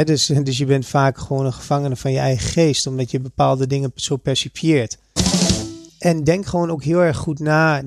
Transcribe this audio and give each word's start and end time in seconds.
Dus, 0.00 0.26
dus 0.44 0.58
je 0.58 0.64
bent 0.64 0.86
vaak 0.86 1.18
gewoon 1.18 1.46
een 1.46 1.52
gevangene 1.52 1.96
van 1.96 2.12
je 2.12 2.18
eigen 2.18 2.48
geest, 2.48 2.86
omdat 2.86 3.10
je 3.10 3.20
bepaalde 3.20 3.66
dingen 3.66 3.92
zo 3.94 4.16
percipieert. 4.16 4.98
En 5.98 6.24
denk 6.24 6.46
gewoon 6.46 6.70
ook 6.70 6.84
heel 6.84 7.00
erg 7.00 7.16
goed 7.16 7.38
na 7.38 7.82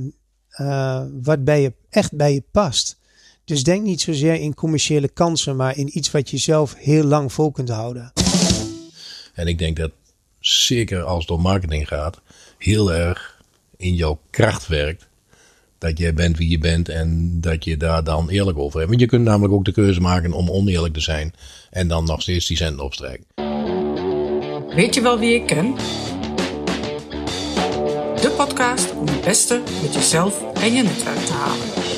uh, 0.58 1.04
wat 1.22 1.44
bij 1.44 1.62
je, 1.62 1.74
echt 1.90 2.16
bij 2.16 2.34
je 2.34 2.44
past. 2.52 2.98
Dus 3.46 3.64
denk 3.64 3.84
niet 3.84 4.02
zozeer 4.02 4.34
in 4.34 4.54
commerciële 4.54 5.08
kansen, 5.08 5.56
maar 5.56 5.78
in 5.78 5.98
iets 5.98 6.12
wat 6.12 6.30
je 6.30 6.38
zelf 6.38 6.76
heel 6.78 7.04
lang 7.04 7.34
vol 7.34 7.52
kunt 7.52 7.70
houden. 7.70 8.12
En 9.34 9.48
ik 9.48 9.58
denk 9.58 9.78
dat 9.78 9.92
zeker 10.40 11.04
als 11.04 11.22
het 11.22 11.32
om 11.32 11.42
marketing 11.42 11.88
gaat, 11.88 12.22
heel 12.58 12.94
erg 12.94 13.42
in 13.78 13.96
jouw 13.96 14.20
kracht 14.30 14.68
werkt. 14.68 15.08
Dat 15.86 15.98
jij 15.98 16.14
bent 16.14 16.38
wie 16.38 16.50
je 16.50 16.58
bent 16.58 16.90
en 16.90 17.38
dat 17.42 17.64
je 17.64 17.78
daar 17.78 18.04
dan 18.04 18.30
eerlijk 18.30 18.58
over 18.58 18.78
hebt. 18.78 18.90
Want 18.90 19.02
je 19.02 19.08
kunt 19.08 19.24
namelijk 19.24 19.54
ook 19.54 19.66
de 19.66 19.72
keuze 19.72 20.02
maken 20.02 20.32
om 20.32 20.50
oneerlijk 20.50 20.94
te 20.94 21.00
zijn 21.00 21.34
en 21.70 21.88
dan 21.88 22.06
nog 22.06 22.22
steeds 22.22 22.48
die 22.48 22.58
cent 22.58 22.80
opstrijken. 22.80 23.26
Weet 24.76 24.96
je 24.96 25.02
wel 25.02 25.20
wie 25.20 25.36
ik 25.36 25.46
ken? 25.46 25.76
De 28.22 28.34
podcast 28.38 28.94
om 28.96 29.08
het 29.08 29.22
beste 29.22 29.62
met 29.82 29.94
jezelf 29.94 30.54
en 30.54 30.74
je 30.74 30.84
netwerk 30.84 31.26
te 31.26 31.34
halen. 31.34 31.95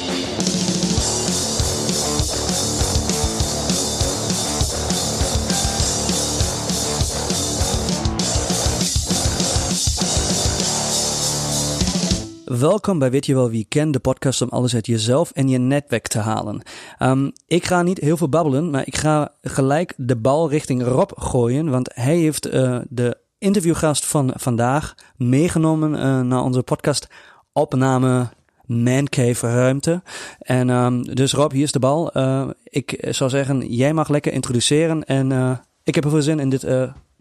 Welkom 12.47 12.99
bij 12.99 13.11
Weet 13.11 13.25
je 13.25 13.33
wel 13.33 13.49
wie 13.49 13.65
ken, 13.69 13.91
de 13.91 13.99
podcast 13.99 14.41
om 14.41 14.49
alles 14.49 14.75
uit 14.75 14.85
jezelf 14.85 15.31
en 15.31 15.47
je 15.47 15.57
netwerk 15.57 16.07
te 16.07 16.19
halen. 16.19 16.61
Um, 16.99 17.31
ik 17.47 17.65
ga 17.65 17.81
niet 17.81 17.99
heel 17.99 18.17
veel 18.17 18.29
babbelen, 18.29 18.69
maar 18.69 18.87
ik 18.87 18.95
ga 18.95 19.33
gelijk 19.41 19.93
de 19.97 20.15
bal 20.15 20.49
richting 20.49 20.83
Rob 20.83 21.11
gooien, 21.15 21.69
want 21.69 21.89
hij 21.93 22.17
heeft 22.17 22.53
uh, 22.53 22.79
de 22.89 23.17
interviewgast 23.37 24.05
van 24.05 24.31
vandaag 24.35 24.95
meegenomen 25.15 25.93
uh, 25.93 26.21
naar 26.21 26.43
onze 26.43 26.63
podcast 26.63 27.07
opname 27.53 28.29
Mancave 28.65 29.47
ruimte. 29.47 30.01
En 30.39 30.69
um, 30.69 31.15
dus 31.15 31.33
Rob, 31.33 31.51
hier 31.51 31.63
is 31.63 31.71
de 31.71 31.79
bal. 31.79 32.17
Uh, 32.17 32.49
ik 32.63 33.07
zou 33.09 33.29
zeggen, 33.29 33.73
jij 33.73 33.93
mag 33.93 34.09
lekker 34.09 34.33
introduceren 34.33 35.05
en 35.05 35.59
ik 35.83 35.95
heb 35.95 36.03
er 36.03 36.09
veel 36.09 36.21
zin 36.21 36.39
in 36.39 36.49
dit 36.49 36.67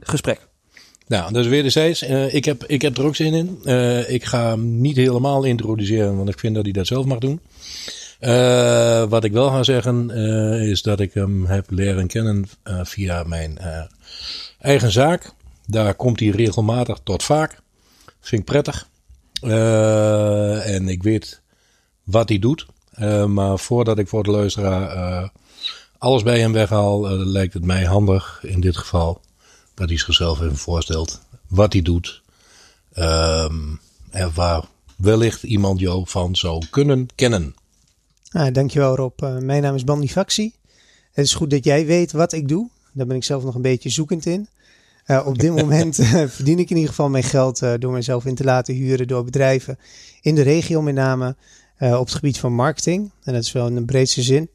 gesprek. 0.00 0.48
Nou, 1.08 1.32
dus 1.32 1.46
wederzijds, 1.46 2.02
uh, 2.02 2.34
ik, 2.34 2.44
heb, 2.44 2.64
ik 2.64 2.82
heb 2.82 2.98
er 2.98 3.04
ook 3.04 3.16
zin 3.16 3.34
in. 3.34 3.60
Uh, 3.64 4.10
ik 4.10 4.24
ga 4.24 4.48
hem 4.48 4.80
niet 4.80 4.96
helemaal 4.96 5.44
introduceren, 5.44 6.16
want 6.16 6.28
ik 6.28 6.38
vind 6.38 6.54
dat 6.54 6.64
hij 6.64 6.72
dat 6.72 6.86
zelf 6.86 7.04
mag 7.04 7.18
doen. 7.18 7.40
Uh, 8.20 9.04
wat 9.04 9.24
ik 9.24 9.32
wel 9.32 9.48
ga 9.48 9.62
zeggen, 9.62 10.10
is 10.60 10.82
dat 10.82 11.00
ik 11.00 11.14
hem 11.14 11.46
heb 11.46 11.70
leren 11.70 12.06
kennen 12.06 12.44
via 12.82 13.22
mijn 13.22 13.58
eigen 14.58 14.92
zaak. 14.92 15.32
Daar 15.66 15.94
komt 15.94 16.20
hij 16.20 16.28
regelmatig 16.28 16.98
tot 17.02 17.22
vaak. 17.22 17.60
Vind 18.20 18.40
ik 18.40 18.46
prettig. 18.46 18.88
en 20.62 20.88
ik 20.88 21.02
weet 21.02 21.40
wat 22.04 22.28
hij 22.28 22.38
doet. 22.38 22.66
maar 23.26 23.58
voordat 23.58 23.98
ik 23.98 24.08
voor 24.08 24.22
de 24.22 24.30
luisteraar 24.30 25.30
alles 25.98 26.22
bij 26.22 26.40
hem 26.40 26.52
weghaal, 26.52 27.08
lijkt 27.10 27.54
het 27.54 27.64
mij 27.64 27.84
handig 27.84 28.40
in 28.42 28.60
dit 28.60 28.76
geval 28.76 29.20
dat 29.76 29.88
hij 29.88 29.98
zichzelf 29.98 30.40
even 30.40 30.56
voorstelt. 30.56 31.20
Wat 31.46 31.72
hij 31.72 31.82
doet. 31.82 32.22
Um, 32.98 33.80
en 34.10 34.30
waar 34.34 34.64
wellicht 34.96 35.42
iemand 35.42 35.80
jou 35.80 36.02
van 36.06 36.36
zou 36.36 36.62
kunnen 36.70 37.08
kennen. 37.14 37.54
Ah, 38.30 38.52
dankjewel 38.52 38.96
Rob. 38.96 39.22
Uh, 39.22 39.36
mijn 39.38 39.62
naam 39.62 39.74
is 39.74 39.84
Bandy 39.84 40.08
Faxi. 40.08 40.54
Het 41.12 41.24
is 41.24 41.34
goed 41.34 41.50
dat 41.50 41.64
jij 41.64 41.86
weet 41.86 42.12
wat 42.12 42.32
ik 42.32 42.48
doe. 42.48 42.68
Daar 42.92 43.06
ben 43.06 43.16
ik 43.16 43.24
zelf 43.24 43.44
nog 43.44 43.54
een 43.54 43.62
beetje 43.62 43.90
zoekend 43.90 44.26
in. 44.26 44.48
Uh, 45.06 45.26
op 45.26 45.38
dit 45.38 45.50
moment 45.62 45.98
uh, 45.98 46.08
verdien 46.26 46.58
ik 46.58 46.70
in 46.70 46.76
ieder 46.76 46.90
geval 46.90 47.08
mijn 47.08 47.24
geld 47.24 47.62
door 47.78 47.92
mezelf 47.92 48.24
in 48.24 48.34
te 48.34 48.44
laten 48.44 48.74
huren 48.74 49.08
door 49.08 49.24
bedrijven 49.24 49.78
in 50.20 50.34
de 50.34 50.42
regio 50.42 50.82
met 50.82 50.94
name 50.94 51.36
op 51.78 52.06
het 52.06 52.14
gebied 52.14 52.38
van 52.38 52.52
marketing. 52.52 53.10
En 53.24 53.32
dat 53.32 53.42
is 53.42 53.52
wel 53.52 53.66
in 53.66 53.76
een 53.76 53.84
breedste 53.84 54.22
zin. 54.22 54.48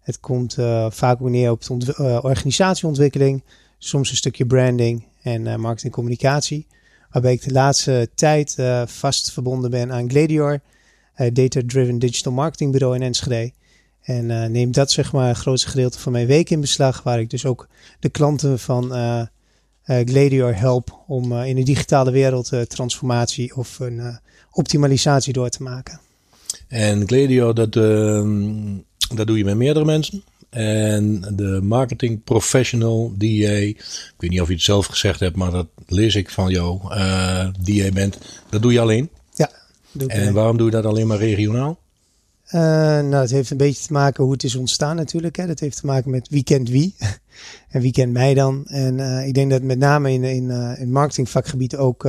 Het 0.00 0.20
komt 0.20 0.54
vaak 0.88 1.20
ook 1.20 1.28
neer 1.28 1.50
op 1.50 1.62
organisatieontwikkeling, 1.98 3.42
soms 3.84 4.10
een 4.10 4.16
stukje 4.16 4.46
branding 4.46 5.04
en 5.22 5.46
uh, 5.46 5.56
marketingcommunicatie. 5.56 6.66
Waarbij 7.10 7.32
ik 7.32 7.42
de 7.42 7.52
laatste 7.52 8.08
tijd 8.14 8.56
uh, 8.58 8.82
vast 8.86 9.32
verbonden 9.32 9.70
ben 9.70 9.92
aan 9.92 10.10
Gladior, 10.10 10.60
uh, 11.16 11.28
data-driven 11.32 11.98
digital 11.98 12.32
marketing 12.32 12.72
bureau 12.72 12.94
in 12.94 13.02
Enschede. 13.02 13.52
En 14.02 14.52
neem 14.52 14.72
dat 14.72 14.90
zeg 14.90 15.12
maar 15.12 15.28
een 15.28 15.34
grootste 15.34 15.68
gedeelte 15.68 15.98
van 15.98 16.12
mijn 16.12 16.26
week 16.26 16.50
in 16.50 16.60
beslag, 16.60 17.02
waar 17.02 17.20
ik 17.20 17.30
dus 17.30 17.46
ook 17.46 17.68
de 18.00 18.08
klanten 18.08 18.58
van 18.58 18.84
Gladior 19.84 20.54
help 20.54 21.02
om 21.06 21.32
in 21.32 21.56
de 21.56 21.62
digitale 21.62 22.10
wereld 22.10 22.52
transformatie 22.68 23.56
of 23.56 23.78
een 23.78 24.18
optimalisatie 24.50 25.32
door 25.32 25.48
te 25.48 25.62
maken. 25.62 26.00
En 26.68 27.06
Gladior, 27.06 27.54
dat, 27.54 27.76
ehm, 27.76 28.76
dat 29.14 29.26
doe 29.26 29.38
je 29.38 29.44
met 29.44 29.56
meerdere 29.56 29.84
mensen? 29.84 30.22
En 30.54 31.20
de 31.20 31.60
marketing 31.62 32.24
professional 32.24 33.12
die 33.16 33.36
jij, 33.36 33.68
ik 33.68 34.14
weet 34.18 34.30
niet 34.30 34.40
of 34.40 34.48
je 34.48 34.54
het 34.54 34.62
zelf 34.62 34.86
gezegd 34.86 35.20
hebt, 35.20 35.36
maar 35.36 35.50
dat 35.50 35.66
lees 35.86 36.14
ik 36.14 36.30
van 36.30 36.50
jou, 36.50 36.80
uh, 36.94 37.46
die 37.60 37.74
jij 37.74 37.92
bent, 37.92 38.18
dat 38.48 38.62
doe 38.62 38.72
je 38.72 38.80
alleen? 38.80 39.10
Ja. 39.34 39.50
Doe 39.92 40.08
en 40.08 40.32
waarom 40.32 40.56
doe 40.56 40.66
je 40.66 40.72
dat 40.72 40.84
alleen 40.84 41.06
maar 41.06 41.18
regionaal? 41.18 41.78
Uh, 42.46 42.60
nou, 42.60 43.14
het 43.14 43.30
heeft 43.30 43.50
een 43.50 43.56
beetje 43.56 43.86
te 43.86 43.92
maken 43.92 44.24
hoe 44.24 44.32
het 44.32 44.44
is 44.44 44.54
ontstaan 44.54 44.96
natuurlijk. 44.96 45.36
Hè. 45.36 45.46
Dat 45.46 45.60
heeft 45.60 45.80
te 45.80 45.86
maken 45.86 46.10
met 46.10 46.28
wie 46.28 46.44
kent 46.44 46.68
wie 46.76 46.94
en 47.68 47.80
wie 47.80 47.92
kent 47.92 48.12
mij 48.12 48.34
dan. 48.34 48.66
En 48.66 48.98
uh, 48.98 49.26
ik 49.26 49.34
denk 49.34 49.50
dat 49.50 49.58
het 49.58 49.68
met 49.68 49.78
name 49.78 50.12
in, 50.12 50.24
in, 50.24 50.50
in 50.78 50.92
marketingvakgebied 50.92 51.76
ook 51.76 52.08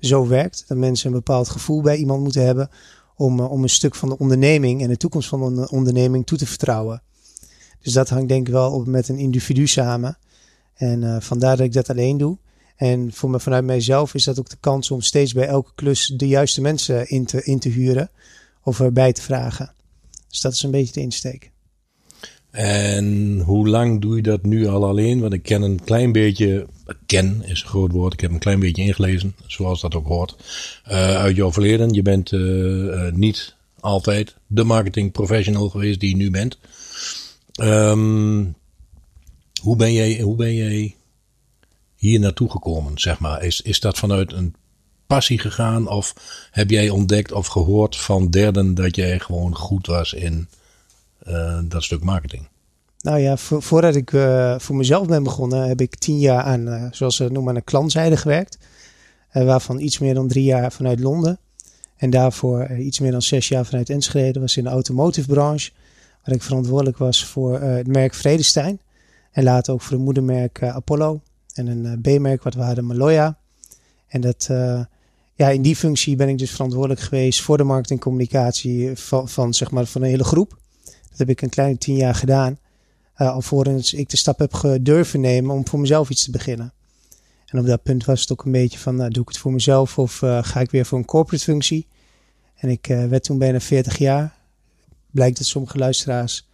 zo 0.00 0.26
werkt. 0.26 0.64
Dat 0.68 0.78
mensen 0.78 1.06
een 1.06 1.16
bepaald 1.16 1.48
gevoel 1.48 1.82
bij 1.82 1.96
iemand 1.96 2.22
moeten 2.22 2.44
hebben 2.44 2.70
om, 3.16 3.40
om 3.40 3.62
een 3.62 3.68
stuk 3.68 3.94
van 3.94 4.08
de 4.08 4.18
onderneming 4.18 4.82
en 4.82 4.88
de 4.88 4.96
toekomst 4.96 5.28
van 5.28 5.54
de 5.54 5.70
onderneming 5.70 6.26
toe 6.26 6.38
te 6.38 6.46
vertrouwen. 6.46 7.02
Dus 7.86 7.94
dat 7.94 8.08
hangt 8.08 8.28
denk 8.28 8.46
ik 8.46 8.52
wel 8.52 8.72
op 8.72 8.86
met 8.86 9.08
een 9.08 9.18
individu 9.18 9.66
samen. 9.66 10.18
En 10.74 11.02
uh, 11.02 11.16
vandaar 11.20 11.56
dat 11.56 11.66
ik 11.66 11.72
dat 11.72 11.90
alleen 11.90 12.18
doe. 12.18 12.36
En 12.76 13.12
voor 13.12 13.30
me, 13.30 13.40
vanuit 13.40 13.64
mijzelf 13.64 14.14
is 14.14 14.24
dat 14.24 14.38
ook 14.38 14.48
de 14.48 14.56
kans 14.60 14.90
om 14.90 15.00
steeds 15.00 15.32
bij 15.32 15.46
elke 15.46 15.70
klus 15.74 16.12
de 16.16 16.28
juiste 16.28 16.60
mensen 16.60 17.08
in 17.08 17.24
te, 17.24 17.44
in 17.44 17.58
te 17.58 17.68
huren 17.68 18.10
of 18.62 18.80
erbij 18.80 19.12
te 19.12 19.22
vragen. 19.22 19.72
Dus 20.28 20.40
dat 20.40 20.52
is 20.52 20.62
een 20.62 20.70
beetje 20.70 20.92
de 20.92 21.00
insteek. 21.00 21.50
En 22.50 23.40
hoe 23.40 23.68
lang 23.68 24.00
doe 24.00 24.16
je 24.16 24.22
dat 24.22 24.42
nu 24.42 24.66
al 24.66 24.84
alleen? 24.84 25.20
Want 25.20 25.32
ik 25.32 25.42
ken 25.42 25.62
een 25.62 25.84
klein 25.84 26.12
beetje, 26.12 26.66
ken 27.06 27.42
is 27.44 27.60
een 27.62 27.68
groot 27.68 27.92
woord, 27.92 28.12
ik 28.12 28.20
heb 28.20 28.30
een 28.30 28.38
klein 28.38 28.60
beetje 28.60 28.82
ingelezen, 28.82 29.34
zoals 29.46 29.80
dat 29.80 29.94
ook 29.94 30.06
hoort, 30.06 30.36
uh, 30.88 31.16
uit 31.16 31.36
jouw 31.36 31.52
verleden. 31.52 31.92
Je 31.92 32.02
bent 32.02 32.32
uh, 32.32 33.12
niet 33.12 33.54
altijd 33.80 34.36
de 34.46 34.64
marketing 34.64 35.12
professional 35.12 35.68
geweest 35.68 36.00
die 36.00 36.10
je 36.10 36.16
nu 36.16 36.30
bent. 36.30 36.58
Um, 37.62 38.54
hoe, 39.62 39.76
ben 39.76 39.92
jij, 39.92 40.20
hoe 40.20 40.36
ben 40.36 40.54
jij 40.54 40.94
hier 41.96 42.20
naartoe 42.20 42.50
gekomen, 42.50 42.98
zeg 42.98 43.18
maar? 43.18 43.44
Is, 43.44 43.60
is 43.60 43.80
dat 43.80 43.98
vanuit 43.98 44.32
een 44.32 44.54
passie 45.06 45.38
gegaan? 45.38 45.88
Of 45.88 46.14
heb 46.50 46.70
jij 46.70 46.88
ontdekt 46.88 47.32
of 47.32 47.46
gehoord 47.46 47.96
van 47.96 48.30
derden 48.30 48.74
dat 48.74 48.96
jij 48.96 49.18
gewoon 49.18 49.56
goed 49.56 49.86
was 49.86 50.12
in 50.12 50.48
uh, 51.28 51.58
dat 51.64 51.82
stuk 51.84 52.02
marketing? 52.02 52.48
Nou 53.00 53.18
ja, 53.18 53.36
voordat 53.36 53.94
ik 53.94 54.12
uh, 54.12 54.58
voor 54.58 54.76
mezelf 54.76 55.06
ben 55.06 55.22
begonnen, 55.22 55.68
heb 55.68 55.80
ik 55.80 55.96
tien 55.96 56.18
jaar 56.18 56.42
aan, 56.42 56.68
uh, 56.68 56.84
zoals 56.90 57.16
ze 57.16 57.24
noemen, 57.24 57.48
aan 57.48 57.54
de 57.54 57.60
klantzijde 57.60 58.16
gewerkt. 58.16 58.58
waarvan 59.32 59.80
iets 59.80 59.98
meer 59.98 60.14
dan 60.14 60.28
drie 60.28 60.44
jaar 60.44 60.72
vanuit 60.72 61.00
Londen. 61.00 61.38
En 61.96 62.10
daarvoor 62.10 62.76
iets 62.76 63.00
meer 63.00 63.12
dan 63.12 63.22
zes 63.22 63.48
jaar 63.48 63.66
vanuit 63.66 63.90
Enschede. 63.90 64.40
Was 64.40 64.56
in 64.56 64.64
de 64.64 64.70
automotive 64.70 65.28
branche 65.28 65.70
waar 66.26 66.34
ik 66.34 66.42
verantwoordelijk 66.42 66.98
was 66.98 67.24
voor 67.24 67.62
uh, 67.62 67.74
het 67.74 67.86
merk 67.86 68.14
Vredestein. 68.14 68.80
En 69.30 69.44
later 69.44 69.72
ook 69.72 69.82
voor 69.82 69.92
het 69.92 70.04
moedermerk 70.04 70.60
uh, 70.60 70.74
Apollo. 70.74 71.20
En 71.54 71.66
een 71.66 71.84
uh, 71.84 72.18
B-merk 72.18 72.42
wat 72.42 72.54
we 72.54 72.62
hadden, 72.62 72.86
Maloya. 72.86 73.38
En 74.06 74.20
dat, 74.20 74.46
ja, 75.34 75.48
in 75.48 75.62
die 75.62 75.76
functie 75.76 76.16
ben 76.16 76.28
ik 76.28 76.38
dus 76.38 76.50
verantwoordelijk 76.50 77.00
geweest 77.00 77.42
voor 77.42 77.56
de 77.56 77.64
marketingcommunicatie 77.64 78.96
van, 78.96 79.28
van, 79.28 79.54
zeg 79.54 79.70
maar, 79.70 79.86
van 79.86 80.02
een 80.02 80.08
hele 80.08 80.24
groep. 80.24 80.58
Dat 80.84 81.18
heb 81.18 81.28
ik 81.28 81.42
een 81.42 81.48
kleine 81.48 81.78
tien 81.78 81.96
jaar 81.96 82.14
gedaan. 82.14 82.58
alvorens 83.14 83.94
ik 83.94 84.08
de 84.08 84.16
stap 84.16 84.38
heb 84.38 84.54
gedurven 84.54 85.20
nemen 85.20 85.54
om 85.54 85.68
voor 85.68 85.80
mezelf 85.80 86.10
iets 86.10 86.24
te 86.24 86.30
beginnen. 86.30 86.72
En 87.46 87.58
op 87.58 87.66
dat 87.66 87.82
punt 87.82 88.04
was 88.04 88.20
het 88.20 88.32
ook 88.32 88.44
een 88.44 88.52
beetje 88.52 88.78
van, 88.78 88.96
nou, 88.96 89.10
doe 89.10 89.22
ik 89.22 89.28
het 89.28 89.38
voor 89.38 89.52
mezelf 89.52 89.98
of 89.98 90.18
ga 90.40 90.60
ik 90.60 90.70
weer 90.70 90.86
voor 90.86 90.98
een 90.98 91.04
corporate 91.04 91.44
functie? 91.44 91.86
En 92.56 92.68
ik 92.68 92.86
werd 92.86 93.24
toen 93.24 93.38
bijna 93.38 93.60
40 93.60 93.98
jaar 93.98 94.36
blijkt 95.16 95.38
dat 95.38 95.46
sommige 95.46 95.78
luisteraars 95.78 96.46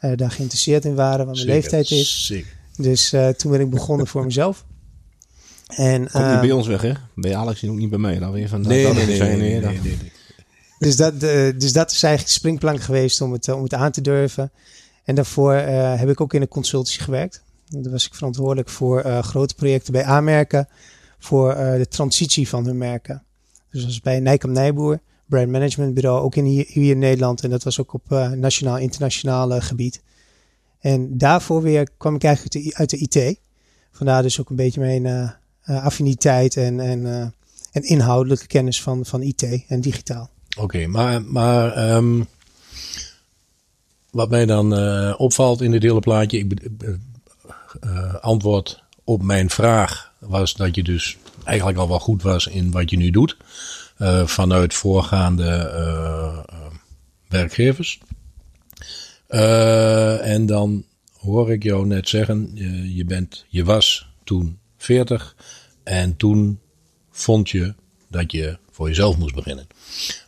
uh, 0.00 0.16
daar 0.16 0.30
geïnteresseerd 0.30 0.84
in 0.84 0.94
waren, 0.94 1.26
wat 1.26 1.34
mijn 1.34 1.46
leeftijd 1.46 1.90
is. 1.90 2.32
Dus 2.76 3.12
uh, 3.12 3.28
toen 3.28 3.50
ben 3.50 3.60
ik 3.60 3.70
begonnen 3.70 4.06
voor 4.06 4.24
mezelf. 4.30 4.64
En, 5.66 6.10
Komt 6.10 6.24
uh, 6.24 6.30
niet 6.30 6.40
bij 6.40 6.52
ons 6.52 6.66
weg, 6.66 6.82
hè? 6.82 6.92
Bij 7.14 7.36
Alex 7.36 7.62
en 7.62 7.70
ook 7.70 7.76
niet 7.76 7.90
bij 7.90 7.98
mij. 7.98 8.18
Dan 8.18 8.32
weer 8.32 8.48
van 8.48 8.60
nee, 8.60 8.82
dat, 8.82 8.94
nee, 8.94 9.06
nee, 9.06 9.18
nee, 9.18 9.36
nee, 9.36 9.60
nee, 9.60 9.80
nee, 9.82 10.12
Dus 10.78 10.96
dat, 10.96 11.20
dus 11.20 11.72
dat 11.72 11.90
is 11.90 12.02
eigenlijk 12.02 12.24
de 12.24 12.38
springplank 12.38 12.80
geweest 12.80 13.20
om 13.20 13.32
het, 13.32 13.48
om 13.48 13.62
het 13.62 13.74
aan 13.74 13.90
te 13.90 14.00
durven. 14.00 14.50
En 15.04 15.14
daarvoor 15.14 15.54
heb 15.54 16.08
ik 16.08 16.20
ook 16.20 16.34
in 16.34 16.40
een 16.40 16.48
consultancy 16.48 17.00
gewerkt. 17.00 17.42
Daar 17.68 17.92
was 17.92 18.06
ik 18.06 18.14
verantwoordelijk 18.14 18.68
voor 18.68 19.22
grote 19.22 19.54
projecten 19.54 19.92
bij 19.92 20.04
aanmerken. 20.04 20.68
Voor 21.18 21.54
de 21.54 21.86
transitie 21.88 22.48
van 22.48 22.64
hun 22.64 22.78
merken. 22.78 23.22
Dus 23.70 23.80
dat 23.80 23.90
was 23.90 24.00
bij 24.00 24.20
Nijkamp 24.20 24.54
Nijboer, 24.54 25.00
brand 25.30 25.48
management 25.48 25.94
bureau, 25.94 26.20
ook 26.20 26.36
in 26.36 26.44
hier, 26.44 26.90
in 26.90 26.98
Nederland. 26.98 27.42
En 27.44 27.50
dat 27.50 27.62
was 27.62 27.80
ook 27.80 27.92
op 27.92 28.08
nationaal, 28.34 28.78
internationaal 28.78 29.60
gebied. 29.60 30.02
En 30.80 31.18
daarvoor 31.18 31.62
weer 31.62 31.88
kwam 31.96 32.14
ik 32.14 32.24
eigenlijk 32.24 32.74
uit 32.76 32.90
de, 32.90 32.98
IT. 32.98 33.38
Vandaar 33.92 34.22
dus 34.22 34.40
ook 34.40 34.50
een 34.50 34.56
beetje 34.56 34.80
mijn 34.80 35.34
affiniteit 35.64 36.56
en, 36.56 36.80
en, 36.80 37.34
en 37.72 37.82
inhoudelijke 37.82 38.46
kennis 38.46 38.82
van, 38.82 39.06
van 39.06 39.22
IT 39.22 39.64
en 39.68 39.80
digitaal. 39.80 40.30
Oké, 40.58 40.86
maar, 40.86 41.22
maar 41.22 41.94
um, 41.94 42.26
wat 44.10 44.30
mij 44.30 44.46
dan 44.46 44.72
opvalt 45.16 45.60
in 45.60 45.70
dit 45.70 45.82
hele 45.82 46.00
plaatje, 46.00 46.38
ik, 46.38 46.68
antwoord 48.20 48.82
op 49.04 49.22
mijn 49.22 49.50
vraag 49.50 50.12
was 50.18 50.54
dat 50.54 50.74
je 50.74 50.82
dus 50.82 51.16
eigenlijk 51.44 51.78
al 51.78 51.88
wel 51.88 51.98
goed 51.98 52.22
was 52.22 52.46
in 52.46 52.70
wat 52.70 52.90
je 52.90 52.96
nu 52.96 53.10
doet. 53.10 53.36
Uh, 54.00 54.26
vanuit 54.26 54.74
voorgaande 54.74 56.44
werkgevers. 57.28 58.00
en 60.20 60.46
dan 60.46 60.84
hoor 61.18 61.52
ik 61.52 61.62
jou 61.62 61.86
net 61.86 62.08
zeggen, 62.08 62.50
je, 62.54 62.94
je, 62.94 63.04
bent, 63.04 63.44
je 63.48 63.64
was 63.64 64.08
toen 64.24 64.58
40 64.76 65.36
en 65.82 66.16
toen 66.16 66.60
vond 67.10 67.50
je 67.50 67.74
dat 68.08 68.32
je 68.32 68.58
voor 68.70 68.88
jezelf 68.88 69.18
moest 69.18 69.34
beginnen. 69.34 69.66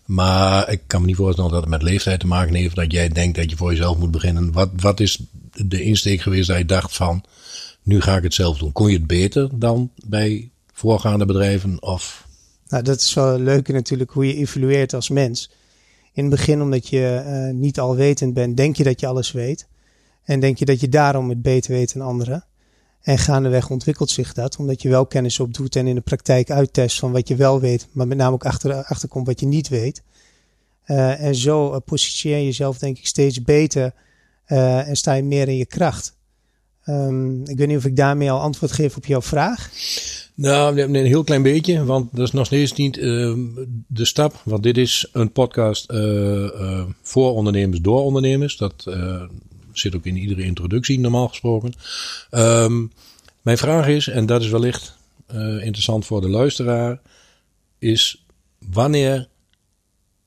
Maar 0.05 0.71
ik 0.71 0.83
kan 0.87 1.01
me 1.01 1.07
niet 1.07 1.17
voorstellen 1.17 1.51
dat 1.51 1.61
het 1.61 1.71
met 1.71 1.83
leeftijd 1.83 2.21
te 2.21 2.27
maken 2.27 2.55
heeft. 2.55 2.75
Dat 2.75 2.93
jij 2.93 3.09
denkt 3.09 3.37
dat 3.37 3.51
je 3.51 3.57
voor 3.57 3.71
jezelf 3.71 3.99
moet 3.99 4.11
beginnen. 4.11 4.53
Wat, 4.53 4.71
wat 4.77 5.01
is 5.01 5.19
de 5.53 5.83
insteek 5.83 6.21
geweest 6.21 6.49
dat 6.49 6.59
je 6.59 6.65
dacht 6.65 6.97
van, 6.97 7.25
nu 7.83 8.01
ga 8.01 8.17
ik 8.17 8.23
het 8.23 8.35
zelf 8.35 8.59
doen. 8.59 8.73
Kon 8.73 8.91
je 8.91 8.97
het 8.97 9.07
beter 9.07 9.59
dan 9.59 9.91
bij 10.07 10.51
voorgaande 10.73 11.27
bedrijven? 11.27 11.83
Of? 11.83 12.27
Nou, 12.73 12.85
dat 12.85 13.01
is 13.01 13.15
wel 13.15 13.39
leuk 13.39 13.69
natuurlijk 13.69 14.11
hoe 14.11 14.27
je 14.27 14.35
evolueert 14.35 14.95
als 14.95 15.09
mens. 15.09 15.51
In 16.13 16.25
het 16.25 16.35
begin, 16.35 16.63
omdat 16.63 16.89
je 16.89 17.23
uh, 17.27 17.55
niet 17.55 17.81
alwetend 17.81 18.35
bent, 18.35 18.57
denk 18.57 18.77
je 18.77 18.85
dat 18.85 19.01
je 19.01 19.07
alles 19.07 19.33
weet. 19.33 19.67
En 20.25 20.41
denk 20.41 20.59
je 20.59 20.65
dat 20.65 20.81
je 20.81 20.89
daarom 20.89 21.29
het 21.29 21.43
beter 21.43 21.73
weet 21.73 21.95
dan 21.95 22.07
anderen. 22.07 22.45
En 23.03 23.19
gaandeweg 23.19 23.71
ontwikkelt 23.71 24.11
zich 24.11 24.33
dat, 24.33 24.57
omdat 24.57 24.83
je 24.83 24.89
wel 24.89 25.07
kennis 25.07 25.41
opdoet 25.41 25.77
en 25.77 25.87
in 25.87 25.95
de 25.95 26.01
praktijk 26.01 26.51
uittest 26.51 26.99
van 26.99 27.13
wat 27.13 27.29
je 27.29 27.37
wel 27.37 27.61
weet, 27.61 27.89
maar 27.93 28.07
met 28.07 28.19
name 28.19 28.35
ook 28.35 28.45
achter, 28.45 28.85
achterkomt 28.85 29.27
wat 29.27 29.41
je 29.41 29.47
niet 29.47 29.69
weet. 29.69 30.03
Uh, 30.87 31.21
en 31.21 31.35
zo 31.35 31.73
uh, 31.73 31.79
positioneer 31.85 32.39
je 32.39 32.45
jezelf 32.45 32.79
denk 32.79 32.99
ik 32.99 33.07
steeds 33.07 33.43
beter 33.43 33.95
en 34.47 34.97
sta 34.97 35.13
je 35.13 35.23
meer 35.23 35.49
in 35.49 35.57
je 35.57 35.67
kracht. 35.67 36.17
Um, 36.87 37.45
ik 37.45 37.59
weet 37.59 37.69
niet 37.69 37.77
of 37.77 37.85
ik 37.85 37.97
daarmee 37.97 38.31
al 38.31 38.41
antwoord 38.41 38.73
geef 38.73 38.97
op 38.97 39.07
jouw 39.07 39.23
vraag. 39.23 39.71
Nou, 40.35 40.81
een 40.81 40.95
heel 40.95 41.25
klein 41.25 41.43
beetje, 41.43 41.85
want 41.85 42.09
dat 42.13 42.27
is 42.27 42.33
nog 42.33 42.47
steeds 42.47 42.73
niet 42.73 42.97
uh, 42.97 43.35
de 43.87 44.05
stap. 44.05 44.41
Want 44.45 44.63
dit 44.63 44.77
is 44.79 45.09
een 45.13 45.33
podcast 45.33 45.91
uh, 45.91 46.85
voor 47.03 47.35
ondernemers, 47.35 47.81
door 47.81 48.03
ondernemers. 48.03 48.57
Dat, 48.57 48.87
zit 49.73 49.97
ook 49.97 50.05
in 50.05 50.17
iedere 50.17 50.43
introductie 50.43 51.01
normaal 51.01 51.29
gesproken. 51.29 51.73
Um, 52.31 52.93
mijn 53.43 53.59
vraag 53.59 53.89
is, 53.89 54.09
en 54.09 54.27
dat 54.27 54.43
is 54.43 54.49
wellicht 54.49 54.97
interessant 55.61 56.07
voor 56.07 56.21
de 56.21 56.29
luisteraar, 56.29 57.01
is 57.79 58.25
wanneer 58.59 59.29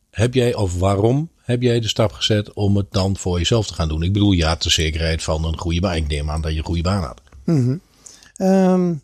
heb 0.10 0.34
jij 0.34 0.56
of 0.56 0.80
waarom 0.80 1.30
heb 1.42 1.62
jij 1.62 1.80
de 1.80 1.88
stap 1.88 2.12
gezet 2.12 2.54
om 2.54 2.78
het 2.78 2.88
dan 2.92 3.18
voor 3.18 3.38
jezelf 3.38 3.68
te 3.68 3.74
gaan 3.74 3.88
doen? 3.88 4.04
Ik 4.04 4.14
bedoel, 4.14 4.32
ja, 4.32 4.56
de 4.56 4.70
zekerheid 4.70 5.24
van 5.24 5.46
een 5.46 5.58
goede 5.58 5.80
baan. 5.80 5.96
Ik 5.96 6.08
neem 6.08 6.30
aan 6.30 6.42
dat 6.42 6.52
je 6.52 6.58
een 6.58 6.66
goede 6.66 6.82
baan 6.82 7.04
had. 7.04 7.22
Mm 7.46 9.04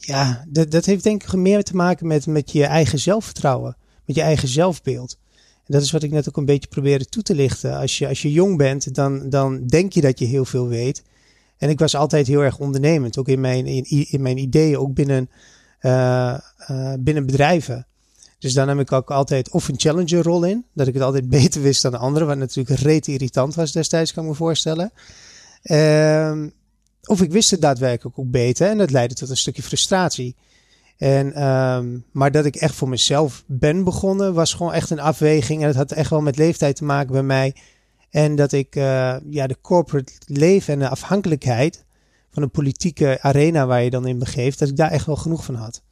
ja, 0.00 0.44
dat, 0.48 0.70
dat 0.70 0.84
heeft 0.84 1.02
denk 1.02 1.22
ik 1.22 1.32
meer 1.32 1.62
te 1.62 1.76
maken 1.76 2.06
met, 2.06 2.26
met 2.26 2.52
je 2.52 2.64
eigen 2.64 2.98
zelfvertrouwen, 2.98 3.76
met 4.04 4.16
je 4.16 4.22
eigen 4.22 4.48
zelfbeeld 4.48 5.18
dat 5.70 5.82
is 5.82 5.90
wat 5.90 6.02
ik 6.02 6.10
net 6.10 6.28
ook 6.28 6.36
een 6.36 6.44
beetje 6.44 6.68
probeerde 6.68 7.04
toe 7.04 7.22
te 7.22 7.34
lichten. 7.34 7.76
Als 7.76 7.98
je, 7.98 8.08
als 8.08 8.22
je 8.22 8.32
jong 8.32 8.56
bent, 8.56 8.94
dan, 8.94 9.28
dan 9.28 9.66
denk 9.66 9.92
je 9.92 10.00
dat 10.00 10.18
je 10.18 10.24
heel 10.24 10.44
veel 10.44 10.68
weet. 10.68 11.02
En 11.58 11.68
ik 11.68 11.78
was 11.78 11.96
altijd 11.96 12.26
heel 12.26 12.40
erg 12.40 12.58
ondernemend, 12.58 13.18
ook 13.18 13.28
in 13.28 13.40
mijn, 13.40 13.66
in, 13.66 13.84
in 14.10 14.22
mijn 14.22 14.38
ideeën, 14.38 14.78
ook 14.78 14.94
binnen, 14.94 15.30
uh, 15.80 16.38
uh, 16.70 16.92
binnen 16.98 17.26
bedrijven. 17.26 17.86
Dus 18.38 18.52
dan 18.52 18.68
heb 18.68 18.78
ik 18.78 18.92
ook 18.92 19.10
altijd 19.10 19.50
of 19.50 19.68
een 19.68 19.80
challenger 19.80 20.22
rol 20.22 20.44
in, 20.44 20.64
dat 20.74 20.86
ik 20.86 20.94
het 20.94 21.02
altijd 21.02 21.28
beter 21.38 21.62
wist 21.62 21.82
dan 21.82 21.90
de 21.90 21.98
anderen, 21.98 22.28
wat 22.28 22.38
natuurlijk 22.38 22.80
reet 22.80 23.06
irritant 23.06 23.54
was 23.54 23.72
destijds, 23.72 24.12
kan 24.12 24.22
ik 24.22 24.28
me 24.28 24.36
voorstellen. 24.36 24.92
Uh, 25.62 26.46
of 27.04 27.22
ik 27.22 27.32
wist 27.32 27.50
het 27.50 27.60
daadwerkelijk 27.60 28.18
ook 28.18 28.30
beter 28.30 28.68
en 28.68 28.78
dat 28.78 28.90
leidde 28.90 29.14
tot 29.14 29.30
een 29.30 29.36
stukje 29.36 29.62
frustratie. 29.62 30.36
En, 30.96 31.48
um, 31.48 32.04
maar 32.12 32.30
dat 32.30 32.44
ik 32.44 32.56
echt 32.56 32.74
voor 32.74 32.88
mezelf 32.88 33.44
ben 33.46 33.84
begonnen, 33.84 34.34
was 34.34 34.54
gewoon 34.54 34.72
echt 34.72 34.90
een 34.90 35.00
afweging. 35.00 35.60
En 35.60 35.66
dat 35.66 35.76
had 35.76 35.92
echt 35.92 36.10
wel 36.10 36.20
met 36.20 36.36
leeftijd 36.36 36.76
te 36.76 36.84
maken 36.84 37.12
bij 37.12 37.22
mij. 37.22 37.54
En 38.10 38.36
dat 38.36 38.52
ik 38.52 38.76
uh, 38.76 39.16
ja, 39.30 39.46
de 39.46 39.56
corporate 39.60 40.12
leven 40.26 40.72
en 40.72 40.78
de 40.78 40.88
afhankelijkheid 40.88 41.84
van 42.30 42.42
de 42.42 42.48
politieke 42.48 43.18
arena 43.20 43.66
waar 43.66 43.82
je 43.82 43.90
dan 43.90 44.06
in 44.06 44.18
begeeft, 44.18 44.58
dat 44.58 44.68
ik 44.68 44.76
daar 44.76 44.90
echt 44.90 45.06
wel 45.06 45.16
genoeg 45.16 45.44
van 45.44 45.54
had. 45.54 45.82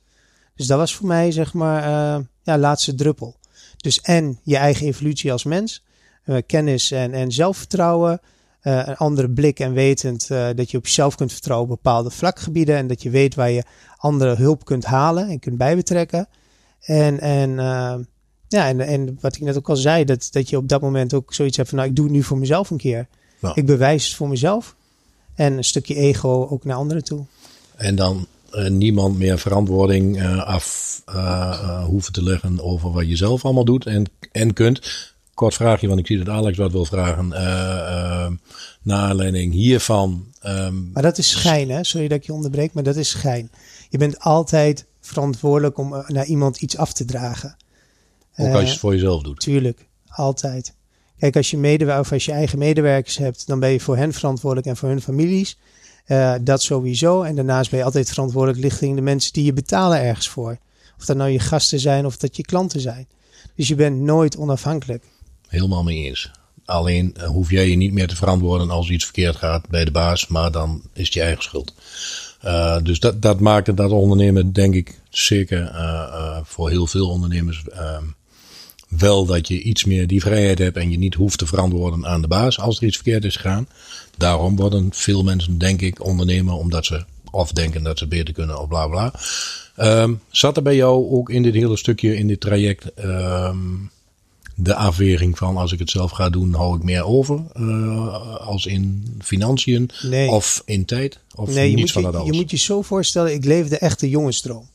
Dus 0.55 0.67
dat 0.67 0.79
was 0.79 0.95
voor 0.95 1.07
mij, 1.07 1.31
zeg 1.31 1.55
maar, 1.55 1.83
uh, 1.83 2.25
ja, 2.43 2.59
laatste 2.59 2.95
druppel. 2.95 3.37
Dus 3.77 4.01
en 4.01 4.39
je 4.43 4.57
eigen 4.57 4.87
evolutie 4.87 5.33
als 5.33 5.45
mens, 5.45 5.85
uh, 6.25 6.37
kennis 6.47 6.91
en, 6.91 7.13
en 7.13 7.33
zelfvertrouwen. 7.33 8.21
Uh, 8.63 8.83
een 8.87 8.97
andere 8.97 9.31
blik 9.31 9.61
en 9.61 9.73
wetend 9.73 10.29
uh, 10.33 10.49
dat 10.55 10.71
je 10.71 10.77
op 10.77 10.85
jezelf 10.85 11.15
kunt 11.15 11.33
vertrouwen 11.33 11.71
op 11.71 11.75
bepaalde 11.83 12.11
vlakgebieden. 12.11 12.77
En 12.77 12.87
dat 12.87 13.03
je 13.03 13.11
weet 13.11 13.35
waar 13.35 13.51
je 13.51 13.63
andere 13.97 14.35
hulp 14.35 14.65
kunt 14.65 14.85
halen 14.85 15.29
en 15.29 15.39
kunt 15.39 15.57
bijbetrekken. 15.57 16.29
En, 16.81 17.21
en, 17.21 17.51
uh, 17.51 17.95
ja, 18.49 18.69
en, 18.69 18.81
en 18.81 19.19
wat 19.21 19.37
ik 19.37 19.43
net 19.43 19.57
ook 19.57 19.69
al 19.69 19.77
zei, 19.77 20.05
dat, 20.05 20.29
dat 20.31 20.49
je 20.49 20.57
op 20.57 20.69
dat 20.69 20.81
moment 20.81 21.15
ook 21.15 21.35
zoiets 21.35 21.57
hebt 21.57 21.69
van, 21.69 21.79
nou, 21.79 21.91
ik 21.91 21.97
doe 21.97 22.05
het 22.05 22.15
nu 22.15 22.23
voor 22.23 22.39
mezelf 22.39 22.71
een 22.71 22.77
keer. 22.77 23.07
Ik 23.55 23.67
bewijs 23.67 24.07
het 24.07 24.15
voor 24.15 24.29
mezelf. 24.29 24.77
En 25.35 25.57
een 25.57 25.65
stukje 25.65 25.95
ego 25.95 26.47
ook 26.51 26.65
naar 26.65 26.77
anderen 26.77 27.05
toe. 27.05 27.25
En 27.77 27.97
dan 27.97 28.27
niemand 28.69 29.19
meer 29.19 29.39
verantwoording 29.39 30.23
af 30.45 31.03
hoeven 31.87 32.13
te 32.13 32.23
leggen 32.23 32.61
over 32.61 32.93
wat 32.93 33.09
je 33.09 33.17
zelf 33.17 33.45
allemaal 33.45 33.65
doet 33.65 33.87
en, 33.87 34.05
en 34.33 34.53
kunt. 34.53 34.81
Kort 35.39 35.55
vraagje, 35.55 35.89
want 35.89 35.99
ik 36.01 36.07
zie 36.07 36.19
dat 36.19 36.29
Alex 36.29 36.57
wat 36.57 36.73
wil 36.73 36.85
vragen. 36.85 37.29
naar 38.83 39.09
aanleiding 39.09 39.53
hiervan. 39.53 40.27
Um, 40.47 40.91
maar 40.93 41.03
dat 41.03 41.19
is 41.19 41.31
schijn, 41.31 41.71
hè? 41.71 41.85
Sorry 41.85 42.09
dat 42.09 42.19
ik 42.19 42.25
je 42.25 42.33
onderbreek, 42.33 42.73
maar 42.73 42.83
dat 42.83 42.97
is 42.97 43.09
schijn 43.09 43.51
je 43.89 43.99
bent 43.99 44.21
altijd 44.21 44.87
verantwoordelijk 45.01 45.79
om 45.79 45.95
eh, 45.95 46.09
naar 46.09 46.27
iemand 46.27 46.61
iets 46.61 46.77
af 46.77 46.93
te 46.93 47.05
dragen. 47.05 47.57
Ook 48.37 48.47
als 48.47 48.55
je 48.55 48.59
het 48.59 48.69
eh, 48.69 48.79
voor 48.79 48.93
jezelf 48.93 49.23
doet. 49.23 49.41
Tuurlijk, 49.41 49.87
altijd. 50.09 50.75
Kijk, 51.19 51.37
als 51.37 51.51
je, 51.51 51.97
of 51.99 52.13
als 52.13 52.25
je 52.25 52.33
eigen 52.33 52.59
medewerkers 52.59 53.17
hebt, 53.17 53.47
dan 53.47 53.61
ben 53.61 53.71
je 53.71 53.81
voor 53.81 53.97
hen 53.97 54.13
verantwoordelijk 54.13 54.67
en 54.67 54.77
voor 54.77 54.89
hun 54.89 55.03
families. 55.03 55.59
Uh, 56.07 56.35
dat 56.41 56.63
sowieso. 56.63 57.23
En 57.23 57.35
daarnaast 57.35 57.71
ben 57.71 57.79
je 57.79 57.85
altijd 57.85 58.09
verantwoordelijk 58.09 58.63
richting 58.63 58.95
de 58.95 59.01
mensen 59.01 59.33
die 59.33 59.45
je 59.45 59.53
betalen 59.53 60.01
ergens 60.01 60.29
voor. 60.29 60.59
Of 60.99 61.05
dat 61.05 61.17
nou 61.17 61.31
je 61.31 61.39
gasten 61.39 61.81
zijn 61.81 62.07
of 62.07 62.17
dat 62.17 62.37
je 62.37 62.43
klanten 62.43 62.81
zijn. 62.81 63.09
Dus 63.55 63.69
je 63.69 63.75
bent 63.75 64.01
nooit 64.01 64.37
onafhankelijk. 64.37 65.05
Helemaal 65.49 65.83
mee 65.83 66.05
eens. 66.05 66.31
Alleen 66.65 67.17
hoef 67.27 67.51
jij 67.51 67.69
je 67.69 67.77
niet 67.77 67.93
meer 67.93 68.09
te 68.09 68.17
verantwoorden 68.17 68.71
als 68.71 68.91
iets 68.91 69.05
verkeerd 69.05 69.37
gaat 69.37 69.69
bij 69.69 69.85
de 69.85 69.91
baas, 69.91 70.27
maar 70.27 70.51
dan 70.51 70.83
is 70.93 71.05
het 71.05 71.15
je 71.15 71.23
eigen 71.23 71.43
schuld. 71.43 71.75
Uh, 72.45 72.77
dus 72.83 73.01
dat, 73.01 73.23
dat 73.23 73.41
maakte 73.41 73.75
dat 73.75 73.91
ondernemen, 73.91 74.53
denk 74.53 74.75
ik, 74.75 75.01
zeker 75.11 75.63
uh, 75.63 76.39
voor 76.43 76.71
heel 76.71 76.87
veel 76.87 77.09
ondernemers 77.09 77.65
ehm, 77.69 78.05
wel 78.89 79.27
dat 79.27 79.49
je 79.49 79.63
iets 79.63 79.85
meer 79.85 80.07
die 80.07 80.21
vrijheid 80.21 80.59
hebt 80.59 80.77
en 80.77 80.91
je 80.91 80.99
niet 80.99 81.15
hoeft 81.15 81.39
te 81.39 81.47
verantwoorden 81.47 82.07
aan 82.07 82.21
de 82.21 82.29
baas 82.29 82.61
als 82.61 82.81
er 82.81 82.87
iets 82.87 82.97
verkeerd 82.97 83.25
is 83.25 83.37
gegaan. 83.37 83.69
Daarom 84.17 84.57
worden 84.57 84.89
veel 84.93 85.23
mensen, 85.23 85.59
denk 85.59 85.81
ik, 85.81 86.05
ondernemer 86.05 86.55
omdat 86.55 86.85
ze 86.85 87.05
of 87.31 87.53
denken 87.53 87.83
dat 87.83 87.99
ze 87.99 88.07
beter 88.07 88.35
kunnen 88.35 88.61
of 88.61 88.69
bla 88.69 88.87
bla. 88.87 89.13
Um, 90.03 90.21
zat 90.31 90.57
er 90.57 90.63
bij 90.63 90.77
jou 90.77 91.11
ook 91.11 91.31
in 91.31 91.43
dit 91.43 91.55
hele 91.55 91.77
stukje, 91.77 92.17
in 92.17 92.27
dit 92.27 92.41
traject, 92.41 93.05
um, 93.05 93.91
de 94.61 94.75
afweging 94.75 95.39
van 95.39 95.57
als 95.57 95.73
ik 95.73 95.79
het 95.79 95.91
zelf 95.91 96.11
ga 96.11 96.31
doen, 96.31 96.55
hou 96.55 96.77
ik 96.77 96.83
meer 96.83 97.05
over? 97.05 97.43
Uh, 97.55 98.37
als 98.37 98.67
in 98.67 99.05
financiën 99.21 99.91
nee. 100.03 100.29
of 100.29 100.63
in 100.65 100.85
tijd? 100.85 101.21
Of 101.35 101.55
nee, 101.55 101.77
moet 101.77 101.93
van 101.93 102.03
je, 102.03 102.11
dat 102.11 102.27
je 102.27 102.33
moet 102.33 102.51
je 102.51 102.57
zo 102.57 102.83
voorstellen, 102.83 103.33
ik 103.33 103.45
leefde 103.45 103.79
echt 103.79 104.01
de 104.01 104.09
jongensdroom. 104.09 104.69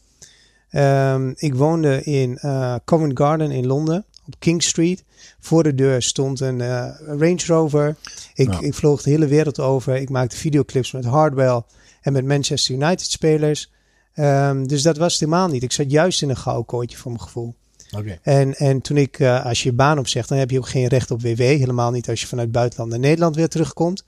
Um, 0.71 1.33
ik 1.37 1.55
woonde 1.55 2.03
in 2.03 2.39
uh, 2.41 2.75
Covent 2.85 3.17
Garden 3.17 3.51
in 3.51 3.65
Londen, 3.65 4.05
op 4.25 4.35
King 4.39 4.63
Street. 4.63 5.03
Voor 5.39 5.63
de 5.63 5.75
deur 5.75 6.01
stond 6.01 6.39
een 6.39 6.59
uh, 6.59 6.89
Range 7.07 7.43
Rover. 7.45 7.95
Ik, 8.33 8.51
ja. 8.51 8.59
ik 8.59 8.73
vloog 8.73 9.01
de 9.01 9.09
hele 9.09 9.27
wereld 9.27 9.59
over. 9.59 9.95
Ik 9.95 10.09
maakte 10.09 10.35
videoclips 10.35 10.91
met 10.91 11.05
Hardwell 11.05 11.61
en 12.01 12.13
met 12.13 12.25
Manchester 12.25 12.75
United 12.75 13.11
spelers. 13.11 13.71
Um, 14.15 14.67
dus 14.67 14.81
dat 14.81 14.97
was 14.97 15.11
het 15.11 15.21
helemaal 15.21 15.47
niet. 15.47 15.63
Ik 15.63 15.71
zat 15.71 15.91
juist 15.91 16.21
in 16.21 16.29
een 16.29 16.37
gouden 16.37 16.97
voor 16.97 17.11
mijn 17.11 17.23
gevoel. 17.23 17.55
Okay. 17.97 18.19
En, 18.21 18.53
en 18.53 18.81
toen 18.81 18.97
ik, 18.97 19.19
uh, 19.19 19.45
als 19.45 19.63
je 19.63 19.69
je 19.69 19.75
baan 19.75 19.99
opzegt, 19.99 20.29
dan 20.29 20.37
heb 20.37 20.51
je 20.51 20.57
ook 20.57 20.67
geen 20.67 20.87
recht 20.87 21.11
op 21.11 21.21
WW. 21.21 21.39
Helemaal 21.39 21.91
niet 21.91 22.09
als 22.09 22.21
je 22.21 22.27
vanuit 22.27 22.51
buitenland 22.51 22.89
naar 22.89 22.99
Nederland 22.99 23.35
weer 23.35 23.49
terugkomt. 23.49 24.03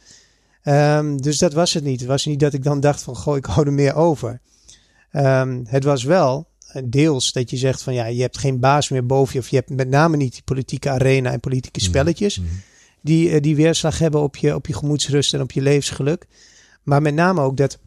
Ehm, 0.63 1.17
dus 1.17 1.37
dat 1.37 1.53
was 1.53 1.73
het 1.73 1.83
niet. 1.83 1.99
Het 1.99 2.09
was 2.09 2.25
niet 2.25 2.39
dat 2.39 2.53
ik 2.53 2.63
dan 2.63 2.79
dacht 2.79 3.01
van, 3.01 3.15
goh, 3.15 3.37
ik 3.37 3.45
hou 3.45 3.65
er 3.65 3.73
meer 3.73 3.95
over. 3.95 4.39
Ehm, 5.11 5.61
het 5.65 5.83
was 5.83 6.03
wel 6.03 6.47
eh, 6.67 6.81
deels 6.85 7.31
dat 7.31 7.49
je 7.49 7.57
zegt 7.57 7.81
van, 7.83 7.93
ja, 7.93 8.05
je 8.05 8.21
hebt 8.21 8.37
geen 8.37 8.59
baas 8.59 8.89
meer 8.89 9.05
boven 9.05 9.33
je. 9.33 9.39
Of 9.39 9.49
je 9.49 9.55
hebt 9.55 9.69
met 9.69 9.89
name 9.89 10.17
niet 10.17 10.33
die 10.33 10.41
politieke 10.43 10.89
arena 10.89 11.31
en 11.31 11.39
politieke 11.39 11.79
Mhm. 11.79 11.89
spelletjes. 11.89 12.41
Die, 13.01 13.29
eh, 13.29 13.41
die 13.41 13.55
weerslag 13.55 13.99
hebben 13.99 14.21
op 14.21 14.35
je, 14.35 14.55
op 14.55 14.67
je 14.67 14.73
gemoedsrust 14.73 15.33
en 15.33 15.41
op 15.41 15.51
je 15.51 15.61
levensgeluk. 15.61 16.25
Maar 16.83 17.01
met 17.01 17.13
name 17.13 17.41
ook 17.41 17.57
dat, 17.57 17.79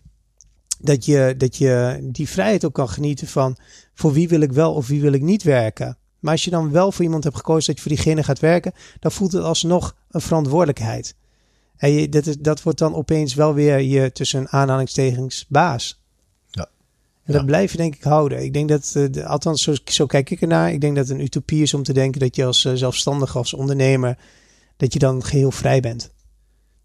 dat, 0.81 1.05
je, 1.05 1.35
dat 1.39 1.57
je 1.57 1.99
die 2.13 2.29
vrijheid 2.29 2.65
ook 2.65 2.75
kan 2.75 2.89
genieten 2.89 3.27
van, 3.27 3.57
voor 3.95 4.13
wie 4.13 4.29
wil 4.29 4.41
ik 4.41 4.53
wel 4.53 4.75
of 4.75 4.87
wie 4.87 5.01
wil 5.01 5.13
ik 5.13 5.23
niet 5.23 5.43
werken. 5.43 5.99
Maar 6.19 6.33
als 6.33 6.45
je 6.45 6.51
dan 6.51 6.71
wel 6.71 6.93
voor 6.93 7.05
iemand 7.05 7.25
hebt 7.25 7.37
gekozen 7.37 7.67
dat 7.67 7.77
je 7.77 7.89
voor 7.89 7.97
diegene 7.97 8.23
gaat 8.23 8.39
werken, 8.39 8.73
dan 9.01 9.13
voelt 9.13 9.33
het 9.33 9.43
alsnog 9.43 9.97
een 10.11 10.21
verantwoordelijkheid. 10.21 11.15
En 11.77 11.91
je, 11.93 12.09
dat, 12.09 12.27
is, 12.27 12.37
dat 12.39 12.63
wordt 12.63 12.79
dan 12.79 12.95
opeens 12.95 13.35
wel 13.35 13.55
weer 13.55 13.81
je 13.81 14.13
tussen 14.13 14.49
aanhalingstekens 14.49 15.47
baas. 15.49 16.03
Ja. 16.51 16.63
En 17.25 17.33
dat 17.33 17.41
Ja. 17.41 17.47
blijf 17.47 17.71
je 17.73 17.77
denk 17.79 17.95
ik 17.95 18.03
houden. 18.03 18.43
Ik 18.43 18.53
denk 18.53 18.69
dat, 18.69 18.93
eh, 18.97 19.05
de- 19.11 19.27
althans 19.27 19.63
zo, 19.63 19.75
zo 19.85 20.07
kijk 20.07 20.31
ik 20.31 20.41
ernaar. 20.41 20.73
Ik 20.73 20.81
denk 20.81 20.97
dat 20.97 21.09
het 21.09 21.17
een 21.19 21.25
utopie 21.25 21.63
is 21.63 21.75
om 21.75 21.83
te 21.83 21.93
denken 21.93 22.21
dat 22.21 22.37
je 22.37 22.45
als 22.45 22.65
eh, 22.65 22.73
zelfstandige, 22.75 23.39
als 23.39 23.55
ondernemer, 23.55 24.19
dat 24.77 24.93
je 24.93 24.99
dan 24.99 25.25
geheel 25.25 25.51
vrij 25.51 25.81
bent. 25.81 26.11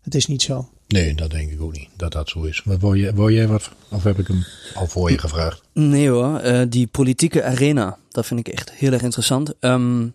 Dat 0.03 0.13
is 0.13 0.25
niet 0.25 0.41
zo. 0.41 0.69
Nee, 0.93 1.15
dat 1.15 1.31
denk 1.31 1.51
ik 1.51 1.61
ook 1.61 1.71
niet, 1.71 1.89
dat 1.95 2.11
dat 2.11 2.29
zo 2.29 2.43
is. 2.43 2.61
Wat 2.65 2.79
wil, 2.79 2.93
je, 2.93 3.13
wil 3.13 3.29
jij 3.29 3.47
wat, 3.47 3.69
of 3.89 4.03
heb 4.03 4.19
ik 4.19 4.27
hem 4.27 4.45
al 4.73 4.87
voor 4.87 5.11
je 5.11 5.17
gevraagd? 5.17 5.61
Nee 5.73 6.09
hoor, 6.09 6.37
eh, 6.37 6.61
die 6.69 6.87
politieke 6.87 7.43
arena, 7.43 7.97
dat 8.09 8.25
vind 8.25 8.39
ik 8.39 8.47
echt 8.47 8.71
heel 8.71 8.91
erg 8.91 9.01
interessant. 9.01 9.53
Ehm, 9.59 10.07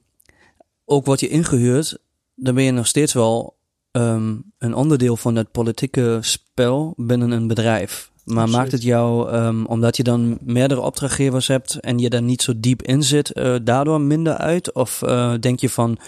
ook 0.85 1.07
word 1.07 1.21
je 1.21 1.29
ingehuurd, 1.29 1.99
dan 2.35 2.55
ben 2.55 2.65
je 2.65 2.71
nog 2.71 2.87
steeds 2.87 3.13
wel 3.13 3.57
ehm, 3.91 4.37
een 4.59 4.75
onderdeel 4.75 5.17
van 5.17 5.37
het 5.37 5.51
politieke 5.51 6.19
spel 6.21 6.95
binnen 6.97 7.31
een 7.31 7.47
bedrijf. 7.47 8.11
Maar 8.25 8.37
Absoluut. 8.37 8.61
maakt 8.61 8.73
het 8.73 8.83
jou, 8.83 9.31
ehm, 9.31 9.65
omdat 9.65 9.97
je 9.97 10.03
dan 10.03 10.39
meerdere 10.41 10.81
opdrachtgevers 10.81 11.47
hebt 11.47 11.81
en 11.81 11.99
je 11.99 12.11
daar 12.11 12.23
niet 12.23 12.43
zo 12.43 12.53
diep 12.57 12.83
in 12.83 13.03
zit, 13.03 13.33
eh, 13.33 13.55
daardoor 13.63 14.01
minder 14.01 14.37
uit? 14.37 14.73
Of 14.73 15.03
eh, 15.03 15.35
denk 15.41 15.61
je 15.61 15.69
van, 15.69 15.99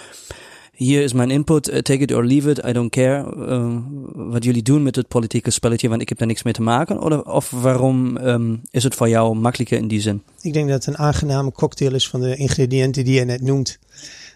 hier 0.84 1.02
is 1.02 1.12
mijn 1.12 1.30
input, 1.30 1.68
eh, 1.68 1.78
take 1.78 2.00
it 2.00 2.12
or 2.12 2.24
leave 2.24 2.50
it, 2.50 2.64
I 2.66 2.72
don't 2.72 2.90
care 2.90 3.46
eh, 3.46 3.76
wat 4.14 4.44
jullie 4.44 4.62
doen 4.62 4.82
met 4.82 4.96
het 4.96 5.08
politieke 5.08 5.50
spelletje, 5.50 5.88
want 5.88 6.00
ik 6.00 6.08
heb 6.08 6.18
daar 6.18 6.26
niks 6.26 6.42
mee 6.42 6.52
te 6.52 6.62
maken? 6.62 7.00
Of, 7.02 7.20
of 7.20 7.50
waarom 7.50 8.16
ehm, 8.16 8.56
is 8.70 8.84
het 8.84 8.94
voor 8.94 9.08
jou 9.08 9.34
makkelijker 9.34 9.78
in 9.78 9.88
die 9.88 10.00
zin? 10.00 10.22
Ik 10.40 10.52
denk 10.52 10.68
dat 10.68 10.84
het 10.84 10.94
een 10.94 11.02
aangename 11.02 11.52
cocktail 11.52 11.94
is 11.94 12.08
van 12.08 12.20
de 12.20 12.36
ingrediënten 12.36 13.04
die 13.04 13.14
je 13.14 13.24
net 13.24 13.42
noemt. 13.42 13.78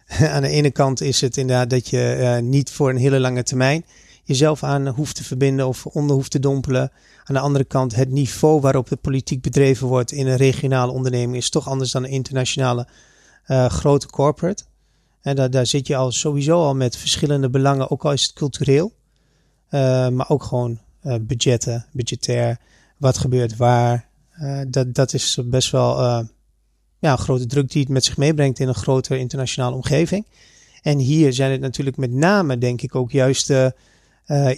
Aan 0.35 0.43
de 0.43 0.49
ene 0.49 0.71
kant 0.71 1.01
is 1.01 1.21
het 1.21 1.37
inderdaad 1.37 1.71
dat 1.71 1.89
je 1.89 2.13
eh, 2.13 2.43
niet 2.43 2.71
voor 2.71 2.91
een 2.91 2.97
hele 2.97 3.21
lange 3.21 3.43
termijn 3.43 3.85
jezelf 4.25 4.63
aan 4.63 4.89
hoeft 4.89 5.17
te 5.17 5.25
verbinden 5.25 5.67
of 5.69 5.87
onder 5.87 6.17
hoeft 6.17 6.31
te 6.31 6.41
dompelen. 6.41 6.91
Aan 7.25 7.35
de 7.35 7.41
andere 7.41 7.65
kant, 7.65 7.95
het 7.95 8.11
niveau 8.11 8.61
waarop 8.61 8.89
de 8.89 8.97
politiek 8.97 9.43
bedreven 9.43 9.87
wordt 9.87 10.13
in 10.13 10.27
een 10.27 10.37
regionale 10.37 10.93
onderneming 10.93 11.37
is 11.37 11.51
toch 11.51 11.69
anders 11.69 11.91
dan 11.91 12.05
een 12.05 12.11
internationale 12.11 12.87
grote 13.69 14.07
corporate. 14.07 14.65
En 15.25 15.37
daar, 15.37 15.51
daar 15.51 15.67
zit 15.67 15.87
je 15.87 15.97
al 15.97 16.13
sowieso 16.13 16.63
al 16.63 16.75
met 16.75 16.97
verschillende 16.97 17.51
belangen, 17.51 17.91
ook 17.91 18.05
al 18.05 18.13
is 18.13 18.23
het 18.23 18.33
cultureel. 18.33 18.93
Eh, 19.69 20.09
maar 20.09 20.29
ook 20.29 20.43
gewoon 20.43 20.79
eh, 21.01 21.15
budgetten, 21.21 21.87
budgetair, 21.93 22.59
wat 22.97 23.19
gebeurt 23.19 23.57
waar. 23.57 24.09
Eh, 24.31 24.61
dat, 24.69 24.95
dat 24.95 25.13
is 25.13 25.39
best 25.45 25.71
wel 25.71 25.99
ja, 26.99 27.13
een 27.13 27.19
grote 27.19 27.47
druk 27.47 27.71
die 27.71 27.83
het 27.83 27.91
met 27.91 28.05
zich 28.05 28.17
meebrengt 28.17 28.59
in 28.59 28.69
een 28.69 28.75
grotere 28.75 29.19
internationale 29.19 29.75
omgeving. 29.75 30.27
En 30.83 30.99
hier 30.99 31.33
zijn 31.33 31.51
het 31.51 31.61
natuurlijk 31.61 31.97
met 31.97 32.13
name, 32.13 32.59
denk 32.59 32.83
ik, 32.83 32.95
ook 32.95 33.11
juist 33.11 33.53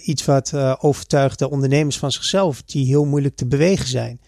iets 0.03 0.25
wat 0.25 0.53
eh, 0.53 0.75
overtuigt 0.79 1.39
de 1.39 1.49
ondernemers 1.49 1.97
van 1.97 2.11
zichzelf, 2.11 2.61
die 2.63 2.85
heel 2.85 3.05
moeilijk 3.05 3.35
te 3.35 3.45
bewegen 3.45 3.87
zijn. 3.87 4.19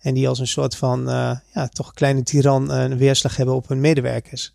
En 0.00 0.14
die 0.14 0.28
als 0.28 0.38
een 0.38 0.46
soort 0.46 0.76
van, 0.76 1.04
ja, 1.52 1.68
toch 1.72 1.92
kleine 1.92 2.22
tiran 2.22 2.70
een 2.70 2.96
weerslag 2.96 3.36
hebben 3.36 3.54
op 3.54 3.68
hun 3.68 3.80
medewerkers. 3.80 4.54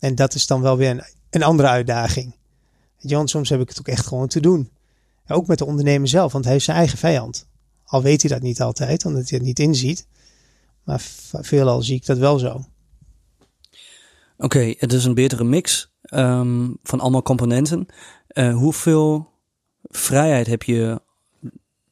En 0.00 0.14
dat 0.14 0.34
is 0.34 0.46
dan 0.46 0.60
wel 0.60 0.76
weer 0.76 0.90
een, 0.90 1.02
een 1.30 1.42
andere 1.42 1.68
uitdaging. 1.68 2.34
Want 3.00 3.30
soms 3.30 3.48
heb 3.48 3.60
ik 3.60 3.68
het 3.68 3.78
ook 3.78 3.88
echt 3.88 4.06
gewoon 4.06 4.28
te 4.28 4.40
doen. 4.40 4.70
Ook 5.28 5.46
met 5.46 5.58
de 5.58 5.66
ondernemer 5.66 6.08
zelf, 6.08 6.32
want 6.32 6.44
hij 6.44 6.56
is 6.56 6.64
zijn 6.64 6.76
eigen 6.76 6.98
vijand. 6.98 7.46
Al 7.84 8.02
weet 8.02 8.22
hij 8.22 8.30
dat 8.30 8.42
niet 8.42 8.60
altijd, 8.60 9.04
omdat 9.04 9.28
hij 9.28 9.38
het 9.38 9.46
niet 9.46 9.58
inziet. 9.58 10.06
Maar 10.84 11.00
veelal 11.32 11.82
zie 11.82 11.96
ik 11.96 12.06
dat 12.06 12.18
wel 12.18 12.38
zo. 12.38 12.64
Oké, 14.38 14.74
het 14.78 14.92
is 14.92 15.04
een 15.04 15.14
betere 15.14 15.44
mix 15.44 15.92
ehm, 16.02 16.68
van 16.82 17.00
allemaal 17.00 17.22
componenten. 17.22 17.86
Eh, 18.26 18.54
hoeveel 18.54 19.30
vrijheid 19.82 20.46
heb 20.46 20.62
je 20.62 21.00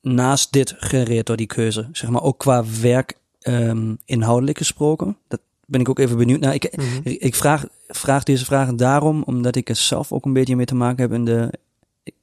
naast 0.00 0.52
dit 0.52 0.74
genereerd 0.78 1.26
door 1.26 1.36
die 1.36 1.46
keuze? 1.46 1.88
Zeg 1.92 2.10
maar 2.10 2.22
ook 2.22 2.38
qua 2.38 2.64
werk 2.80 3.18
ehm, 3.38 3.94
inhoudelijk 4.04 4.58
gesproken. 4.58 5.16
Dat 5.28 5.40
ben 5.68 5.80
ik 5.80 5.88
ook 5.88 5.98
even 5.98 6.16
benieuwd 6.16 6.40
naar. 6.40 6.54
Ik, 6.54 6.64
ik 7.02 7.34
vraag, 7.34 7.66
vraag 7.88 8.22
deze 8.22 8.44
vragen 8.44 8.76
daarom, 8.76 9.22
omdat 9.26 9.56
ik 9.56 9.68
er 9.68 9.76
zelf 9.76 10.12
ook 10.12 10.24
een 10.24 10.32
beetje 10.32 10.56
mee 10.56 10.66
te 10.66 10.74
maken 10.74 11.02
heb 11.02 11.12
in 11.12 11.24
de. 11.24 11.52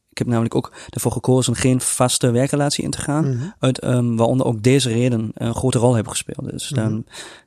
Ik 0.10 0.18
heb 0.18 0.28
namelijk 0.28 0.56
ook 0.56 0.74
ervoor 0.90 1.12
gekozen 1.12 1.56
geen 1.56 1.82
vaste 1.82 2.32
werkrelatie 2.32 2.84
in 2.84 2.90
te 2.92 3.02
gaan. 3.02 3.30
Mhm. 3.30 3.46
Uit, 3.60 3.80
ehm, 3.80 4.16
waaronder 4.16 4.46
ook 4.46 4.64
deze 4.64 4.90
reden 4.90 5.32
een 5.34 5.54
grote 5.56 5.78
rol 5.78 5.94
hebben 5.94 6.12
gespeeld. 6.12 6.52
Dus 6.52 6.68
dan 6.68 7.06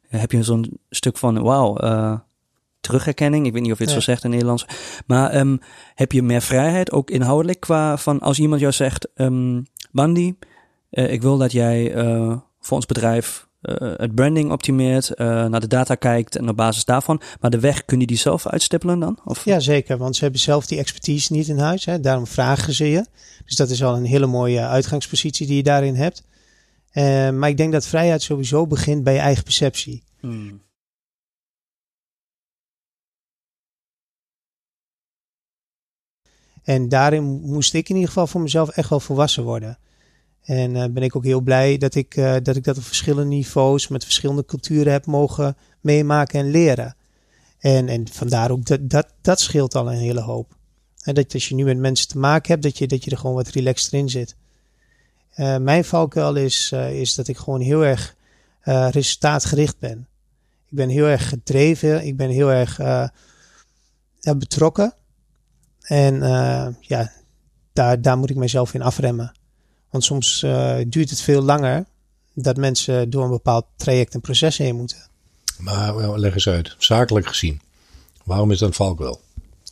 heb 0.08 0.32
je 0.32 0.42
zo'n 0.42 0.78
stuk 0.90 1.16
van, 1.18 1.42
wauw, 1.42 1.76
eh, 1.76 2.18
terugherkenning. 2.80 3.46
Ik 3.46 3.52
weet 3.52 3.62
niet 3.62 3.72
of 3.72 3.78
je 3.78 3.84
het 3.84 3.92
Ja. 3.92 3.98
zo 4.00 4.04
zegt 4.04 4.24
in 4.24 4.30
het 4.30 4.40
Nederlands. 4.40 4.66
Maar 5.06 5.30
ehm, 5.30 5.56
heb 5.94 6.12
je 6.12 6.22
meer 6.22 6.40
vrijheid, 6.42 6.92
ook 6.92 7.10
inhoudelijk, 7.10 7.60
qua 7.60 7.96
van 7.96 8.20
als 8.20 8.38
iemand 8.38 8.60
jou 8.60 8.72
zegt, 8.72 9.08
ehm 9.14 9.60
Bandy, 9.92 10.34
eh, 10.90 11.12
ik 11.12 11.22
wil 11.22 11.36
dat 11.38 11.52
jij 11.52 11.94
eh, 11.94 12.36
voor 12.60 12.76
ons 12.76 12.86
bedrijf 12.86 13.47
eh, 13.60 13.92
het 13.96 14.14
branding 14.14 14.52
optimeert, 14.52 15.14
eh, 15.14 15.26
naar 15.26 15.60
de 15.60 15.66
data 15.66 15.94
kijkt 15.94 16.36
en 16.36 16.48
op 16.48 16.56
basis 16.56 16.84
daarvan. 16.84 17.20
Maar 17.40 17.50
de 17.50 17.60
weg, 17.60 17.84
kun 17.84 18.00
je 18.00 18.06
die 18.06 18.16
zelf 18.16 18.46
uitstippelen 18.46 18.98
dan? 18.98 19.18
Of? 19.24 19.44
Ja, 19.44 19.60
zeker. 19.60 19.98
Want 19.98 20.16
ze 20.16 20.22
hebben 20.22 20.40
zelf 20.40 20.66
die 20.66 20.78
expertise 20.78 21.32
niet 21.32 21.48
in 21.48 21.58
huis. 21.58 21.84
Hè. 21.84 22.00
Daarom 22.00 22.26
vragen 22.26 22.72
ze 22.72 22.90
je. 22.90 23.06
Dus 23.44 23.56
dat 23.56 23.70
is 23.70 23.82
al 23.82 23.96
een 23.96 24.04
hele 24.04 24.26
mooie 24.26 24.60
uitgangspositie 24.60 25.46
die 25.46 25.56
je 25.56 25.62
daarin 25.62 25.94
hebt. 25.94 26.22
Eh, 26.90 27.30
maar 27.30 27.48
ik 27.48 27.56
denk 27.56 27.72
dat 27.72 27.86
vrijheid 27.86 28.22
sowieso 28.22 28.66
begint 28.66 29.04
bij 29.04 29.14
je 29.14 29.20
eigen 29.20 29.44
perceptie. 29.44 30.02
Hmm. 30.20 30.66
En 36.62 36.88
daarin 36.88 37.24
moest 37.24 37.74
ik 37.74 37.88
in 37.88 37.94
ieder 37.94 38.08
geval 38.08 38.26
voor 38.26 38.40
mezelf 38.40 38.68
echt 38.68 38.88
wel 38.88 39.00
volwassen 39.00 39.42
worden. 39.42 39.78
En 40.48 40.76
eh, 40.76 40.88
ben 40.90 41.02
ik 41.02 41.16
ook 41.16 41.24
heel 41.24 41.40
blij 41.40 41.78
dat 41.78 41.94
ik, 41.94 42.16
eh, 42.16 42.36
dat 42.42 42.56
ik 42.56 42.64
dat 42.64 42.76
op 42.76 42.82
verschillende 42.82 43.34
niveaus 43.34 43.88
met 43.88 44.04
verschillende 44.04 44.44
culturen 44.44 44.92
heb 44.92 45.06
mogen 45.06 45.56
meemaken 45.80 46.40
en 46.40 46.50
leren. 46.50 46.96
En, 47.58 47.88
en 47.88 48.08
vandaar 48.08 48.50
ook 48.50 48.64
dat, 48.64 48.90
dat, 48.90 49.06
dat 49.20 49.40
scheelt 49.40 49.74
al 49.74 49.92
een 49.92 49.98
hele 49.98 50.20
hoop. 50.20 50.56
En 51.02 51.14
dat 51.14 51.34
als 51.34 51.48
je 51.48 51.54
nu 51.54 51.64
met 51.64 51.78
mensen 51.78 52.08
te 52.08 52.18
maken 52.18 52.50
hebt, 52.50 52.62
dat 52.62 52.78
je, 52.78 52.86
dat 52.86 53.04
je 53.04 53.10
er 53.10 53.18
gewoon 53.18 53.34
wat 53.34 53.48
relaxed 53.48 53.92
in 53.92 54.08
zit. 54.08 54.36
Eh, 55.30 55.56
mijn 55.56 55.84
valkuil 55.84 56.34
is, 56.34 56.72
is 56.92 57.14
dat 57.14 57.28
ik 57.28 57.36
gewoon 57.36 57.60
heel 57.60 57.84
erg 57.84 58.16
resultaatgericht 58.90 59.78
ben. 59.78 60.08
Ik 60.70 60.76
ben 60.76 60.88
heel 60.88 61.06
erg 61.06 61.28
gedreven. 61.28 62.06
Ik 62.06 62.16
ben 62.16 62.30
heel 62.30 62.52
erg 62.52 62.80
betrokken. 64.20 64.94
En 65.80 66.14
ja, 66.80 67.12
daar, 67.72 68.02
daar 68.02 68.18
moet 68.18 68.30
ik 68.30 68.36
mezelf 68.36 68.74
in 68.74 68.82
afremmen. 68.82 69.37
Want 69.90 70.04
soms 70.04 70.42
eh, 70.42 70.76
duurt 70.86 71.10
het 71.10 71.20
veel 71.20 71.42
langer 71.42 71.84
dat 72.34 72.56
mensen 72.56 73.10
door 73.10 73.24
een 73.24 73.30
bepaald 73.30 73.64
traject 73.76 74.14
en 74.14 74.20
proces 74.20 74.58
heen 74.58 74.76
moeten. 74.76 74.98
Maar 75.58 76.18
leg 76.18 76.34
eens 76.34 76.48
uit, 76.48 76.74
zakelijk 76.78 77.26
gezien. 77.26 77.60
Waarom 78.24 78.50
is 78.50 78.58
dat 78.58 78.74
valkuil? 78.74 79.20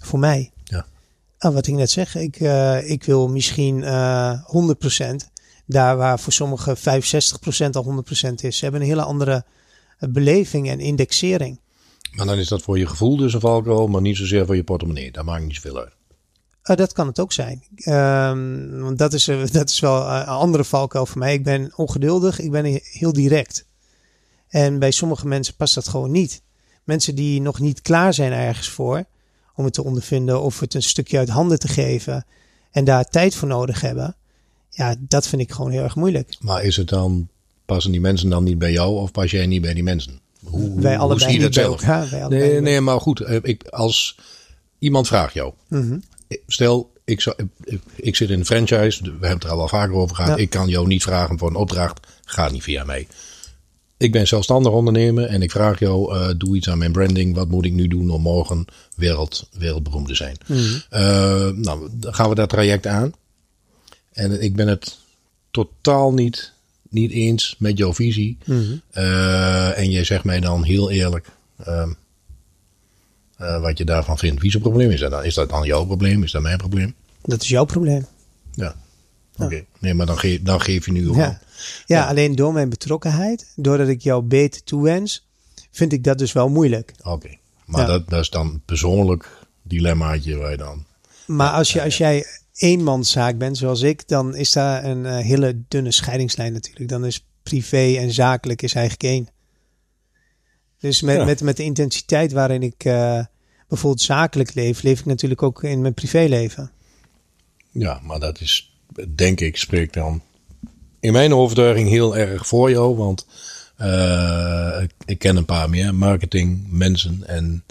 Voor 0.00 0.18
mij. 0.18 0.50
Ja. 0.64 0.86
Ah, 1.38 1.54
wat 1.54 1.66
ik 1.66 1.74
net 1.74 1.90
zeg, 1.90 2.14
ik, 2.14 2.36
eh, 2.36 2.90
ik 2.90 3.04
wil 3.04 3.28
misschien 3.28 3.84
eh 3.84 4.32
100%. 4.44 5.30
Daar 5.66 5.96
waar 5.96 6.20
voor 6.20 6.32
sommigen 6.32 6.76
65% 6.76 7.76
al 7.76 7.84
100% 7.84 8.42
is. 8.42 8.56
Ze 8.56 8.62
hebben 8.62 8.80
een 8.80 8.86
hele 8.86 9.02
andere 9.02 9.44
eh, 9.98 10.08
beleving 10.08 10.68
en 10.68 10.80
indexering. 10.80 11.60
Maar 12.12 12.26
dan 12.26 12.38
is 12.38 12.48
dat 12.48 12.62
voor 12.62 12.78
je 12.78 12.86
gevoel 12.86 13.16
dus 13.16 13.34
een 13.34 13.40
valkuil, 13.40 13.86
maar 13.86 14.00
niet 14.00 14.16
zozeer 14.16 14.46
voor 14.46 14.56
je 14.56 14.64
portemonnee. 14.64 15.12
Daar 15.12 15.24
maakt 15.24 15.44
niet 15.44 15.54
zoveel 15.54 15.78
uit. 15.78 15.95
Uh, 16.70 16.76
dat 16.76 16.92
kan 16.92 17.06
het 17.06 17.20
ook 17.20 17.32
zijn. 17.32 17.64
Ehm, 17.76 18.80
want 18.80 18.98
dat 18.98 19.12
is, 19.12 19.28
uh, 19.28 19.46
dat 19.52 19.70
is 19.70 19.80
wel 19.80 20.00
uh, 20.02 20.16
een 20.20 20.26
andere 20.26 20.64
valkuil 20.64 21.06
voor 21.06 21.18
mij. 21.18 21.34
Ik 21.34 21.44
ben 21.44 21.72
ongeduldig, 21.76 22.40
ik 22.40 22.50
ben 22.50 22.80
heel 22.82 23.12
direct. 23.12 23.64
En 24.48 24.78
bij 24.78 24.90
sommige 24.90 25.26
mensen 25.26 25.54
past 25.54 25.74
dat 25.74 25.88
gewoon 25.88 26.10
niet. 26.10 26.42
Mensen 26.84 27.14
die 27.14 27.40
nog 27.40 27.60
niet 27.60 27.82
klaar 27.82 28.14
zijn 28.14 28.32
ergens 28.32 28.68
voor, 28.68 29.04
om 29.54 29.64
het 29.64 29.74
te 29.74 29.84
ondervinden 29.84 30.40
of 30.42 30.60
het 30.60 30.74
een 30.74 30.82
stukje 30.82 31.18
uit 31.18 31.28
handen 31.28 31.58
te 31.58 31.68
geven 31.68 32.26
en 32.70 32.84
daar 32.84 33.04
tijd 33.04 33.34
voor 33.34 33.48
nodig 33.48 33.80
hebben. 33.80 34.16
Ja, 34.70 34.94
dat 34.98 35.26
vind 35.28 35.42
ik 35.42 35.52
gewoon 35.52 35.70
heel 35.70 35.82
erg 35.82 35.96
moeilijk. 35.96 36.36
Maar 36.40 36.64
is 36.64 36.76
het 36.76 36.88
dan, 36.88 37.28
passen 37.64 37.92
die 37.92 38.00
mensen 38.00 38.28
dan 38.30 38.44
niet 38.44 38.58
bij 38.58 38.72
jou 38.72 38.94
of 38.96 39.10
pas 39.12 39.30
jij 39.30 39.46
niet 39.46 39.62
bij 39.62 39.74
die 39.74 39.82
mensen? 39.82 40.20
Hoe, 40.44 40.80
wij 40.80 40.98
allebei 40.98 41.20
hoe 41.20 41.30
zie 41.30 41.38
je 41.38 41.44
dat 41.44 41.54
zelf? 41.54 41.82
elkaar, 41.82 42.28
Nee, 42.28 42.60
nee, 42.60 42.80
maar 42.80 43.00
goed. 43.00 43.20
eh, 43.20 43.38
Ik, 43.42 43.64
als 43.68 44.18
iemand 44.78 45.06
vraagt 45.06 45.34
jou. 45.34 45.52
Mhm. 45.68 45.98
Stel, 46.46 46.92
ik, 47.04 47.20
zou, 47.20 47.36
ik, 47.94 48.16
zit 48.16 48.30
in 48.30 48.38
een 48.38 48.46
franchise, 48.46 49.02
we 49.02 49.10
hebben 49.10 49.30
het 49.30 49.44
er 49.44 49.50
al 49.50 49.56
wel 49.56 49.68
vaker 49.68 49.94
over 49.94 50.16
gehad. 50.16 50.38
Ik 50.38 50.50
kan 50.50 50.68
jou 50.68 50.86
niet 50.86 51.02
vragen 51.02 51.38
voor 51.38 51.48
een 51.48 51.54
opdracht, 51.54 52.06
gaat 52.24 52.52
niet 52.52 52.62
via 52.62 52.84
mij. 52.84 53.06
Ik 53.98 54.12
ben 54.12 54.26
zelfstandig 54.26 54.72
ondernemer 54.72 55.24
en 55.24 55.42
ik 55.42 55.50
vraag 55.50 55.78
jou, 55.78 56.14
uh, 56.14 56.28
doe 56.36 56.56
iets 56.56 56.70
aan 56.70 56.78
mijn 56.78 56.92
branding. 56.92 57.34
Wat 57.34 57.48
moet 57.48 57.64
ik 57.64 57.72
nu 57.72 57.88
doen 57.88 58.10
om 58.10 58.22
morgen 58.22 58.64
wereld, 58.96 59.48
wereldberoemd 59.52 60.08
te 60.08 60.14
zijn? 60.14 60.36
Mm 60.46 60.82
nou, 61.62 61.88
dan 61.92 62.14
gaan 62.14 62.28
we 62.28 62.34
dat 62.34 62.48
traject 62.48 62.86
aan. 62.86 63.12
En 64.12 64.42
ik 64.42 64.56
ben 64.56 64.68
het 64.68 64.98
totaal 65.50 66.12
niet, 66.12 66.52
niet 66.88 67.10
eens 67.10 67.54
met 67.58 67.78
jouw 67.78 67.94
visie. 67.94 68.38
Mm 68.44 68.80
en 69.74 69.90
jij 69.90 70.04
zegt 70.04 70.24
mij 70.24 70.40
dan 70.40 70.64
heel 70.64 70.90
eerlijk, 70.90 71.28
uh, 73.40 73.48
uh, 73.48 73.60
wat 73.60 73.78
je 73.78 73.84
daarvan 73.84 74.18
vindt. 74.18 74.40
Wie 74.40 74.50
zijn 74.50 74.62
probleem 74.62 74.90
is 74.90 75.00
dat 75.00 75.10
dan? 75.10 75.24
Is 75.24 75.34
dat 75.34 75.50
dan 75.50 75.66
jouw 75.66 75.84
probleem? 75.84 76.22
Is 76.22 76.32
dat 76.32 76.42
mijn 76.42 76.58
probleem? 76.58 76.94
Dat 77.22 77.42
is 77.42 77.48
jouw 77.48 77.64
probleem. 77.64 78.06
Ja. 78.52 78.74
Oké. 79.38 79.64
Nee, 79.78 79.94
maar 79.94 80.06
dan, 80.06 80.18
geef, 80.18 80.42
dan 80.42 80.60
geef 80.60 80.86
je 80.86 80.92
nu 80.92 81.08
ook 81.08 81.16
ja. 81.16 81.40
ja. 81.86 82.06
alleen 82.06 82.34
door 82.34 82.52
mijn 82.52 82.68
betrokkenheid, 82.68 83.52
doordat 83.56 83.88
ik 83.88 84.00
jou 84.00 84.22
beter 84.22 84.64
toewens, 84.64 85.26
vind 85.70 85.92
ik 85.92 86.04
dat 86.04 86.18
dus 86.18 86.32
wel 86.32 86.48
moeilijk. 86.48 86.94
Oké. 87.02 87.36
Maar 87.64 87.86
dat, 87.86 88.08
dat 88.08 88.20
is 88.20 88.30
dan 88.30 88.62
persoonlijk 88.64 89.28
dilemmaatje 89.62 90.36
waar 90.36 90.50
je 90.50 90.56
dan... 90.56 90.84
Maar 91.26 91.50
als, 91.50 91.72
je, 91.72 91.82
als 91.82 91.96
jij 91.96 92.26
eenmanszaak 92.54 93.38
bent, 93.38 93.56
zoals 93.56 93.82
ik, 93.82 94.08
dan 94.08 94.34
is 94.34 94.52
daar 94.52 94.84
een 94.84 95.04
uh, 95.04 95.18
hele 95.18 95.62
dunne 95.68 95.92
scheidingslijn 95.92 96.52
natuurlijk. 96.52 96.88
Dan 96.88 97.04
is 97.04 97.26
privé 97.42 97.96
en 97.96 98.12
zakelijk 98.12 98.62
is 98.62 98.74
eigenlijk 98.74 99.12
één. 99.12 99.28
Dus 100.80 101.02
met, 101.02 101.24
met, 101.24 101.40
met 101.40 101.56
de 101.56 101.62
intensiteit 101.62 102.32
waarin 102.32 102.62
ik 102.62 102.84
uh, 102.84 103.24
bijvoorbeeld 103.68 104.02
zakelijk 104.02 104.54
leef, 104.54 104.82
leef 104.82 104.98
ik 104.98 105.06
natuurlijk 105.06 105.42
ook 105.42 105.62
in 105.62 105.80
mijn 105.80 105.94
privéleven. 105.94 106.70
Ja, 107.70 108.00
maar 108.02 108.20
dat 108.20 108.40
is, 108.40 108.72
denk 109.14 109.40
ik, 109.40 109.56
spreekt 109.56 109.94
dan 109.94 110.22
in 111.00 111.12
mijn 111.12 111.34
overtuiging 111.34 111.88
heel 111.88 112.16
erg 112.16 112.46
voor 112.46 112.70
jou. 112.70 112.96
Want 112.96 113.26
uh, 113.80 114.78
ik, 114.82 114.90
ik, 115.04 115.18
ken 115.18 115.36
een 115.36 115.44
paar 115.44 115.70
meer 115.70 115.94
marketing 115.94 116.66
mensen 116.70 117.22
en 117.26 117.64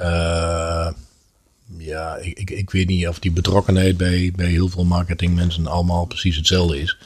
uh, 0.00 0.90
ja, 1.78 2.16
ik, 2.16 2.38
ik, 2.38 2.50
ik, 2.50 2.70
weet 2.70 2.86
niet 2.86 3.08
of 3.08 3.18
die 3.18 3.32
betrokkenheid 3.32 3.96
bij, 3.96 4.32
bij 4.36 4.48
heel 4.48 4.68
veel 4.68 4.84
marketingmensen 4.84 5.66
allemaal 5.66 6.04
precies 6.04 6.36
hetzelfde 6.36 6.80
is. 6.80 6.98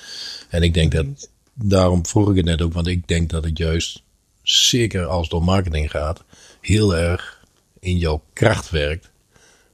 En 0.48 0.62
ik 0.62 0.74
denk 0.74 0.92
dat, 0.92 1.06
daarom 1.54 2.06
vroeg 2.06 2.30
ik 2.30 2.36
het 2.36 2.44
net 2.44 2.62
ook, 2.62 2.72
want 2.72 2.86
ik 2.86 3.08
denk 3.08 3.30
dat 3.30 3.44
het 3.44 3.58
juist 3.58 4.02
zeker 4.44 5.06
als 5.06 5.26
het 5.26 5.32
om 5.32 5.44
marketing 5.44 5.90
gaat, 5.90 6.24
heel 6.60 6.96
erg 6.96 7.44
in 7.80 7.98
jouw 7.98 8.22
kracht 8.32 8.70
werkt. 8.70 9.12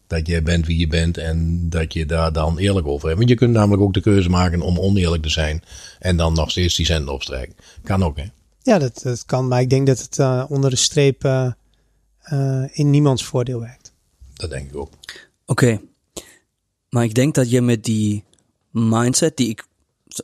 Dat 0.07 0.27
jij 0.27 0.43
bent 0.43 0.67
wie 0.67 0.79
je 0.79 0.87
bent 0.87 1.19
en 1.19 1.69
dat 1.69 1.93
je 1.93 2.07
daar 2.07 2.33
dan 2.33 2.59
eerlijk 2.59 2.87
over 2.87 3.07
hebt. 3.07 3.19
Want 3.19 3.31
je 3.31 3.37
kunt 3.37 3.53
namelijk 3.53 3.83
ook 3.83 3.95
de 3.95 4.00
keuze 4.00 4.29
maken 4.29 4.61
om 4.61 4.79
oneerlijk 4.79 5.23
te 5.23 5.29
zijn 5.29 5.62
en 5.99 6.17
dan 6.17 6.33
nog 6.33 6.50
steeds 6.50 6.77
die 6.77 6.87
centen 6.87 7.12
opstrijken. 7.12 7.57
Kan 7.83 8.03
ook, 8.03 8.17
hè? 8.17 8.25
Ja, 8.62 8.79
dat, 8.79 9.00
dat 9.03 9.25
kan. 9.25 9.49
Maar 9.49 9.61
ik 9.61 9.71
denk 9.71 9.87
dat 9.87 9.99
het 9.99 10.19
uh, 10.19 10.45
onder 10.49 10.71
de 10.71 10.77
streep 10.77 11.25
uh, 11.25 11.53
uh, 12.33 12.65
in 12.73 12.91
niemands 12.91 13.25
voordeel 13.25 13.61
werkt. 13.61 13.93
Dat 14.35 14.50
denk 14.50 14.69
ik 14.69 14.77
ook. 14.77 14.93
Oké. 15.47 15.65
Okay. 15.65 15.81
Maar 16.89 17.05
ik 17.05 17.15
denk 17.15 17.35
dat 17.35 17.50
je 17.50 17.61
met 17.61 17.85
die 17.85 18.25
mindset, 18.71 19.37
die 19.37 19.49
ik 19.49 19.67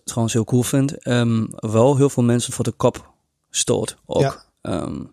gewoon 0.04 0.30
zo 0.30 0.44
cool 0.44 0.62
vind, 0.62 1.06
um, 1.06 1.48
wel 1.50 1.96
heel 1.96 2.10
veel 2.10 2.22
mensen 2.22 2.52
voor 2.52 2.64
de 2.64 2.72
kop 2.72 3.14
stoot 3.56 3.96
ook. 4.06 4.46
Ja. 4.62 4.82
Um, 4.82 5.12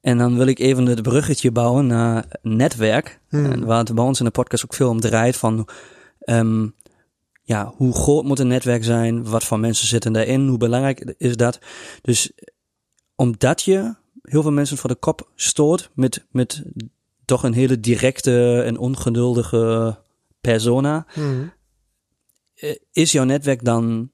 en 0.00 0.18
dan 0.18 0.36
wil 0.36 0.46
ik 0.46 0.58
even 0.58 0.86
het 0.86 1.02
bruggetje 1.02 1.50
bouwen 1.50 1.86
naar 1.86 2.24
netwerk. 2.42 3.20
Hmm. 3.28 3.52
En 3.52 3.64
waar 3.64 3.78
het 3.78 3.94
bij 3.94 4.04
ons 4.04 4.18
in 4.18 4.24
de 4.24 4.30
podcast 4.30 4.64
ook 4.64 4.74
veel 4.74 4.88
om 4.88 5.00
draait 5.00 5.36
van... 5.36 5.68
Um, 6.24 6.74
ja, 7.42 7.72
hoe 7.76 7.94
groot 7.94 8.24
moet 8.24 8.38
een 8.38 8.46
netwerk 8.46 8.84
zijn? 8.84 9.24
Wat 9.24 9.44
voor 9.44 9.60
mensen 9.60 9.86
zitten 9.86 10.12
daarin? 10.12 10.46
Hoe 10.48 10.58
belangrijk 10.58 11.14
is 11.18 11.36
dat? 11.36 11.58
Dus 12.02 12.32
omdat 13.14 13.62
je 13.62 13.94
heel 14.22 14.42
veel 14.42 14.52
mensen 14.52 14.76
voor 14.76 14.90
de 14.90 14.96
kop 14.96 15.30
stoot 15.34 15.90
met, 15.94 16.26
met 16.30 16.62
toch 17.24 17.42
een 17.42 17.52
hele 17.52 17.80
directe 17.80 18.62
en 18.62 18.78
ongeduldige 18.78 19.98
persona, 20.40 21.06
hmm. 21.12 21.52
Eh, 22.54 22.76
is 22.92 23.12
jouw 23.12 23.24
netwerk 23.24 23.64
dan 23.64 24.10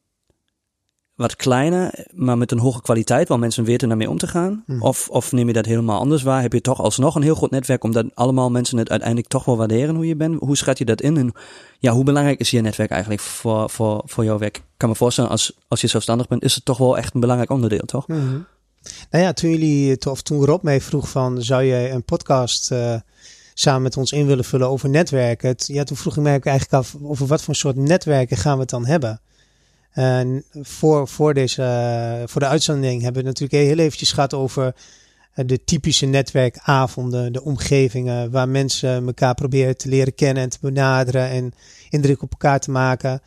wat 1.21 1.37
kleiner, 1.37 2.07
maar 2.15 2.39
met 2.39 2.53
een 2.53 2.59
hoge 2.59 2.83
kwaliteit, 2.83 3.29
waar 3.29 3.39
mensen 3.39 3.65
weten 3.65 3.89
daarmee 3.89 4.11
om 4.11 4.19
te 4.19 4.27
gaan? 4.27 4.63
Hmm. 4.67 4.83
Of, 4.83 5.09
of 5.09 5.33
neem 5.33 5.47
je 5.47 5.53
dat 5.53 5.67
helemaal 5.67 5.99
anders 5.99 6.23
waar? 6.23 6.43
Heb 6.43 6.53
je 6.53 6.61
toch 6.61 6.81
alsnog 6.81 7.15
een 7.15 7.23
heel 7.23 7.35
groot 7.35 7.51
netwerk, 7.51 7.85
omdat 7.85 8.07
allemaal 8.15 8.51
mensen 8.51 8.79
het 8.79 8.91
uiteindelijk 8.91 9.29
toch 9.29 9.45
wel 9.45 9.57
waarderen 9.57 9.95
hoe 9.95 10.07
je 10.07 10.17
bent? 10.17 10.41
Hoe 10.41 10.57
schat 10.57 10.79
je 10.79 10.85
dat 10.85 11.01
in? 11.01 11.17
En 11.17 11.33
ja, 11.79 11.93
hoe 11.93 12.05
belangrijk 12.05 12.41
is 12.41 12.51
je 12.51 12.61
netwerk 12.61 12.91
eigenlijk 12.91 13.21
voor, 13.21 13.71
voor, 13.71 14.03
voor 14.05 14.25
jouw 14.25 14.39
werk? 14.39 14.57
Ik 14.57 14.63
kan 14.77 14.89
me 14.89 14.95
voorstellen, 14.95 15.31
als, 15.31 15.53
als 15.69 15.81
je 15.81 15.87
zelfstandig 15.87 16.29
bent, 16.29 16.43
is 16.43 16.55
het 16.55 16.65
toch 16.65 16.79
wel 16.79 16.99
echt 16.99 17.15
een 17.15 17.21
belangrijk 17.21 17.51
onderdeel, 17.51 17.85
toch? 17.87 18.07
Mm 18.07 18.47
Nou 19.11 19.25
ja, 19.25 19.33
toen 19.33 19.51
jullie, 19.51 20.11
of 20.11 20.23
toen 20.23 20.45
Rob 20.45 20.63
mij 20.63 20.81
vroeg 20.81 21.09
van, 21.09 21.43
zou 21.43 21.65
jij 21.65 21.93
een 21.93 22.05
podcast 22.05 22.73
uh, 22.73 22.95
samen 23.55 23.83
met 23.83 23.97
ons 23.97 24.13
in 24.13 24.27
willen 24.27 24.45
vullen 24.45 24.69
over 24.69 24.89
netwerken? 24.89 25.55
ja, 25.57 25.85
toen 25.85 25.97
vroeg 25.97 26.17
ik 26.17 26.23
mij 26.23 26.35
ook 26.35 26.47
eigenlijk 26.47 26.85
af, 26.85 26.97
over 27.03 27.27
wat 27.27 27.43
voor 27.43 27.55
soort 27.55 27.77
netwerken 27.77 28.37
gaan 28.37 28.55
we 28.55 28.61
het 28.61 28.71
dan 28.71 28.87
hebben? 28.87 29.21
En 29.91 30.45
voor, 30.53 31.09
voor, 31.09 31.35
deze, 31.35 32.23
voor 32.27 32.41
de 32.41 32.47
uitzending 32.47 33.03
hebben 33.03 33.23
we 33.23 33.29
het 33.29 33.39
natuurlijk 33.41 33.69
heel 33.69 33.85
eventjes 33.85 34.13
gehad 34.13 34.35
over 34.35 34.75
eh, 35.35 35.47
de 35.47 35.65
typische 35.65 36.07
netwerkavonden, 36.07 37.33
de 37.33 37.45
omgevingen 37.45 38.31
waar 38.31 38.49
mensen 38.49 39.07
elkaar 39.07 39.35
proberen 39.35 39.77
te 39.77 39.89
leren 39.89 40.15
kennen 40.15 40.43
en 40.43 40.49
te 40.49 40.59
benaderen 40.61 41.29
en 41.29 41.53
indruk 41.89 42.23
op 42.23 42.31
elkaar 42.31 42.61
te 42.61 42.71
maken. 42.71 43.23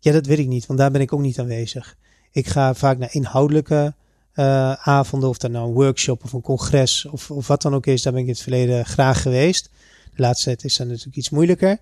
Ja, 0.00 0.12
dat 0.12 0.26
weet 0.26 0.38
ik 0.38 0.46
niet, 0.46 0.66
want 0.66 0.78
daar 0.78 0.90
ben 0.90 1.00
ik 1.00 1.12
ook 1.12 1.20
niet 1.20 1.38
aanwezig. 1.38 1.96
Ik 2.32 2.46
ga 2.46 2.74
vaak 2.74 2.98
naar 2.98 3.14
inhoudelijke 3.14 3.94
uh, 4.34 4.72
avonden, 4.72 5.28
of 5.28 5.38
dat 5.38 5.50
nou 5.50 5.68
een 5.68 5.74
workshop 5.74 6.24
of 6.24 6.32
een 6.32 6.40
congres 6.40 7.04
of, 7.04 7.30
of 7.30 7.46
wat 7.46 7.62
dan 7.62 7.74
ook 7.74 7.86
is. 7.86 8.02
Daar 8.02 8.12
ben 8.12 8.22
ik 8.22 8.28
in 8.28 8.34
het 8.34 8.42
verleden 8.42 8.86
graag 8.86 9.22
geweest. 9.22 9.70
De 10.14 10.22
laatste 10.22 10.44
tijd 10.44 10.64
is 10.64 10.76
dat 10.76 10.86
natuurlijk 10.86 11.16
iets 11.16 11.30
moeilijker. 11.30 11.78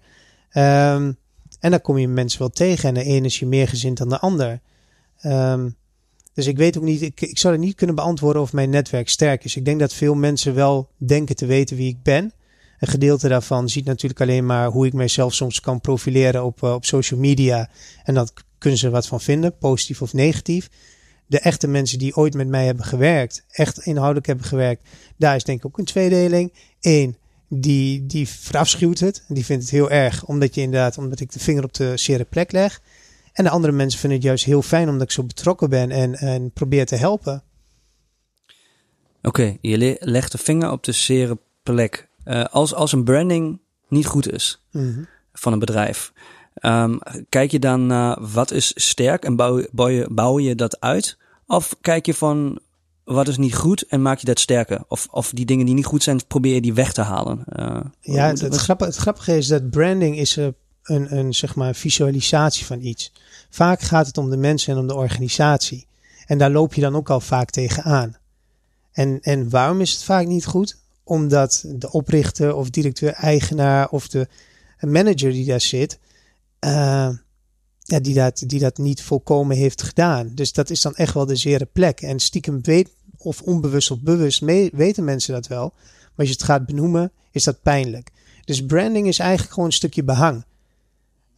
Um, 0.52 1.16
en 1.64 1.70
dan 1.70 1.81
kom 1.81 1.98
je 1.98 2.09
mensen 2.09 2.38
wel 2.38 2.50
tegen. 2.50 2.88
En 2.88 2.94
de 2.94 3.05
ene 3.05 3.27
is 3.27 3.38
je 3.38 3.46
meer 3.46 3.68
gezind 3.68 3.98
dan 3.98 4.09
de 4.09 4.18
ander. 4.18 4.61
Um, 5.22 5.77
dus 6.35 6.46
ik 6.46 6.57
weet 6.57 6.77
ook 6.77 6.83
niet, 6.83 7.03
ik, 7.03 7.20
ik 7.20 7.38
zou 7.38 7.55
het 7.55 7.62
niet 7.62 7.74
kunnen 7.74 7.96
beantwoorden 7.96 8.42
of 8.42 8.53
mijn 8.53 8.70
netwerk 8.70 9.09
sterk 9.09 9.44
is. 9.44 9.57
Ik 9.57 9.64
denk 9.64 9.81
dat 9.81 9.94
veel 9.94 10.14
mensen 10.14 10.55
wel 10.55 10.88
denken 10.96 11.37
te 11.37 11.46
weten 11.46 11.77
wie 11.77 11.88
ik 11.88 12.03
ben. 12.03 12.33
Een 12.79 12.88
gedeelte 12.88 13.29
daarvan 13.29 13.68
ziet 13.68 13.85
natuurlijk 13.85 14.20
alleen 14.20 14.46
maar 14.46 14.68
hoe 14.68 14.87
ik 14.87 14.92
mijzelf 14.92 15.35
soms 15.35 15.61
kan 15.61 15.81
profileren 15.81 16.44
op, 16.44 16.62
uh, 16.62 16.72
op 16.72 16.85
social 16.85 17.20
media. 17.20 17.70
En 18.03 18.14
dat 18.14 18.33
kunnen 18.59 18.79
ze 18.79 18.90
wat 18.90 19.07
van 19.07 19.20
vinden, 19.20 19.59
positief 19.59 20.03
of 20.03 20.12
negatief. 20.12 20.70
De 21.27 21.38
echte 21.38 21.66
mensen 21.66 21.98
die 21.98 22.16
ooit 22.16 22.35
met 22.35 22.48
mij 22.48 22.66
hebben 22.66 22.85
gewerkt, 22.85 23.44
echt 23.50 23.79
inhoudelijk 23.79 24.27
hebben 24.27 24.44
gewerkt, 24.44 24.88
daar 25.16 25.37
is 25.37 25.44
denk 25.44 25.59
ik 25.59 25.66
ook 25.66 25.79
een 25.79 25.85
tweedeling. 25.85 26.53
Eén, 26.81 27.16
die, 27.48 28.07
die 28.07 28.28
verafschuwt 28.28 28.98
het. 28.98 29.24
Die 29.28 29.44
vindt 29.44 29.62
het 29.62 29.72
heel 29.72 29.90
erg, 29.90 30.24
omdat 30.24 30.54
je 30.54 30.61
inderdaad, 30.61 30.98
omdat 30.98 31.20
ik 31.20 31.33
de 31.33 31.38
vinger 31.38 31.64
op 31.64 31.74
de 31.74 31.96
zere 31.96 32.24
plek 32.24 32.52
leg. 32.52 32.80
En 33.33 33.44
de 33.44 33.50
andere 33.50 33.72
mensen 33.72 34.00
vinden 34.00 34.18
het 34.18 34.26
juist 34.26 34.44
heel 34.44 34.62
fijn 34.62 34.88
omdat 34.88 35.02
ik 35.02 35.11
zo 35.11 35.22
betrokken 35.22 35.70
ben 35.70 35.90
en, 35.90 36.14
en 36.14 36.50
probeer 36.50 36.87
te 36.87 36.96
helpen. 36.96 37.42
Oké, 39.22 39.57
je 39.61 39.96
legt 40.00 40.33
de 40.33 40.38
vinger 40.38 40.70
op 40.70 40.85
de 40.85 40.92
zere 40.92 41.38
plek. 41.62 42.09
Uh, 42.24 42.44
als, 42.44 42.74
als 42.74 42.92
een 42.92 43.04
branding 43.04 43.61
niet 43.88 44.07
goed 44.07 44.33
is 44.33 44.62
mm 44.70 45.07
van 45.37 45.52
een 45.52 45.59
bedrijf, 45.59 46.12
um, 46.61 46.98
kijk 47.28 47.50
je 47.50 47.59
dan 47.59 47.87
naar 47.87 48.30
wat 48.33 48.50
is 48.50 48.72
sterk 48.74 49.24
en 49.24 49.37
bouw, 49.37 49.64
bouw, 49.72 49.88
je, 49.88 50.09
bouw 50.11 50.38
je 50.38 50.54
dat 50.54 50.80
uit? 50.80 51.18
Of 51.46 51.76
kijk 51.80 52.07
je 52.07 52.14
van 52.14 52.61
wat 53.04 53.28
is 53.28 53.36
niet 53.36 53.54
goed 53.54 53.82
en 53.82 54.02
maak 54.02 54.18
je 54.18 54.26
dat 54.26 54.40
sterker? 54.40 54.84
Of, 54.88 55.08
of 55.10 55.30
die 55.30 55.44
dingen 55.44 55.66
die 55.66 55.74
niet 55.74 55.84
goed 55.84 56.02
zijn, 56.02 56.26
probeer 56.26 56.54
je 56.54 56.60
die 56.60 56.74
weg 56.74 56.92
te 56.92 57.02
halen? 57.02 57.44
Uh, 57.58 57.80
ja, 58.00 58.26
het, 58.26 58.40
het, 58.40 58.56
grappige, 58.56 58.90
het, 58.90 58.98
grappige, 58.98 59.36
is 59.36 59.46
dat 59.46 59.70
branding 59.70 60.18
is 60.18 60.36
een, 60.36 61.16
een, 61.16 61.34
zeg 61.34 61.54
maar, 61.54 61.74
visualisatie 61.74 62.66
van 62.66 62.80
iets. 62.80 63.12
Vaak 63.50 63.80
gaat 63.80 64.06
het 64.06 64.18
om 64.18 64.30
de 64.30 64.36
mensen 64.36 64.72
en 64.72 64.80
om 64.80 64.86
de 64.86 64.94
organisatie. 64.94 65.86
En 66.26 66.38
daar 66.38 66.50
loop 66.50 66.74
je 66.74 66.80
dan 66.80 66.96
ook 66.96 67.10
al 67.10 67.20
vaak 67.20 67.50
tegenaan. 67.50 68.16
En, 68.92 69.20
en 69.20 69.50
waarom 69.50 69.80
is 69.80 69.92
het 69.92 70.02
vaak 70.02 70.26
niet 70.26 70.46
goed? 70.46 70.76
Omdat 71.04 71.64
de 71.68 71.92
oprichter 71.92 72.54
of 72.54 72.70
directeur-eigenaar 72.70 73.88
of 73.88 74.08
de 74.08 74.28
manager 74.80 75.30
die 75.30 75.46
daar 75.46 75.60
zit, 75.60 75.98
uh, 76.60 77.08
ja, 77.84 78.00
die, 78.00 78.14
dat, 78.14 78.42
die 78.46 78.60
dat 78.60 78.78
niet 78.78 79.02
volkomen 79.02 79.56
heeft 79.56 79.82
gedaan. 79.82 80.30
Dus 80.34 80.52
dat 80.52 80.70
is 80.70 80.80
dan 80.80 80.94
echt 80.94 81.14
wel 81.14 81.26
de 81.26 81.36
zere 81.36 81.64
plek. 81.64 82.00
En 82.00 82.20
stiekem 82.20 82.62
weet, 82.62 82.88
of 83.16 83.42
onbewust 83.42 83.90
of 83.90 84.00
bewust, 84.00 84.42
mee, 84.42 84.70
weten 84.72 85.04
mensen 85.04 85.34
dat 85.34 85.46
wel. 85.46 85.72
Maar 85.72 86.12
als 86.16 86.28
je 86.28 86.34
het 86.34 86.42
gaat 86.42 86.66
benoemen, 86.66 87.12
is 87.30 87.44
dat 87.44 87.62
pijnlijk. 87.62 88.10
Dus 88.44 88.66
branding 88.66 89.06
is 89.06 89.18
eigenlijk 89.18 89.52
gewoon 89.52 89.68
een 89.68 89.74
stukje 89.74 90.04
behang. 90.04 90.44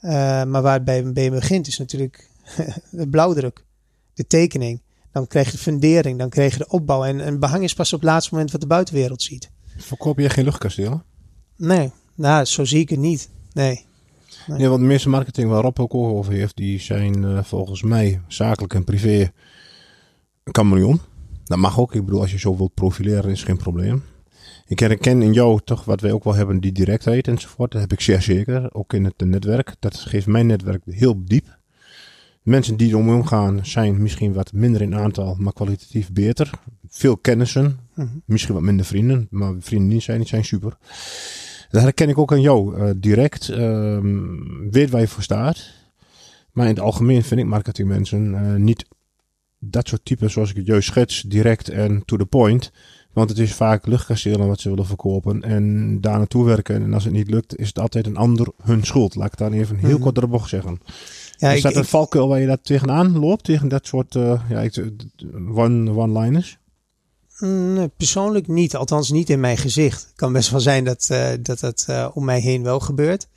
Uh, 0.00 0.10
maar 0.44 0.62
waar 0.62 0.74
het 0.74 0.84
bij, 0.84 1.12
bij 1.12 1.30
begint 1.30 1.66
is 1.66 1.78
natuurlijk 1.78 2.30
de 2.90 3.08
blauwdruk, 3.08 3.64
de 4.14 4.26
tekening. 4.26 4.80
Dan 5.12 5.26
krijg 5.26 5.46
je 5.46 5.52
de 5.52 5.58
fundering, 5.58 6.18
dan 6.18 6.28
krijg 6.28 6.52
je 6.52 6.58
de 6.58 6.68
opbouw. 6.68 7.04
En, 7.04 7.20
en 7.20 7.38
behang 7.38 7.62
is 7.62 7.74
pas 7.74 7.92
op 7.92 8.00
het 8.00 8.08
laatste 8.08 8.32
moment 8.32 8.52
wat 8.52 8.60
de 8.60 8.66
buitenwereld 8.66 9.22
ziet. 9.22 9.50
Verkoop 9.76 10.18
je 10.18 10.30
geen 10.30 10.44
luchtkasteel? 10.44 11.02
Nee, 11.56 11.92
nou, 12.14 12.44
zo 12.44 12.64
zie 12.64 12.80
ik 12.80 12.88
het 12.88 12.98
niet. 12.98 13.28
Nee. 13.52 13.86
Nee. 14.46 14.58
Ja, 14.58 14.68
want 14.68 14.80
de 14.80 14.86
meeste 14.86 15.08
marketing 15.08 15.50
waar 15.50 15.62
Rob 15.62 15.80
ook 15.80 15.94
over 15.94 16.32
heeft, 16.32 16.56
die 16.56 16.80
zijn 16.80 17.22
uh, 17.22 17.42
volgens 17.42 17.82
mij 17.82 18.20
zakelijk 18.26 18.74
en 18.74 18.84
privé 18.84 19.20
een 20.44 20.54
chameleon. 20.54 21.00
Dat 21.44 21.58
mag 21.58 21.80
ook. 21.80 21.94
Ik 21.94 22.04
bedoel, 22.04 22.20
als 22.20 22.32
je 22.32 22.38
zo 22.38 22.56
wilt 22.56 22.74
profileren, 22.74 23.30
is 23.30 23.42
geen 23.42 23.56
probleem. 23.56 24.02
Ik 24.66 24.78
herken 24.78 25.22
in 25.22 25.32
jou 25.32 25.60
toch 25.64 25.84
wat 25.84 26.00
wij 26.00 26.12
ook 26.12 26.24
wel 26.24 26.34
hebben, 26.34 26.60
die 26.60 26.72
directheid 26.72 27.28
enzovoort. 27.28 27.72
Dat 27.72 27.80
heb 27.80 27.92
ik 27.92 28.00
zeer 28.00 28.22
zeker. 28.22 28.74
Ook 28.74 28.92
in 28.92 29.04
het 29.04 29.24
netwerk. 29.24 29.74
Dat 29.78 29.96
geeft 29.96 30.26
mijn 30.26 30.46
netwerk 30.46 30.82
heel 30.84 31.24
diep. 31.24 31.58
Mensen 32.42 32.76
die 32.76 32.88
erom 32.88 33.08
omgaan 33.08 33.66
zijn 33.66 34.02
misschien 34.02 34.32
wat 34.32 34.52
minder 34.52 34.82
in 34.82 34.94
aantal, 34.94 35.36
maar 35.38 35.52
kwalitatief 35.52 36.12
beter. 36.12 36.50
Veel 36.88 37.16
kennissen, 37.16 37.78
mhm. 37.94 38.08
misschien 38.24 38.54
wat 38.54 38.62
minder 38.62 38.86
vrienden, 38.86 39.26
maar 39.30 39.54
vrienden 39.58 39.88
die 39.88 40.00
zijn, 40.00 40.18
die 40.18 40.28
zijn 40.28 40.44
super. 40.44 40.76
Dat 41.70 41.82
herken 41.82 42.08
ik 42.08 42.18
ook 42.18 42.32
aan 42.32 42.40
jou 42.40 42.76
uh, 42.76 42.90
direct. 42.96 43.48
Uh, 43.50 43.98
weet 44.70 44.90
waar 44.90 45.00
je 45.00 45.08
voor 45.08 45.22
staat. 45.22 45.70
Maar 46.52 46.66
in 46.66 46.74
het 46.74 46.82
algemeen 46.82 47.22
vind 47.22 47.40
ik 47.40 47.46
marketingmensen 47.46 48.32
uh, 48.32 48.54
niet 48.54 48.86
dat 49.58 49.88
soort 49.88 50.04
typen 50.04 50.30
zoals 50.30 50.50
ik 50.50 50.56
het 50.56 50.66
juist 50.66 50.88
schets, 50.88 51.22
direct 51.22 51.68
en 51.68 52.02
to 52.04 52.16
the 52.16 52.26
point. 52.26 52.72
Want 53.12 53.28
het 53.28 53.38
is 53.38 53.54
vaak 53.54 53.86
luchtkastelen 53.86 54.46
wat 54.46 54.60
ze 54.60 54.68
willen 54.68 54.86
verkopen 54.86 55.42
en 55.42 56.00
daar 56.00 56.18
naartoe 56.18 56.44
werken. 56.44 56.82
En 56.82 56.94
als 56.94 57.04
het 57.04 57.12
niet 57.12 57.30
lukt, 57.30 57.56
is 57.56 57.68
het 57.68 57.78
altijd 57.78 58.06
een 58.06 58.16
ander 58.16 58.48
hun 58.62 58.84
schuld. 58.84 59.14
Laat 59.14 59.32
ik 59.32 59.38
daar 59.38 59.52
even 59.52 59.76
heel 59.76 59.96
mm 59.96 60.02
kort 60.02 60.14
de 60.14 60.26
bocht 60.26 60.48
zeggen. 60.48 60.80
Ja, 61.36 61.52
is 61.52 61.62
dat 61.62 61.76
een 61.76 61.84
valkuil 61.84 62.28
waar 62.28 62.40
je 62.40 62.46
dat 62.46 62.64
tegenaan 62.64 63.18
loopt? 63.18 63.44
Tegen 63.44 63.68
dat 63.68 63.86
soort 63.86 64.14
uh, 64.14 64.40
ja, 64.48 64.68
one-liners? 65.94 66.58
Nee, 67.38 67.88
persoonlijk 67.88 68.48
niet. 68.48 68.76
Althans 68.76 69.10
niet 69.10 69.30
in 69.30 69.40
mijn 69.40 69.56
gezicht. 69.56 70.02
Het 70.02 70.16
kan 70.16 70.32
best 70.32 70.50
wel 70.50 70.60
zijn 70.60 70.84
dat 70.84 71.08
uh, 71.12 71.28
dat, 71.40 71.60
dat 71.60 71.86
uh, 71.90 72.08
om 72.14 72.24
mij 72.24 72.40
heen 72.40 72.62
wel 72.62 72.80
gebeurt. 72.80 73.28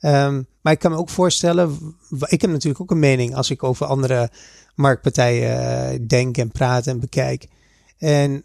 Um, 0.00 0.46
maar 0.60 0.72
ik 0.72 0.78
kan 0.78 0.90
me 0.90 0.96
ook 0.96 1.08
voorstellen, 1.08 1.96
ik 2.26 2.40
heb 2.40 2.50
natuurlijk 2.50 2.80
ook 2.80 2.90
een 2.90 2.98
mening 2.98 3.34
als 3.34 3.50
ik 3.50 3.62
over 3.62 3.86
andere 3.86 4.30
marktpartijen 4.74 6.06
denk 6.06 6.38
en 6.38 6.50
praat 6.50 6.86
en 6.86 7.00
bekijk. 7.00 7.48
En 7.98 8.44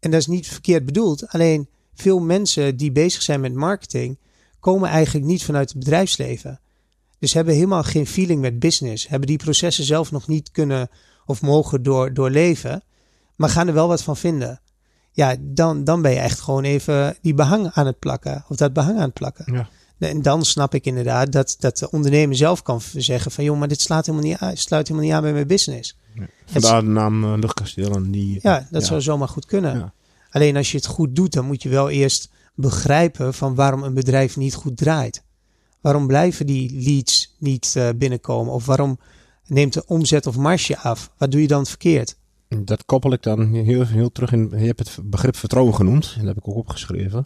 en 0.00 0.10
dat 0.10 0.20
is 0.20 0.26
niet 0.26 0.48
verkeerd 0.48 0.84
bedoeld. 0.84 1.28
Alleen 1.28 1.68
veel 1.94 2.18
mensen 2.18 2.76
die 2.76 2.92
bezig 2.92 3.22
zijn 3.22 3.40
met 3.40 3.54
marketing 3.54 4.18
komen 4.60 4.88
eigenlijk 4.88 5.26
niet 5.26 5.44
vanuit 5.44 5.68
het 5.68 5.78
bedrijfsleven. 5.78 6.60
Dus 7.18 7.32
hebben 7.32 7.54
helemaal 7.54 7.82
geen 7.82 8.06
feeling 8.06 8.40
met 8.40 8.58
business. 8.58 9.08
Hebben 9.08 9.28
die 9.28 9.36
processen 9.36 9.84
zelf 9.84 10.10
nog 10.10 10.28
niet 10.28 10.50
kunnen 10.50 10.90
of 11.26 11.42
mogen 11.42 11.82
door, 11.82 12.14
doorleven. 12.14 12.82
Maar 13.38 13.48
gaan 13.48 13.68
er 13.68 13.74
wel 13.74 13.88
wat 13.88 14.02
van 14.02 14.16
vinden. 14.16 14.60
Ja, 15.12 15.36
dan, 15.40 15.84
dan 15.84 16.02
ben 16.02 16.10
je 16.10 16.18
echt 16.18 16.40
gewoon 16.40 16.64
even 16.64 17.16
die 17.22 17.34
behang 17.34 17.70
aan 17.72 17.86
het 17.86 17.98
plakken. 17.98 18.44
Of 18.48 18.56
dat 18.56 18.72
behang 18.72 18.96
aan 18.96 19.02
het 19.02 19.12
plakken. 19.12 19.52
Ja. 19.52 19.68
En 19.98 20.22
dan 20.22 20.44
snap 20.44 20.74
ik 20.74 20.86
inderdaad 20.86 21.32
dat, 21.32 21.56
dat 21.58 21.78
de 21.78 21.90
ondernemer 21.90 22.36
zelf 22.36 22.62
kan 22.62 22.80
zeggen 22.94 23.30
van... 23.30 23.44
joh, 23.44 23.58
maar 23.58 23.68
dit 23.68 23.80
slaat 23.80 24.06
helemaal 24.06 24.28
niet 24.28 24.38
aan, 24.38 24.56
sluit 24.56 24.88
helemaal 24.88 25.08
niet 25.08 25.16
aan 25.16 25.22
bij 25.22 25.32
mijn 25.32 25.46
business. 25.46 25.96
Vandaar 26.46 26.80
de 26.82 26.88
naam 26.88 27.24
uh, 27.24 27.32
luchtkastelen. 27.36 28.10
Die, 28.10 28.38
ja, 28.42 28.66
dat 28.70 28.84
zou 28.84 29.00
zomaar 29.00 29.28
goed 29.28 29.46
kunnen. 29.46 29.92
Alleen 30.30 30.56
als 30.56 30.70
je 30.70 30.76
het 30.76 30.86
goed 30.86 31.16
doet, 31.16 31.32
dan 31.32 31.44
moet 31.44 31.62
je 31.62 31.68
wel 31.68 31.90
eerst 31.90 32.30
begrijpen 32.54 33.34
van 33.34 33.54
waarom 33.54 33.82
een 33.82 33.94
bedrijf 33.94 34.36
niet 34.36 34.54
goed 34.54 34.76
draait. 34.76 35.22
Waarom 35.80 36.06
blijven 36.06 36.46
die 36.46 36.82
leads 36.82 37.36
niet 37.38 37.74
uh, 37.76 37.88
binnenkomen? 37.96 38.52
Of 38.52 38.66
waarom 38.66 38.98
neemt 39.46 39.72
de 39.72 39.86
omzet 39.86 40.26
of 40.26 40.36
marge 40.36 40.78
af? 40.78 41.10
Wat 41.16 41.30
doe 41.30 41.40
je 41.40 41.46
dan 41.46 41.66
verkeerd? 41.66 42.16
Dat 42.48 42.84
koppel 42.84 43.12
ik 43.12 43.22
dan 43.22 43.54
heel, 43.54 43.86
heel 43.86 44.12
terug 44.12 44.32
in. 44.32 44.48
Je 44.50 44.66
hebt 44.66 44.78
het 44.78 45.10
begrip 45.10 45.36
vertrouwen 45.36 45.74
genoemd. 45.74 46.12
En 46.12 46.18
dat 46.18 46.34
heb 46.34 46.36
ik 46.36 46.48
ook 46.48 46.56
opgeschreven. 46.56 47.24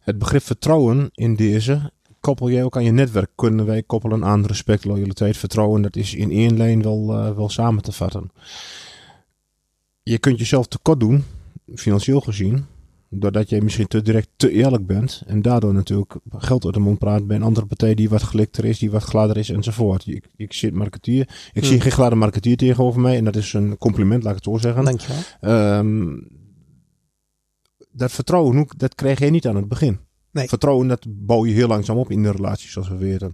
Het 0.00 0.18
begrip 0.18 0.42
vertrouwen 0.42 1.10
in 1.14 1.34
deze 1.34 1.92
koppel 2.20 2.50
jij 2.50 2.64
ook 2.64 2.76
aan 2.76 2.84
je 2.84 2.90
netwerk. 2.90 3.30
Kunnen 3.34 3.66
wij 3.66 3.82
koppelen 3.82 4.24
aan 4.24 4.46
respect, 4.46 4.84
loyaliteit, 4.84 5.36
vertrouwen. 5.36 5.82
Dat 5.82 5.96
is 5.96 6.14
in 6.14 6.30
één 6.30 6.56
lijn 6.56 6.82
wel, 6.82 7.28
uh, 7.28 7.36
wel 7.36 7.48
samen 7.48 7.82
te 7.82 7.92
vatten. 7.92 8.30
Je 10.02 10.18
kunt 10.18 10.38
jezelf 10.38 10.66
tekort 10.66 11.00
doen, 11.00 11.24
financieel 11.74 12.20
gezien. 12.20 12.66
Doordat 13.12 13.48
je 13.48 13.62
misschien 13.62 13.86
te 13.86 14.02
direct 14.02 14.28
te 14.36 14.50
eerlijk 14.50 14.86
bent. 14.86 15.22
En 15.26 15.42
daardoor 15.42 15.74
natuurlijk 15.74 16.16
geld 16.30 16.64
uit 16.64 16.74
de 16.74 16.80
mond 16.80 16.98
praat 16.98 17.26
bij 17.26 17.36
een 17.36 17.42
andere 17.42 17.66
partij 17.66 17.94
die 17.94 18.08
wat 18.08 18.22
gelikter 18.22 18.64
is, 18.64 18.78
die 18.78 18.90
wat 18.90 19.02
gladder 19.02 19.36
is 19.36 19.50
enzovoort. 19.50 20.06
Ik, 20.06 20.30
ik 20.36 20.52
zit 20.52 20.74
marketeer. 20.74 21.28
Ik 21.52 21.64
zie 21.64 21.72
hmm. 21.72 21.80
geen 21.80 21.92
gladde 21.92 22.16
marketeer 22.16 22.56
tegenover 22.56 23.00
mij. 23.00 23.16
En 23.16 23.24
dat 23.24 23.36
is 23.36 23.52
een 23.52 23.78
compliment, 23.78 24.22
laat 24.22 24.36
ik 24.36 24.44
het 24.44 24.54
zo 24.54 24.58
zeggen. 24.58 24.84
Dankjewel. 24.84 25.78
Um, 25.78 26.28
dat 27.92 28.12
vertrouwen, 28.12 28.66
dat 28.76 28.94
krijg 28.94 29.18
je 29.18 29.30
niet 29.30 29.46
aan 29.46 29.56
het 29.56 29.68
begin. 29.68 29.98
Nee. 30.30 30.48
Vertrouwen, 30.48 30.88
dat 30.88 31.06
bouw 31.08 31.46
je 31.46 31.54
heel 31.54 31.68
langzaam 31.68 31.96
op 31.96 32.10
in 32.10 32.22
de 32.22 32.30
relatie, 32.30 32.70
zoals 32.70 32.88
we 32.88 32.96
weten. 32.96 33.32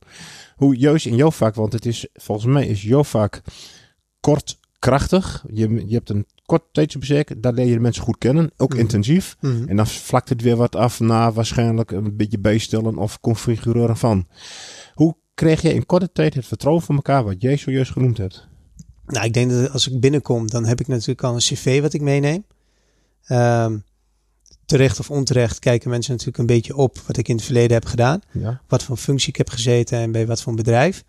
Hoe 0.56 0.76
juist 0.76 1.06
in 1.06 1.16
jouw 1.16 1.30
vak, 1.30 1.54
want 1.54 1.72
het 1.72 1.86
is, 1.86 2.08
volgens 2.12 2.46
mij 2.46 2.66
is 2.66 2.82
jouw 2.82 3.04
vak 3.04 3.40
kort, 4.20 4.58
krachtig. 4.86 5.44
Je, 5.52 5.86
je 5.86 5.94
hebt 5.94 6.10
een 6.10 6.26
kort 6.44 6.62
tijdsbestek, 6.72 7.42
daar 7.42 7.52
leer 7.52 7.66
je 7.66 7.74
de 7.74 7.80
mensen 7.80 8.02
goed 8.02 8.18
kennen, 8.18 8.50
ook 8.56 8.70
mhm. 8.70 8.78
intensief. 8.78 9.36
Mhm. 9.40 9.68
En 9.68 9.76
dan 9.76 9.86
vlakt 9.86 10.28
het 10.28 10.42
weer 10.42 10.56
wat 10.56 10.76
af 10.76 11.00
na 11.00 11.32
waarschijnlijk 11.32 11.90
een 11.90 12.16
beetje 12.16 12.38
bijstellen 12.38 12.96
of 12.96 13.20
configureren 13.20 13.96
van. 13.96 14.26
Hoe 14.94 15.16
kreeg 15.34 15.62
je 15.62 15.74
in 15.74 15.86
korte 15.86 16.12
tijd 16.12 16.34
het 16.34 16.46
vertrouwen 16.46 16.84
van 16.84 16.94
elkaar, 16.94 17.24
wat 17.24 17.42
jij 17.42 17.56
zojuist 17.56 17.92
genoemd 17.92 18.18
hebt? 18.18 18.46
Nou, 19.06 19.26
ik 19.26 19.32
denk 19.32 19.50
dat 19.50 19.70
als 19.70 19.88
ik 19.88 20.00
binnenkom, 20.00 20.48
dan 20.48 20.64
heb 20.64 20.80
ik 20.80 20.88
natuurlijk 20.88 21.22
al 21.22 21.34
een 21.34 21.38
cv 21.38 21.80
wat 21.80 21.92
ik 21.92 22.00
meeneem. 22.00 22.44
Um, 23.28 23.84
terecht 24.66 24.98
of 24.98 25.10
onterecht 25.10 25.58
kijken 25.58 25.90
mensen 25.90 26.10
natuurlijk 26.10 26.38
een 26.38 26.46
beetje 26.46 26.76
op 26.76 26.98
wat 27.06 27.16
ik 27.16 27.28
in 27.28 27.36
het 27.36 27.44
verleden 27.44 27.72
heb 27.72 27.84
gedaan. 27.84 28.20
Ja. 28.32 28.60
Wat 28.68 28.82
voor 28.82 28.96
functie 28.96 29.28
ik 29.28 29.36
heb 29.36 29.48
gezeten 29.48 29.98
en 29.98 30.12
bij 30.12 30.26
wat 30.26 30.42
voor 30.42 30.54
bedrijf. 30.54 31.04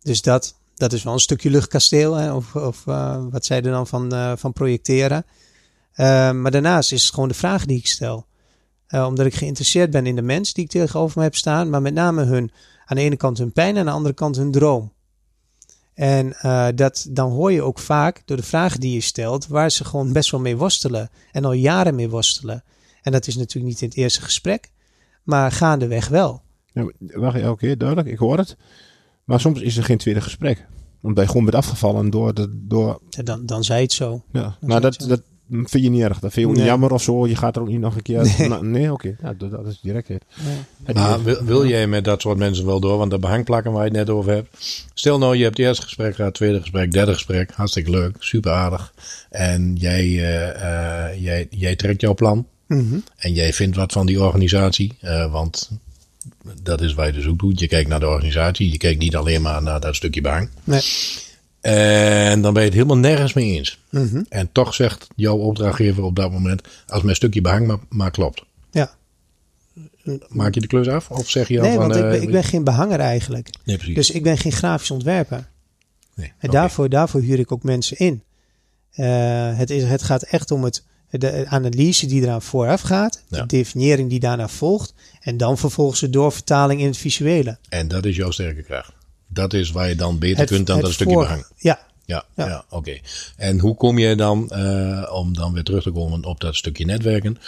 Dus 0.00 0.22
dat, 0.22 0.54
dat 0.74 0.92
is 0.92 1.02
wel 1.02 1.12
een 1.12 1.18
stukje 1.18 1.50
luchtkasteel. 1.50 2.14
Hè? 2.14 2.32
Of, 2.32 2.54
of 2.54 2.84
uh, 2.86 3.24
wat 3.30 3.44
zij 3.44 3.56
er 3.56 3.62
dan 3.62 3.86
van, 3.86 4.14
uh, 4.14 4.32
van 4.36 4.52
projecteren. 4.52 5.24
Uh, 5.96 6.32
maar 6.32 6.50
daarnaast 6.50 6.92
is 6.92 7.02
het 7.02 7.14
gewoon 7.14 7.28
de 7.28 7.34
vraag 7.34 7.66
die 7.66 7.78
ik 7.78 7.86
stel. 7.86 8.26
omdat 8.88 9.26
ik 9.26 9.34
geïnteresseerd 9.34 9.90
ben 9.90 10.06
in 10.06 10.16
de 10.16 10.22
mens 10.22 10.52
die 10.52 10.64
ik 10.64 10.70
tegenover 10.70 11.18
me 11.18 11.24
heb 11.24 11.34
staan. 11.34 11.70
Maar 11.70 11.82
met 11.82 11.94
name 11.94 12.24
hun, 12.24 12.50
aan 12.84 12.96
de 12.96 13.02
ene 13.02 13.16
kant 13.16 13.38
hun 13.38 13.52
pijn 13.52 13.74
en 13.74 13.78
aan 13.78 13.84
de 13.84 13.90
andere 13.90 14.14
kant 14.14 14.36
hun 14.36 14.50
droom. 14.50 14.92
En 15.94 16.36
dat, 16.74 17.06
dan 17.10 17.30
hoor 17.30 17.52
je 17.52 17.62
ook 17.62 17.78
vaak 17.78 18.22
door 18.24 18.36
de 18.36 18.42
vragen 18.42 18.80
die 18.80 18.92
je 18.92 19.00
stelt, 19.00 19.46
waar 19.46 19.70
ze 19.70 19.84
gewoon 19.84 20.12
best 20.12 20.30
wel 20.30 20.40
mee 20.40 20.56
worstelen. 20.56 21.10
En 21.32 21.44
al 21.44 21.52
jaren 21.52 21.94
mee 21.94 22.08
worstelen. 22.08 22.64
En 23.02 23.12
dat 23.12 23.26
is 23.26 23.36
natuurlijk 23.36 23.66
niet 23.66 23.82
in 23.82 23.88
het 23.88 23.96
eerste 23.96 24.22
gesprek, 24.22 24.70
maar 25.22 25.52
gaandeweg 25.52 26.08
wel. 26.08 26.42
Ja, 26.72 26.90
wacht, 26.98 27.40
elke 27.40 27.66
keer 27.66 27.78
duidelijk, 27.78 28.08
ik 28.08 28.18
hoor 28.18 28.38
het. 28.38 28.56
Maar 29.24 29.40
soms 29.40 29.60
is 29.60 29.76
er 29.76 29.84
geen 29.84 29.98
tweede 29.98 30.20
gesprek. 30.20 30.66
Omdat 31.02 31.24
je 31.24 31.30
gewoon 31.30 31.44
bent 31.44 31.56
afgevallen 31.56 32.10
door... 32.10 32.34
De, 32.34 32.48
door... 32.68 33.00
Ja, 33.08 33.22
dan, 33.22 33.46
dan 33.46 33.64
zei 33.64 33.82
het 33.82 33.92
zo. 33.92 34.22
Ja, 34.32 34.56
maar 34.60 34.80
dat, 34.80 35.04
dat 35.08 35.22
vind 35.48 35.84
je 35.84 35.90
niet 35.90 36.02
erg. 36.02 36.18
Dat 36.18 36.32
vind 36.32 36.46
je 36.46 36.52
ook 36.52 36.56
niet 36.56 36.66
jammer 36.66 36.92
of 36.92 37.02
zo. 37.02 37.26
Je 37.26 37.36
gaat 37.36 37.56
er 37.56 37.62
ook 37.62 37.68
niet 37.68 37.80
nog 37.80 37.96
een 37.96 38.02
keer... 38.02 38.34
Nee, 38.38 38.62
nee 38.62 38.92
oké. 38.92 39.16
Ja, 39.22 39.32
dat, 39.32 39.66
is 39.66 39.80
direct 39.80 40.08
het. 40.08 40.24
Maar 40.94 41.22
wil, 41.22 41.44
wil 41.44 41.66
jij 41.66 41.86
met 41.86 42.04
dat 42.04 42.20
soort 42.20 42.38
mensen 42.38 42.66
wel 42.66 42.80
door? 42.80 42.98
Want 42.98 43.10
de 43.10 43.18
behangplakken 43.18 43.72
waar 43.72 43.84
je 43.84 43.88
het 43.88 43.98
net 43.98 44.10
over 44.10 44.32
hebt. 44.32 44.84
Stel 44.94 45.18
nou, 45.18 45.36
je 45.36 45.42
hebt 45.42 45.56
het 45.56 45.66
eerste 45.66 45.82
gesprek 45.82 46.14
gehad, 46.14 46.34
tweede 46.34 46.60
gesprek, 46.60 46.92
derde 46.92 47.12
gesprek. 47.12 47.50
Hartstikke 47.50 47.90
leuk, 47.90 48.16
super 48.18 48.52
aardig. 48.52 48.94
En 49.30 49.74
jij, 49.76 50.04
uh, 50.04 50.48
uh, 50.48 51.22
jij, 51.22 51.46
jij 51.50 51.76
trekt 51.76 52.00
jouw 52.00 52.14
plan. 52.14 52.46
Mhm. 52.66 52.98
En 53.16 53.32
jij 53.32 53.52
vindt 53.52 53.76
wat 53.76 53.92
van 53.92 54.06
die 54.06 54.22
organisatie, 54.22 54.96
uh, 55.02 55.32
want 55.32 55.70
dat 56.62 56.80
is 56.80 56.94
waar 56.94 57.06
je 57.06 57.12
dus 57.12 57.26
ook 57.26 57.38
doet. 57.38 57.60
Je 57.60 57.68
kijkt 57.68 57.88
naar 57.88 58.00
de 58.00 58.08
organisatie, 58.08 58.70
je 58.70 58.78
kijkt 58.78 59.00
niet 59.00 59.16
alleen 59.16 59.42
maar 59.42 59.62
naar 59.62 59.80
dat 59.80 59.94
stukje 59.94 60.20
bang. 60.20 60.48
Nee. 60.64 60.82
En 61.60 62.42
dan 62.42 62.52
ben 62.52 62.62
je 62.62 62.68
het 62.68 62.76
helemaal 62.76 62.98
nergens 62.98 63.32
mee 63.32 63.52
eens. 63.52 63.78
Mhm. 63.90 64.22
En 64.28 64.48
toch 64.52 64.74
zegt 64.74 65.06
jouw 65.16 65.36
opdrachtgever 65.36 66.02
op 66.02 66.16
dat 66.16 66.30
moment, 66.30 66.62
als 66.86 67.02
mijn 67.02 67.16
stukje 67.16 67.40
behang 67.40 67.66
maar, 67.66 67.78
maar 67.88 68.10
klopt. 68.10 68.44
Ja. 68.70 68.94
Maak 70.28 70.54
je 70.54 70.60
de 70.60 70.66
klus 70.66 70.88
af? 70.88 71.10
Of 71.10 71.30
zeg 71.30 71.48
je 71.48 71.60
nee, 71.60 71.70
van, 71.70 71.78
want 71.78 71.96
ik, 71.96 72.02
ben, 72.02 72.16
uh, 72.16 72.22
ik 72.22 72.30
ben 72.30 72.44
geen 72.44 72.64
behanger 72.64 73.00
eigenlijk. 73.00 73.50
Nee, 73.64 73.76
precies. 73.76 73.94
Dus 73.94 74.10
ik 74.10 74.22
ben 74.22 74.38
geen 74.38 74.52
grafisch 74.52 74.90
ontwerper. 74.90 75.48
Nee, 76.14 76.32
en 76.38 76.50
daarvoor, 76.50 76.88
daarvoor 76.88 77.20
huur 77.20 77.38
ik 77.38 77.52
ook 77.52 77.62
mensen 77.62 77.96
in. 77.96 78.22
Uh, 78.96 79.58
het, 79.58 79.70
is, 79.70 79.82
het 79.82 80.02
gaat 80.02 80.22
echt 80.22 80.50
om 80.50 80.64
het 80.64 80.84
de 81.18 81.44
analyse 81.48 82.06
die 82.06 82.22
eraan 82.22 82.42
vooraf 82.42 82.80
gaat, 82.80 83.22
de 83.28 83.46
definiëring 83.46 84.10
die 84.10 84.20
daarna 84.20 84.48
volgt 84.48 84.94
en 85.20 85.36
dan 85.36 85.58
vervolgens 85.58 86.00
de 86.00 86.10
doorvertaling 86.10 86.80
in 86.80 86.86
het 86.86 86.96
visuele. 86.96 87.58
En 87.68 87.88
dat 87.88 88.04
is 88.04 88.16
jouw 88.16 88.30
sterke 88.30 88.62
kracht. 88.62 88.92
Dat 89.26 89.52
is 89.52 89.70
waar 89.70 89.88
je 89.88 89.94
dan 89.94 90.18
beter 90.18 90.46
kunt 90.46 90.66
dan 90.66 90.80
dat 90.80 90.92
stukje 90.92 91.16
behang. 91.16 91.46
Ja. 91.56 91.78
Ja, 92.06 92.24
ja. 92.36 92.64
oké. 92.68 92.98
En 93.36 93.58
hoe 93.58 93.74
kom 93.74 93.98
je 93.98 94.16
dan, 94.16 94.50
uh, 94.52 95.10
om 95.12 95.34
dan 95.34 95.52
weer 95.52 95.62
terug 95.62 95.82
te 95.82 95.90
komen 95.90 96.24
op 96.24 96.40
dat 96.40 96.56
stukje 96.56 96.84
netwerken, 96.84 97.38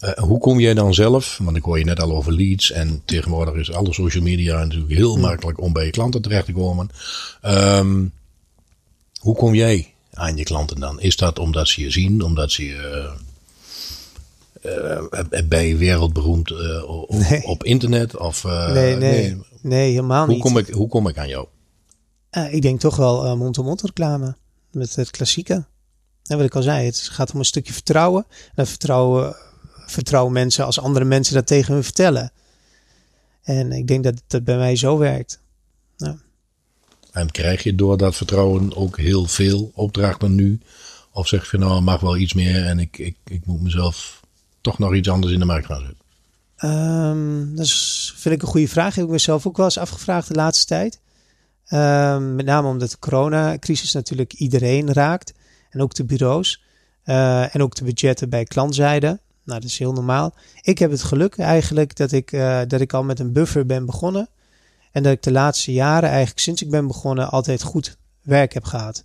uh, 0.00 0.10
hoe 0.10 0.38
kom 0.38 0.60
jij 0.60 0.74
dan 0.74 0.94
zelf, 0.94 1.38
want 1.42 1.56
ik 1.56 1.62
hoor 1.62 1.78
je 1.78 1.84
net 1.84 2.00
al 2.00 2.12
over 2.12 2.32
leads 2.32 2.70
en 2.70 3.02
tegenwoordig 3.04 3.54
is 3.54 3.72
alle 3.72 3.92
social 3.92 4.22
media 4.22 4.64
natuurlijk 4.64 4.92
heel 4.92 5.12
hmm. 5.12 5.20
makkelijk 5.20 5.60
om 5.60 5.72
bij 5.72 5.84
je 5.84 5.90
klanten 5.90 6.22
terecht 6.22 6.46
te 6.46 6.52
komen. 6.52 6.88
Um, 7.42 8.12
hoe 9.20 9.36
kom 9.36 9.54
jij 9.54 9.91
aan 10.12 10.36
je 10.36 10.44
klanten 10.44 10.80
dan? 10.80 11.00
Is 11.00 11.16
dat 11.16 11.38
omdat 11.38 11.68
ze 11.68 11.80
je 11.80 11.90
zien, 11.90 12.22
omdat 12.22 12.52
ze 12.52 12.64
je 12.64 13.12
uh, 14.62 15.44
ben 15.44 15.64
je 15.64 15.76
wereldberoemd 15.76 16.50
uh, 16.50 16.88
op, 16.88 17.10
op, 17.42 17.64
internet? 17.64 18.16
Of, 18.16 18.44
nee, 18.44 18.96
nee, 18.96 18.96
nee, 18.96 19.40
Nee, 19.62 19.90
helemaal 19.90 20.24
Hoe 20.24 20.34
niet. 20.34 20.42
kom 20.42 20.58
ik, 20.58 20.68
hoe 20.68 20.88
kom 20.88 21.08
ik 21.08 21.18
aan 21.18 21.28
jou? 21.28 21.46
Eh, 22.30 22.54
ik 22.54 22.62
denk 22.62 22.80
toch 22.80 22.96
wel 22.96 23.24
eh, 23.24 23.34
mond-to-mond 23.34 23.82
reclame. 23.82 24.36
Met 24.70 24.96
het 24.96 25.10
klassieke. 25.10 25.64
En 26.22 26.36
wat 26.36 26.46
ik 26.46 26.54
al 26.54 26.62
zei, 26.62 26.86
het 26.86 26.98
gaat 26.98 27.32
om 27.32 27.38
een 27.38 27.44
stukje 27.44 27.72
vertrouwen. 27.72 28.26
En 28.54 28.66
vertrouwen, 28.66 29.36
vertrouwen 29.86 30.32
mensen 30.32 30.64
als 30.64 30.80
andere 30.80 31.04
mensen 31.04 31.34
dat 31.34 31.46
tegen 31.46 31.74
hun 31.74 31.84
vertellen. 31.84 32.32
En 33.42 33.72
ik 33.72 33.86
denk 33.86 34.04
dat 34.04 34.22
dat 34.26 34.44
bij 34.44 34.56
mij 34.56 34.76
zo 34.76 34.98
werkt. 34.98 35.40
En 37.12 37.30
krijg 37.30 37.62
je 37.62 37.74
door 37.74 37.96
dat 37.96 38.16
vertrouwen 38.16 38.76
ook 38.76 38.98
heel 38.98 39.26
veel 39.26 39.70
opdrachten 39.74 40.34
nu? 40.34 40.60
Of 41.12 41.28
zeg 41.28 41.50
je 41.50 41.58
nou, 41.58 41.82
mag 41.82 42.00
wel 42.00 42.16
iets 42.16 42.32
meer 42.32 42.66
en 42.66 42.78
ik, 42.78 42.98
ik, 42.98 43.16
ik 43.24 43.46
moet 43.46 43.62
mezelf 43.62 44.20
toch 44.60 44.78
nog 44.78 44.94
iets 44.94 45.08
anders 45.08 45.32
in 45.32 45.38
de 45.38 45.44
markt 45.44 45.66
gaan 45.66 45.80
zetten? 45.80 46.00
Ehm, 46.56 47.54
dat 47.54 47.64
is, 47.64 48.12
vind 48.16 48.34
ik 48.34 48.42
een 48.42 48.48
goede 48.48 48.68
vraag. 48.68 48.94
Heb 48.94 49.04
ik 49.04 49.10
mezelf 49.10 49.46
ook 49.46 49.56
wel 49.56 49.66
eens 49.66 49.78
afgevraagd 49.78 50.28
de 50.28 50.34
laatste 50.34 50.66
tijd. 50.66 51.00
Ehm, 51.66 52.34
met 52.34 52.46
name 52.46 52.68
omdat 52.68 52.90
de 52.90 52.98
coronacrisis 52.98 53.92
natuurlijk 53.92 54.32
iedereen 54.32 54.92
raakt. 54.92 55.32
En 55.70 55.82
ook 55.82 55.94
de 55.94 56.04
bureaus. 56.04 56.62
Eh, 57.02 57.54
en 57.54 57.62
ook 57.62 57.74
de 57.74 57.84
budgetten 57.84 58.28
bij 58.28 58.44
klantzijde. 58.44 59.06
Nou, 59.44 59.60
dat 59.60 59.70
is 59.70 59.78
heel 59.78 59.92
normaal. 59.92 60.34
Ik 60.60 60.78
heb 60.78 60.90
het 60.90 61.02
geluk 61.02 61.38
eigenlijk 61.38 61.96
dat 61.96 62.12
ik, 62.12 62.32
eh, 62.32 62.60
dat 62.66 62.80
ik 62.80 62.92
al 62.92 63.04
met 63.04 63.18
een 63.18 63.32
buffer 63.32 63.66
ben 63.66 63.86
begonnen. 63.86 64.28
En 64.92 65.02
dat 65.02 65.12
ik 65.12 65.22
de 65.22 65.32
laatste 65.32 65.72
jaren, 65.72 66.08
eigenlijk 66.08 66.40
sinds 66.40 66.62
ik 66.62 66.70
ben 66.70 66.86
begonnen, 66.86 67.30
altijd 67.30 67.62
goed 67.62 67.96
werk 68.22 68.54
heb 68.54 68.64
gehad. 68.64 69.04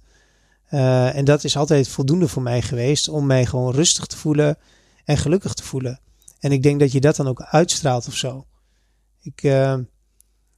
Eh, 0.65 1.15
en 1.15 1.25
dat 1.25 1.43
is 1.43 1.57
altijd 1.57 1.87
voldoende 1.87 2.27
voor 2.27 2.41
mij 2.41 2.61
geweest 2.61 3.09
om 3.09 3.25
mij 3.25 3.45
gewoon 3.45 3.73
rustig 3.73 4.05
te 4.05 4.17
voelen 4.17 4.57
en 5.05 5.17
gelukkig 5.17 5.53
te 5.53 5.63
voelen. 5.63 5.99
En 6.39 6.51
ik 6.51 6.63
denk 6.63 6.79
dat 6.79 6.91
je 6.91 6.99
dat 6.99 7.15
dan 7.15 7.27
ook 7.27 7.41
uitstraalt 7.41 8.07
of 8.07 8.15
zo. 8.15 8.45
Ik, 9.21 9.43
eh, 9.43 9.77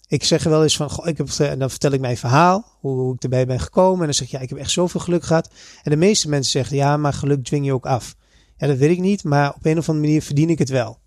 ik 0.07 0.23
zeg 0.23 0.43
wel 0.43 0.63
eens 0.63 0.75
van, 0.75 0.89
goh, 0.89 1.07
ik 1.07 1.17
heb, 1.17 1.29
en 1.29 1.59
dan 1.59 1.69
vertel 1.69 1.91
ik 1.91 1.99
mijn 1.99 2.17
verhaal, 2.17 2.77
hoe, 2.79 2.99
hoe 2.99 3.15
ik 3.15 3.23
erbij 3.23 3.45
ben 3.45 3.59
gekomen. 3.59 3.99
En 3.99 4.05
dan 4.05 4.13
zeg 4.13 4.29
ja, 4.29 4.39
ik 4.39 4.49
heb 4.49 4.57
echt 4.57 4.71
zoveel 4.71 4.99
geluk 4.99 5.23
gehad. 5.23 5.49
En 5.83 5.91
de 5.91 5.97
meeste 5.97 6.29
mensen 6.29 6.51
zeggen, 6.51 6.75
ja, 6.75 6.97
maar 6.97 7.13
geluk 7.13 7.43
dwing 7.43 7.65
je 7.65 7.73
ook 7.73 7.85
af. 7.85 8.15
Ja, 8.57 8.67
dat 8.67 8.77
weet 8.77 8.91
ik 8.91 8.99
niet, 8.99 9.23
maar 9.23 9.53
op 9.53 9.65
een 9.65 9.77
of 9.77 9.89
andere 9.89 10.07
manier 10.07 10.21
verdien 10.21 10.49
ik 10.49 10.59
het 10.59 10.69
wel. 10.69 10.99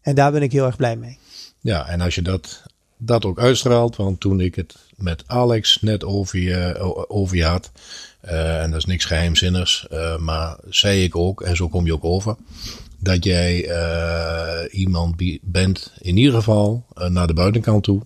En 0.00 0.14
daar 0.14 0.32
ben 0.32 0.42
ik 0.42 0.52
heel 0.52 0.66
erg 0.66 0.76
blij 0.76 0.96
mee. 0.96 1.18
Ja, 1.60 1.86
en 1.86 2.00
als 2.00 2.14
je 2.14 2.22
dat, 2.22 2.62
dat 3.02 3.24
ook 3.24 3.38
uitstraalt, 3.38 3.96
want 3.96 4.20
toen 4.20 4.40
ik 4.40 4.54
het 4.54 4.76
met 4.96 5.24
Alex 5.26 5.78
net 5.80 6.04
over 6.04 6.38
je, 7.36 7.44
had, 7.44 7.70
eh, 8.20 8.62
en 8.62 8.70
dat 8.70 8.78
is 8.78 8.84
niks 8.84 9.04
geheimzinnigs, 9.04 9.88
eh, 9.88 10.16
maar 10.16 10.56
zei 10.68 11.02
ik 11.02 11.16
ook, 11.16 11.42
en 11.42 11.56
zo 11.56 11.68
kom 11.68 11.86
je 11.86 11.92
ook 11.92 12.04
over, 12.04 12.36
dat 12.98 13.24
jij 13.24 13.68
eh, 13.68 14.80
iemand 14.80 15.22
bent, 15.42 15.92
in 15.98 16.16
ieder 16.16 16.34
geval 16.34 16.86
naar 17.08 17.26
de 17.26 17.34
buitenkant 17.34 17.84
toe, 17.84 18.02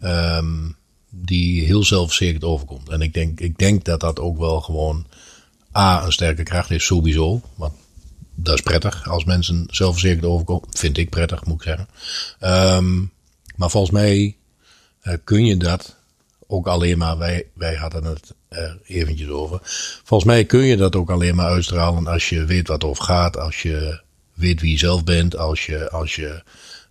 ehm, 0.00 0.68
die 1.10 1.64
heel 1.64 1.84
zelfverzekerd 1.84 2.44
overkomt. 2.44 2.88
En 2.88 3.00
ik 3.00 3.14
denk, 3.14 3.40
ik 3.40 3.58
denk 3.58 3.84
dat 3.84 4.00
dat 4.00 4.20
ook 4.20 4.38
wel 4.38 4.60
gewoon 4.60 5.06
A, 5.76 6.04
een 6.04 6.12
sterke 6.12 6.42
kracht 6.42 6.70
is, 6.70 6.84
sowieso. 6.84 7.40
Want 7.54 7.72
dat 8.34 8.54
is 8.54 8.60
prettig 8.60 9.08
als 9.08 9.24
mensen 9.24 9.66
zelfverzekerd 9.70 10.24
overkomen. 10.24 10.68
Vind 10.70 10.98
ik 10.98 11.10
prettig, 11.10 11.44
moet 11.44 11.56
ik 11.56 11.62
zeggen. 11.62 11.88
Ehm, 12.38 13.04
maar 13.58 13.70
volgens 13.70 13.92
mij 13.92 14.36
eh, 15.00 15.14
kun 15.24 15.44
je 15.44 15.56
dat 15.56 15.96
ook 16.46 16.66
alleen 16.66 16.98
maar, 16.98 17.18
wij, 17.18 17.46
wij 17.54 17.74
hadden 17.74 18.04
het 18.04 18.34
er 18.48 18.78
eventjes 18.84 19.28
over. 19.28 19.60
Volgens 20.04 20.30
mij 20.30 20.44
kun 20.44 20.64
je 20.64 20.76
dat 20.76 20.96
ook 20.96 21.10
alleen 21.10 21.34
maar 21.34 21.50
uitstralen 21.50 22.06
als 22.06 22.28
je 22.28 22.44
weet 22.44 22.68
wat 22.68 22.84
over 22.84 23.04
gaat, 23.04 23.36
als 23.36 23.62
je 23.62 24.00
weet 24.34 24.60
wie 24.60 24.70
je 24.70 24.78
zelf 24.78 25.04
bent, 25.04 25.36
als 25.36 25.66
je, 25.66 25.90
als 25.90 26.14
je 26.14 26.42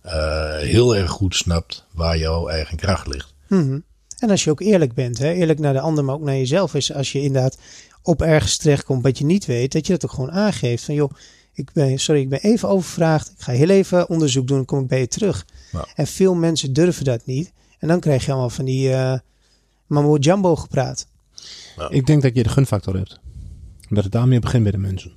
eh, 0.02 0.58
heel 0.58 0.96
erg 0.96 1.10
goed 1.10 1.34
snapt 1.34 1.84
waar 1.90 2.18
jouw 2.18 2.48
eigen 2.48 2.76
kracht 2.76 3.06
ligt. 3.06 3.34
Mhm. 3.46 3.78
En 4.18 4.30
als 4.30 4.44
je 4.44 4.50
ook 4.50 4.60
eerlijk 4.60 4.94
bent, 4.94 5.18
hè? 5.18 5.32
eerlijk 5.32 5.58
naar 5.58 5.72
de 5.72 5.80
ander, 5.80 6.04
maar 6.04 6.14
ook 6.14 6.22
naar 6.22 6.36
jezelf, 6.36 6.74
is 6.74 6.92
als 6.92 7.12
je 7.12 7.20
inderdaad 7.20 7.58
op 8.02 8.22
ergens 8.22 8.56
terechtkomt 8.56 9.02
wat 9.02 9.18
je 9.18 9.24
niet 9.24 9.46
weet, 9.46 9.72
dat 9.72 9.86
je 9.86 9.92
dat 9.92 10.04
ook 10.04 10.12
gewoon 10.12 10.32
aangeeft. 10.32 10.84
Van 10.84 10.94
joh, 10.94 11.10
ik 11.52 11.72
ben, 11.72 11.98
sorry, 11.98 12.20
ik 12.20 12.28
ben 12.28 12.40
even 12.40 12.68
overvraagd. 12.68 13.28
Ik 13.28 13.42
ga 13.42 13.52
heel 13.52 13.68
even 13.68 14.08
onderzoek 14.08 14.46
doen, 14.46 14.56
dan 14.56 14.66
kom 14.66 14.80
ik 14.80 14.86
bij 14.86 15.00
je 15.00 15.08
terug. 15.08 15.46
Ja. 15.72 15.86
En 15.94 16.06
veel 16.06 16.34
mensen 16.34 16.72
durven 16.72 17.04
dat 17.04 17.26
niet. 17.26 17.52
En 17.78 17.88
dan 17.88 18.00
krijg 18.00 18.24
je 18.24 18.30
allemaal 18.30 18.50
van 18.50 18.64
die 18.64 18.88
uh, 18.88 19.18
mambo 19.86 20.16
jumbo 20.16 20.56
gepraat. 20.56 21.06
Ik 21.88 22.06
denk 22.06 22.22
dat 22.22 22.34
je 22.34 22.42
de 22.42 22.48
gunfactor 22.48 22.96
hebt. 22.96 23.20
Dat 23.88 24.04
het 24.04 24.12
daarmee 24.12 24.38
begint 24.38 24.62
bij 24.62 24.72
de 24.72 24.78
mensen. 24.78 25.12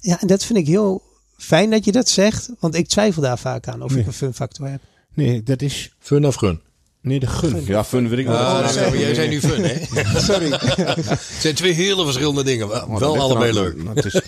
Ja, 0.00 0.20
en 0.20 0.26
dat 0.26 0.44
vind 0.44 0.58
ik 0.58 0.66
heel 0.66 1.02
fijn 1.36 1.70
dat 1.70 1.84
je 1.84 1.92
dat 1.92 2.08
zegt, 2.08 2.50
want 2.58 2.74
ik 2.74 2.86
twijfel 2.88 3.22
daar 3.22 3.38
vaak 3.38 3.68
aan 3.68 3.82
of 3.82 3.90
Nee. 3.90 4.00
ik 4.00 4.06
een 4.06 4.12
funfactor 4.12 4.68
heb. 4.68 4.80
Nee, 5.14 5.42
dat 5.42 5.62
is... 5.62 5.94
Fun 5.98 6.26
of 6.26 6.34
gun? 6.34 6.60
Nee, 7.02 7.20
de 7.20 7.26
gun. 7.26 7.64
Ja, 7.66 7.84
fun 7.84 8.08
weet 8.08 8.18
ik 8.18 8.26
wel. 8.26 8.36
Ah, 8.36 8.74
nou, 8.74 8.98
jij 8.98 9.14
ja. 9.14 9.30
nu 9.30 9.40
fun, 9.40 9.62
hè? 9.62 9.74
Sorry. 10.20 10.50
Het 10.50 11.36
zijn 11.40 11.54
twee 11.54 11.72
hele 11.72 12.04
verschillende 12.04 12.44
dingen. 12.44 12.68
Wel, 12.68 12.86
Maar 12.86 12.98
wel 12.98 12.98
dat 12.98 13.10
ligt 13.12 13.24
allebei 13.24 13.52
leuk. 13.52 13.82
Maar 13.82 13.94
Het 13.94 14.04
is 14.04 14.20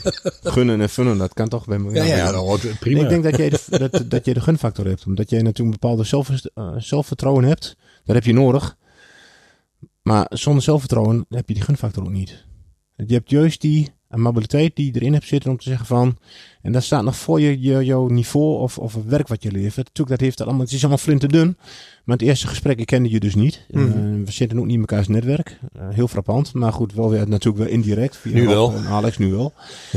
gunnen 0.43 0.81
en 0.81 0.89
funnen, 0.89 1.19
dat 1.19 1.35
kan 1.35 1.49
toch 1.49 1.65
bij 1.67 1.79
me. 1.79 1.95
Ja, 1.95 2.05
ja, 2.05 2.57
prima. 2.81 3.01
Ik 3.01 3.09
denk 3.09 3.23
dat 3.23 3.37
jij, 3.37 3.49
de, 3.49 3.89
dat, 3.91 4.11
dat 4.11 4.25
jij 4.25 4.35
de 4.35 4.41
gunfactor 4.41 4.87
hebt. 4.87 5.07
Omdat 5.07 5.31
jij 5.31 5.43
natuurlijk 5.43 5.75
een 5.75 5.81
bepaalde 5.81 6.05
zelf, 6.05 6.31
eh, 6.55 6.73
zelfvertrouwen 6.77 7.45
hebt. 7.45 7.77
Dat 8.05 8.15
heb 8.15 8.25
je 8.25 8.33
nodig. 8.33 8.77
Maar 10.03 10.27
zonder 10.29 10.63
zelfvertrouwen 10.63 11.27
heb 11.29 11.49
je 11.49 11.55
die 11.55 11.63
gunfactor 11.63 12.03
ook 12.03 12.11
niet. 12.11 12.45
Je 12.97 13.15
hebt 13.15 13.31
juist 13.31 13.61
die 13.61 13.93
mobiliteit 14.21 14.77
die 14.77 14.87
je 14.87 15.01
erin 15.01 15.13
hebt 15.13 15.27
zitten 15.27 15.51
om 15.51 15.57
te 15.57 15.69
zeggen 15.69 15.87
van... 15.87 16.17
En 16.63 16.73
dat 16.73 16.83
staat 16.83 17.05
nog 17.05 17.17
voor 17.17 17.41
je, 17.41 17.61
je 17.61 17.85
jouw 17.85 18.09
niveau 18.09 18.59
of, 18.59 18.79
of 18.79 18.95
het 18.95 19.05
werk 19.05 19.29
wat 19.29 19.43
je 19.43 19.51
levert. 19.51 19.87
Natuurlijk, 19.87 20.09
dat 20.09 20.21
heeft 20.21 20.39
dat 20.39 20.47
allemaal, 20.47 20.65
het 20.65 20.75
is 20.75 20.81
allemaal 20.81 20.99
flinterdun. 20.99 21.57
Maar 22.05 22.17
het 22.17 22.27
eerste 22.27 22.47
gesprek, 22.47 22.79
ik 22.79 22.87
kende 22.87 23.11
je 23.11 23.21
dus 23.21 23.35
niet. 23.35 23.67
Mhm. 23.71 23.85
Eh, 23.85 24.25
we 24.25 24.33
zitten 24.33 24.59
ook 24.59 24.65
niet 24.65 24.75
in 24.75 24.81
mekaars 24.81 25.09
netwerk. 25.09 25.59
Eh, 25.73 25.89
heel 25.91 26.09
frappant. 26.09 26.53
Maar 26.55 26.73
goed, 26.73 26.95
wel 26.95 27.11
weer 27.11 27.29
natuurlijk 27.29 27.65
wel 27.65 27.73
indirect. 27.73 28.17
Via 28.17 28.35
Nu 28.35 28.47
wel. 28.47 28.75
Alex, 28.75 29.19
nu 29.19 29.31
wel. 29.31 29.53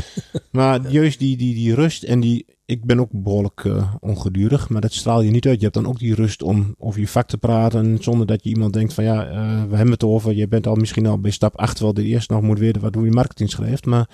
maar 0.50 0.90
juist 0.90 1.18
die, 1.18 1.36
die, 1.36 1.54
die 1.54 1.74
rust 1.74 2.02
en 2.02 2.20
die... 2.20 2.46
Ik 2.66 2.84
ben 2.84 3.00
ook 3.00 3.10
behoorlijk 3.12 3.64
eh, 3.64 3.94
ongedurig, 4.00 4.68
maar 4.68 4.80
dat 4.80 4.92
straal 4.92 5.22
je 5.22 5.30
niet 5.30 5.46
uit. 5.46 5.56
Je 5.56 5.62
hebt 5.62 5.74
dan 5.74 5.86
ook 5.86 5.98
die 5.98 6.14
rust 6.14 6.42
om 6.42 6.74
over 6.78 7.00
je 7.00 7.08
vak 7.08 7.28
te 7.28 7.38
praten. 7.38 7.98
Zonder 8.00 8.26
dat 8.26 8.44
je 8.44 8.50
iemand 8.50 8.72
denkt 8.72 8.92
van 8.92 9.04
ja, 9.04 9.26
eh, 9.26 9.62
we 9.68 9.76
hebben 9.76 9.90
het 9.90 10.04
over. 10.04 10.34
Je 10.34 10.48
bent 10.48 10.66
al 10.66 10.74
misschien 10.74 11.06
al 11.06 11.20
bij 11.20 11.30
stap 11.30 11.56
8, 11.56 11.72
terwijl 11.72 11.94
de 11.94 12.04
eerste 12.04 12.32
nog 12.32 12.42
moet 12.42 12.58
weten 12.58 12.82
wat 12.82 12.94
hoe 12.94 13.04
je 13.04 13.10
marketing 13.10 13.50
schrijft. 13.50 13.86
Maar 13.86 14.08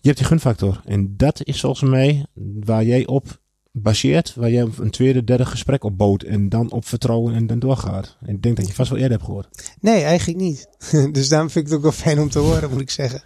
je 0.00 0.08
hebt 0.08 0.18
die 0.18 0.26
gunfactor. 0.26 0.80
En 0.84 1.14
dat 1.16 1.44
is 1.44 1.60
volgens 1.60 1.90
mij 1.90 2.26
waar 2.64 2.84
jij 2.84 3.06
op 3.06 3.40
baseert. 3.72 4.34
Waar 4.34 4.50
jij 4.50 4.68
een 4.78 4.90
tweede, 4.90 5.24
derde 5.24 5.46
gesprek 5.46 5.84
op 5.84 5.98
bouwt. 5.98 6.22
En 6.22 6.48
dan 6.48 6.70
op 6.70 6.86
vertrouwen 6.86 7.34
en 7.34 7.46
dan 7.46 7.58
doorgaat. 7.58 8.16
En 8.20 8.34
ik 8.34 8.42
denk 8.42 8.56
dat 8.56 8.66
je 8.66 8.74
vast 8.74 8.90
wel 8.90 8.98
eerder 8.98 9.16
hebt 9.16 9.26
gehoord. 9.26 9.76
Nee, 9.80 10.02
eigenlijk 10.02 10.40
niet. 10.40 10.68
dus 11.12 11.28
daarom 11.28 11.50
vind 11.50 11.64
ik 11.64 11.70
het 11.70 11.80
ook 11.80 11.86
wel 11.86 12.04
fijn 12.04 12.20
om 12.20 12.28
te 12.28 12.38
horen, 12.38 12.70
moet 12.70 12.80
ik 12.80 12.90
zeggen. 12.90 13.22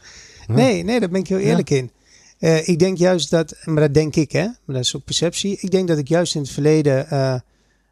Nee, 0.46 0.82
nee, 0.82 1.00
daar 1.00 1.08
ben 1.08 1.20
ik 1.20 1.28
heel 1.28 1.38
eerlijk 1.38 1.70
in. 1.70 1.90
Eh, 2.38 2.68
ik 2.68 2.78
denk 2.78 2.98
juist 2.98 3.30
dat, 3.30 3.54
maar 3.64 3.82
dat 3.82 3.94
denk 3.94 4.16
ik, 4.16 4.32
hè, 4.32 4.42
maar 4.44 4.76
dat 4.76 4.84
is 4.84 4.96
ook 4.96 5.04
perceptie. 5.04 5.58
Ik 5.60 5.70
denk 5.70 5.88
dat 5.88 5.98
ik 5.98 6.08
juist 6.08 6.34
in 6.34 6.40
het 6.40 6.50
verleden 6.50 7.10
eh, 7.10 7.34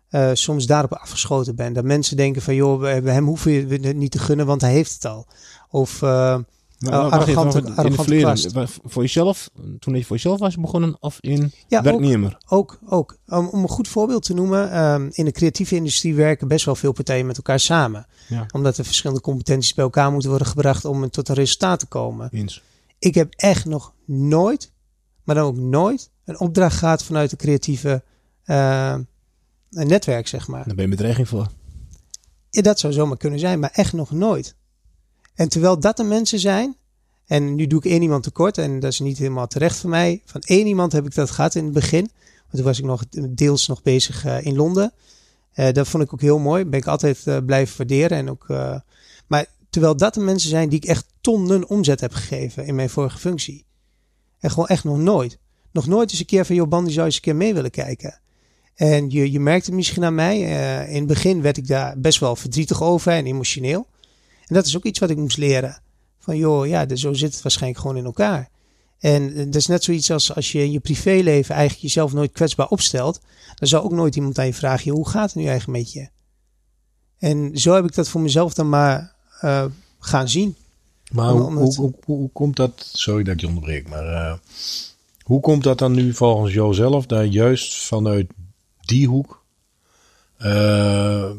eh, 0.09 0.31
soms 0.35 0.67
daarop 0.67 0.93
afgeschoten 0.93 1.55
ben. 1.57 1.73
Dat 1.73 1.85
mensen 1.85 2.17
denken 2.17 2.43
van, 2.43 2.55
joh, 2.55 2.81
we, 2.81 3.01
we- 3.01 3.11
hem 3.11 3.27
hoeven 3.27 3.53
je 3.53 3.67
het 3.87 3.97
niet 3.97 4.11
te 4.11 4.19
gunnen, 4.19 4.47
want 4.47 4.61
hij 4.61 4.73
heeft 4.73 4.93
het 4.93 5.05
al. 5.05 5.27
Of, 5.71 6.01
Nou, 6.79 7.07
even, 7.07 7.11
arrogante- 7.19 7.59
in 7.59 7.93
voor 8.85 9.03
jezelf, 9.03 9.51
toen 9.79 9.95
je 9.95 10.05
voor 10.05 10.17
jezelf 10.17 10.39
was 10.39 10.57
begonnen 10.57 10.97
of 11.01 11.19
in 11.21 11.53
ja, 11.69 11.79
ook, 11.79 11.85
werknemer? 11.85 12.37
ook, 12.49 12.79
ook. 12.89 13.17
Om, 13.29 13.47
om 13.49 13.63
een 13.63 13.69
goed 13.69 13.89
voorbeeld 13.89 14.23
te 14.25 14.35
noemen, 14.35 14.71
ehm, 14.73 15.09
in 15.13 15.25
de 15.25 15.33
creatieve 15.33 15.75
industrie 15.77 16.15
werken 16.15 16.49
best 16.49 16.65
wel 16.65 16.75
veel 16.75 16.93
partijen 16.93 17.27
met 17.27 17.37
elkaar 17.37 17.61
samen. 17.61 18.07
Ja. 18.29 18.47
Omdat 18.53 18.79
er 18.79 18.85
verschillende 18.85 19.23
competenties 19.23 19.75
bij 19.75 19.85
elkaar 19.85 20.11
moeten 20.13 20.31
worden 20.31 20.49
gebracht 20.49 20.85
om 20.85 21.11
tot 21.11 21.29
een 21.29 21.35
resultaat 21.35 21.79
te 21.79 21.87
komen. 21.87 22.29
Eens. 22.33 22.63
Ik 22.99 23.15
heb 23.15 23.35
echt 23.35 23.65
nog 23.65 23.95
nooit, 24.05 24.73
maar 25.25 25.35
dan 25.35 25.45
ook 25.45 25.57
nooit, 25.57 26.11
een 26.25 26.41
opdracht 26.41 26.77
gehad 26.77 27.05
vanuit 27.05 27.33
een 27.33 27.39
creatieve 27.39 28.03
eh, 28.45 28.97
een 29.71 29.87
netwerk, 29.87 30.29
zeg 30.29 30.49
maar. 30.49 30.65
Daar 30.67 30.75
ben 30.75 30.85
je 30.85 30.91
bedreiging 30.91 31.29
voor. 31.29 31.49
Ja, 32.51 32.63
dat 32.63 32.79
zou 32.79 32.93
zomaar 32.93 33.17
kunnen 33.17 33.39
zijn, 33.39 33.59
maar 33.59 33.71
echt 33.73 33.93
nog 33.93 34.11
nooit. 34.11 34.55
En 35.35 35.49
terwijl 35.49 35.81
dat 35.81 35.97
de 35.97 36.05
mensen 36.05 36.39
zijn, 36.39 36.77
en 37.27 37.55
nu 37.55 37.67
doe 37.67 37.79
ik 37.79 37.85
één 37.91 38.03
iemand 38.03 38.23
tekort, 38.23 38.59
en 38.59 38.81
dat 38.81 38.93
is 38.93 39.01
niet 39.01 39.19
helemaal 39.19 39.47
terecht 39.47 39.77
voor 39.77 39.91
mij. 39.91 40.23
Van 40.25 40.41
één 40.41 40.67
iemand 40.67 40.93
heb 40.93 41.07
ik 41.07 41.15
dat 41.15 41.31
gehad 41.31 41.55
in 41.55 41.65
het 41.65 41.73
begin. 41.73 42.11
Want 42.37 42.51
toen 42.51 42.65
was 42.65 42.79
ik 42.79 42.85
nog 42.85 43.05
deels 43.29 43.67
nog 43.67 43.83
bezig 43.83 44.25
eh, 44.25 44.45
in 44.45 44.57
Londen. 44.57 44.93
Eh, 45.53 45.73
dat 45.73 45.89
vond 45.89 46.03
ik 46.03 46.13
ook 46.13 46.21
heel 46.21 46.39
mooi. 46.39 46.65
Ben 46.65 46.79
ik 46.79 46.87
altijd 46.87 47.47
blijven 47.47 47.77
waarderen. 47.77 48.19
En 48.19 48.31
ook, 48.31 48.47
maar 49.27 49.47
terwijl 49.77 49.97
dat 49.97 50.15
de 50.15 50.21
mensen 50.21 50.51
zijn 50.51 50.69
die 50.69 50.79
ik 50.79 50.89
echt 50.89 51.07
tonnen 51.21 51.69
omzet 51.69 52.01
heb 52.01 52.13
gegeven 52.13 52.67
in 52.67 52.75
mijn 52.75 52.91
vorige 52.91 53.19
functie. 53.19 53.65
En 54.39 54.51
gewoon 54.51 54.67
echt 54.67 54.85
nog 54.85 54.99
nooit. 54.99 55.39
Nog 55.73 55.87
nooit 55.87 56.11
eens 56.11 56.21
een 56.21 56.27
keer 56.27 56.47
van, 56.47 56.55
joh, 56.55 56.69
Bandy 56.69 56.93
zou 56.93 57.07
eens 57.07 57.15
een 57.15 57.21
keer 57.21 57.37
mee 57.37 57.55
willen 57.55 57.71
kijken. 57.71 58.21
En 58.75 59.11
je, 59.11 59.33
je 59.33 59.41
merkt 59.41 59.67
het 59.67 59.75
misschien 59.75 60.05
aan 60.05 60.15
mij. 60.15 60.43
eh, 60.43 60.89
in 60.89 60.97
het 60.97 61.07
begin 61.07 61.43
werd 61.43 61.57
ik 61.57 61.67
daar 61.67 62.01
best 62.01 62.19
wel 62.19 62.37
verdrietig 62.37 62.83
over 62.83 63.13
en 63.13 63.27
emotioneel. 63.27 63.87
En 64.47 64.55
dat 64.55 64.67
is 64.67 64.77
ook 64.77 64.85
iets 64.85 64.99
wat 64.99 65.11
ik 65.11 65.17
moest 65.17 65.37
leren. 65.37 65.83
Van 66.19 66.37
joh, 66.37 66.67
ja, 66.67 66.97
zo 66.97 67.13
zit 67.13 67.33
het 67.33 67.43
waarschijnlijk 67.43 67.81
gewoon 67.81 67.97
in 67.97 68.05
elkaar. 68.05 68.51
En 68.99 69.35
eh, 69.35 69.45
dat 69.45 69.55
is 69.55 69.67
net 69.67 69.85
zoiets 69.85 70.11
als 70.11 70.35
als 70.35 70.53
je 70.53 70.59
in 70.59 70.73
je 70.73 70.81
privéleven 70.81 71.55
eigenlijk 71.55 71.83
jezelf 71.83 72.13
nooit 72.13 72.33
kwetsbaar 72.33 72.69
opstelt. 72.69 73.21
Dan 73.55 73.69
zou 73.69 73.85
ook 73.85 73.93
nooit 73.93 74.17
iemand 74.17 74.39
aan 74.39 74.47
je 74.47 74.55
vragen, 74.55 74.93
hoe 74.93 75.09
gaat 75.09 75.27
het 75.33 75.35
nu 75.35 75.47
eigenlijk 75.47 75.79
met 75.79 75.93
je? 75.93 76.09
En 77.19 77.59
zo 77.59 77.75
heb 77.75 77.85
ik 77.85 77.95
dat 77.95 78.09
voor 78.09 78.21
mezelf 78.21 78.55
dan 78.55 78.69
maar 78.69 79.16
eh, 79.41 79.65
gaan 80.01 80.29
zien. 80.29 80.57
Maar 81.11 81.31
hoe, 81.31 81.53
hoe, 81.53 81.75
hoe, 81.75 81.95
hoe 82.05 82.31
komt 82.33 82.57
dat, 82.57 82.91
sorry 82.93 83.23
dat 83.23 83.35
ik 83.35 83.41
je 83.41 83.47
onderbreek, 83.47 83.89
maar 83.89 84.07
eh, 84.07 84.35
hoe 85.23 85.41
komt 85.41 85.63
dat 85.63 85.79
dan 85.79 85.93
nu 85.93 86.15
volgens 86.15 86.53
jou 86.53 86.75
zelf, 86.75 87.07
dat 87.07 87.33
juist 87.33 87.77
vanuit 87.77 88.31
die 88.81 89.07
hoek 89.07 89.45
eh, 90.37 91.31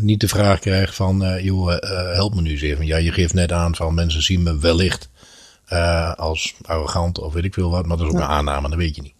niet 0.00 0.20
de 0.20 0.28
vraag 0.28 0.58
krijgt 0.58 0.94
van, 0.94 1.42
joh, 1.42 1.76
help 2.14 2.34
me 2.34 2.40
nu 2.40 2.50
eens 2.50 2.60
even. 2.60 2.86
Ja, 2.86 2.96
je 2.96 3.12
geeft 3.12 3.34
net 3.34 3.52
aan 3.52 3.76
van 3.76 3.94
mensen 3.94 4.22
zien 4.22 4.42
me 4.42 4.58
wellicht 4.58 5.08
als 6.16 6.54
arrogant 6.62 7.18
of 7.18 7.32
weet 7.32 7.44
ik 7.44 7.54
veel 7.54 7.70
wat, 7.70 7.86
maar 7.86 7.96
dat 7.96 8.06
is 8.06 8.12
ook 8.12 8.18
een 8.18 8.26
aanname, 8.26 8.68
dat 8.68 8.78
weet 8.78 8.96
je 8.96 9.02
niet. 9.02 9.14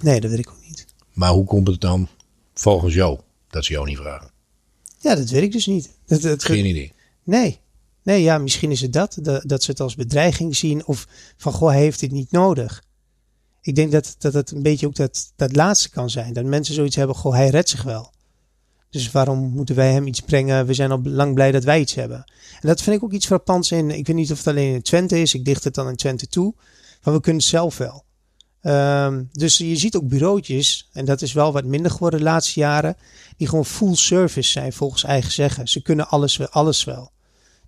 Nee, 0.00 0.20
dat 0.20 0.30
weet 0.30 0.38
ik 0.38 0.50
ook 0.50 0.66
niet. 0.66 0.86
Maar 1.12 1.30
hoe 1.30 1.44
komt 1.44 1.66
het 1.66 1.80
dan 1.80 2.08
volgens 2.54 2.94
jou 2.94 3.18
dat 3.50 3.64
ze 3.64 3.72
jou 3.72 3.86
niet 3.86 3.98
vragen? 3.98 4.30
Ja, 4.98 5.14
dat 5.14 5.30
weet 5.30 5.42
ik 5.42 5.52
dus 5.52 5.66
niet. 5.66 5.90
Dat, 6.06 6.22
dat, 6.22 6.44
Geen 6.44 6.66
idee. 6.66 6.92
Nee. 7.22 7.60
Nee, 8.02 8.22
ja, 8.22 8.38
misschien 8.38 8.70
is 8.70 8.80
het 8.80 8.92
dat, 8.92 9.18
dat. 9.20 9.42
Dat 9.48 9.62
ze 9.62 9.70
het 9.70 9.80
als 9.80 9.94
bedreiging 9.94 10.56
zien. 10.56 10.86
Of 10.86 11.06
van, 11.36 11.52
goh, 11.52 11.68
hij 11.68 11.80
heeft 11.80 12.00
dit 12.00 12.10
niet 12.10 12.30
nodig. 12.30 12.82
Ik 13.60 13.74
denk 13.74 13.92
dat, 13.92 14.14
dat 14.18 14.32
het 14.32 14.50
een 14.50 14.62
beetje 14.62 14.86
ook 14.86 14.94
dat, 14.94 15.32
dat 15.36 15.56
laatste 15.56 15.90
kan 15.90 16.10
zijn. 16.10 16.32
Dat 16.32 16.44
mensen 16.44 16.74
zoiets 16.74 16.96
hebben, 16.96 17.16
goh, 17.16 17.32
hij 17.32 17.48
redt 17.48 17.68
zich 17.68 17.82
wel. 17.82 18.12
Dus 18.90 19.10
waarom 19.10 19.38
moeten 19.38 19.74
wij 19.74 19.92
hem 19.92 20.06
iets 20.06 20.20
brengen? 20.20 20.66
We 20.66 20.74
zijn 20.74 20.90
al 20.90 21.00
lang 21.02 21.34
blij 21.34 21.52
dat 21.52 21.64
wij 21.64 21.80
iets 21.80 21.94
hebben. 21.94 22.24
En 22.60 22.68
dat 22.68 22.82
vind 22.82 22.96
ik 22.96 23.02
ook 23.02 23.12
iets 23.12 23.26
frappants 23.26 23.70
in. 23.70 23.90
Ik 23.90 24.06
weet 24.06 24.16
niet 24.16 24.32
of 24.32 24.38
het 24.38 24.46
alleen 24.46 24.74
in 24.74 24.82
Twente 24.82 25.20
is. 25.20 25.34
Ik 25.34 25.44
dicht 25.44 25.64
het 25.64 25.74
dan 25.74 25.88
in 25.88 25.96
Twente 25.96 26.26
toe. 26.26 26.54
Maar 27.02 27.14
we 27.14 27.20
kunnen 27.20 27.42
het 27.42 27.50
zelf 27.50 27.78
wel. 27.78 28.04
Ehm, 28.62 29.24
dus 29.32 29.58
je 29.58 29.76
ziet 29.76 29.96
ook 29.96 30.08
bureautjes, 30.08 30.88
en 30.92 31.04
dat 31.04 31.22
is 31.22 31.32
wel 31.32 31.52
wat 31.52 31.64
minder 31.64 31.90
geworden 31.90 32.18
de 32.18 32.24
laatste 32.24 32.60
jaren, 32.60 32.96
die 33.36 33.48
gewoon 33.48 33.64
full 33.64 33.94
service 33.94 34.50
zijn 34.50 34.72
volgens 34.72 35.04
eigen 35.04 35.32
zeggen. 35.32 35.68
Ze 35.68 35.82
kunnen 35.82 36.08
alles, 36.08 36.50
alles 36.50 36.84
wel. 36.84 37.11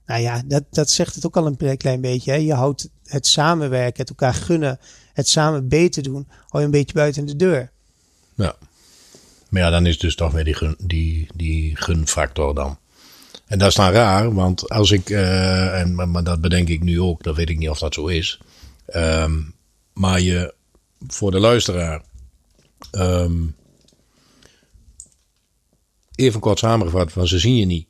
Nou 0.06 0.20
ja, 0.20 0.42
dat, 0.46 0.64
dat 0.70 0.90
zegt 0.90 1.14
het 1.14 1.26
ook 1.26 1.36
al 1.36 1.46
een 1.46 1.76
klein 1.76 2.00
beetje. 2.00 2.30
Hè? 2.30 2.36
Je 2.36 2.54
houdt 2.54 2.88
het 3.04 3.26
samenwerken, 3.26 4.00
het 4.00 4.08
elkaar 4.08 4.34
gunnen, 4.34 4.78
het 5.12 5.28
samen 5.28 5.68
beter 5.68 6.02
doen, 6.02 6.26
hou 6.28 6.58
je 6.58 6.64
een 6.64 6.70
beetje 6.70 6.94
buiten 6.94 7.26
de 7.26 7.36
deur. 7.36 7.70
Ja. 8.34 8.56
Maar 9.48 9.62
ja, 9.62 9.70
dan 9.70 9.86
is 9.86 9.98
dus 9.98 10.14
toch 10.14 10.32
weer 10.32 10.44
die, 10.44 10.54
gun, 10.54 10.76
die, 10.78 11.26
die 11.34 11.76
gunfactor 11.76 12.54
dan. 12.54 12.78
En 13.46 13.58
dat 13.58 13.68
is 13.68 13.74
dan 13.74 13.90
raar, 13.90 14.34
want 14.34 14.70
als 14.70 14.90
ik, 14.90 15.10
eh, 15.10 15.80
en, 15.80 16.10
maar, 16.10 16.24
dat 16.24 16.40
bedenk 16.40 16.68
ik 16.68 16.82
nu 16.82 17.00
ook, 17.00 17.22
dat 17.22 17.36
weet 17.36 17.50
ik 17.50 17.58
niet 17.58 17.68
of 17.68 17.78
dat 17.78 17.94
zo 17.94 18.06
is. 18.06 18.40
Ehm, 18.86 19.40
maar 19.92 20.20
je, 20.20 20.54
voor 21.06 21.30
de 21.30 21.38
luisteraar, 21.38 22.02
ehm, 22.90 23.42
even 26.14 26.40
kort 26.40 26.58
samengevat, 26.58 27.12
van 27.12 27.26
ze 27.26 27.38
zien 27.38 27.56
je 27.56 27.66
niet. 27.66 27.88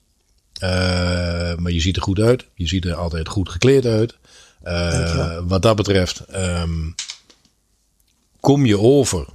Eh, 0.61 1.57
maar 1.57 1.73
je 1.73 1.81
ziet 1.81 1.97
er 1.97 2.03
goed 2.03 2.19
uit. 2.19 2.47
Je 2.55 2.67
ziet 2.67 2.85
er 2.85 2.95
altijd 2.95 3.29
goed 3.29 3.49
gekleed 3.49 3.87
uit. 3.87 4.17
Eh, 4.63 5.39
wat 5.47 5.63
dat 5.63 5.77
betreft, 5.77 6.19
ehm, 6.21 6.91
kom 8.41 8.67
je 8.67 8.79
over, 8.79 9.27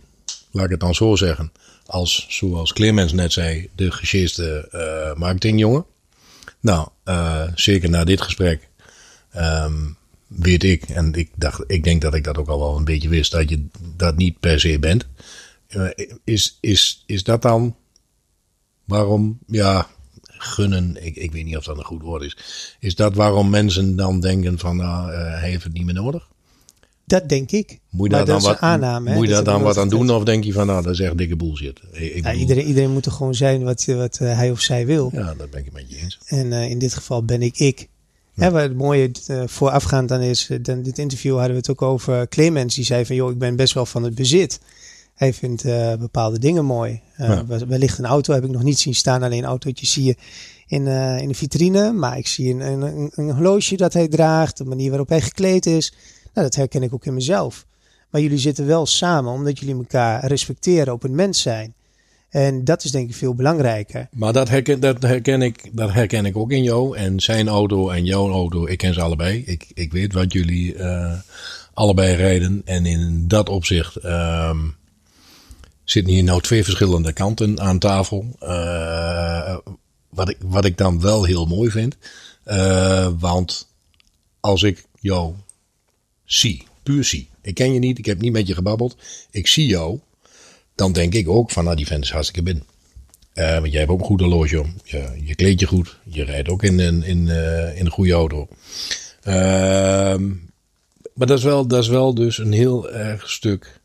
laat 0.52 0.66
ik 0.66 0.72
het 0.72 0.80
dan 0.80 0.96
zo 0.96 1.16
zeggen, 1.16 1.52
als, 1.86 2.26
zoals 2.30 2.74
Clemens 2.74 3.14
net 3.14 3.34
zei, 3.34 3.70
de 3.76 3.92
gesjeeste 3.92 4.68
eh 4.72 5.20
marketingjongen. 5.20 5.86
Nou, 6.60 6.88
zeker 7.56 7.90
na 7.90 8.04
dit 8.04 8.22
gesprek 8.22 8.68
ehm, 9.32 9.74
weet 10.28 10.64
ik, 10.64 10.84
en 10.84 11.14
ik, 11.14 11.32
dacht, 11.36 11.64
ik 11.68 11.84
denk 11.84 12.02
dat 12.02 12.14
ik 12.14 12.24
dat 12.24 12.38
ook 12.38 12.48
al 12.48 12.60
wel 12.60 12.78
een 12.78 12.86
beetje 12.86 13.10
wist, 13.10 13.32
dat 13.32 13.50
je 13.50 13.66
dat 13.96 14.16
niet 14.16 14.40
per 14.40 14.60
se 14.60 14.80
bent. 14.80 15.08
Is, 16.24 16.58
is, 16.62 17.04
is 17.06 17.24
dat 17.24 17.42
dan 17.42 17.76
waarom, 18.86 19.40
ja, 19.48 19.88
gunnen, 20.42 21.06
ik, 21.06 21.16
ik 21.16 21.32
weet 21.32 21.46
niet 21.46 21.58
of 21.58 21.64
dat 21.64 21.78
een 21.78 21.84
goed 21.84 22.02
woord 22.02 22.24
is. 22.24 22.38
Is 22.80 22.96
dat 22.96 23.16
waarom 23.16 23.50
mensen 23.50 23.96
dan 23.96 24.20
denken 24.20 24.60
van, 24.60 24.76
nou, 24.78 25.12
hij 25.12 25.50
heeft 25.50 25.64
het 25.64 25.74
niet 25.74 25.86
meer 25.86 25.94
nodig? 25.94 26.28
Dat 27.06 27.30
denk 27.30 27.52
ik. 27.52 27.80
Moet 27.90 28.10
je 28.10 28.16
daar 28.16 28.26
dan 28.26 28.42
wat, 28.42 28.60
aanname, 28.60 29.14
moet 29.14 29.28
je 29.28 29.34
daar 29.34 29.44
dan 29.44 29.62
wat 29.62 29.78
aan 29.78 29.90
doen? 29.90 30.10
Of 30.12 30.24
denk 30.24 30.44
je 30.44 30.54
van, 30.54 30.68
nou, 30.68 30.84
dat 30.84 30.94
is 30.94 31.00
echt 31.00 31.18
dikke 31.18 31.36
bullshit? 31.36 31.80
Ik, 31.92 32.02
ik 32.02 32.16
Ja, 32.16 32.22
bedoel- 32.22 32.40
iedereen, 32.40 32.66
iedereen 32.66 32.92
moet 32.92 33.06
er 33.06 33.12
gewoon 33.12 33.36
zijn 33.36 33.64
wat, 33.64 33.86
wat 33.86 34.18
eh, 34.22 34.36
hij 34.36 34.52
of 34.52 34.60
zij 34.60 34.86
wil. 34.86 35.10
Ja, 35.14 35.34
dat 35.38 35.50
ben 35.50 35.60
ik 35.60 35.66
het 35.66 35.74
met 35.74 35.90
je 35.90 35.98
eens. 35.98 36.18
En 36.26 36.54
eh, 36.54 36.70
in 36.70 36.80
dit 36.80 36.94
geval 36.94 37.24
ben 37.24 37.42
ik 37.42 37.58
ik. 37.58 37.88
Hè, 38.36 38.52
waar 38.52 38.62
het 38.64 38.76
mooie 38.76 39.12
voorafgaand 39.46 40.12
aan 40.12 40.22
is, 40.22 40.50
dan 40.62 40.82
dit 40.82 40.98
interview 40.98 41.34
hadden 41.34 41.52
we 41.52 41.58
het 41.58 41.70
ook 41.70 41.82
over 41.82 42.28
Clemens. 42.28 42.76
Die 42.76 42.86
zei 42.86 43.06
van, 43.06 43.16
joh, 43.16 43.32
ik 43.32 43.38
ben 43.38 43.56
best 43.56 43.74
wel 43.74 43.86
van 43.86 44.04
het 44.04 44.16
bezit. 44.16 44.60
Hij 45.20 45.34
vindt 45.34 45.64
eh, 45.66 45.94
bepaalde 45.96 46.40
dingen 46.40 46.66
mooi. 46.66 47.02
Ja. 47.18 47.46
wel- 47.46 47.68
Wellicht 47.68 47.98
een 47.98 48.06
auto 48.06 48.34
heb 48.34 48.44
ik 48.44 48.50
nog 48.52 48.64
niet 48.64 48.80
zien 48.80 48.96
staan. 48.96 49.24
Alleen 49.24 49.46
autootjes 49.46 49.92
zie 49.92 50.04
je 50.04 50.16
in, 50.68 50.88
eh, 50.88 51.18
in 51.22 51.28
de 51.28 51.34
vitrine. 51.34 51.92
Maar 51.92 52.18
ik 52.18 52.28
zie 52.28 52.54
een, 52.54 52.82
een, 52.82 53.12
een, 53.16 53.32
horloge 53.32 53.76
dat 53.76 53.94
hij 53.94 54.08
draagt. 54.08 54.58
De 54.58 54.66
manier 54.66 54.90
waarop 54.90 55.10
hij 55.10 55.22
gekleed 55.22 55.66
is. 55.66 55.94
Nou, 56.34 56.48
dat 56.48 56.56
herken 56.56 56.84
ik 56.84 56.94
ook 56.94 57.06
in 57.06 57.14
mezelf. 57.14 57.66
Maar 58.10 58.22
jullie 58.22 58.38
zitten 58.38 58.66
wel 58.66 58.86
samen 58.86 59.34
omdat 59.34 59.60
jullie 59.60 59.76
elkaar 59.76 60.26
respecteren, 60.26 60.94
op 60.94 61.04
een 61.04 61.16
mens 61.16 61.42
zijn. 61.42 61.74
En 62.30 62.64
dat 62.64 62.84
is 62.84 62.92
denk 62.92 63.10
ik 63.10 63.16
veel 63.16 63.36
belangrijker. 63.36 64.08
Maar 64.12 64.34
dat 64.34 64.50
herken, 64.50 64.80
dat, 64.80 65.02
herken 65.02 65.42
ik, 65.42 65.70
dat 65.72 65.94
herken 65.94 66.26
ik 66.26 66.38
ook 66.38 66.52
in 66.52 66.64
jou. 66.64 66.98
En 66.98 67.20
zijn 67.20 67.48
auto 67.48 67.90
en 67.90 68.06
jouw 68.06 68.32
auto, 68.32 68.68
ik 68.68 68.78
ken 68.78 68.94
ze 68.94 69.02
allebei. 69.02 69.44
Ik, 69.46 69.68
ik 69.74 69.92
weet 69.92 70.14
wat 70.14 70.34
jullie 70.34 70.76
allebei 71.74 72.16
rijden. 72.16 72.62
En 72.66 72.86
in 72.86 73.28
dat 73.28 73.50
opzicht 73.50 73.96
ehm, 73.96 74.58
zitten 75.92 76.14
hier 76.14 76.24
nou 76.24 76.42
twee 76.42 76.64
verschillende 76.64 77.14
kanten 77.14 77.60
aan 77.60 77.80
tafel. 77.80 78.36
Eh, 78.40 79.58
wat, 80.10 80.30
ik, 80.30 80.38
wat 80.40 80.66
ik 80.66 80.78
dan 80.78 81.02
wel 81.02 81.24
heel 81.24 81.46
mooi 81.46 81.70
vind. 81.70 81.98
Eh, 82.44 83.10
want 83.20 83.68
als 84.40 84.64
ik 84.64 84.86
jou 85.00 85.34
zie, 86.26 86.64
puur 86.84 87.04
zie. 87.04 87.30
Ik 87.42 87.56
ken 87.56 87.74
je 87.74 87.80
niet, 87.80 87.98
ik 87.98 88.06
heb 88.06 88.22
niet 88.22 88.32
met 88.32 88.48
je 88.48 88.54
gebabbeld. 88.54 88.96
Ik 89.32 89.48
zie 89.48 89.66
jou. 89.66 90.00
Dan 90.76 90.92
denk 90.92 91.14
ik 91.14 91.30
ook 91.30 91.52
van, 91.52 91.64
nou 91.64 91.76
die 91.76 91.88
vent 91.88 92.04
is 92.04 92.12
hartstikke 92.12 92.44
binnen. 92.44 92.64
Eh, 93.34 93.60
want 93.60 93.72
jij 93.72 93.80
hebt 93.80 93.92
ook 93.92 94.00
een 94.00 94.06
goed 94.06 94.20
horloge 94.20 94.62
om. 94.62 94.74
Je, 94.84 95.22
je 95.24 95.36
kleedt 95.36 95.60
je 95.60 95.66
goed. 95.66 95.98
Je 96.04 96.24
rijdt 96.24 96.50
ook 96.50 96.64
in, 96.64 96.80
in, 96.80 97.30
eh, 97.30 97.78
in 97.78 97.86
een 97.86 97.92
goede 97.92 98.14
auto. 98.14 98.48
Ehm, 99.22 100.28
maar 101.14 101.28
dat 101.28 101.38
is, 101.38 101.44
wel, 101.44 101.68
dat 101.68 101.84
is 101.84 101.88
wel 101.88 102.14
dus 102.14 102.38
een 102.38 102.52
heel 102.52 102.92
erg 102.92 103.30
stuk 103.30 103.79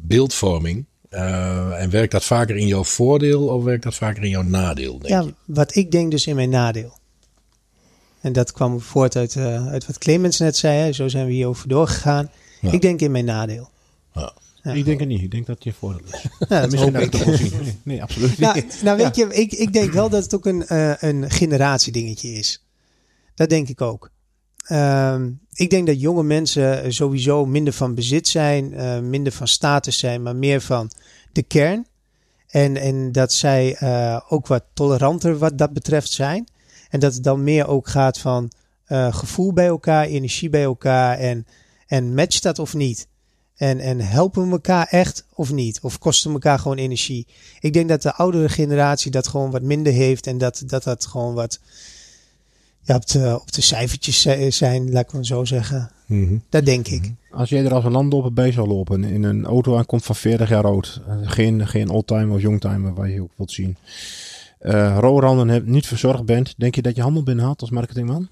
beeldvorming. 0.00 0.86
Eh, 1.08 1.82
en 1.82 1.90
werkt 1.90 2.12
dat 2.12 2.24
vaker 2.24 2.56
in 2.56 2.66
jouw 2.66 2.84
voordeel 2.84 3.46
of 3.46 3.64
werkt 3.64 3.82
dat 3.82 3.94
vaker 3.94 4.22
in 4.22 4.28
jouw 4.28 4.42
nadeel? 4.42 4.92
Denk 4.98 5.08
Ja, 5.08 5.20
je? 5.20 5.34
wat 5.44 5.74
ik 5.76 5.90
denk 5.90 6.10
dus 6.10 6.26
in 6.26 6.34
mijn 6.36 6.50
nadeel. 6.50 6.96
En 8.20 8.32
dat 8.32 8.52
kwam 8.52 8.80
voort 8.80 9.16
uit, 9.16 9.36
eh, 9.36 9.66
uit 9.66 9.86
wat 9.86 9.98
Clemens 9.98 10.38
net 10.38 10.56
zei. 10.56 10.78
Hè. 10.78 10.92
Zo 10.92 11.08
zijn 11.08 11.26
we 11.26 11.32
hierover 11.32 11.68
doorgegaan. 11.68 12.30
Ja. 12.60 12.72
Ik 12.72 12.80
denk 12.80 13.00
in 13.00 13.10
mijn 13.10 13.24
nadeel. 13.24 13.70
Ja. 14.14 14.32
Ja. 14.62 14.72
Ik 14.72 14.84
denk 14.84 15.00
het 15.00 15.08
niet. 15.08 15.22
Ik 15.22 15.30
denk 15.30 15.46
dat 15.46 15.54
het 15.54 15.64
je 15.64 15.72
voordeel 15.72 16.06
is. 16.12 16.22
Ja, 16.48 16.60
dat 16.60 16.70
Misschien 16.70 16.92
dat 16.92 17.02
ik 17.02 17.36
zien. 17.36 17.52
Nee, 17.62 17.76
nee, 17.82 18.02
absoluut 18.02 18.28
niet. 18.30 18.38
Nou, 18.40 18.62
nou 18.82 18.96
weet 18.96 19.16
je, 19.16 19.34
ik, 19.34 19.52
ik 19.52 19.72
denk 19.72 19.92
wel 19.92 20.08
dat 20.08 20.22
het 20.22 20.34
ook 20.34 20.46
een, 20.46 20.66
eh 20.66 20.92
een 20.98 21.30
generatiedingetje 21.30 22.28
is. 22.28 22.64
Dat 23.34 23.48
denk 23.48 23.68
ik 23.68 23.80
ook. 23.80 24.10
Ehm, 24.68 25.30
ik 25.52 25.70
denk 25.70 25.86
dat 25.86 26.00
jonge 26.00 26.22
mensen 26.22 26.92
sowieso 26.92 27.46
minder 27.46 27.72
van 27.72 27.94
bezit 27.94 28.28
zijn, 28.28 28.74
eh, 28.74 28.98
minder 28.98 29.32
van 29.32 29.48
status 29.48 29.98
zijn, 29.98 30.22
maar 30.22 30.36
meer 30.36 30.60
van 30.60 30.90
de 31.32 31.42
kern. 31.42 31.86
En, 32.48 32.76
en 32.76 33.12
dat 33.12 33.32
zij 33.32 33.74
eh, 33.74 34.20
ook 34.28 34.46
wat 34.46 34.64
toleranter 34.72 35.38
wat 35.38 35.58
dat 35.58 35.72
betreft 35.72 36.10
zijn. 36.10 36.48
En 36.90 37.00
dat 37.00 37.14
het 37.14 37.24
dan 37.24 37.44
meer 37.44 37.66
ook 37.66 37.88
gaat 37.88 38.18
van 38.18 38.50
eh, 38.84 39.14
gevoel 39.14 39.52
bij 39.52 39.66
elkaar, 39.66 40.04
energie 40.04 40.50
bij 40.50 40.62
elkaar 40.62 41.18
en, 41.18 41.46
en 41.86 42.14
matcht 42.14 42.42
dat 42.42 42.58
of 42.58 42.74
niet. 42.74 43.08
En, 43.56 43.80
en 43.80 44.00
helpen 44.00 44.44
we 44.44 44.50
elkaar 44.50 44.86
echt 44.86 45.24
of 45.34 45.52
niet? 45.52 45.78
Of 45.82 45.98
kosten 45.98 46.28
we 46.28 46.34
elkaar 46.34 46.58
gewoon 46.58 46.76
energie? 46.76 47.26
Ik 47.60 47.72
denk 47.72 47.88
dat 47.88 48.02
de 48.02 48.14
oudere 48.14 48.48
generatie 48.48 49.10
dat 49.10 49.28
gewoon 49.28 49.50
wat 49.50 49.62
minder 49.62 49.92
heeft. 49.92 50.26
En 50.26 50.38
dat 50.38 50.62
dat, 50.66 50.82
dat 50.82 51.06
gewoon 51.06 51.34
wat 51.34 51.60
ja, 52.88 52.94
op, 52.96 53.06
de, 53.06 53.38
op 53.40 53.52
de 53.52 53.60
cijfertjes 53.60 54.20
zi- 54.20 54.50
zijn, 54.50 54.90
laat 54.92 55.04
ik 55.04 55.12
maar 55.12 55.24
zo 55.24 55.44
zeggen. 55.44 55.90
Mhm. 56.06 56.36
Dat 56.48 56.64
denk 56.64 56.88
ik. 56.88 57.12
Als 57.30 57.48
jij 57.48 57.64
er 57.64 57.74
als 57.74 57.84
een 57.84 57.92
landloper 57.92 58.32
bij 58.32 58.52
zou 58.52 58.68
lopen 58.68 59.04
in 59.04 59.22
een 59.22 59.44
auto 59.44 59.76
aankomt 59.76 60.04
van 60.04 60.14
40 60.14 60.48
jaar 60.48 60.64
oud. 60.64 61.00
eh, 61.08 61.14
Geen, 61.22 61.66
geen 61.68 61.88
oldtimer 61.88 62.30
of 62.34 62.40
youngtimer 62.40 62.94
waar 62.94 63.08
je 63.10 63.22
ook 63.22 63.30
wilt 63.36 63.52
zien. 63.52 63.76
eh 64.58 64.96
rolranden 65.00 65.48
hebt, 65.48 65.66
niet 65.66 65.86
verzorgd 65.86 66.24
bent. 66.24 66.54
Denk 66.56 66.74
je 66.74 66.82
dat 66.82 66.96
je 66.96 67.02
handel 67.02 67.22
binnenhaalt 67.22 67.60
als 67.60 67.70
marketingman? 67.70 68.28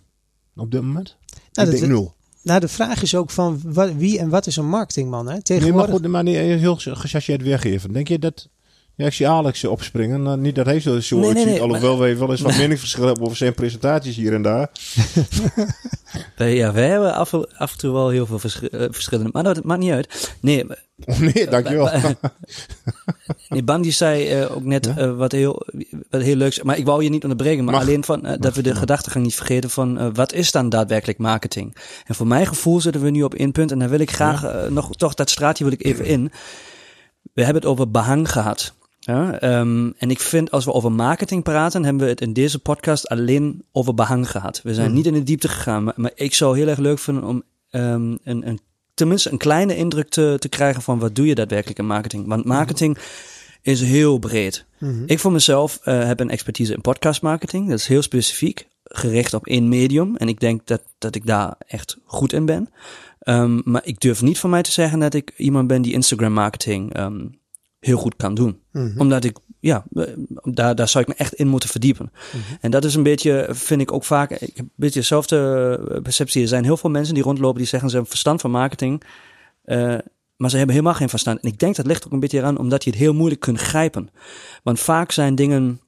Op 0.57 0.71
dit 0.71 0.83
moment? 0.83 1.17
Nou, 1.53 1.69
ik 1.69 1.73
dat- 1.75 1.81
denk 1.81 1.93
nul. 1.93 2.15
Nou, 2.43 2.61
de 2.61 2.69
vraag 2.69 3.03
is 3.03 3.15
ook 3.15 3.31
van 3.31 3.61
wat, 3.65 3.93
wie 3.97 4.19
en 4.19 4.29
wat 4.29 4.47
is 4.47 4.57
een 4.57 4.69
marketingman? 4.69 5.19
Hè? 5.27 5.33
Nee, 5.33 5.35
maar 5.35 5.43
Tegenwoordig. 5.43 5.91
goed, 5.95 6.07
maar 6.07 6.23
nee, 6.23 6.37
heel 6.37 6.77
gechargeerd 6.77 7.43
weergeven. 7.43 7.93
Denk 7.93 8.09
je 8.09 8.19
dat, 8.19 8.49
Ja, 8.97 9.07
ik 9.07 9.13
zie 9.13 9.29
Alex 9.29 9.65
opspringen. 9.65 10.23
Nou, 10.23 10.39
niet 10.39 10.55
dat 10.55 10.67
hij 10.67 10.81
zo 10.81 11.01
zo 11.01 11.19
Nee, 11.19 11.33
nee, 11.33 11.45
nee, 11.45 11.61
alhoewel 11.61 11.99
wij 11.99 12.19
wel 12.19 12.31
eens 12.31 12.41
wat 12.41 12.57
meningsverschillen 12.59 13.07
hebben 13.07 13.25
over 13.25 13.37
zijn 13.37 13.55
presentaties 13.55 14.17
hier 14.17 14.35
en 14.35 14.43
daar. 14.43 14.71
Wij, 16.37 16.55
ja, 16.55 16.73
wij 16.73 16.89
hebben 16.89 17.15
af, 17.15 17.35
af 17.35 17.73
en 17.73 17.79
toe 17.79 17.93
wel 17.93 18.09
heel 18.09 18.27
veel 18.27 18.41
eh, 18.71 18.87
verschillende, 18.91 19.31
maar 19.33 19.43
dat 19.43 19.65
maakt 19.65 19.81
niet 19.81 19.91
uit. 19.93 20.35
Nee, 20.41 20.65
Oh 21.05 21.19
nee, 21.19 21.47
dankjewel. 21.49 21.91
nee 23.49 23.63
Bam 23.63 23.83
die 23.83 23.93
zei 23.93 24.29
eh, 24.29 24.57
ook 24.57 24.65
net 24.65 24.87
Ja? 24.87 24.97
eh, 24.97 25.17
wat, 25.17 25.33
heel, 25.33 25.67
wat 26.11 26.23
heel 26.23 26.37
leuks, 26.37 26.63
maar 26.63 26.79
ik 26.79 26.85
wou 26.85 27.03
je 27.03 27.09
niet 27.09 27.23
onderbreken, 27.23 27.65
maar 27.65 27.75
Mag. 27.75 27.83
alleen 27.83 28.05
van, 28.05 28.37
dat 28.41 28.55
we 28.55 28.63
de 28.63 28.69
mag. 28.69 28.79
gedachtegang 28.79 29.25
niet 29.25 29.35
vergeten 29.35 29.71
van 29.71 30.15
wat 30.15 30.33
is 30.33 30.51
dan 30.53 30.69
daadwerkelijk 30.69 31.19
marketing? 31.19 31.77
En 32.07 32.15
voor 32.15 32.27
mijn 32.27 32.47
gevoel 32.47 32.81
zitten 32.81 33.03
we 33.03 33.11
nu 33.11 33.23
op 33.23 33.35
één 33.35 33.53
punt 33.53 33.71
en 33.73 33.79
daar 33.79 33.91
wil 33.91 34.01
ik 34.01 34.11
graag 34.11 34.69
nog, 34.71 34.97
toch 34.97 35.15
dat 35.15 35.31
straatje 35.31 35.65
wil 35.65 35.73
ik 35.73 35.85
even 35.85 36.05
in. 36.05 36.33
We 37.33 37.45
hebben 37.45 37.63
het 37.63 37.71
over 37.71 37.91
behang 37.91 38.31
gehad. 38.33 38.75
Ja, 39.07 39.41
ehm, 39.41 39.91
en 39.99 40.11
ik 40.11 40.21
vind 40.21 40.51
als 40.51 40.65
we 40.65 40.73
over 40.73 40.93
marketing 40.93 41.43
praten, 41.43 41.85
hebben 41.85 42.03
we 42.03 42.09
het 42.11 42.21
in 42.21 42.33
deze 42.33 42.59
podcast 42.59 43.09
alleen 43.09 43.65
over 43.73 43.95
behang 43.95 44.31
gehad. 44.31 44.61
We 44.63 44.75
zijn 44.75 44.87
Mhm. 44.87 44.97
niet 44.97 45.07
in 45.07 45.13
de 45.13 45.23
diepte 45.23 45.49
gegaan, 45.49 45.85
maar, 45.85 45.95
maar 45.97 46.11
ik 46.15 46.35
zou 46.35 46.57
heel 46.59 46.69
erg 46.69 46.79
leuk 46.79 46.99
vinden 46.99 47.25
om 47.25 47.43
ehm, 47.71 48.17
een, 48.25 48.49
een, 48.49 48.61
tenminste 48.95 49.31
een 49.33 49.39
kleine 49.39 49.77
indruk 49.77 50.09
te, 50.09 50.37
te 50.39 50.49
krijgen 50.49 50.83
van 50.83 50.99
wat 50.99 51.15
doe 51.15 51.27
je 51.27 51.35
daadwerkelijk 51.35 51.79
in 51.79 51.87
marketing. 51.87 52.27
Want 52.27 52.45
marketing 52.45 52.99
is 53.63 53.81
heel 53.81 54.19
breed. 54.19 54.65
Mhm. 54.79 55.03
Ik 55.07 55.19
voor 55.19 55.33
mezelf 55.33 55.79
eh, 55.83 56.05
heb 56.07 56.21
een 56.21 56.31
expertise 56.31 56.73
in 56.75 56.81
podcast 56.81 57.23
marketing. 57.23 57.69
Dat 57.69 57.79
is 57.79 57.87
heel 57.87 58.03
specifiek, 58.03 58.67
gericht 58.85 59.35
op 59.35 59.47
één 59.47 59.69
medium. 59.69 60.17
En 60.17 60.29
ik 60.29 60.41
denk 60.41 60.67
dat, 60.67 60.83
dat 60.99 61.15
ik 61.15 61.27
daar 61.27 61.55
echt 61.67 61.97
goed 62.05 62.33
in 62.33 62.45
ben. 62.47 62.71
Ehm, 63.19 63.61
maar 63.65 63.83
ik 63.85 64.01
durf 64.01 64.23
niet 64.23 64.39
van 64.39 64.51
mij 64.51 64.63
te 64.63 64.73
zeggen 64.73 64.99
dat 64.99 65.15
ik 65.15 65.33
iemand 65.37 65.67
ben 65.67 65.83
die 65.83 65.93
Instagram 65.93 66.33
marketing 66.33 66.95
heel 67.87 67.97
goed 67.99 68.17
kan 68.17 68.35
doen. 68.35 68.61
Mhm. 68.73 69.01
Omdat 69.01 69.25
ik, 69.25 69.37
ja, 69.61 69.85
daar, 70.43 70.75
daar 70.75 70.89
zou 70.89 71.05
ik 71.05 71.11
me 71.11 71.15
echt 71.17 71.35
in 71.35 71.49
moeten 71.49 71.69
verdiepen. 71.69 72.13
En 72.61 72.71
dat 72.71 72.85
is 72.85 72.95
een 72.95 73.03
beetje, 73.03 73.47
vind 73.51 73.81
ik 73.81 73.93
ook 73.93 74.05
vaak, 74.05 74.31
ik 74.31 74.57
heb 74.57 74.59
een 74.59 74.71
beetje 74.75 75.01
dezelfde 75.01 75.37
eh, 75.91 76.03
perceptie. 76.03 76.43
Er 76.43 76.49
zijn 76.49 76.65
heel 76.65 76.77
veel 76.77 76.91
mensen 76.91 77.15
die 77.15 77.23
rondlopen 77.23 77.59
die 77.59 77.67
zeggen 77.67 77.89
ze 77.89 77.95
hebben 77.95 78.13
verstand 78.13 78.41
van 78.41 78.51
marketing. 78.51 79.03
eh, 79.65 79.99
maar 80.37 80.51
ze 80.51 80.57
hebben 80.57 80.75
helemaal 80.75 80.97
geen 80.97 81.09
verstand. 81.09 81.41
En 81.41 81.49
ik 81.49 81.59
denk 81.59 81.77
dat 81.77 81.87
ligt 81.87 82.07
ook 82.07 82.13
een 82.13 82.21
beetje 82.21 82.39
eraan 82.39 82.59
omdat 82.59 82.85
je 82.85 82.91
het 82.91 82.99
heel 82.99 83.15
moeilijk 83.15 83.41
kunt 83.41 83.61
grijpen. 83.61 84.09
Want 84.63 84.81
vaak 84.81 85.13
zijn 85.13 85.35
dingen 85.35 85.81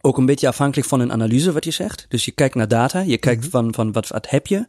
ook 0.00 0.18
een 0.18 0.26
beetje 0.26 0.48
afhankelijk 0.48 0.88
van 0.88 1.00
een 1.00 1.12
analyse 1.12 1.52
wat 1.52 1.64
je 1.64 1.70
zegt. 1.70 2.06
Dus 2.08 2.24
je 2.24 2.30
kijkt 2.30 2.54
naar 2.54 2.68
data, 2.68 3.00
je 3.00 3.18
kijkt 3.18 3.46
van, 3.50 3.74
van 3.74 3.92
wat, 3.92 4.08
wat 4.08 4.30
heb 4.30 4.46
je. 4.46 4.66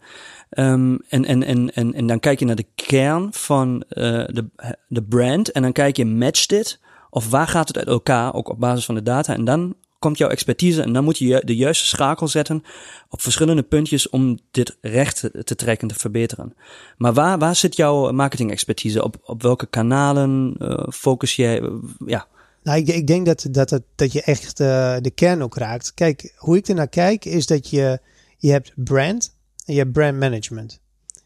Ehm, 0.49 0.97
en, 1.09 1.25
en, 1.25 1.43
en, 1.43 1.73
en, 1.73 1.93
en 1.93 2.07
dan 2.07 2.19
kijk 2.19 2.39
je 2.39 2.45
naar 2.45 2.55
de 2.55 2.67
kern 2.75 3.33
van 3.33 3.83
eh, 3.89 4.03
de, 4.27 4.45
de 4.87 5.03
brand. 5.03 5.51
En 5.51 5.61
dan 5.61 5.71
kijk 5.71 5.97
je, 5.97 6.05
matcht 6.05 6.49
dit? 6.49 6.79
Of 7.09 7.29
waar 7.29 7.47
gaat 7.47 7.67
het 7.67 7.77
uit 7.77 7.87
elkaar, 7.87 8.33
ook 8.33 8.49
op 8.49 8.59
basis 8.59 8.85
van 8.85 8.95
de 8.95 9.03
data? 9.03 9.33
En 9.33 9.45
dan 9.45 9.75
komt 9.99 10.17
jouw 10.17 10.29
expertise 10.29 10.81
en 10.81 10.93
dan 10.93 11.03
moet 11.03 11.17
je 11.17 11.41
de 11.45 11.55
juiste 11.55 11.85
schakel 11.85 12.27
zetten 12.27 12.63
op 13.09 13.21
verschillende 13.21 13.63
puntjes 13.63 14.09
om 14.09 14.39
dit 14.51 14.77
recht 14.81 15.29
te, 15.43 15.55
trekken, 15.55 15.87
te 15.87 15.95
verbeteren. 15.95 16.53
Maar 16.97 17.13
waar, 17.13 17.37
waar 17.39 17.55
zit 17.55 17.75
jouw 17.75 18.11
marketing 18.11 18.51
expertise? 18.51 19.03
Op, 19.03 19.17
op 19.23 19.41
welke 19.41 19.65
kanalen 19.65 20.55
eh, 20.59 20.87
focus 20.93 21.35
jij? 21.35 21.61
eh, 21.61 21.69
ja, 22.05 22.27
Nou, 22.63 22.79
ik, 22.79 22.87
ik 22.87 23.07
denk 23.07 23.25
dat, 23.25 23.47
dat, 23.51 23.69
dat, 23.69 23.81
dat 23.95 24.11
je 24.11 24.21
echt 24.21 24.59
eh, 24.59 24.95
de 25.01 25.11
kern 25.11 25.43
ook 25.43 25.57
raakt. 25.57 25.93
Kijk, 25.93 26.33
hoe 26.37 26.57
ik 26.57 26.67
ernaar 26.67 26.87
kijk 26.87 27.25
is 27.25 27.45
dat 27.45 27.69
je, 27.69 27.99
je 28.37 28.51
hebt 28.51 28.71
brand 28.75 29.34
en 29.65 29.73
je 29.73 29.79
hebt 29.79 29.91
brand 29.91 30.19
management. 30.19 30.79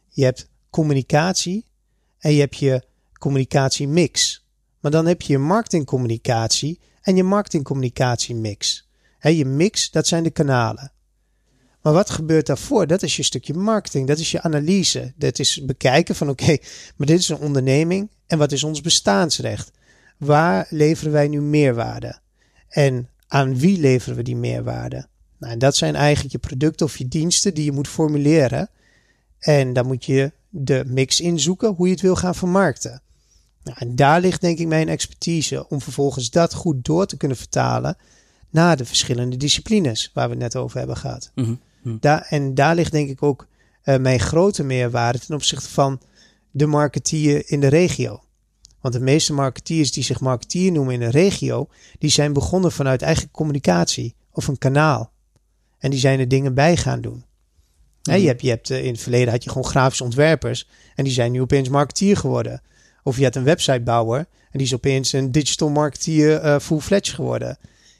Je 0.08 0.24
hebt 0.24 0.50
communicatie 0.70 1.66
en 2.20 2.34
je 2.34 2.40
hebt 2.40 2.58
je 2.58 2.84
communicatiemix. 3.20 4.46
Maar 4.80 4.92
dan 4.92 5.06
heb 5.06 5.22
je 5.22 5.34
je 5.34 5.40
marketingcommunicatie 5.40 6.80
en 7.02 7.16
je 7.16 7.24
marketingcommunicatiemix. 7.24 8.88
Hè, 9.18 9.30
je 9.30 9.46
mix, 9.46 9.92
dat 9.92 10.08
zijn 10.08 10.24
de 10.24 10.30
kanalen. 10.30 10.92
Maar 11.82 11.94
wat 11.94 12.10
gebeurt 12.10 12.46
daarvoor? 12.46 12.88
Dat 12.88 13.04
is 13.04 13.16
je 13.16 13.24
stukje 13.24 13.54
marketing, 13.54 14.08
dat 14.08 14.20
is 14.20 14.32
je 14.32 14.42
analyse. 14.42 15.14
Dat 15.16 15.40
is 15.40 15.66
bekijken 15.66 16.16
van 16.16 16.30
oké, 16.30 16.58
maar 16.96 17.08
dit 17.08 17.20
is 17.20 17.30
een 17.30 17.38
onderneming 17.38 18.12
en 18.28 18.38
wat 18.38 18.52
is 18.52 18.64
ons 18.64 18.82
bestaansrecht? 18.82 19.72
Waar 20.18 20.68
leveren 20.70 21.12
wij 21.12 21.28
nu 21.28 21.42
meerwaarde? 21.42 22.20
En 22.70 23.10
aan 23.28 23.58
wie 23.58 23.80
leveren 23.80 24.18
we 24.18 24.24
die 24.24 24.36
meerwaarde? 24.36 25.08
Nou, 25.40 25.54
en 25.54 25.60
dat 25.60 25.76
zijn 25.76 25.96
eigenlijk 25.96 26.32
je 26.32 26.40
producten 26.40 26.86
of 26.86 26.98
je 26.98 27.08
diensten 27.08 27.54
die 27.54 27.66
je 27.66 27.72
moet 27.72 27.88
formuleren. 27.88 28.70
En 29.40 29.74
dan 29.74 29.88
moet 29.88 30.06
je 30.06 30.32
de 30.50 30.84
mix 30.88 31.22
inzoeken 31.22 31.74
hoe 31.74 31.86
je 31.86 31.94
het 31.94 32.02
wil 32.02 32.16
gaan 32.16 32.36
vermarkten. 32.36 33.02
Nou, 33.64 33.78
en 33.80 33.96
daar 33.96 34.22
ligt 34.22 34.42
denk 34.42 34.60
ik 34.60 34.68
mijn 34.68 34.90
expertise 34.90 35.68
om 35.70 35.82
vervolgens 35.82 36.30
dat 36.30 36.54
goed 36.54 36.86
door 36.86 37.06
te 37.06 37.18
kunnen 37.18 37.38
vertalen 37.38 37.98
naar 38.50 38.78
de 38.78 38.86
verschillende 38.86 39.38
disciplines 39.38 40.12
waar 40.14 40.26
we 40.26 40.34
het 40.34 40.42
net 40.44 40.56
over 40.56 40.78
hebben 40.78 40.98
gehad. 40.98 41.32
Mhm, 41.36 41.56
mhm. 41.84 41.98
Daar, 42.00 42.26
en 42.30 42.56
daar 42.56 42.76
ligt 42.76 42.92
denk 42.92 43.10
ik 43.10 43.24
ook 43.24 43.48
eh, 43.82 43.98
mijn 43.98 44.20
grote 44.20 44.64
meerwaarde 44.64 45.20
ten 45.20 45.36
opzichte 45.36 45.70
van 45.70 46.02
de 46.52 46.66
marketeer 46.66 47.44
in 47.46 47.60
de 47.60 47.68
regio. 47.68 48.24
Want 48.82 48.94
de 48.94 49.00
meeste 49.00 49.34
marketeers 49.34 49.92
die 49.92 50.04
zich 50.04 50.20
marketeer 50.20 50.72
noemen 50.72 50.94
in 50.94 51.02
een 51.02 51.10
regio, 51.10 51.68
die 52.00 52.10
zijn 52.10 52.34
begonnen 52.34 52.72
vanuit 52.72 53.02
eigen 53.02 53.32
communicatie 53.32 54.16
of 54.32 54.48
een 54.48 54.58
kanaal. 54.58 55.12
En 55.80 55.90
die 55.92 56.00
zijn 56.00 56.20
er 56.20 56.28
dingen 56.28 56.54
bij 56.54 56.78
gaan 56.78 57.02
doen. 57.02 57.24
Hè, 58.04 58.16
je 58.16 58.28
hebt, 58.28 58.42
je 58.42 58.50
hebt, 58.50 58.70
eh, 58.70 58.84
in 58.86 58.92
het 58.92 59.02
verleden 59.02 59.32
had 59.34 59.44
je 59.44 59.50
gewoon 59.50 59.66
grafische 59.66 60.04
ontwerpers 60.04 60.68
en 60.96 61.04
die 61.04 61.14
zijn 61.14 61.32
nu 61.32 61.42
opeens 61.42 61.70
marketeer 61.70 62.18
geworden. 62.18 62.62
Of 63.04 63.18
je 63.18 63.24
had 63.24 63.36
een 63.36 63.44
websitebouwer 63.44 64.20
en 64.20 64.58
die 64.58 64.68
is 64.68 64.74
opeens 64.74 65.14
een 65.14 65.32
digital 65.32 65.70
marketeer 65.70 66.36
eh 66.38 66.60
full-fledged 66.60 67.16
geworden. 67.16 67.58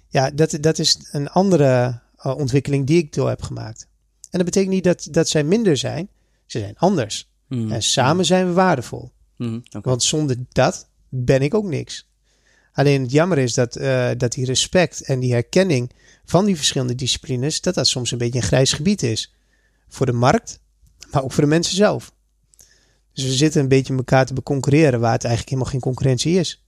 Ja, 0.08 0.32
dat, 0.32 0.58
dat 0.62 0.80
is 0.80 1.08
een 1.12 1.30
andere 1.30 2.00
eh, 2.18 2.38
ontwikkeling 2.38 2.88
die 2.88 2.98
ik 2.98 3.14
door 3.14 3.30
heb 3.30 3.42
gemaakt. 3.42 3.88
En 4.22 4.38
dat 4.38 4.46
betekent 4.46 4.74
niet 4.74 4.84
dat, 4.84 5.08
dat 5.12 5.30
zij 5.30 5.44
minder 5.44 5.78
zijn. 5.78 6.10
Ze 6.46 6.60
zijn 6.60 6.78
anders. 6.78 7.30
Mhm, 7.48 7.72
En 7.72 7.84
samen 7.84 8.26
zijn 8.26 8.48
we 8.48 8.54
waardevol. 8.54 9.12
mhm. 9.38 9.60
Want 9.82 10.04
zonder 10.04 10.36
dat 10.52 10.90
ben 11.10 11.42
ik 11.42 11.54
ook 11.54 11.66
niks. 11.66 12.09
Alleen 12.80 13.02
het 13.02 13.12
jammer 13.12 13.38
is 13.38 13.54
dat, 13.54 13.76
eh, 13.76 14.10
dat 14.18 14.32
die 14.32 14.46
respect 14.46 15.02
en 15.02 15.20
die 15.20 15.32
herkenning 15.32 15.92
van 16.26 16.46
die 16.46 16.56
verschillende 16.56 16.96
disciplines, 16.96 17.62
dat 17.62 17.74
dat 17.74 17.88
soms 17.88 18.12
een 18.12 18.18
beetje 18.18 18.40
een 18.40 18.46
grijs 18.46 18.74
gebied 18.74 19.04
is. 19.04 19.34
Voor 19.88 20.06
de 20.06 20.12
markt, 20.12 20.60
maar 21.12 21.24
ook 21.24 21.32
voor 21.32 21.44
de 21.44 21.50
mensen 21.50 21.76
zelf. 21.76 22.12
Dus 23.14 23.24
we 23.24 23.32
zitten 23.32 23.62
een 23.62 23.68
beetje 23.68 23.96
elkaar 23.96 24.26
te 24.26 24.34
beconcurreren 24.34 25.00
waar 25.00 25.12
het 25.12 25.24
eigenlijk 25.24 25.50
helemaal 25.50 25.72
geen 25.72 25.82
concurrentie 25.82 26.40
is. 26.40 26.64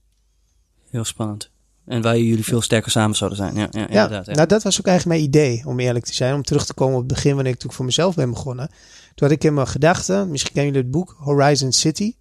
Heel 0.89 1.03
spannend. 1.03 1.49
En 1.85 2.01
waar 2.01 2.17
jullie 2.17 2.43
veel 2.43 2.61
sterker 2.61 2.91
samen 2.91 3.15
zouden 3.15 3.37
zijn. 3.37 3.55
Ja, 3.55 3.67
ja, 3.71 3.79
Ja, 3.79 3.85
inderdaad. 3.87 4.25
Ja. 4.25 4.33
nou 4.33 4.47
dat 4.47 4.63
was 4.63 4.79
ook 4.79 4.87
eigenlijk 4.87 5.17
mijn 5.17 5.29
idee, 5.29 5.65
om 5.65 5.79
eerlijk 5.79 6.05
te 6.05 6.13
zijn. 6.13 6.33
Om 6.33 6.43
terug 6.43 6.65
te 6.65 6.73
komen 6.73 6.93
op 6.93 6.99
het 6.99 7.13
begin, 7.13 7.35
wanneer 7.35 7.53
ik 7.53 7.63
natuurlijk 7.63 7.75
voor 7.75 7.85
mezelf 7.85 8.15
ben 8.15 8.29
begonnen. 8.29 8.67
Toen 9.15 9.27
had 9.27 9.31
ik 9.31 9.43
in 9.43 9.53
mijn 9.53 9.67
gedachten, 9.67 10.31
misschien 10.31 10.53
kennen 10.53 10.73
jullie 10.73 10.89
het 10.89 10.97
boek 10.97 11.15
Horizon 11.19 11.71
City. 11.71 12.15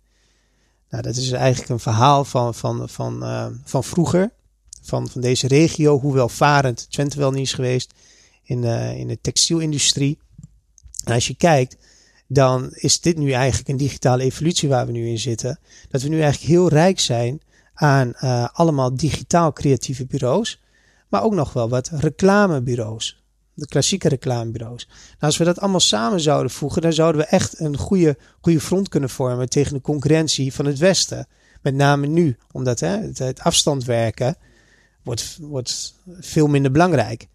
Nou, 0.90 1.02
dat 1.02 1.16
is 1.16 1.30
eigenlijk 1.30 1.70
een 1.70 1.80
verhaal 1.80 2.24
van, 2.24 2.54
van, 2.54 2.88
van, 2.88 3.24
eh, 3.24 3.46
van 3.64 3.84
vroeger. 3.84 4.30
Van, 4.82 5.08
van 5.08 5.20
deze 5.20 5.48
regio, 5.48 6.00
hoe 6.00 6.14
welvarend 6.14 6.90
Twente 6.90 7.18
wel 7.18 7.30
niet 7.30 7.42
is 7.42 7.52
geweest 7.52 7.94
in, 8.42 8.64
eh, 8.64 8.98
in 8.98 9.08
de 9.08 9.20
textielindustrie. 9.20 10.18
En 11.04 11.14
als 11.14 11.26
je 11.26 11.34
kijkt, 11.34 11.76
dan 12.26 12.70
is 12.70 13.00
dit 13.00 13.16
nu 13.16 13.32
eigenlijk 13.32 13.68
een 13.68 13.76
digitale 13.76 14.22
evolutie 14.22 14.68
waar 14.68 14.86
we 14.86 14.92
nu 14.92 15.08
in 15.08 15.18
zitten. 15.18 15.58
Dat 15.88 16.02
we 16.02 16.08
nu 16.08 16.20
eigenlijk 16.20 16.52
heel 16.52 16.68
rijk 16.68 17.00
zijn 17.00 17.40
aan 17.74 18.14
eh, 18.14 18.48
allemaal 18.52 18.96
digitaal 18.96 19.52
creatieve 19.52 20.06
bureaus. 20.06 20.60
Maar 21.08 21.22
ook 21.22 21.34
nog 21.34 21.52
wel 21.52 21.68
wat 21.68 21.90
reclamebureaus. 21.92 23.19
De 23.54 23.66
klassieke 23.66 24.08
reclamebureaus. 24.08 24.86
Nou, 24.86 25.16
als 25.18 25.36
we 25.36 25.44
dat 25.44 25.58
allemaal 25.60 25.80
samen 25.80 26.20
zouden 26.20 26.50
voegen, 26.50 26.82
dan 26.82 26.92
zouden 26.92 27.20
we 27.20 27.26
echt 27.26 27.60
een 27.60 27.76
goede, 27.76 28.16
goede 28.40 28.60
front 28.60 28.88
kunnen 28.88 29.10
vormen 29.10 29.48
tegen 29.48 29.74
de 29.74 29.80
concurrentie 29.80 30.54
van 30.54 30.64
het 30.64 30.78
Westen. 30.78 31.26
Met 31.62 31.74
name 31.74 32.06
nu, 32.06 32.36
omdat 32.52 32.80
hè, 32.80 32.98
het, 33.14 33.40
afstand 33.40 33.84
werken 33.84 34.36
wordt, 35.02 35.38
wordt 35.40 35.94
veel 36.20 36.46
minder 36.46 36.70
belangrijk. 36.70 37.28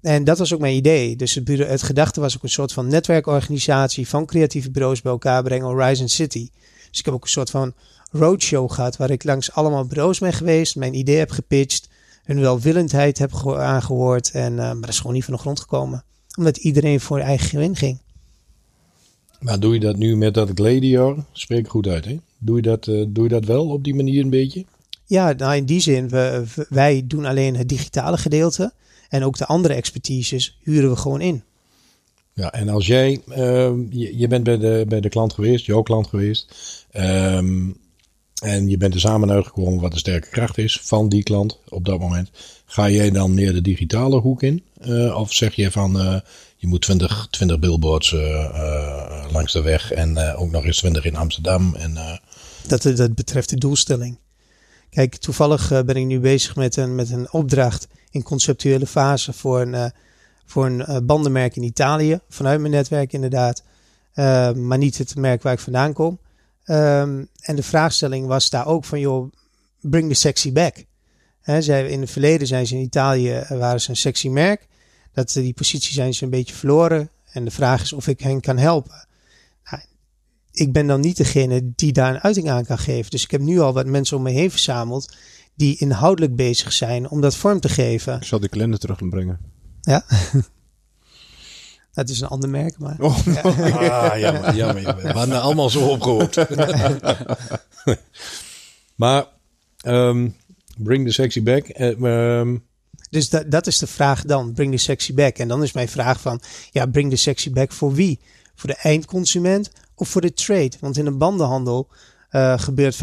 En 0.00 0.24
dat 0.24 0.38
was 0.38 0.54
ook 0.54 0.60
mijn 0.60 0.76
idee. 0.76 1.16
Dus 1.16 1.34
het, 1.34 1.48
het 1.48 1.82
gedachte 1.82 2.20
was 2.20 2.36
ook 2.36 2.42
een 2.42 2.48
soort 2.48 2.72
van 2.72 2.88
netwerkorganisatie 2.88 4.08
van 4.08 4.26
creatieve 4.26 4.70
bureaus 4.70 5.02
bij 5.02 5.12
elkaar 5.12 5.42
brengen, 5.42 5.66
Horizon 5.66 6.08
City. 6.08 6.48
Dus 6.90 6.98
ik 6.98 7.04
heb 7.04 7.14
ook 7.14 7.22
een 7.22 7.28
soort 7.28 7.50
van 7.50 7.74
roadshow 8.10 8.70
gehad 8.70 8.96
waar 8.96 9.10
ik 9.10 9.24
langs 9.24 9.52
allemaal 9.52 9.86
bureaus 9.86 10.18
ben 10.18 10.32
geweest, 10.32 10.76
mijn 10.76 10.94
idee 10.94 11.16
heb 11.16 11.30
gepitcht, 11.30 11.88
hun 12.28 12.40
welwillendheid 12.40 13.18
heb 13.18 13.32
geho- 13.32 13.56
aangehoord. 13.56 14.30
En, 14.30 14.58
eh, 14.58 14.64
maar 14.64 14.80
dat 14.80 14.88
is 14.88 14.98
gewoon 14.98 15.12
niet 15.12 15.24
van 15.24 15.34
de 15.34 15.40
grond 15.40 15.60
gekomen. 15.60 16.04
Omdat 16.38 16.56
iedereen 16.56 17.00
voor 17.00 17.18
eigen 17.18 17.48
gewin 17.48 17.76
ging. 17.76 17.98
Maar 19.40 19.60
doe 19.60 19.74
je 19.74 19.80
dat 19.80 19.96
nu 19.96 20.16
met 20.16 20.34
dat 20.34 20.50
Gladior? 20.54 21.24
Spreek 21.32 21.68
goed 21.68 21.86
uit, 21.86 22.04
hè? 22.04 22.18
Doe 22.38 22.56
je 22.56 22.62
dat, 22.62 22.86
eh, 22.86 23.04
doe 23.08 23.22
je 23.24 23.28
dat 23.30 23.44
wel 23.44 23.68
op 23.68 23.84
die 23.84 23.94
manier 23.94 24.22
een 24.22 24.30
beetje? 24.30 24.64
Ja, 25.04 25.32
nou 25.32 25.56
in 25.56 25.64
die 25.64 25.80
zin, 25.80 26.08
we, 26.08 26.44
wij 26.68 27.02
doen 27.06 27.24
alleen 27.24 27.56
het 27.56 27.68
digitale 27.68 28.16
gedeelte. 28.16 28.72
En 29.08 29.24
ook 29.24 29.38
de 29.38 29.46
andere 29.46 29.74
expertises 29.74 30.58
huren 30.62 30.90
we 30.90 30.96
gewoon 30.96 31.20
in. 31.20 31.42
Ja, 32.32 32.52
en 32.52 32.68
als 32.68 32.86
jij, 32.86 33.20
ehm, 33.28 33.80
je, 33.90 34.18
je 34.18 34.26
bent 34.28 34.44
bij 34.44 34.58
de, 34.58 34.84
bij 34.88 35.00
de 35.00 35.08
klant 35.08 35.32
geweest, 35.32 35.66
jouw 35.66 35.82
klant 35.82 36.06
geweest. 36.06 36.54
Ehm, 36.90 37.70
en 38.40 38.68
je 38.68 38.76
bent 38.76 38.94
er 38.94 39.00
samen 39.00 39.30
uitgekomen 39.30 39.80
wat 39.80 39.92
de 39.92 39.98
sterke 39.98 40.28
kracht 40.28 40.58
is 40.58 40.80
van 40.82 41.08
die 41.08 41.22
klant 41.22 41.58
op 41.68 41.84
dat 41.84 41.98
moment. 41.98 42.30
Ga 42.64 42.88
jij 42.88 43.10
dan 43.10 43.34
meer 43.34 43.52
de 43.52 43.60
digitale 43.60 44.20
hoek 44.20 44.42
in? 44.42 44.62
Uh, 44.86 45.16
of 45.16 45.32
zeg 45.32 45.54
je 45.54 45.70
van 45.70 45.96
uh, 45.96 46.20
je 46.56 46.66
moet 46.66 46.80
20, 46.80 47.26
20 47.30 47.58
billboards 47.58 48.12
uh, 48.12 49.24
langs 49.30 49.52
de 49.52 49.62
weg 49.62 49.92
en 49.92 50.18
ook 50.36 50.50
nog 50.50 50.64
eens 50.64 50.76
20 50.76 51.04
in 51.04 51.16
Amsterdam? 51.16 51.74
En, 51.74 52.20
dat, 52.66 52.82
dat 52.82 53.14
betreft 53.14 53.50
de 53.50 53.56
doelstelling. 53.56 54.18
Kijk, 54.90 55.16
toevallig 55.16 55.68
ben 55.68 55.96
ik 55.96 56.04
nu 56.04 56.20
bezig 56.20 56.56
met 56.56 56.76
een, 56.76 56.94
met 56.94 57.10
een 57.10 57.32
opdracht 57.32 57.88
in 58.10 58.22
conceptuele 58.22 58.86
fase 58.86 59.32
voor 59.32 59.60
een, 59.60 59.92
voor 60.46 60.66
een 60.66 61.06
bandenmerk 61.06 61.56
in 61.56 61.62
Italië. 61.62 62.20
Vanuit 62.28 62.60
mijn 62.60 62.72
netwerk 62.72 63.12
inderdaad. 63.12 63.62
maar 64.54 64.78
niet 64.78 64.98
het 64.98 65.16
merk 65.16 65.42
waar 65.42 65.52
ik 65.52 65.58
vandaan 65.58 65.92
kom. 65.92 66.18
Um, 66.70 67.28
en 67.40 67.56
de 67.56 67.62
vraagstelling 67.62 68.26
was 68.26 68.50
daar 68.50 68.66
ook 68.66 68.84
van, 68.84 69.00
joh, 69.00 69.32
bring 69.80 70.08
the 70.08 70.14
sexy 70.14 70.52
back. 70.52 70.84
He, 71.40 71.62
zij, 71.62 71.88
in 71.88 72.00
het 72.00 72.10
verleden 72.10 72.46
zijn 72.46 72.66
ze 72.66 72.74
in 72.74 72.80
Italië, 72.80 73.32
eh, 73.32 73.58
waren 73.58 73.80
ze 73.80 73.90
een 73.90 73.96
sexy 73.96 74.28
merk. 74.28 74.66
Dat, 75.12 75.36
eh, 75.36 75.42
die 75.42 75.52
positie 75.52 75.92
zijn 75.92 76.14
ze 76.14 76.24
een 76.24 76.30
beetje 76.30 76.54
verloren. 76.54 77.10
En 77.32 77.44
de 77.44 77.50
vraag 77.50 77.82
is 77.82 77.92
of 77.92 78.06
ik 78.06 78.20
hen 78.20 78.40
kan 78.40 78.58
helpen. 78.58 79.06
Nou, 79.70 79.82
ik 80.52 80.72
ben 80.72 80.86
dan 80.86 81.00
niet 81.00 81.16
degene 81.16 81.72
die 81.74 81.92
daar 81.92 82.14
een 82.14 82.20
uiting 82.20 82.50
aan 82.50 82.64
kan 82.64 82.78
geven. 82.78 83.10
Dus 83.10 83.24
ik 83.24 83.30
heb 83.30 83.40
nu 83.40 83.58
al 83.58 83.72
wat 83.72 83.86
mensen 83.86 84.16
om 84.16 84.22
me 84.22 84.30
heen 84.30 84.50
verzameld 84.50 85.16
die 85.54 85.78
inhoudelijk 85.78 86.36
bezig 86.36 86.72
zijn 86.72 87.08
om 87.08 87.20
dat 87.20 87.36
vorm 87.36 87.60
te 87.60 87.68
geven. 87.68 88.16
Ik 88.16 88.24
zal 88.24 88.40
die 88.40 88.48
kalender 88.48 88.78
terugbrengen. 88.78 89.38
Ja. 89.80 90.04
Dat 91.98 92.08
is 92.08 92.20
een 92.20 92.28
ander 92.28 92.48
merk, 92.48 92.78
maar... 92.78 92.96
Oh, 92.98 93.18
ja. 93.24 93.40
Ah, 94.10 94.18
jammer, 94.18 94.54
jammer. 94.54 94.96
We 94.96 95.08
hadden 95.08 95.40
allemaal 95.40 95.70
zo 95.70 95.88
opgehoopt. 95.88 96.46
maar, 99.02 99.26
um, 99.86 100.36
bring 100.76 101.06
the 101.06 101.12
sexy 101.12 101.42
back. 101.42 101.78
Um, 101.78 102.64
dus 103.10 103.28
dat, 103.28 103.50
dat 103.50 103.66
is 103.66 103.78
de 103.78 103.86
vraag 103.86 104.22
dan, 104.22 104.52
bring 104.52 104.72
the 104.72 104.78
sexy 104.78 105.14
back. 105.14 105.38
En 105.38 105.48
dan 105.48 105.62
is 105.62 105.72
mijn 105.72 105.88
vraag 105.88 106.20
van, 106.20 106.40
ja, 106.70 106.86
bring 106.86 107.10
the 107.10 107.16
sexy 107.16 107.50
back 107.50 107.72
voor 107.72 107.94
wie? 107.94 108.20
Voor 108.54 108.70
de 108.70 108.76
eindconsument 108.76 109.70
of 109.94 110.08
voor 110.08 110.20
de 110.20 110.32
trade? 110.32 110.72
Want 110.80 110.98
in 110.98 111.06
een 111.06 111.18
bandenhandel 111.18 111.88
uh, 112.30 112.58
gebeurt 112.58 112.94
75% 112.94 112.98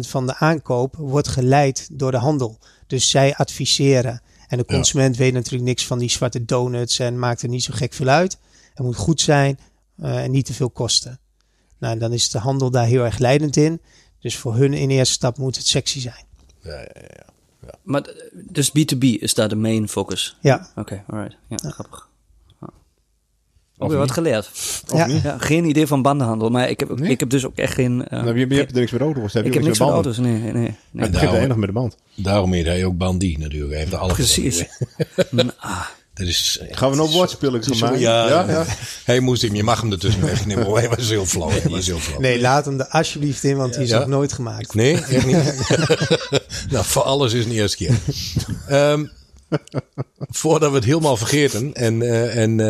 van 0.00 0.26
de 0.26 0.36
aankoop 0.36 0.94
wordt 0.96 1.28
geleid 1.28 1.88
door 1.92 2.10
de 2.10 2.16
handel. 2.16 2.58
Dus 2.86 3.10
zij 3.10 3.34
adviseren. 3.34 4.22
En 4.50 4.58
de 4.58 4.64
consument 4.64 5.16
weet 5.16 5.32
natuurlijk 5.32 5.64
niks 5.64 5.86
van 5.86 5.98
die 5.98 6.10
zwarte 6.10 6.44
donuts 6.44 6.98
en 6.98 7.18
maakt 7.18 7.42
er 7.42 7.48
niet 7.48 7.62
zo 7.62 7.72
gek 7.74 7.92
veel 7.92 8.08
uit. 8.08 8.38
Het 8.74 8.86
moet 8.86 8.96
goed 8.96 9.20
zijn 9.20 9.58
uh, 10.00 10.22
en 10.22 10.30
niet 10.30 10.46
te 10.46 10.54
veel 10.54 10.70
kosten. 10.70 11.20
Nou, 11.78 11.98
dan 11.98 12.12
is 12.12 12.30
de 12.30 12.38
handel 12.38 12.70
daar 12.70 12.86
heel 12.86 13.04
erg 13.04 13.18
leidend 13.18 13.56
in. 13.56 13.80
Dus 14.18 14.36
voor 14.36 14.54
hun 14.54 14.72
in 14.72 14.90
eerste 14.90 15.14
stap 15.14 15.38
moet 15.38 15.56
het 15.56 15.66
sexy 15.66 16.00
zijn. 16.00 16.24
Ja, 16.62 16.72
ja, 16.72 16.88
ja. 16.94 17.26
ja. 17.62 17.74
Maar 17.82 18.10
dus 18.32 18.70
B2B 18.70 18.98
is 18.98 19.34
daar 19.34 19.48
de 19.48 19.56
main 19.56 19.88
focus? 19.88 20.36
Ja. 20.40 20.68
Oké, 20.70 20.80
okay, 20.80 21.04
alright. 21.06 21.36
Ja, 21.48 21.70
grappig. 21.70 22.08
Of 23.80 23.90
je 23.90 23.96
wat 23.96 24.10
geleerd. 24.10 24.50
Ja. 24.86 25.06
ja. 25.06 25.38
geen 25.38 25.64
idee 25.64 25.86
van 25.86 26.02
bandenhandel, 26.02 26.48
maar 26.48 26.70
ik 26.70 26.80
heb, 26.80 26.98
nee? 26.98 27.10
ik 27.10 27.20
heb 27.20 27.30
dus 27.30 27.46
ook 27.46 27.56
echt 27.56 27.74
geen... 27.74 27.92
Uh, 27.92 28.22
nou, 28.22 28.38
je, 28.38 28.48
je 28.48 28.54
hebt 28.54 28.70
er 28.70 28.78
niks 28.78 28.92
met 28.92 29.00
auto's. 29.00 29.32
Heb 29.32 29.46
ik 29.46 29.54
heb 29.54 29.62
niks 29.62 29.78
met 29.78 29.88
auto's, 29.88 30.18
nee. 30.18 30.38
nee, 30.38 30.52
nee. 30.52 30.74
Het 30.96 31.10
begint 31.10 31.32
eindig 31.32 31.56
met 31.56 31.66
de 31.66 31.74
band. 31.74 31.96
Daarom 32.14 32.52
heet 32.52 32.66
hij 32.66 32.84
ook 32.84 32.96
Bandie 32.96 33.38
natuurlijk. 33.38 33.70
Hij 33.70 33.80
heeft 33.80 33.94
alle 33.94 34.12
Precies. 34.12 34.64
ah. 35.58 35.86
Dat 36.14 36.28
is, 36.28 36.60
Gaan 36.70 36.90
we 36.90 36.96
nog 36.96 37.12
woordspelling 37.12 37.64
gaan 37.64 37.78
maken? 37.78 37.98
Ja, 37.98 38.28
ja, 38.28 38.50
ja. 38.50 38.64
Hij 39.04 39.20
moest 39.20 39.42
hem, 39.42 39.54
je 39.54 39.62
mag 39.62 39.80
hem 39.80 39.92
ertussen 39.92 40.22
wegnemen. 40.22 40.72
Hij 40.72 40.88
was 40.88 41.08
heel 41.08 41.26
flauw. 41.26 41.50
Hij 41.50 41.70
was 41.70 41.86
heel 41.86 41.98
flauw. 41.98 42.20
Nee, 42.20 42.40
laat 42.40 42.64
hem 42.64 42.80
er 42.80 42.88
alsjeblieft 42.88 43.44
in, 43.44 43.56
want 43.56 43.74
hij 43.74 43.84
is 43.84 43.90
nog 43.90 44.06
nooit 44.06 44.32
gemaakt. 44.32 44.74
Nee, 44.74 44.94
echt 44.94 45.26
niet. 45.26 45.68
nou, 46.70 46.84
voor 46.84 47.02
alles 47.02 47.32
is 47.32 47.44
een 47.44 47.50
eerste 47.50 47.76
keer. 47.76 47.94
Um, 48.70 49.10
voordat 50.40 50.70
we 50.70 50.76
het 50.76 50.84
helemaal 50.84 51.16
vergeten, 51.16 51.74
en, 51.74 52.00
uh, 52.00 52.36
en 52.36 52.50
uh, 52.50 52.66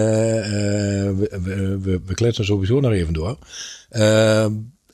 we, 1.19 1.39
we, 1.83 2.01
we, 2.07 2.15
kletsen 2.15 2.45
sowieso 2.45 2.81
nog 2.81 2.93
even 2.93 3.13
door. 3.13 3.39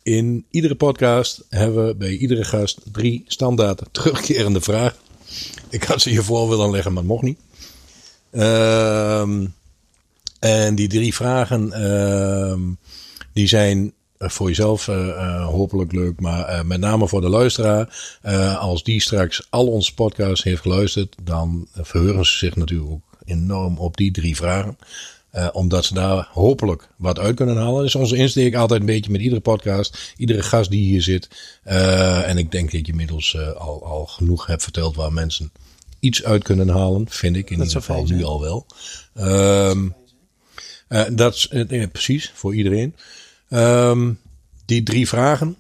In 0.03 0.47
iedere 0.51 0.75
podcast 0.75 1.45
hebben 1.49 1.87
we 1.87 1.95
bij 1.95 2.17
iedere 2.17 2.45
gast 2.45 2.81
drie 2.93 3.25
standaard 3.27 3.83
terugkerende 3.93 4.61
vragen. 4.61 4.99
Ik 5.71 5.83
had 5.83 6.01
ze 6.01 6.11
hiervoor 6.11 6.49
willen 6.49 6.71
leggen, 6.71 6.93
maar 6.93 7.05
mocht 7.05 7.23
niet. 7.23 7.39
Ehm, 8.31 9.47
en 10.39 10.75
die 10.75 10.89
drie 10.89 11.15
vragen, 11.15 11.73
ehm, 11.73 12.61
die 13.33 13.47
zijn 13.47 13.85
eh, 13.87 13.93
voor 14.19 14.49
jezelf 14.49 14.89
uh, 14.89 15.47
hopelijk 15.47 15.93
leuk, 15.93 16.21
maar 16.21 16.67
met 16.67 16.81
name 16.81 17.09
voor 17.09 17.21
de 17.21 17.29
luisteraar. 17.29 18.17
als 18.59 18.83
die 18.83 19.01
straks 19.01 19.47
al 19.51 19.67
onze 19.67 19.95
podcasts 19.95 20.45
heeft 20.45 20.61
geluisterd, 20.61 21.17
dan 21.23 21.69
verheugen 21.73 22.27
ze 22.27 22.37
zich 22.37 22.57
natuurlijk 22.57 22.91
ook 22.91 23.03
enorm 23.25 23.79
op 23.79 23.97
die 23.97 24.11
drie 24.11 24.37
vragen. 24.37 24.79
omdat 25.53 25.85
ze 25.85 25.95
daar 25.95 26.29
hopelijk 26.33 26.89
wat 26.97 27.19
uit 27.19 27.37
kunnen 27.37 27.57
halen. 27.57 27.77
Dat 27.77 27.85
is 27.85 27.95
onze 27.95 28.17
insteek 28.17 28.55
altijd 28.55 28.81
een 28.81 28.87
beetje 28.87 29.11
met 29.11 29.21
iedere 29.21 29.41
podcast. 29.41 30.15
Iedere 30.17 30.43
gast 30.43 30.71
die 30.71 30.85
hier 30.85 31.03
zit. 31.03 31.29
en 31.63 32.39
ik 32.39 32.51
denk 32.51 32.73
dat 32.73 32.87
je 32.87 32.93
inmiddels 32.93 33.39
al, 33.39 33.85
al 33.85 34.07
genoeg 34.07 34.47
hebt 34.47 34.63
verteld 34.63 34.97
waar 34.97 35.13
mensen 35.13 35.53
iets 36.01 36.25
uit 36.25 36.43
kunnen 36.43 36.69
halen. 36.69 37.07
Vind 37.09 37.37
ik 37.37 37.51
in 37.51 37.59
dat 37.59 37.67
ieder 37.67 37.83
geval 37.83 38.05
nu 38.05 38.25
al 38.25 38.41
wel. 38.41 38.67
Um, 39.71 39.95
dat 41.13 41.35
is 41.35 41.49
precies 41.93 42.33
voor 42.35 42.55
iedereen. 42.55 42.95
Um, 43.49 44.19
die 44.65 44.83
drie 44.83 45.09
vragen, 45.09 45.57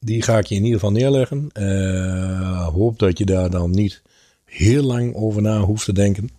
die 0.00 0.22
ga 0.22 0.38
ik 0.38 0.46
je 0.46 0.54
in 0.54 0.64
ieder 0.64 0.78
geval 0.78 0.94
neerleggen. 0.94 1.50
Uh, 1.58 2.66
hoop 2.66 2.98
dat 2.98 3.18
je 3.18 3.24
daar 3.24 3.50
dan 3.50 3.70
niet 3.70 4.02
heel 4.44 4.82
lang 4.82 5.14
over 5.14 5.42
na 5.42 5.60
hoeft 5.60 5.84
te 5.84 5.92
denken. 5.92 6.30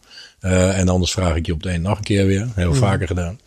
Uh, 0.41 0.79
en 0.79 0.89
anders 0.89 1.11
vraag 1.11 1.35
ik 1.35 1.45
je 1.45 1.51
op 1.51 1.61
het 1.61 1.67
eind 1.67 1.83
nog 1.83 1.97
een 1.97 2.03
keer 2.03 2.25
weer. 2.25 2.47
Heel 2.55 2.71
mm. 2.71 2.75
vaker 2.75 3.07
gedaan. 3.07 3.39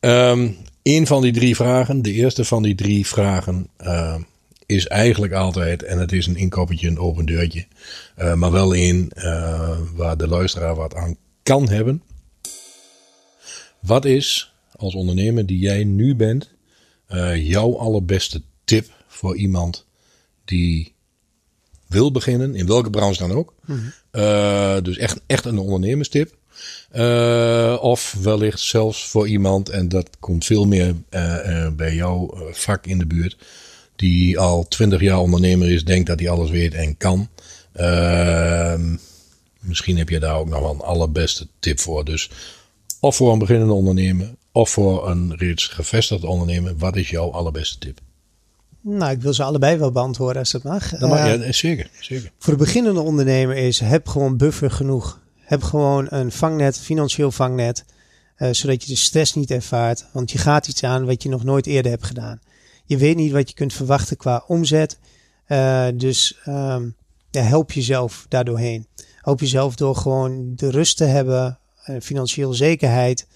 Um, 0.00 0.56
een 0.82 1.06
van 1.06 1.22
die 1.22 1.32
drie 1.32 1.56
vragen, 1.56 2.02
de 2.02 2.12
eerste 2.12 2.44
van 2.44 2.62
die 2.62 2.74
drie 2.74 3.06
vragen, 3.06 3.68
uh, 3.82 4.14
is 4.66 4.86
eigenlijk 4.86 5.32
altijd, 5.32 5.82
en 5.82 5.98
het 5.98 6.12
is 6.12 6.26
een 6.26 6.36
inkoppertje, 6.36 6.88
een 6.88 6.98
open 6.98 7.26
deurtje. 7.26 7.66
Uh, 8.18 8.34
maar 8.34 8.50
wel 8.50 8.76
een 8.76 9.12
waar 9.94 10.16
de 10.16 10.28
luisteraar 10.28 10.74
wat 10.74 10.94
aan 10.94 11.16
kan 11.42 11.68
hebben. 11.68 12.02
Wat 13.80 14.04
is 14.04 14.52
als 14.76 14.94
ondernemer 14.94 15.46
die 15.46 15.58
jij 15.58 15.84
nu 15.84 16.14
bent, 16.14 16.50
uh, 17.12 17.48
jouw 17.48 17.78
allerbeste 17.78 18.42
tip 18.64 18.90
voor 19.06 19.36
iemand 19.36 19.86
die 20.44 20.94
wil 21.86 22.10
beginnen, 22.10 22.54
in 22.54 22.66
welke 22.66 22.90
branche 22.90 23.18
dan 23.18 23.32
ook. 23.32 23.54
Mm 23.64 23.92
uh, 24.12 24.76
dus 24.82 24.96
echt, 24.96 25.20
echt 25.26 25.44
een 25.44 25.58
ondernemerstip. 25.58 26.36
Uh, 26.94 27.78
of 27.80 28.16
wellicht 28.22 28.60
zelfs 28.60 29.08
voor 29.08 29.28
iemand, 29.28 29.68
en 29.68 29.88
dat 29.88 30.08
komt 30.18 30.44
veel 30.44 30.66
meer 30.66 30.94
bij 31.76 31.94
jouw 31.94 32.34
vak 32.50 32.86
in 32.86 32.98
de 32.98 33.06
buurt, 33.06 33.36
die 33.96 34.38
al 34.38 34.68
twintig 34.68 35.00
jaar 35.00 35.18
ondernemer 35.18 35.70
is, 35.70 35.84
denkt 35.84 36.06
dat 36.06 36.20
hij 36.20 36.28
alles 36.28 36.50
weet 36.50 36.74
en 36.74 36.96
kan. 36.96 37.28
Ehm, 37.72 38.96
misschien 39.60 39.98
heb 39.98 40.08
je 40.08 40.18
daar 40.18 40.36
ook 40.36 40.48
nog 40.48 40.60
wel 40.60 40.70
een 40.70 40.80
allerbeste 40.80 41.46
tip 41.58 41.80
voor. 41.80 42.04
Dus 42.04 42.30
of 43.00 43.16
voor 43.16 43.32
een 43.32 43.38
beginnende 43.38 43.72
ondernemer, 43.72 44.34
of 44.52 44.70
voor 44.70 45.08
een 45.10 45.36
reeds 45.36 45.66
gevestigd 45.66 46.24
ondernemer, 46.24 46.76
wat 46.76 46.96
is 46.96 47.10
jouw 47.10 47.30
allerbeste 47.30 47.78
tip? 47.78 48.00
Nou, 48.80 49.12
ik 49.12 49.20
wil 49.22 49.34
ze 49.34 49.42
allebei 49.42 49.76
wel 49.76 49.90
beantwoorden 49.90 50.38
als 50.38 50.50
dat 50.50 50.62
mag. 50.62 50.90
Dat 50.90 51.08
mag 51.08 51.18
uh, 51.18 51.44
ja, 51.46 51.52
zeker, 51.52 51.90
zeker. 52.00 52.32
Voor 52.38 52.52
de 52.52 52.58
beginnende 52.58 53.00
ondernemer 53.00 53.56
is 53.56 53.80
heb 53.80 54.08
gewoon 54.08 54.36
buffer 54.36 54.70
genoeg. 54.70 55.20
Heb 55.36 55.62
gewoon 55.62 56.06
een 56.10 56.32
vangnet, 56.32 56.78
financieel 56.78 57.30
vangnet, 57.30 57.84
uh, 58.38 58.48
zodat 58.52 58.82
je 58.82 58.88
de 58.88 58.96
stress 58.96 59.34
niet 59.34 59.50
ervaart. 59.50 60.06
Want 60.12 60.30
je 60.30 60.38
gaat 60.38 60.68
iets 60.68 60.84
aan 60.84 61.06
wat 61.06 61.22
je 61.22 61.28
nog 61.28 61.44
nooit 61.44 61.66
eerder 61.66 61.90
hebt 61.90 62.04
gedaan. 62.04 62.40
Je 62.84 62.96
weet 62.96 63.16
niet 63.16 63.32
wat 63.32 63.48
je 63.48 63.54
kunt 63.54 63.72
verwachten 63.72 64.16
qua 64.16 64.44
omzet. 64.46 64.98
Uh, 65.48 65.86
dus 65.94 66.38
um, 66.46 66.94
ja, 67.30 67.42
help 67.42 67.72
jezelf 67.72 68.26
daardoorheen. 68.28 68.86
Help 69.16 69.40
jezelf 69.40 69.74
door 69.74 69.96
gewoon 69.96 70.52
de 70.56 70.70
rust 70.70 70.96
te 70.96 71.04
hebben, 71.04 71.58
financiële 72.00 72.54
zekerheid. 72.54 73.26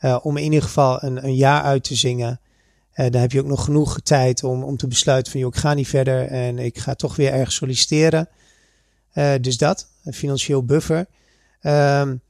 Uh, 0.00 0.18
om 0.22 0.36
in 0.36 0.44
ieder 0.44 0.62
geval 0.62 1.02
een, 1.02 1.24
een 1.24 1.34
jaar 1.34 1.62
uit 1.62 1.84
te 1.84 1.94
zingen. 1.94 2.40
Uh, 2.94 3.10
dan 3.10 3.20
heb 3.20 3.32
je 3.32 3.40
ook 3.40 3.46
nog 3.46 3.64
genoeg 3.64 4.00
tijd 4.00 4.44
om, 4.44 4.62
om 4.62 4.76
te 4.76 4.86
besluiten 4.86 5.32
van, 5.32 5.40
joh, 5.40 5.50
ik 5.54 5.60
ga 5.60 5.74
niet 5.74 5.88
verder 5.88 6.26
en 6.26 6.58
ik 6.58 6.78
ga 6.78 6.94
toch 6.94 7.16
weer 7.16 7.32
ergens 7.32 7.54
solliciteren. 7.54 8.28
Uh, 9.14 9.32
dus 9.40 9.58
dat, 9.58 9.88
een 10.04 10.14
financieel 10.14 10.64
buffer. 10.64 11.06
Um, 11.62 12.20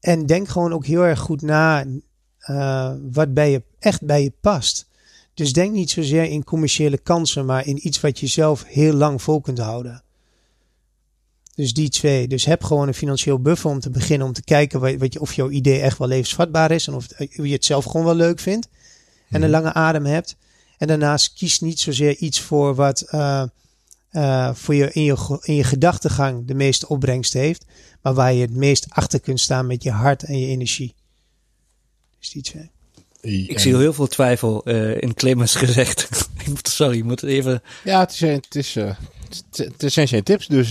en 0.00 0.26
denk 0.26 0.48
gewoon 0.48 0.72
ook 0.72 0.86
heel 0.86 1.02
erg 1.02 1.18
goed 1.18 1.42
na 1.42 1.84
wat 3.12 3.34
bij 3.34 3.50
je, 3.50 3.62
echt 3.78 4.04
bij 4.04 4.22
je 4.22 4.32
past. 4.40 4.86
Dus 5.34 5.52
denk 5.52 5.72
niet 5.72 5.90
zozeer 5.90 6.24
in 6.24 6.44
commerciële 6.44 6.98
kansen, 6.98 7.46
maar 7.46 7.66
in 7.66 7.86
iets 7.86 8.00
wat 8.00 8.20
je 8.20 8.26
zelf 8.26 8.64
heel 8.64 8.92
lang 8.92 9.22
vol 9.22 9.40
kunt 9.40 9.58
houden. 9.58 10.02
Dus 11.56 11.74
die 11.74 11.88
twee. 11.88 12.28
Dus 12.28 12.44
heb 12.44 12.64
gewoon 12.64 12.88
een 12.88 12.94
financieel 12.94 13.40
buffer 13.40 13.70
om 13.70 13.80
te 13.80 13.90
beginnen. 13.90 14.26
Om 14.26 14.32
te 14.32 14.44
kijken 14.44 14.98
wat, 14.98 15.12
je, 15.12 15.20
of 15.20 15.34
jouw 15.34 15.50
idee 15.50 15.80
echt 15.80 15.98
wel 15.98 16.08
levensvatbaar 16.08 16.70
is. 16.70 16.86
En 16.86 16.94
of 16.94 17.06
je 17.32 17.52
het 17.52 17.64
zelf 17.64 17.84
gewoon 17.84 18.06
wel 18.06 18.14
leuk 18.14 18.40
vindt. 18.40 18.68
En 19.28 19.42
een 19.42 19.50
mhm. 19.50 19.50
lange 19.50 19.72
adem 19.72 20.04
hebt. 20.04 20.36
En 20.78 20.86
daarnaast 20.86 21.32
kies 21.32 21.60
niet 21.60 21.80
zozeer 21.80 22.16
iets 22.16 22.40
voor 22.40 22.74
wat 22.74 23.04
uh, 23.10 23.42
uh, 24.12 24.54
voor 24.54 24.74
je 24.74 24.92
in, 24.92 25.02
je 25.02 25.38
in 25.42 25.54
je 25.54 25.64
gedachtegang 25.64 26.46
de 26.46 26.54
meeste 26.54 26.88
opbrengst 26.88 27.32
heeft, 27.32 27.64
maar 28.02 28.14
waar 28.14 28.32
je 28.32 28.40
het 28.40 28.56
meest 28.56 28.86
achter 28.88 29.20
kunt 29.20 29.40
staan 29.40 29.66
met 29.66 29.82
je 29.82 29.90
hart 29.90 30.22
en 30.22 30.38
je 30.38 30.46
energie. 30.46 30.94
Dus 32.18 32.30
die 32.30 32.42
twee. 32.42 32.70
Ik 33.48 33.58
zie 33.58 33.76
heel 33.76 33.92
veel 33.92 34.06
twijfel 34.06 34.62
uh, 34.64 35.02
in 35.02 35.14
Clemens 35.14 35.54
gezegd. 35.64 36.08
Sorry, 36.62 36.96
je 36.96 37.04
moet 37.04 37.22
even. 37.22 37.62
Ja, 37.84 38.00
het, 38.00 38.12
is, 38.12 38.20
het, 38.20 38.54
is, 38.54 38.74
het 39.76 39.92
zijn 39.92 40.08
zijn 40.08 40.22
tips, 40.22 40.46
dus 40.46 40.70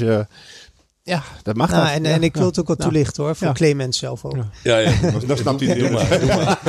ja, 1.06 1.24
dat 1.44 1.56
mag 1.56 1.72
nou, 1.72 1.88
en, 1.88 2.06
en 2.06 2.24
ik 2.24 2.36
wil 2.36 2.46
het 2.46 2.60
ook 2.60 2.68
wel 2.68 2.76
toelichten 2.76 3.24
hoor, 3.24 3.36
voor 3.36 3.54
Clemens 3.54 3.98
zelf 3.98 4.26
ook. 4.26 4.38
Ja, 4.64 4.78
ja. 4.78 5.12
dat 5.28 5.38
snapt 5.38 5.62
hij 5.62 5.76
niet. 5.76 5.92
maar. 5.92 6.60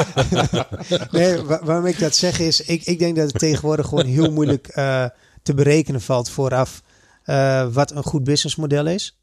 nee, 1.11 1.43
waarom 1.43 1.87
ik 1.87 1.99
dat 1.99 2.15
zeg 2.15 2.39
is, 2.39 2.61
ik, 2.61 2.85
ik 2.85 2.99
denk 2.99 3.17
dat 3.17 3.27
het 3.27 3.39
tegenwoordig 3.39 3.87
gewoon 3.87 4.07
heel 4.07 4.33
moeilijk 4.33 4.77
uh, 4.77 5.05
te 5.43 5.55
berekenen 5.55 6.01
valt 6.01 6.31
vooraf 6.31 6.83
uh, 7.25 7.73
wat 7.73 7.91
een 7.91 8.03
goed 8.03 8.25
businessmodel 8.25 8.87
is. 8.87 9.19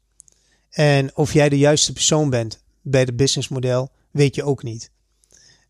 En 0.70 1.16
of 1.16 1.32
jij 1.32 1.48
de 1.48 1.58
juiste 1.58 1.92
persoon 1.92 2.30
bent 2.30 2.62
bij 2.82 3.00
het 3.00 3.16
businessmodel, 3.16 3.90
weet 4.10 4.34
je 4.34 4.44
ook 4.44 4.62
niet. 4.62 4.90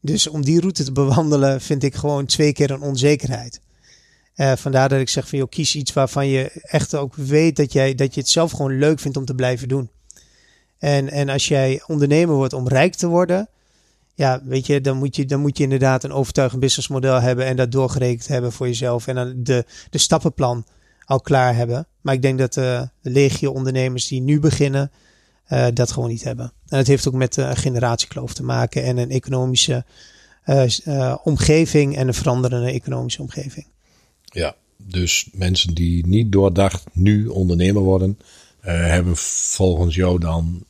Dus 0.01 0.27
om 0.27 0.45
die 0.45 0.61
route 0.61 0.85
te 0.85 0.93
bewandelen 0.93 1.61
vind 1.61 1.83
ik 1.83 1.95
gewoon 1.95 2.27
twee 2.27 2.53
keer 2.53 2.71
een 2.71 2.83
onzekerheid. 2.83 3.61
Uh, 4.37 4.53
vandaar 4.57 4.89
dat 4.89 5.01
ik 5.01 5.09
zeg 5.09 5.29
van 5.29 5.39
joh, 5.39 5.49
kies 5.49 5.75
iets 5.75 5.93
waarvan 5.93 6.29
je 6.29 6.61
echt 6.63 6.95
ook 6.95 7.15
weet 7.15 7.57
dat, 7.57 7.73
jij, 7.73 7.95
dat 7.95 8.15
je 8.15 8.21
het 8.21 8.29
zelf 8.29 8.51
gewoon 8.51 8.79
leuk 8.79 9.01
vindt 9.01 9.17
om 9.17 9.25
te 9.25 9.35
blijven 9.35 9.69
doen. 9.69 9.91
En, 10.79 11.11
en 11.11 11.29
als 11.29 11.49
jij 11.49 11.83
ondernemer 11.87 12.35
wordt 12.35 12.53
om 12.53 12.69
rijk 12.69 12.95
te 12.95 13.07
worden, 13.07 13.49
ja, 14.15 14.41
weet 14.45 14.67
je, 14.67 14.81
dan 14.81 14.97
moet 14.97 15.17
je, 15.17 15.25
dan 15.25 15.41
moet 15.41 15.57
je 15.57 15.63
inderdaad 15.63 16.05
een 16.05 16.13
overtuigend 16.13 16.61
businessmodel 16.61 17.21
hebben 17.21 17.47
en 17.47 17.57
dat 17.57 17.73
doorgerekend 17.73 18.27
hebben 18.27 18.53
voor 18.53 18.67
jezelf. 18.67 19.07
En 19.07 19.15
dan 19.15 19.35
de, 19.37 19.65
de 19.91 19.99
stappenplan 19.99 20.67
al 21.05 21.21
klaar 21.21 21.57
hebben. 21.57 21.87
Maar 22.01 22.15
ik 22.15 22.23
denk 22.23 22.39
dat 22.39 22.57
uh, 22.57 22.83
de 23.01 23.11
legio 23.11 23.53
ondernemers 23.53 24.09
die 24.09 24.21
nu 24.21 24.41
beginnen, 24.41 24.91
uh, 25.49 25.67
dat 25.75 25.93
gewoon 25.93 26.09
niet 26.09 26.25
hebben. 26.25 26.53
En 26.69 26.79
het 26.79 26.87
heeft 26.87 27.09
ook 27.09 27.15
met 27.15 27.37
een 27.37 27.57
generatiekloof 27.57 28.35
te 28.35 28.43
maken 28.43 28.85
en 28.85 28.97
een 28.97 29.11
economische 29.11 29.85
omgeving 31.23 31.97
en 31.97 32.09
een 32.09 32.15
veranderende 32.15 32.71
economische 32.71 33.23
omgeving. 33.23 33.67
Ja, 34.35 34.55
dus 34.77 35.29
mensen 35.33 35.75
die 35.75 36.07
niet 36.07 36.33
doordacht 36.33 36.85
nu 36.93 37.27
ondernemer 37.27 37.83
worden, 37.83 38.19
uh, 38.65 38.87
hebben 38.87 39.17
volgens 39.17 39.95
jou 39.95 40.19
dan 40.19 40.65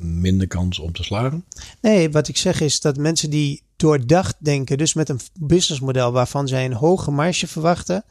minder 0.00 0.46
kans 0.46 0.78
om 0.78 0.92
te 0.92 1.02
slagen? 1.02 1.44
Nee, 1.80 2.10
wat 2.10 2.28
ik 2.28 2.36
zeg 2.36 2.60
is 2.60 2.80
dat 2.80 2.96
mensen 2.96 3.30
die 3.30 3.62
doordacht 3.76 4.36
denken, 4.38 4.78
dus 4.78 4.94
met 4.94 5.08
een 5.08 5.20
businessmodel 5.40 6.12
waarvan 6.12 6.48
zij 6.48 6.64
een 6.64 6.72
hoge 6.72 7.10
marge 7.10 7.46
verwachten. 7.46 8.04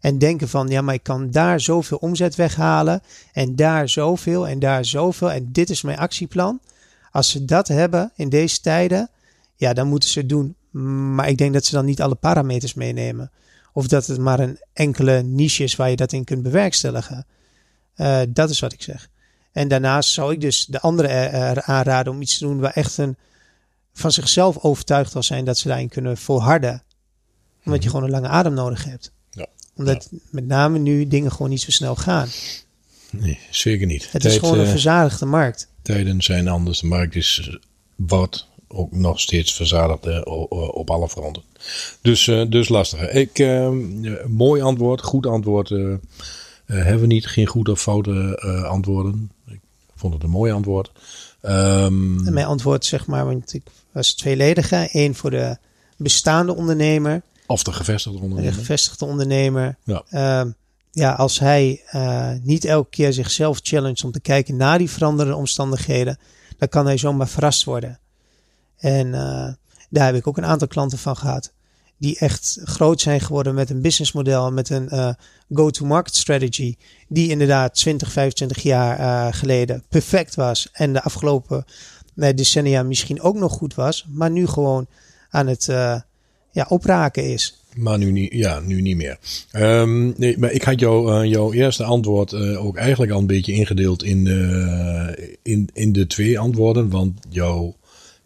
En 0.00 0.18
denken 0.18 0.48
van, 0.48 0.68
ja, 0.68 0.82
maar 0.82 0.94
ik 0.94 1.02
kan 1.02 1.30
daar 1.30 1.60
zoveel 1.60 1.98
omzet 1.98 2.34
weghalen. 2.34 3.02
En 3.32 3.56
daar 3.56 3.88
zoveel 3.88 4.48
en 4.48 4.58
daar 4.58 4.84
zoveel. 4.84 5.32
En 5.32 5.48
dit 5.52 5.70
is 5.70 5.82
mijn 5.82 5.98
actieplan. 5.98 6.60
Als 7.10 7.30
ze 7.30 7.44
dat 7.44 7.68
hebben 7.68 8.12
in 8.16 8.28
deze 8.28 8.60
tijden, 8.60 9.10
ja, 9.56 9.72
dan 9.72 9.88
moeten 9.88 10.08
ze 10.08 10.18
het 10.18 10.28
doen. 10.28 10.54
Maar 11.14 11.28
ik 11.28 11.38
denk 11.38 11.52
dat 11.52 11.64
ze 11.64 11.74
dan 11.74 11.84
niet 11.84 12.02
alle 12.02 12.14
parameters 12.14 12.74
meenemen. 12.74 13.30
Of 13.78 13.86
dat 13.86 14.06
het 14.06 14.18
maar 14.18 14.40
een 14.40 14.58
enkele 14.72 15.22
niche 15.22 15.62
is 15.62 15.76
waar 15.76 15.90
je 15.90 15.96
dat 15.96 16.12
in 16.12 16.24
kunt 16.24 16.42
bewerkstelligen. 16.42 17.26
Uh, 17.96 18.20
dat 18.28 18.50
is 18.50 18.60
wat 18.60 18.72
ik 18.72 18.82
zeg. 18.82 19.08
En 19.52 19.68
daarnaast 19.68 20.10
zou 20.10 20.32
ik 20.32 20.40
dus 20.40 20.66
de 20.66 20.80
anderen 20.80 21.32
er, 21.32 21.62
aanraden 21.62 22.12
om 22.12 22.20
iets 22.20 22.38
te 22.38 22.44
doen 22.44 22.60
waar 22.60 22.72
echt 22.72 22.98
een 22.98 23.16
van 23.92 24.12
zichzelf 24.12 24.58
overtuigd 24.58 25.12
wil 25.12 25.22
zijn 25.22 25.44
dat 25.44 25.58
ze 25.58 25.68
daarin 25.68 25.88
kunnen 25.88 26.16
volharden. 26.16 26.82
Omdat 27.64 27.82
je 27.82 27.88
mhm. 27.88 27.98
gewoon 27.98 28.04
een 28.04 28.20
lange 28.20 28.28
adem 28.28 28.54
nodig 28.54 28.84
hebt. 28.84 29.12
Ja. 29.30 29.46
Omdat 29.74 30.08
met 30.30 30.46
name 30.46 30.78
nu 30.78 31.06
dingen 31.06 31.32
gewoon 31.32 31.50
niet 31.50 31.60
zo 31.60 31.70
snel 31.70 31.96
gaan. 31.96 32.28
Nee, 33.10 33.38
zeker 33.50 33.86
niet. 33.86 34.12
Het 34.12 34.24
is 34.24 34.36
gewoon 34.36 34.58
een 34.58 34.64
uh, 34.64 34.70
verzadigde 34.70 35.26
markt. 35.26 35.68
Tijden 35.82 36.22
zijn 36.22 36.48
anders. 36.48 36.80
De 36.80 36.86
markt 36.86 37.14
is 37.14 37.58
wat 37.96 38.48
ook 38.68 38.92
nog 38.92 39.20
steeds 39.20 39.54
verzadigd 39.54 40.24
op 40.72 40.90
alle 40.90 41.08
fronten. 41.08 41.42
Dus, 42.02 42.26
uh, 42.26 42.50
dus 42.50 42.68
lastig. 42.68 43.10
Ik, 43.10 43.38
uh, 43.38 43.70
mooi 44.26 44.62
antwoord, 44.62 45.02
goed 45.02 45.26
antwoord 45.26 45.70
uh, 45.70 45.96
hebben 46.66 47.00
we 47.00 47.06
niet. 47.06 47.26
Geen 47.26 47.46
goed 47.46 47.68
of 47.68 47.80
foute 47.80 48.40
antwoorden. 48.68 49.30
Ik 49.46 49.60
vond 49.94 50.14
het 50.14 50.22
een 50.22 50.30
mooi 50.30 50.52
antwoord. 50.52 50.90
Um, 51.42 52.26
en 52.26 52.32
mijn 52.32 52.46
antwoord, 52.46 52.84
zeg 52.84 53.06
maar, 53.06 53.24
want 53.24 53.54
ik 53.54 53.62
was 53.92 54.14
tweeledig. 54.14 54.70
Eén 54.92 55.14
voor 55.14 55.30
de 55.30 55.56
bestaande 55.96 56.54
ondernemer. 56.54 57.22
Of 57.46 57.62
de 57.62 57.72
gevestigde 57.72 58.18
ondernemer. 58.18 58.52
De 58.52 58.58
gevestigde 58.58 59.04
ondernemer. 59.04 59.76
Ja. 59.84 60.02
Uh, 60.10 60.50
ja, 60.90 61.12
als 61.12 61.38
hij 61.38 61.82
uh, 61.92 62.30
niet 62.42 62.64
elke 62.64 62.90
keer 62.90 63.12
zichzelf 63.12 63.58
challenge 63.62 64.04
om 64.04 64.12
te 64.12 64.20
kijken 64.20 64.56
naar 64.56 64.78
die 64.78 64.90
veranderende 64.90 65.36
omstandigheden, 65.36 66.18
dan 66.58 66.68
kan 66.68 66.86
hij 66.86 66.98
zomaar 66.98 67.28
verrast 67.28 67.64
worden. 67.64 67.98
En 68.78 69.06
uh, 69.06 69.48
daar 69.90 70.06
heb 70.06 70.14
ik 70.14 70.26
ook 70.26 70.36
een 70.36 70.44
aantal 70.44 70.68
klanten 70.68 70.98
van 70.98 71.16
gehad. 71.16 71.52
Die 71.96 72.18
echt 72.18 72.60
groot 72.64 73.00
zijn 73.00 73.20
geworden 73.20 73.54
met 73.54 73.70
een 73.70 73.80
businessmodel, 73.80 74.52
met 74.52 74.70
een 74.70 74.88
uh, 74.92 75.10
go-to-market 75.52 76.14
strategy. 76.14 76.74
Die 77.08 77.30
inderdaad 77.30 77.74
20, 77.74 78.12
25 78.12 78.62
jaar 78.62 78.98
uh, 78.98 79.26
geleden 79.30 79.84
perfect 79.88 80.34
was. 80.34 80.68
En 80.72 80.92
de 80.92 81.02
afgelopen 81.02 81.64
decennia 82.14 82.82
misschien 82.82 83.20
ook 83.20 83.36
nog 83.36 83.52
goed 83.52 83.74
was. 83.74 84.06
Maar 84.08 84.30
nu 84.30 84.46
gewoon 84.46 84.86
aan 85.30 85.46
het 85.46 85.64
ja, 86.50 86.66
opraken 86.68 87.32
is. 87.32 87.62
Maar 87.76 87.98
nu 87.98 88.10
niet, 88.10 88.32
ja, 88.32 88.60
nu 88.60 88.80
niet 88.80 88.96
meer. 88.96 89.18
Um, 89.52 90.14
nee, 90.16 90.38
maar 90.38 90.52
ik 90.52 90.62
had 90.62 90.80
jou, 90.80 91.12
uh, 91.12 91.30
jouw 91.30 91.52
eerste 91.52 91.84
antwoord 91.84 92.34
ook 92.56 92.76
eigenlijk 92.76 93.12
al 93.12 93.18
een 93.18 93.26
beetje 93.26 93.52
ingedeeld 93.52 94.02
in, 94.02 94.26
in, 95.42 95.68
in 95.72 95.92
de 95.92 96.06
twee 96.06 96.38
antwoorden. 96.38 96.90
Want 96.90 97.20
jouw 97.28 97.76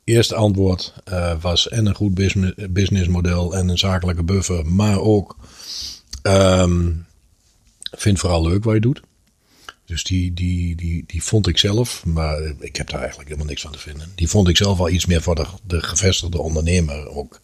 eerste 0.04 0.34
antwoord 0.34 0.94
uh, 1.08 1.40
was 1.40 1.68
en 1.68 1.86
een 1.86 1.94
goed 1.94 2.14
business, 2.14 2.54
businessmodel 2.70 3.56
en 3.56 3.68
een 3.68 3.78
zakelijke 3.78 4.22
buffer, 4.22 4.66
maar 4.66 5.00
ook 5.00 5.36
um, 6.22 7.06
vind 7.90 8.18
vooral 8.18 8.42
leuk 8.42 8.64
wat 8.64 8.74
je 8.74 8.80
doet. 8.80 9.02
Dus 9.84 10.04
die, 10.04 10.34
die, 10.34 10.76
die, 10.76 11.04
die 11.06 11.22
vond 11.22 11.46
ik 11.46 11.58
zelf, 11.58 12.04
maar 12.04 12.40
ik 12.58 12.76
heb 12.76 12.90
daar 12.90 12.98
eigenlijk 12.98 13.28
helemaal 13.28 13.48
niks 13.48 13.62
van 13.62 13.72
te 13.72 13.78
vinden. 13.78 14.12
Die 14.14 14.28
vond 14.28 14.48
ik 14.48 14.56
zelf 14.56 14.78
al 14.78 14.88
iets 14.88 15.06
meer 15.06 15.22
voor 15.22 15.34
de, 15.34 15.46
de 15.66 15.82
gevestigde 15.82 16.38
ondernemer 16.38 17.08
ook 17.08 17.40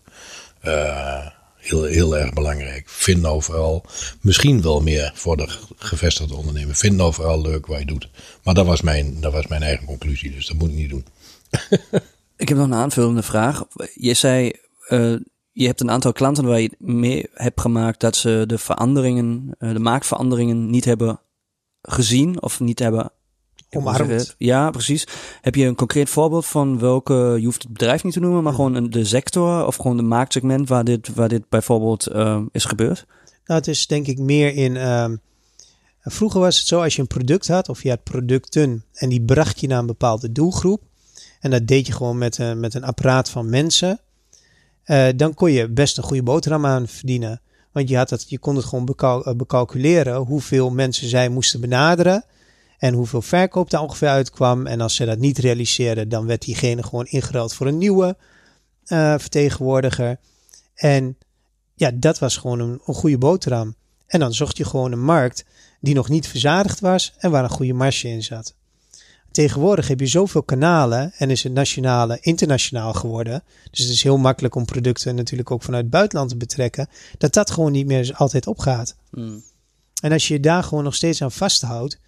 uh, 0.65 1.27
heel, 1.57 1.85
heel 1.85 2.17
erg 2.17 2.33
belangrijk. 2.33 2.89
Vind 2.89 3.21
nou 3.21 3.43
vooral, 3.43 3.85
misschien 4.21 4.63
wel 4.63 4.81
meer 4.81 5.13
voor 5.15 5.37
de 5.37 5.49
gevestigde 5.77 6.35
ondernemer. 6.35 6.75
Vind 6.75 6.97
nou 6.97 7.15
vooral 7.15 7.41
leuk 7.41 7.67
wat 7.67 7.79
je 7.79 7.85
doet. 7.85 8.09
Maar 8.43 8.55
dat 8.55 8.67
was 8.67 8.81
mijn, 8.81 9.21
dat 9.21 9.33
was 9.33 9.47
mijn 9.47 9.63
eigen 9.63 9.87
conclusie, 9.87 10.31
dus 10.31 10.47
dat 10.47 10.57
moet 10.57 10.71
ik 10.71 10.75
niet 10.75 10.91
doen. 10.91 11.05
Ik 12.39 12.49
heb 12.49 12.59
nog 12.59 12.67
een 12.67 12.75
aanvullende 12.75 13.23
vraag. 13.23 13.65
Je 13.95 14.15
zei, 14.15 14.53
uh, 14.89 15.17
je 15.53 15.67
hebt 15.67 15.81
een 15.81 15.91
aantal 15.91 16.13
klanten 16.13 16.45
waar 16.45 16.61
je 16.61 16.71
mee 16.79 17.27
hebt 17.33 17.61
gemaakt 17.61 18.01
dat 18.01 18.17
ze 18.17 18.45
de 18.47 18.59
veranderingen, 18.59 19.55
uh, 19.59 19.73
de 19.73 19.79
maakveranderingen 19.79 20.71
niet 20.71 20.85
hebben 20.85 21.21
gezien 21.83 22.43
of 22.43 22.61
niet 22.61 22.79
hebben 22.79 23.13
omarmd. 23.71 24.35
Ja, 24.39 24.71
precies. 24.71 25.07
Heb 25.41 25.55
je 25.55 25.67
een 25.67 25.75
concreet 25.75 26.11
voorbeeld 26.11 26.47
van 26.47 26.79
welke, 26.79 27.15
je 27.39 27.45
hoeft 27.45 27.63
het 27.63 27.73
bedrijf 27.73 28.05
niet 28.05 28.13
te 28.13 28.21
noemen, 28.21 28.43
maar 28.43 28.53
gewoon 28.53 28.91
de 28.91 29.05
sector 29.05 29.67
of 29.67 29.77
gewoon 29.77 29.97
de 29.97 30.03
marktsegment 30.03 30.69
waar 30.69 30.85
dit, 30.85 31.15
waar 31.15 31.29
dit 31.29 31.49
bijvoorbeeld 31.49 32.09
uh, 32.13 32.43
is 32.53 32.65
gebeurd? 32.65 33.07
Nou, 33.45 33.61
het 33.61 33.69
is 33.69 33.87
denk 33.87 34.07
ik 34.07 34.19
meer 34.19 34.55
in. 34.55 34.75
Uh, 34.75 35.11
vroeger 36.01 36.41
was 36.41 36.59
het 36.59 36.67
zo, 36.67 36.83
als 36.83 36.95
je 36.95 37.01
een 37.01 37.07
product 37.07 37.49
had 37.49 37.69
of 37.69 37.83
je 37.83 37.89
had 37.89 38.03
producten 38.03 38.85
en 38.93 39.09
die 39.09 39.23
bracht 39.23 39.61
je 39.61 39.67
naar 39.67 39.79
een 39.79 39.87
bepaalde 39.87 40.33
doelgroep, 40.33 40.83
en 41.41 41.51
dat 41.51 41.67
deed 41.67 41.87
je 41.87 41.93
gewoon 41.93 42.19
met, 42.19 42.39
uh, 42.39 42.53
met 42.53 42.75
een 42.75 42.85
apparaat 42.85 43.31
van 43.31 43.51
mensen. 43.51 44.01
Uh, 44.87 45.09
dan 45.17 45.35
kon 45.35 45.53
je 45.53 45.69
best 45.69 45.97
een 45.97 46.03
goede 46.03 46.23
boterham 46.23 46.67
aan 46.67 46.89
verdienen. 46.89 47.41
Want 47.73 47.89
je, 47.89 47.97
had 47.97 48.11
het, 48.11 48.25
je 48.29 48.39
kon 48.39 48.57
het 48.57 48.65
gewoon 48.65 48.85
becal 48.85 49.29
uh, 49.29 49.35
becalculeren 49.35 50.17
hoeveel 50.17 50.71
mensen 50.71 51.09
zij 51.09 51.29
moesten 51.29 51.61
benaderen. 51.61 52.25
En 52.79 52.95
hoeveel 52.95 53.23
verkoop 53.23 53.71
daar 53.71 53.83
ongeveer 53.83 54.09
uitkwam. 54.09 54.67
En 54.67 54.81
als 54.81 54.95
ze 54.95 55.05
dat 55.05 55.19
niet 55.19 55.39
realiseerden, 55.39 56.09
dan 56.09 56.27
werd 56.27 56.45
diegene 56.45 56.83
gewoon 56.83 57.07
ingeruild 57.07 57.55
voor 57.55 57.67
een 57.67 57.79
nieuwe 57.79 58.17
vertegenwoordiger. 59.19 60.19
En 60.75 61.17
ja, 61.75 61.91
dat 61.95 62.19
was 62.19 62.37
gewoon 62.37 62.61
een, 62.61 62.81
een 62.85 62.95
goede 62.95 63.19
boterham. 63.19 63.75
En 64.07 64.21
dan 64.21 64.33
zocht 64.33 64.57
je 64.57 64.65
gewoon 64.65 64.93
een 64.93 65.05
markt 65.05 65.45
die 65.81 65.95
nog 65.95 66.09
niet 66.09 66.29
verzadigd 66.29 66.81
was 66.81 67.15
en 67.19 67.31
waar 67.31 67.45
een 67.45 67.51
goede 67.51 67.73
marge 67.73 68.09
in 68.09 68.23
zat. 68.23 68.55
Tegenwoordig 69.39 69.89
heb 69.89 70.01
je 70.01 70.07
zoveel 70.07 70.43
kanalen 70.43 71.13
en 71.19 71.31
is 71.31 71.43
het 71.43 71.53
nationale 71.53 72.19
internationaal 72.21 72.93
geworden. 72.93 73.43
Dus 73.71 73.81
het 73.81 73.89
is 73.89 74.03
heel 74.03 74.17
makkelijk 74.17 74.55
om 74.55 74.65
producten 74.65 75.15
natuurlijk 75.15 75.51
ook 75.51 75.63
vanuit 75.63 75.83
het 75.83 75.93
buitenland 75.93 76.31
te 76.31 76.37
betrekken. 76.37 76.89
Dat 77.19 77.33
dat 77.33 77.51
gewoon 77.51 77.73
niet 77.73 77.87
meer 77.87 78.13
altijd 78.15 78.47
opgaat. 78.47 78.97
Mm. 79.11 79.43
En 80.03 80.13
als 80.13 80.29
je 80.29 80.41
daar 80.41 80.63
gewoon 80.63 80.85
nog 80.85 80.95
steeds 80.95 81.23
aan 81.23 81.33
vasthoudt. 81.33 81.99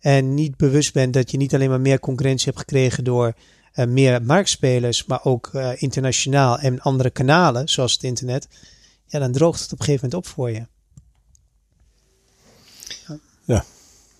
En 0.00 0.34
niet 0.34 0.56
bewust 0.56 0.92
bent 0.92 1.12
dat 1.12 1.30
je 1.30 1.36
niet 1.36 1.54
alleen 1.54 1.68
maar 1.68 1.80
meer 1.80 2.00
concurrentie 2.00 2.46
hebt 2.46 2.58
gekregen 2.58 3.04
door 3.04 3.34
uh, 3.74 3.86
meer 3.86 4.22
marktspelers. 4.22 5.06
Maar 5.06 5.24
ook 5.24 5.50
uh, 5.52 5.70
internationaal 5.76 6.58
en 6.58 6.80
andere 6.80 7.10
kanalen 7.10 7.68
zoals 7.68 7.92
het 7.92 8.02
internet. 8.02 8.48
ja, 9.06 9.18
dan 9.18 9.32
droogt 9.32 9.60
het 9.60 9.72
op 9.72 9.78
een 9.78 9.84
gegeven 9.84 10.08
moment 10.08 10.26
op 10.26 10.32
voor 10.34 10.50
je. 10.50 10.66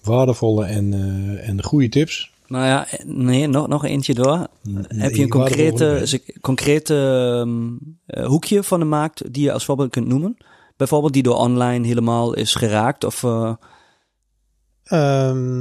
Waardevolle 0.03 0.65
en, 0.65 0.93
eh, 0.93 1.49
en 1.49 1.63
goede 1.63 1.89
tips. 1.89 2.30
Nou 2.51 2.65
ja, 2.67 2.87
nee, 3.05 3.47
nog, 3.47 3.69
nog 3.69 3.85
eentje 3.85 4.15
door. 4.15 4.47
Heb 4.89 5.15
je 5.15 5.23
een 5.23 5.29
concrete, 5.29 6.21
concrete 6.41 6.95
ehm, 7.45 7.69
eh, 8.07 8.27
hoekje 8.27 8.63
van 8.63 8.79
de 8.79 8.85
markt 8.87 9.33
die 9.33 9.43
je 9.43 9.53
als 9.53 9.65
voorbeeld 9.65 9.91
kunt 9.91 10.07
noemen? 10.07 10.37
Bijvoorbeeld 10.77 11.13
die 11.13 11.23
door 11.23 11.37
online 11.37 11.87
helemaal 11.87 12.35
is 12.35 12.55
geraakt 12.55 13.05
of... 13.05 13.23
eh, 13.23 13.53
Ehm, 14.85 15.59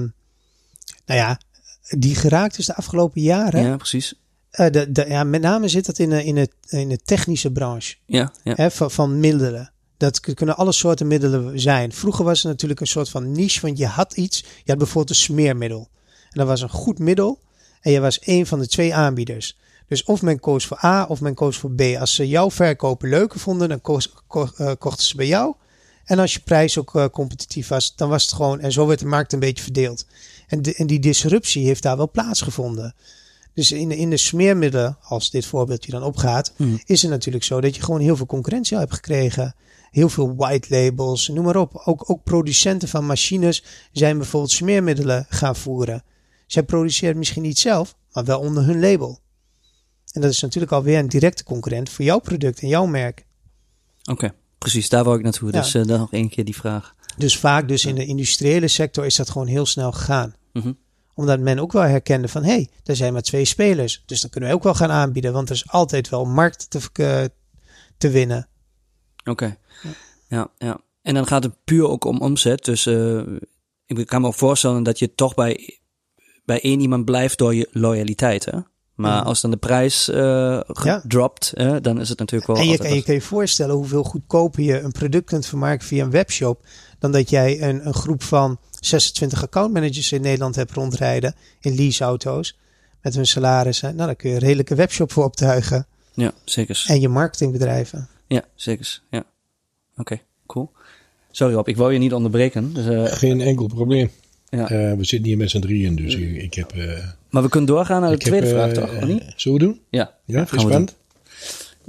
nou 1.06 1.20
ja, 1.20 1.40
die 1.98 2.16
geraakt 2.16 2.58
is 2.58 2.66
de 2.66 2.76
afgelopen 2.76 3.22
jaren. 3.22 3.64
ja, 3.64 3.76
precies. 3.78 4.14
Eh, 4.50 4.70
de, 4.72 4.92
de, 4.92 5.06
ja, 5.08 5.24
met 5.24 5.42
name 5.42 5.68
zit 5.68 5.86
dat 5.86 6.00
in 6.00 6.10
de, 6.10 6.24
in 6.24 6.36
de, 6.36 6.50
in 6.68 6.90
de 6.90 6.98
technische 6.98 7.52
branche 7.52 7.96
Ja, 8.06 8.32
ja. 8.44 8.54
hè, 8.56 8.72
van, 8.72 8.92
van 8.92 9.20
middelen. 9.20 9.72
Dat 9.98 10.20
kunnen 10.20 10.58
alle 10.58 10.72
soorten 10.72 11.08
middelen 11.08 11.60
zijn. 11.60 11.92
Vroeger 11.92 12.26
was 12.26 12.38
het 12.44 12.52
natuurlijk 12.52 12.80
een 12.80 12.88
soort 12.88 13.10
van 13.10 13.32
niche, 13.32 13.62
want 13.62 13.78
je 13.78 13.86
had 13.86 14.14
iets. 14.14 14.40
Je 14.40 14.64
had 14.66 14.78
bijvoorbeeld 14.78 15.10
een 15.10 15.16
smeermiddel. 15.16 15.90
Dat 16.40 16.48
was 16.48 16.62
een 16.62 16.70
goed 16.70 17.00
middel. 17.00 17.40
En 17.82 17.92
je 17.92 18.00
was 18.00 18.20
één 18.20 18.46
van 18.48 18.60
de 18.60 18.68
twee 18.68 18.96
aanbieders. 18.96 19.58
Dus 19.88 20.04
of 20.04 20.22
men 20.22 20.40
koos 20.40 20.66
voor 20.66 20.80
A 20.84 21.06
of 21.06 21.22
men 21.22 21.34
koos 21.34 21.58
voor 21.58 21.72
B. 21.72 21.82
Als 22.00 22.16
ze 22.16 22.28
jouw 22.28 22.52
verkopen 22.52 23.10
leuker 23.10 23.40
vonden, 23.40 23.70
dan 23.70 23.82
koos, 23.82 24.14
ko- 24.28 24.50
eh, 24.58 24.72
kochten 24.80 25.06
ze 25.06 25.16
bij 25.16 25.28
jou. 25.28 25.54
En 26.06 26.20
als 26.20 26.34
je 26.34 26.40
prijs 26.40 26.78
ook 26.78 26.96
eh, 26.96 27.06
competitief 27.12 27.68
was, 27.68 27.96
dan 27.96 28.10
was 28.10 28.24
het 28.24 28.34
gewoon. 28.34 28.60
En 28.60 28.72
zo 28.72 28.86
werd 28.88 29.00
de 29.00 29.06
markt 29.06 29.34
een 29.34 29.40
beetje 29.40 29.64
verdeeld. 29.64 30.06
En, 30.48 30.62
de- 30.62 30.74
en 30.76 30.88
die 30.88 31.00
disruptie 31.00 31.66
heeft 31.66 31.84
daar 31.84 31.98
wel 31.98 32.12
plaatsgevonden. 32.12 32.96
Dus 33.54 33.72
in 33.72 33.90
de, 33.90 33.98
in 33.98 34.10
de 34.10 34.18
smeermiddelen, 34.18 34.98
als 35.02 35.30
dit 35.30 35.46
voorbeeldje 35.46 35.92
dan 35.92 36.04
opgaat, 36.04 36.54
Hmm. 36.56 36.82
is 36.86 37.02
het 37.02 37.12
natuurlijk 37.12 37.44
zo 37.44 37.62
dat 37.62 37.76
je 37.76 37.82
gewoon 37.82 38.00
heel 38.02 38.16
veel 38.16 38.26
concurrentie 38.26 38.78
hebt 38.78 38.94
gekregen. 38.94 39.56
Heel 39.92 40.10
veel 40.10 40.36
white 40.36 40.68
labels, 40.70 41.28
noem 41.28 41.46
maar 41.46 41.56
op. 41.56 41.82
Ook, 41.86 42.10
ook 42.10 42.24
producenten 42.24 42.88
van 42.88 43.06
machines 43.06 43.64
zijn 43.92 44.18
bijvoorbeeld 44.18 44.52
smeermiddelen 44.52 45.26
gaan 45.30 45.56
voeren. 45.56 46.04
Zij 46.52 46.64
produceren 46.64 47.18
misschien 47.18 47.42
niet 47.42 47.60
zelf, 47.60 47.96
maar 48.12 48.26
wel 48.26 48.40
onder 48.40 48.64
hun 48.64 48.80
label. 48.80 49.20
En 50.12 50.22
dat 50.22 50.32
is 50.32 50.42
natuurlijk 50.42 50.72
alweer 50.72 51.00
een 51.00 51.10
directe 51.10 51.44
concurrent 51.44 51.90
voor 51.90 52.06
jouw 52.06 52.20
product 52.20 52.62
en 52.62 52.68
jouw 52.68 52.86
merk. 52.86 53.26
Oké, 54.12 54.34
precies. 54.58 54.90
Daar 54.90 55.04
wou 55.04 55.18
ik 55.18 55.24
naartoe. 55.24 55.52
Ja. 55.52 55.60
Dus 55.60 55.74
eh, 55.74 55.86
dan 55.86 56.00
nog 56.00 56.12
één 56.12 56.30
keer 56.30 56.46
die 56.46 56.56
vraag. 56.56 56.96
Dus 57.18 57.38
vaak 57.38 57.68
dus 57.68 57.86
in 57.86 57.96
de 57.96 58.06
industriële 58.06 58.68
sector 58.68 59.06
is 59.06 59.16
dat 59.16 59.30
gewoon 59.30 59.48
heel 59.48 59.66
snel 59.66 59.92
gegaan. 59.92 60.36
Mhm. 60.54 60.74
Omdat 61.14 61.40
men 61.40 61.60
ook 61.60 61.72
wel 61.72 61.82
herkende 61.82 62.28
van, 62.28 62.44
hé, 62.44 62.52
hey, 62.52 62.70
er 62.84 62.96
zijn 62.96 63.14
maar 63.14 63.22
twee 63.22 63.46
spelers. 63.46 64.04
Dus 64.06 64.22
dan 64.22 64.30
kunnen 64.30 64.50
we 64.50 64.56
ook 64.56 64.64
wel 64.64 64.74
gaan 64.74 64.92
aanbieden, 64.92 65.34
want 65.34 65.50
er 65.50 65.56
is 65.56 65.70
altijd 65.70 66.10
wel 66.10 66.26
markt 66.26 66.70
te, 66.70 66.80
verk- 66.82 67.30
te 67.98 68.10
winnen. 68.10 68.48
Oké. 69.24 69.58
Ja, 70.28 70.52
ja. 70.58 70.82
En 71.02 71.14
dan 71.14 71.28
gaat 71.28 71.44
het 71.44 71.64
puur 71.64 71.88
ook 71.88 72.06
om 72.06 72.22
omzet. 72.22 72.66
Dus 72.66 72.86
eh, 72.86 73.22
ik 73.86 74.08
kan 74.08 74.22
me 74.22 74.28
ook 74.28 74.36
voorstellen 74.36 74.84
dat 74.84 75.00
je 75.00 75.16
toch 75.16 75.34
bij, 75.34 75.79
bij 76.50 76.62
één 76.62 76.80
iemand 76.80 77.06
blijft 77.06 77.38
door 77.38 77.56
je 77.56 77.70
loyaliteit. 77.72 78.46
Hè? 78.46 78.60
Maar 78.96 79.24
als 79.24 79.42
dan 79.42 79.52
de 79.52 79.58
prijs 79.58 80.10
eh 80.10 80.60
Ja. 80.84 81.02
dropt, 81.08 81.52
hè, 81.56 81.82
dan 81.82 82.00
is 82.00 82.10
het 82.10 82.20
natuurlijk 82.20 82.52
wel. 82.52 82.58
En 82.60 82.68
je, 82.96 83.04
kan 83.04 83.14
je 83.14 83.22
voorstellen 83.22 83.76
hoeveel 83.76 84.04
goedkoper 84.04 84.64
je 84.64 84.80
een 84.80 84.92
product 84.92 85.26
kunt 85.26 85.46
vermarkten 85.46 85.88
via 85.88 86.04
een 86.04 86.12
webshop. 86.12 86.66
Dan 87.00 87.12
dat 87.12 87.30
jij 87.30 87.62
een, 87.62 87.88
een 87.88 87.94
groep 87.94 88.24
van 88.24 88.58
26 88.80 89.44
accountmanagers 89.44 90.12
in 90.12 90.22
Nederland 90.22 90.56
hebt 90.56 90.72
rondrijden 90.72 91.36
in 91.60 91.76
leaseauto's. 91.76 92.58
Met 93.02 93.16
hun 93.16 93.28
salarissen. 93.28 93.96
Nou, 93.96 94.06
daar 94.06 94.16
kun 94.16 94.30
je 94.30 94.36
een 94.36 94.42
redelijke 94.42 94.76
webshop 94.76 95.12
voor 95.12 95.24
optuigen. 95.24 95.88
Ja, 96.14 96.32
zeker. 96.44 96.84
En 96.88 97.00
je 97.00 97.10
marketingbedrijven. 97.10 98.08
Ja, 98.28 98.44
zeker. 98.56 99.02
Ja. 99.10 99.24
Oké, 99.98 100.20
cool. 100.46 100.72
Sorry 101.32 101.54
Rob, 101.54 101.68
ik 101.68 101.78
wou 101.78 101.94
je 101.94 102.00
niet 102.00 102.14
onderbreken. 102.14 102.74
Dus, 102.74 102.86
eh, 102.88 103.18
Geen 103.18 103.42
enkel 103.42 103.68
probleem. 103.68 104.12
Ja. 104.50 104.70
Eh, 104.70 104.94
we 104.94 105.04
zitten 105.04 105.28
hier 105.28 105.38
met 105.38 105.50
z'n 105.50 105.60
drieën, 105.60 105.96
dus 105.96 106.16
ik, 106.16 106.42
ik 106.42 106.54
heb... 106.54 106.72
eh, 106.72 107.08
maar 107.30 107.44
we 107.44 107.50
kunnen 107.50 107.70
doorgaan 107.70 108.02
naar 108.02 108.10
de 108.10 108.16
heb, 108.16 108.26
tweede 108.26 108.48
vraag, 108.48 108.70
eh, 108.72 108.74
toch? 108.74 108.96
Of 108.96 109.06
niet? 109.06 109.24
Zullen 109.36 109.60
we 109.60 109.66
doen? 109.66 109.80
Ja, 109.90 110.14
Ja, 110.26 110.48
vind 110.48 110.62
spannend? 110.62 110.96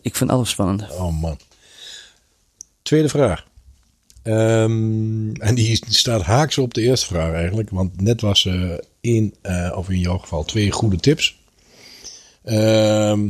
Ik 0.02 0.16
vind 0.16 0.30
alles 0.30 0.50
spannend. 0.50 0.90
Oh 0.90 1.20
man. 1.20 1.38
Tweede 2.82 3.08
vraag. 3.08 3.46
Ehm, 4.22 5.32
en 5.34 5.54
die 5.54 5.84
staat 5.88 6.22
haaks 6.22 6.58
op 6.58 6.74
de 6.74 6.82
eerste 6.82 7.06
vraag 7.06 7.32
eigenlijk. 7.32 7.70
Want 7.70 8.00
net 8.00 8.20
was 8.20 8.48
één, 9.00 9.34
of 9.74 9.90
in 9.90 9.98
jouw 9.98 10.18
geval 10.18 10.44
twee 10.44 10.70
goede 10.70 10.96
tips. 10.96 11.38
Ehm, 12.44 13.28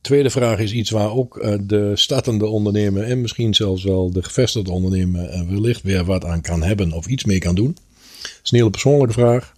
tweede 0.00 0.30
vraag 0.30 0.58
is 0.58 0.72
iets 0.72 0.90
waar 0.90 1.10
ook 1.10 1.38
eh, 1.38 1.54
de 1.62 1.92
startende 1.94 2.46
ondernemer 2.46 3.02
en 3.02 3.20
misschien 3.20 3.54
zelfs 3.54 3.84
wel 3.84 4.12
de 4.12 4.22
gevestigde 4.22 4.70
ondernemer 4.70 5.28
eh, 5.28 5.48
wellicht 5.48 5.82
weer 5.82 6.04
wat 6.04 6.24
aan 6.24 6.40
kan 6.40 6.62
hebben 6.62 6.92
of 6.92 7.06
iets 7.06 7.24
mee 7.24 7.38
kan 7.38 7.54
doen. 7.54 7.76
Het 8.22 8.40
is 8.42 8.50
een 8.50 8.58
hele 8.58 8.70
persoonlijke 8.70 9.12
vraag. 9.12 9.54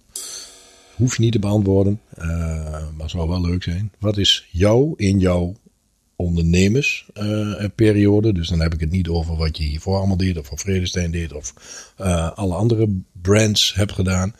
Hoef 0.95 1.15
je 1.15 1.21
niet 1.21 1.31
te 1.31 1.39
beantwoorden, 1.39 2.01
eh, 2.15 2.25
maar 2.97 3.09
zou 3.09 3.29
wel 3.29 3.41
leuk 3.41 3.63
zijn. 3.63 3.91
Wat 3.99 4.17
is 4.17 4.47
jou 4.51 4.93
in 4.95 5.19
jouw 5.19 5.55
ondernemersperiode. 6.15 8.33
dus 8.33 8.49
dan 8.49 8.59
heb 8.59 8.73
ik 8.73 8.79
het 8.79 8.91
niet 8.91 9.07
over 9.07 9.35
wat 9.35 9.57
je 9.57 9.63
hiervoor 9.63 9.97
allemaal 9.97 10.17
deed, 10.17 10.37
of 10.37 10.47
voor 10.47 10.59
Vredestein 10.59 11.11
deed, 11.11 11.33
of 11.33 11.53
alle 12.35 12.53
andere 12.53 13.01
brands 13.11 13.73
hebt 13.73 13.91
gedaan. 13.91 14.35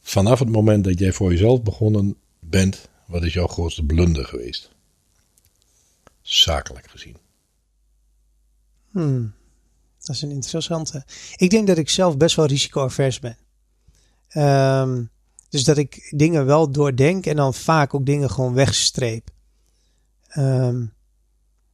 Vanaf 0.00 0.38
het 0.38 0.48
moment 0.48 0.84
dat 0.84 0.98
jij 0.98 1.12
voor 1.12 1.30
jezelf 1.30 1.62
begonnen 1.62 2.16
bent, 2.40 2.88
wat 3.06 3.24
is 3.24 3.32
jouw 3.32 3.46
grootste 3.46 3.84
blunder 3.84 4.24
geweest? 4.24 4.74
Zakelijk 6.26 6.90
gezien. 6.90 7.16
Hmm, 8.90 9.34
dat 9.98 10.14
is 10.14 10.22
een 10.22 10.30
interessante. 10.30 11.04
Ik 11.36 11.50
denk 11.50 11.66
dat 11.66 11.78
ik 11.78 11.90
zelf 11.90 12.16
best 12.16 12.36
wel 12.36 12.46
risicoavers 12.46 13.18
ben. 13.18 13.36
Ehm, 14.28 15.04
dus 15.48 15.64
dat 15.64 15.76
ik 15.76 16.12
dingen 16.16 16.46
wel 16.46 16.70
doordenk 16.70 17.26
en 17.26 17.36
dan 17.36 17.54
vaak 17.54 17.94
ook 17.94 18.06
dingen 18.06 18.30
gewoon 18.30 18.54
wegstreep. 18.54 19.30
Ehm, 20.28 20.86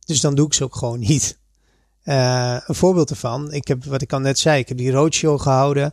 dus 0.04 0.20
dan 0.20 0.34
doe 0.34 0.46
ik 0.46 0.54
ze 0.54 0.64
ook 0.64 0.76
gewoon 0.76 0.98
niet. 0.98 1.38
Eh, 2.02 2.58
een 2.66 2.74
voorbeeld 2.74 3.10
ervan, 3.10 3.52
ik 3.52 3.68
heb 3.68 3.84
wat 3.84 4.02
ik 4.02 4.12
al 4.12 4.20
net 4.20 4.38
zei, 4.38 4.60
ik 4.60 4.68
heb 4.68 4.78
die 4.78 4.90
roadshow 4.90 5.40
gehouden 5.40 5.92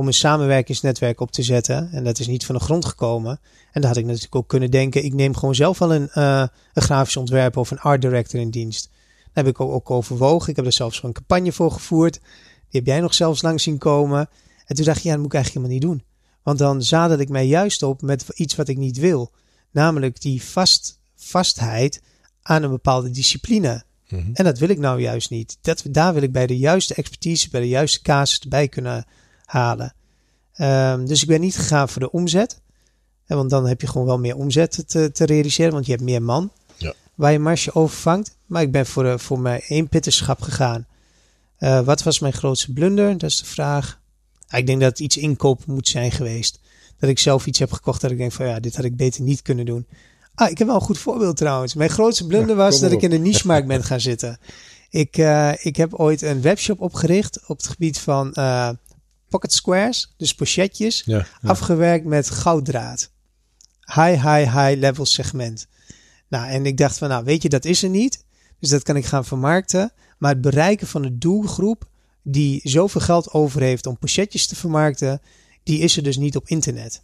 om 0.00 0.06
een 0.06 0.14
samenwerkingsnetwerk 0.14 1.20
op 1.20 1.30
te 1.30 1.42
zetten. 1.42 1.92
En 1.92 2.04
dat 2.04 2.18
is 2.18 2.26
niet 2.26 2.44
van 2.44 2.54
de 2.54 2.60
grond 2.60 2.84
gekomen. 2.84 3.40
En 3.72 3.80
daar 3.80 3.90
had 3.90 3.98
ik 3.98 4.04
natuurlijk 4.04 4.34
ook 4.34 4.48
kunnen 4.48 4.70
denken, 4.70 5.04
ik 5.04 5.14
neem 5.14 5.34
gewoon 5.34 5.54
zelf 5.54 5.78
wel 5.78 5.94
een, 5.94 6.08
eh, 6.10 6.46
een 6.72 6.82
grafisch 6.82 7.16
ontwerper 7.16 7.60
of 7.60 7.70
een 7.70 7.80
art 7.80 8.00
director 8.00 8.40
in 8.40 8.50
dienst. 8.50 8.90
Dat 9.24 9.44
heb 9.44 9.46
ik 9.46 9.60
ook, 9.60 9.72
ook 9.72 9.90
overwogen. 9.90 10.50
Ik 10.50 10.56
heb 10.56 10.64
er 10.64 10.72
zelfs 10.72 11.02
een 11.02 11.12
campagne 11.12 11.52
voor 11.52 11.70
gevoerd. 11.70 12.12
Die 12.12 12.80
heb 12.80 12.86
jij 12.86 13.00
nog 13.00 13.14
zelfs 13.14 13.42
lang 13.42 13.60
zien 13.60 13.78
komen. 13.78 14.28
En 14.66 14.76
toen 14.76 14.84
dacht 14.84 15.02
je, 15.02 15.08
ja, 15.08 15.14
dat 15.14 15.22
moet 15.22 15.32
ik 15.32 15.38
eigenlijk 15.38 15.66
helemaal 15.66 15.90
niet 15.90 16.00
doen. 16.00 16.08
Want 16.42 16.58
dan 16.58 16.82
zadel 16.82 17.18
ik 17.18 17.28
mij 17.28 17.46
juist 17.46 17.82
op 17.82 18.02
met 18.02 18.24
iets 18.34 18.54
wat 18.54 18.68
ik 18.68 18.76
niet 18.76 18.98
wil. 18.98 19.32
Namelijk 19.70 20.20
die 20.20 20.42
vast, 20.42 20.98
vastheid 21.16 22.02
aan 22.42 22.62
een 22.62 22.70
bepaalde 22.70 23.10
discipline. 23.10 23.84
Mhm. 24.08 24.30
En 24.32 24.44
dat 24.44 24.58
wil 24.58 24.68
ik 24.68 24.78
nou 24.78 25.00
juist 25.00 25.30
niet. 25.30 25.58
Dat, 25.60 25.82
daar 25.88 26.14
wil 26.14 26.22
ik 26.22 26.32
bij 26.32 26.46
de 26.46 26.58
juiste 26.58 26.94
expertise, 26.94 27.50
bij 27.50 27.60
de 27.60 27.68
juiste 27.68 28.02
casus 28.02 28.38
erbij 28.38 28.68
kunnen 28.68 29.06
halen. 29.50 29.94
Ehm, 30.54 31.06
dus 31.06 31.22
ik 31.22 31.28
ben 31.28 31.40
niet 31.40 31.56
gegaan 31.56 31.88
voor 31.88 32.00
de 32.00 32.10
omzet. 32.10 32.60
En 33.26 33.36
want 33.36 33.50
dan 33.50 33.66
heb 33.66 33.80
je 33.80 33.86
gewoon 33.86 34.06
wel 34.06 34.18
meer 34.18 34.36
omzet 34.36 34.82
te, 34.86 35.12
te 35.12 35.24
realiseren, 35.26 35.72
want 35.72 35.86
je 35.86 35.92
hebt 35.92 36.04
meer 36.04 36.22
man 36.22 36.50
Ja. 36.76 36.92
waar 37.14 37.32
je 37.32 37.38
marge 37.38 37.74
over 37.74 37.96
vangt. 37.96 38.36
Maar 38.46 38.62
ik 38.62 38.72
ben 38.72 38.86
voor, 38.86 39.02
de, 39.02 39.18
voor 39.18 39.40
mijn 39.40 39.60
eenpitterschap 39.68 40.40
gegaan. 40.40 40.86
Eh, 41.56 41.80
wat 41.80 42.02
was 42.02 42.18
mijn 42.18 42.32
grootste 42.32 42.72
blunder? 42.72 43.18
Dat 43.18 43.30
is 43.30 43.38
de 43.38 43.44
vraag. 43.44 43.98
Ik 44.50 44.66
denk 44.66 44.80
dat 44.80 44.90
het 44.90 45.00
iets 45.00 45.16
inkoop 45.16 45.66
moet 45.66 45.88
zijn 45.88 46.12
geweest. 46.12 46.58
Dat 46.98 47.10
ik 47.10 47.18
zelf 47.18 47.46
iets 47.46 47.58
heb 47.58 47.72
gekocht 47.72 48.00
dat 48.00 48.10
ik 48.10 48.18
denk 48.18 48.32
van 48.32 48.46
ja, 48.46 48.60
dit 48.60 48.76
had 48.76 48.84
ik 48.84 48.96
beter 48.96 49.22
niet 49.22 49.42
kunnen 49.42 49.66
doen. 49.66 49.86
Ah, 50.34 50.50
ik 50.50 50.58
heb 50.58 50.66
wel 50.66 50.76
een 50.76 50.82
goed 50.82 50.98
voorbeeld 50.98 51.36
trouwens. 51.36 51.74
Mijn 51.74 51.90
grootste 51.90 52.26
blunder 52.26 52.56
was 52.56 52.80
dat 52.80 52.92
ik 52.92 53.02
in 53.02 53.10
de 53.10 53.18
niche-markt 53.18 53.66
ben 53.66 53.84
gaan 53.84 54.00
zitten. 54.00 54.38
Ik, 54.90 55.16
eh, 55.16 55.52
ik 55.58 55.76
heb 55.76 55.94
ooit 55.94 56.22
een 56.22 56.42
webshop 56.42 56.80
opgericht 56.80 57.40
op 57.46 57.56
het 57.56 57.66
gebied 57.66 57.98
van 57.98 58.32
eh, 58.32 58.68
pocket 59.30 59.52
squares, 59.52 60.14
dus 60.16 60.34
pochetjes, 60.34 61.02
Ja, 61.06 61.16
ja. 61.16 61.48
afgewerkt 61.48 62.04
met 62.04 62.30
gouddraad. 62.30 63.10
High, 63.80 64.26
high, 64.26 64.56
high 64.56 64.78
level 64.78 65.04
segment. 65.06 65.66
Nou, 66.28 66.48
en 66.48 66.66
ik 66.66 66.76
dacht 66.76 66.98
van, 66.98 67.08
nou, 67.08 67.24
weet 67.24 67.42
je, 67.42 67.48
dat 67.48 67.64
is 67.64 67.82
er 67.82 67.88
niet. 67.88 68.24
Dus 68.58 68.70
dat 68.70 68.82
kan 68.82 68.96
ik 68.96 69.04
gaan 69.04 69.24
vermarkten. 69.24 69.92
Maar 70.18 70.30
het 70.30 70.40
bereiken 70.40 70.86
van 70.86 71.02
de 71.02 71.18
doelgroep 71.18 71.88
die 72.22 72.60
zoveel 72.64 73.00
geld 73.00 73.30
over 73.32 73.60
heeft 73.60 73.86
om 73.86 73.98
pochetjes 73.98 74.46
te 74.46 74.56
vermarkten, 74.56 75.20
die 75.62 75.78
is 75.78 75.96
er 75.96 76.02
dus 76.02 76.16
niet 76.16 76.36
op 76.36 76.48
internet. 76.48 77.00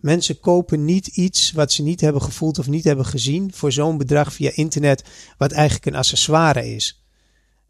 Mensen 0.00 0.40
kopen 0.40 0.84
niet 0.84 1.06
iets 1.06 1.52
wat 1.52 1.72
ze 1.72 1.82
niet 1.82 2.00
hebben 2.00 2.22
gevoeld 2.22 2.58
of 2.58 2.66
niet 2.66 2.84
hebben 2.84 3.06
gezien 3.06 3.52
voor 3.52 3.72
zo'n 3.72 3.98
bedrag 3.98 4.32
via 4.32 4.50
internet, 4.54 5.04
wat 5.38 5.52
eigenlijk 5.52 5.86
een 5.86 5.94
accessoire 5.94 6.74
is. 6.74 7.02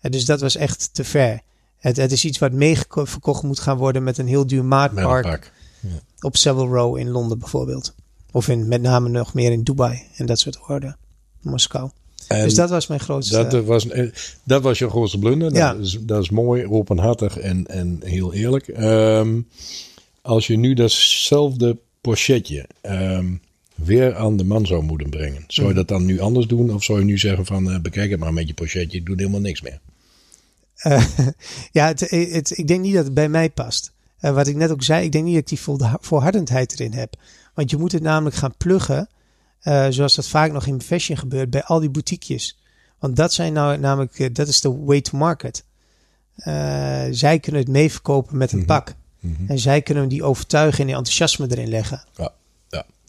En 0.01 0.11
dus 0.11 0.25
dat 0.25 0.41
was 0.41 0.57
echt 0.57 0.95
te 0.95 1.05
ver. 1.05 1.41
Het, 1.79 1.97
het 1.97 2.13
is 2.13 2.25
iets 2.25 2.39
wat 2.39 2.53
meeverkocht 2.53 3.43
moet 3.43 3.61
gaan 3.61 3.77
worden 3.77 4.03
met 4.05 4.19
een 4.19 4.27
heel 4.27 4.47
duur 4.47 4.65
maatpark 4.65 5.23
pak. 5.23 5.53
op 6.21 6.37
Savile 6.37 6.67
Row 6.67 6.97
in 6.99 7.09
Londen 7.09 7.39
bijvoorbeeld. 7.39 7.95
Of 8.33 8.49
in, 8.49 8.69
met 8.69 8.83
name 8.83 9.09
nog 9.09 9.35
meer 9.35 9.53
in 9.53 9.63
Dubai 9.63 10.03
en 10.17 10.27
dat 10.27 10.39
soort 10.39 10.59
orde. 10.69 10.97
Moskou. 11.41 11.91
En 12.29 12.43
dus 12.45 12.55
dat 12.55 12.71
was 12.71 12.87
mijn 12.87 13.01
grootste... 13.01 13.47
dat, 13.49 13.65
was, 13.65 13.89
eh, 13.89 14.11
dat 14.45 14.63
was 14.63 14.79
je 14.79 14.89
grootste 14.89 15.19
blunder. 15.19 15.55
Ja. 15.55 15.73
Dat, 15.73 15.85
is, 15.85 15.99
dat 16.01 16.23
is 16.23 16.31
mooi, 16.31 16.67
openhartig 16.67 17.39
en, 17.39 17.67
en 17.67 18.01
heel 18.05 18.33
eerlijk. 18.35 18.69
Ehm, 18.69 19.41
als 20.23 20.47
je 20.47 20.57
nu 20.57 20.75
datzelfde 20.75 21.77
pochetje 22.01 22.67
ehm, 22.81 23.27
weer 23.75 24.17
aan 24.17 24.37
de 24.37 24.45
man 24.45 24.67
zou 24.67 24.83
moeten 24.83 25.11
brengen. 25.11 25.45
Zou 25.47 25.67
je 25.67 25.73
Mhm. 25.73 25.75
dat 25.87 25.89
dan 25.89 26.05
nu 26.05 26.21
anders 26.21 26.47
doen? 26.47 26.75
Of 26.75 26.85
zou 26.85 26.99
je 26.99 27.05
nu 27.05 27.19
zeggen 27.19 27.47
van 27.47 27.71
eh, 27.71 27.81
bekijk 27.81 28.11
het 28.11 28.21
maar 28.21 28.33
met 28.33 28.49
je 28.49 28.55
pochetje. 28.55 28.99
Ik 28.99 29.07
doe 29.07 29.17
helemaal 29.17 29.41
niks 29.41 29.63
meer. 29.63 29.81
Eh, 30.79 31.05
ja, 31.71 31.87
het, 31.87 32.01
het, 32.11 32.59
ik 32.59 32.67
denk 32.69 32.81
niet 32.81 32.95
dat 32.95 33.05
het 33.05 33.15
bij 33.15 33.29
mij 33.29 33.51
past. 33.51 33.93
Eh, 34.19 34.33
wat 34.35 34.47
ik 34.47 34.57
net 34.57 34.71
ook 34.71 34.83
zei, 34.83 35.05
ik 35.05 35.13
denk 35.13 35.25
niet 35.25 35.33
dat 35.35 35.43
ik 35.43 35.49
die 35.49 35.61
volha- 35.61 35.99
volhardendheid 36.01 36.73
erin 36.73 36.93
heb. 36.93 37.15
Want 37.55 37.71
je 37.71 37.77
moet 37.77 37.93
het 37.93 38.03
namelijk 38.03 38.37
gaan 38.37 38.55
pluggen, 38.57 39.09
eh, 39.61 39.87
zoals 39.91 40.15
dat 40.15 40.29
vaak 40.29 40.53
nog 40.53 40.67
in 40.67 40.81
fashion 40.83 41.19
gebeurt, 41.19 41.51
bij 41.51 41.65
al 41.65 41.81
die 41.81 41.91
boutiquejes. 41.91 42.59
Want 42.99 43.17
dat 43.17 43.33
zijn 43.33 43.53
nou 43.53 43.79
namelijk, 43.79 44.19
eh, 44.19 44.29
dat 44.33 44.49
is 44.49 44.61
de 44.61 44.77
way 44.85 45.01
to 45.01 45.19
market. 45.19 45.65
Eh, 46.37 47.05
zij 47.11 47.39
kunnen 47.41 47.63
het 47.63 47.71
meeverkopen 47.71 48.37
met 48.37 48.53
een 48.53 48.59
Mhm. 48.59 48.67
pak. 48.67 48.95
En 49.49 49.59
zij 49.59 49.81
kunnen 49.81 50.09
die 50.09 50.23
overtuigen 50.25 50.81
en 50.81 50.87
die 50.87 50.95
enthousiasme 50.97 51.47
erin 51.51 51.69
leggen. 51.69 52.05
Ja 52.17 52.33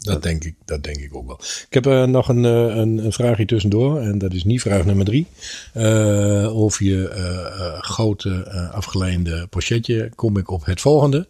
dat, 0.02 0.24
denk 0.24 0.44
ik, 0.44 0.56
dat 0.66 0.84
denk 0.84 0.98
ik 0.98 1.16
ook 1.16 1.28
wel. 1.28 1.40
Ik 1.42 1.74
heb 1.74 1.86
eh, 1.86 2.04
nog 2.04 2.30
een, 2.30 2.46
eh, 2.46 2.76
een, 2.76 2.98
een 3.06 3.14
vraagje 3.14 3.46
tussendoor. 3.46 4.00
En 4.00 4.18
dat 4.18 4.34
is 4.34 4.44
niet 4.44 4.62
vraag 4.62 4.86
nummer 4.86 5.06
drie. 5.06 5.28
Eh, 5.74 6.58
over 6.58 6.86
je 6.86 7.78
grote 7.82 8.52
afgeleide 8.74 9.48
pochetje 9.48 10.12
kom 10.16 10.38
ik 10.38 10.52
op 10.52 10.66
het 10.66 10.82
volgende. 10.82 11.28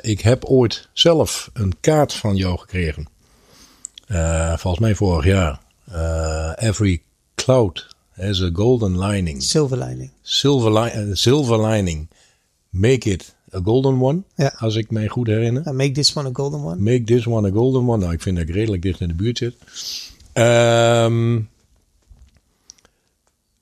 Ik 0.00 0.20
heb 0.20 0.44
ooit 0.44 0.88
zelf 0.92 1.50
een 1.52 1.74
kaart 1.80 2.12
van 2.12 2.36
jou 2.36 2.58
gekregen. 2.58 3.08
Volgens 4.56 4.78
mij 4.78 4.94
vorig 4.94 5.24
jaar. 5.24 5.60
Every 6.56 7.02
cloud 7.34 7.96
has 8.10 8.42
a 8.42 8.50
golden 8.52 8.98
lining. 8.98 9.42
Silver 9.42 9.78
lining. 9.78 10.10
Silver, 10.22 10.80
li- 10.80 11.14
silver 11.16 11.66
lining. 11.66 12.08
Make 12.70 13.10
it 13.10 13.34
a 13.54 13.60
golden 13.64 14.00
one. 14.02 14.22
Ja. 14.34 14.54
Als 14.58 14.74
ik 14.76 14.90
mij 14.90 15.08
goed 15.08 15.26
herinner. 15.26 15.62
Uh, 15.66 15.72
make 15.72 15.90
this 15.92 16.16
one 16.16 16.28
a 16.28 16.32
golden 16.32 16.60
one. 16.64 16.76
Make 16.76 17.02
this 17.04 17.26
one 17.26 17.48
a 17.48 17.50
golden 17.52 17.88
one. 17.88 17.98
Nou, 17.98 18.12
ik 18.12 18.22
vind 18.22 18.36
dat 18.36 18.48
ik 18.48 18.54
redelijk 18.54 18.82
dicht 18.82 19.00
in 19.00 19.08
de 19.08 19.14
buurt 19.14 19.38
zit. 19.38 19.54
Ehm, 20.32 21.38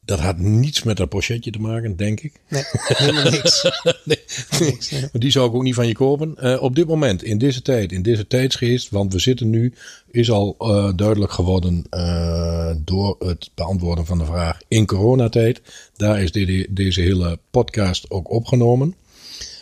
dat 0.05 0.19
had 0.21 0.39
niets 0.39 0.83
met 0.83 0.97
dat 0.97 1.09
pochetje 1.09 1.51
te 1.51 1.59
maken, 1.61 1.97
denk 1.97 2.21
ik. 2.21 2.33
Nee, 2.49 2.63
helemaal 2.73 3.31
niks. 3.31 3.63
nee, 4.05 4.19
Niks, 4.61 4.93
die 5.13 5.31
zou 5.31 5.49
ik 5.49 5.55
ook 5.55 5.63
niet 5.63 5.75
van 5.75 5.87
je 5.87 5.95
kopen. 5.95 6.37
Eh, 6.37 6.63
op 6.63 6.75
dit 6.75 6.87
moment, 6.87 7.23
in 7.23 7.39
deze 7.39 7.63
tijd, 7.63 7.93
in 7.93 8.03
deze 8.03 8.27
tijdsgeest, 8.27 8.91
want 8.91 9.13
we 9.13 9.19
zitten 9.19 9.51
nu, 9.51 9.73
is 10.11 10.31
al 10.31 10.55
eh, 10.59 10.93
duidelijk 10.97 11.33
geworden 11.33 11.85
eh, 11.91 12.71
door 12.85 13.17
het 13.19 13.51
beantwoorden 13.55 14.07
van 14.07 14.19
de 14.19 14.25
vraag 14.25 14.59
in 14.69 14.87
coronatijd. 14.87 15.61
Daar 15.97 16.23
is 16.23 16.33
de- 16.33 16.67
deze 16.71 17.01
hele 17.01 17.39
podcast 17.51 18.11
ook 18.11 18.31
opgenomen. 18.31 18.95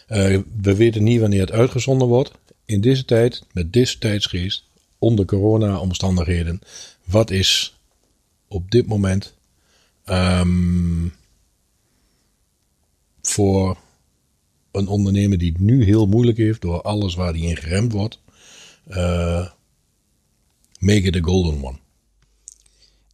Eh, 0.06 0.38
we 0.60 0.76
weten 0.76 1.02
niet 1.02 1.20
wanneer 1.20 1.40
het 1.40 1.52
uitgezonden 1.52 2.08
wordt. 2.08 2.32
In 2.64 2.80
deze 2.80 3.04
tijd, 3.04 3.44
met 3.52 3.72
deze 3.72 3.98
tijdsgeest, 3.98 4.64
onder 4.98 5.24
corona-omstandigheden, 5.24 6.60
wat 7.04 7.30
is 7.30 7.78
op 8.48 8.70
dit 8.70 8.86
moment 8.86 9.34
ehm, 10.04 11.08
voor 13.22 13.76
een 14.72 14.88
ondernemer 14.88 15.38
die 15.38 15.52
het 15.52 15.60
nu 15.60 15.84
heel 15.84 16.06
moeilijk 16.06 16.38
heeft 16.38 16.60
door 16.60 16.82
alles 16.82 17.14
waar 17.14 17.32
hij 17.32 17.40
in 17.40 17.56
geremd 17.56 17.92
wordt, 17.92 18.20
eh, 18.86 19.48
make 20.78 21.02
it 21.02 21.16
a 21.16 21.20
golden 21.20 21.64
one. 21.64 21.78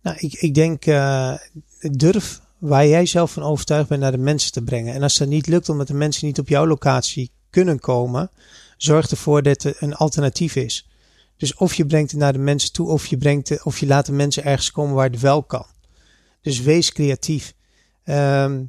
Nou, 0.02 0.16
ik, 0.18 0.32
ik 0.32 0.54
denk, 0.54 0.86
eh, 0.86 1.34
durf 1.78 2.41
waar 2.62 2.86
jij 2.86 3.06
zelf 3.06 3.32
van 3.32 3.42
overtuigd 3.42 3.88
bent 3.88 4.00
naar 4.00 4.10
de 4.12 4.18
mensen 4.18 4.52
te 4.52 4.62
brengen. 4.62 4.94
En 4.94 5.02
als 5.02 5.18
dat 5.18 5.28
niet 5.28 5.46
lukt 5.46 5.68
omdat 5.68 5.86
de 5.86 5.94
mensen 5.94 6.26
niet 6.26 6.38
op 6.38 6.48
jouw 6.48 6.66
locatie 6.66 7.30
kunnen 7.50 7.80
komen, 7.80 8.30
zorg 8.76 9.10
ervoor 9.10 9.42
dat 9.42 9.64
er 9.64 9.76
een 9.78 9.94
alternatief 9.94 10.56
is. 10.56 10.88
Dus 11.36 11.54
of 11.54 11.74
je 11.74 11.86
brengt 11.86 12.10
het 12.10 12.20
naar 12.20 12.32
de 12.32 12.38
mensen 12.38 12.72
toe, 12.72 12.88
of 12.88 13.06
je, 13.06 13.16
brengt 13.16 13.48
het, 13.48 13.64
of 13.64 13.78
je 13.78 13.86
laat 13.86 14.06
de 14.06 14.12
mensen 14.12 14.44
ergens 14.44 14.70
komen 14.70 14.94
waar 14.94 15.10
het 15.10 15.20
wel 15.20 15.42
kan. 15.42 15.66
Dus 16.40 16.60
wees 16.60 16.92
creatief. 16.92 17.54
Ehm, 18.04 18.62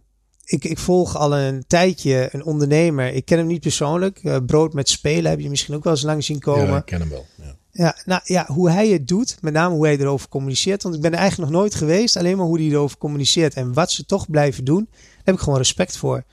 ik, 0.46 0.64
ik 0.64 0.78
volg 0.78 1.18
al 1.18 1.38
een 1.38 1.64
tijdje 1.68 2.30
een 2.32 2.44
ondernemer. 2.44 3.14
Ik 3.14 3.26
ken 3.26 3.38
hem 3.38 3.48
niet 3.48 3.62
persoonlijk. 3.62 4.20
Eh, 4.24 4.38
brood 4.46 4.74
met 4.74 4.90
spelen 4.90 5.32
heb 5.32 5.40
je 5.40 5.50
misschien 5.50 5.76
ook 5.76 5.84
wel 5.84 5.94
eens 5.94 6.02
lang 6.02 6.24
zien 6.24 6.40
komen. 6.40 6.68
Ja, 6.68 6.78
ik 6.78 6.86
ken 6.86 7.00
hem 7.00 7.10
wel. 7.10 7.26
Ja. 7.36 7.56
Ja, 7.76 7.98
nou 8.06 8.22
ja, 8.24 8.46
hoe 8.48 8.70
hij 8.70 8.88
het 8.88 9.08
doet, 9.08 9.38
met 9.42 9.54
name 9.54 9.76
hoe 9.76 9.86
hij 9.86 9.98
erover 9.98 10.30
communiceert. 10.30 10.84
Want 10.84 10.96
ik 10.96 11.02
ben 11.02 11.12
er 11.12 11.18
eigenlijk 11.18 11.52
nog 11.52 11.60
nooit 11.60 11.76
geweest, 11.76 12.18
alleen 12.18 12.38
maar 12.38 12.46
hoe 12.46 12.60
hij 12.60 12.70
erover 12.70 12.98
communiceert 12.98 13.54
en 13.54 13.74
wat 13.74 13.92
ze 13.92 14.06
toch 14.06 14.30
blijven 14.30 14.64
doen, 14.64 14.88
daar 14.92 15.22
heb 15.24 15.36
ik 15.36 15.42
gewoon 15.42 15.58
respect 15.58 15.98
voor. 15.98 16.24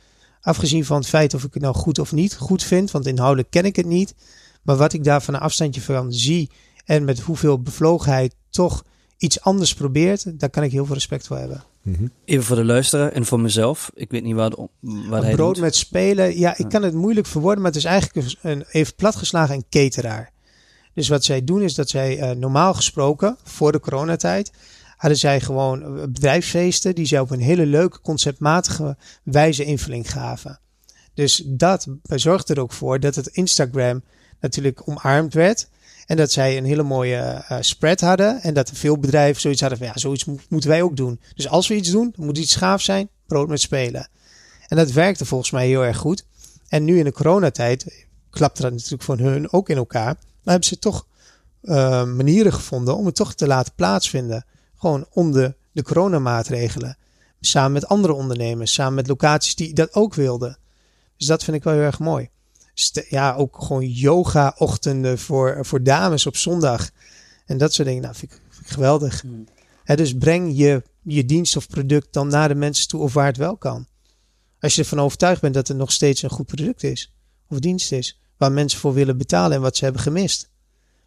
Afgezien 0.41 0.85
van 0.85 0.97
het 0.97 1.07
feit 1.07 1.35
of 1.35 1.45
ik 1.45 1.55
het 1.55 1.63
nou 1.63 1.75
goed 1.75 1.99
of 1.99 2.13
niet 2.13 2.37
goed 2.37 2.63
vind, 2.63 2.91
want 2.91 3.07
inhoudelijk 3.07 3.51
ken 3.51 3.65
ik 3.65 3.77
het 3.77 3.87
niet. 3.87 4.15
Maar 4.63 4.77
wat 4.77 4.93
ik 4.93 5.05
daar 5.05 5.23
van 5.23 5.35
een 5.35 5.41
afstandje 5.41 5.81
van 5.81 6.13
zie 6.13 6.51
en 6.85 7.05
met 7.05 7.21
hoeveel 7.21 7.63
bevlogenheid 7.63 8.35
toch 8.51 8.85
iets 9.17 9.41
anders 9.41 9.75
probeert, 9.75 10.41
daar 10.41 10.51
kan 10.51 10.63
ik 10.63 10.73
heel 10.73 10.85
veel 10.85 10.95
respect 10.95 11.27
voor 11.27 11.37
hebben. 11.37 11.65
Even 12.25 12.45
voor 12.45 12.57
de 12.57 12.65
luisteraar 12.65 13.13
en 13.13 13.25
voor 13.25 13.41
mezelf. 13.41 13.91
Ik 13.95 14.11
weet 14.11 14.23
niet 14.23 14.35
waar, 14.35 14.51
de, 14.51 14.69
waar 14.81 15.23
hij 15.23 15.35
brood 15.35 15.55
doet. 15.55 15.65
met 15.65 15.75
spelen, 15.75 16.39
ja, 16.39 16.57
ik 16.57 16.69
kan 16.69 16.83
het 16.83 16.95
moeilijk 16.95 17.27
verwoorden, 17.27 17.63
maar 17.63 17.71
het 17.71 17.81
is 17.81 17.85
eigenlijk 17.85 18.37
een, 18.43 18.65
even 18.71 18.95
platgeslagen 18.95 19.55
een 19.55 19.65
cateraar. 19.71 20.33
Dus 20.95 21.09
wat 21.09 21.25
zij 21.25 21.45
doen 21.45 21.63
is 21.63 21.75
dat 21.75 21.89
zij 21.89 22.19
eh, 22.19 22.37
normaal 22.37 22.75
gesproken, 22.75 23.37
voor 23.43 23.73
de 23.73 23.81
coronatijd, 23.81 24.51
hadden 24.97 25.19
zij 25.19 25.41
gewoon 25.41 25.83
eh, 25.83 26.03
bedrijfsfeesten 26.03 26.95
die 26.95 27.07
zij 27.07 27.21
op 27.21 27.31
een 27.31 27.41
hele 27.41 27.67
leuke, 27.67 28.01
conceptmatige 28.01 28.97
wijze 29.23 29.65
invulling 29.65 30.11
gaven. 30.13 30.61
Dus 31.15 31.43
dat 31.47 31.87
zorgde 32.03 32.55
er 32.55 32.61
ook 32.61 32.73
voor 32.73 33.01
dat 33.01 33.15
het 33.15 33.27
Instagram 33.27 34.03
natuurlijk 34.41 34.89
omarmd 34.89 35.35
werd. 35.35 35.69
En 36.07 36.17
dat 36.17 36.33
zij 36.33 36.57
een 36.57 36.65
hele 36.65 36.83
mooie 36.83 37.17
eh, 37.17 37.57
spread 37.61 38.01
hadden. 38.01 38.43
En 38.43 38.55
dat 38.55 38.71
veel 38.75 38.99
bedrijven 38.99 39.41
zoiets 39.41 39.61
hadden 39.61 39.79
van 39.79 39.87
ja, 39.87 39.99
zoiets 39.99 40.25
mo- 40.25 40.39
moeten 40.49 40.71
wij 40.71 40.83
ook 40.83 40.97
doen. 40.97 41.21
Dus 41.35 41.49
als 41.49 41.69
we 41.69 41.75
iets 41.75 41.91
doen, 41.91 42.15
moet 42.17 42.39
iets 42.39 42.57
gaaf 42.57 42.83
zijn. 42.83 43.09
Brood 43.27 43.49
met 43.49 43.61
spelen. 43.61 44.09
En 44.69 44.77
dat 44.77 44.91
werkte 44.91 45.25
volgens 45.25 45.51
mij 45.51 45.67
heel 45.67 45.85
erg 45.85 45.97
goed. 45.97 46.25
En 46.69 46.85
nu 46.85 46.99
in 46.99 47.05
de 47.05 47.13
coronatijd 47.13 48.05
klapte 48.31 48.63
dat 48.63 48.73
natuurlijk 48.73 49.03
voor 49.03 49.19
hun 49.19 49.53
ook 49.53 49.69
in 49.69 49.77
elkaar. 49.77 50.17
Maar 50.43 50.53
hebben 50.53 50.69
ze 50.69 50.79
toch 50.79 51.07
eh, 51.61 52.05
manieren 52.05 52.53
gevonden 52.53 52.97
om 52.97 53.07
het 53.07 53.15
toch 53.15 53.35
te 53.35 53.47
laten 53.47 53.73
plaatsvinden. 53.75 54.45
Gewoon 54.77 55.07
onder 55.11 55.57
de 55.73 55.83
coronamaatregelen. 55.83 56.97
Samen 57.41 57.73
met 57.73 57.87
andere 57.87 58.13
ondernemers, 58.13 58.73
samen 58.73 58.95
met 58.95 59.07
locaties 59.07 59.55
die 59.55 59.75
dat 59.75 59.95
ook 59.95 60.15
wilden. 60.15 60.59
Dus 61.17 61.27
dat 61.27 61.45
vind 61.45 61.57
ik 61.57 61.63
wel 61.63 61.73
heel 61.73 61.83
erg 61.83 61.99
mooi. 61.99 62.29
St- 62.75 63.07
ja, 63.09 63.35
ook 63.35 63.63
gewoon 63.63 63.87
yoga-ochtenden 63.87 65.19
voor, 65.19 65.59
voor 65.67 65.83
dames 65.83 66.27
op 66.27 66.37
zondag. 66.37 66.91
En 67.47 67.59
dat 67.59 67.73
soort 67.73 67.89
dingen, 67.89 68.03
nou, 68.03 68.15
vind 68.15 68.33
ik, 68.33 68.41
vind 68.49 68.67
ik 68.67 68.73
geweldig. 68.73 69.25
Hè, 69.85 69.97
dus 69.97 70.17
breng 70.17 70.57
je, 70.57 70.83
je 71.03 71.25
dienst 71.25 71.57
of 71.57 71.69
product 71.69 72.13
dan 72.13 72.29
naar 72.29 72.49
de 72.49 72.55
mensen 72.55 72.89
toe 72.89 73.01
of 73.01 73.13
waar 73.13 73.27
het 73.27 73.37
wel 73.37 73.57
kan. 73.57 73.87
Als 74.61 74.75
je 74.75 74.83
ervan 74.83 75.01
overtuigd 75.01 75.41
bent 75.41 75.55
dat 75.55 75.69
het 75.69 75.77
nog 75.77 75.93
steeds 75.93 76.23
een 76.23 76.31
goed 76.31 76.47
product 76.47 76.83
is 76.83 77.13
of 77.49 77.59
dienst 77.59 77.93
is, 77.93 78.21
waar 78.41 78.53
mensen 78.53 78.81
voor 78.81 78.95
willen 78.95 79.19
betalen 79.19 79.57
en 79.57 79.63
wat 79.63 79.77
ze 79.77 79.85
hebben 79.85 80.03
gemist. 80.03 80.51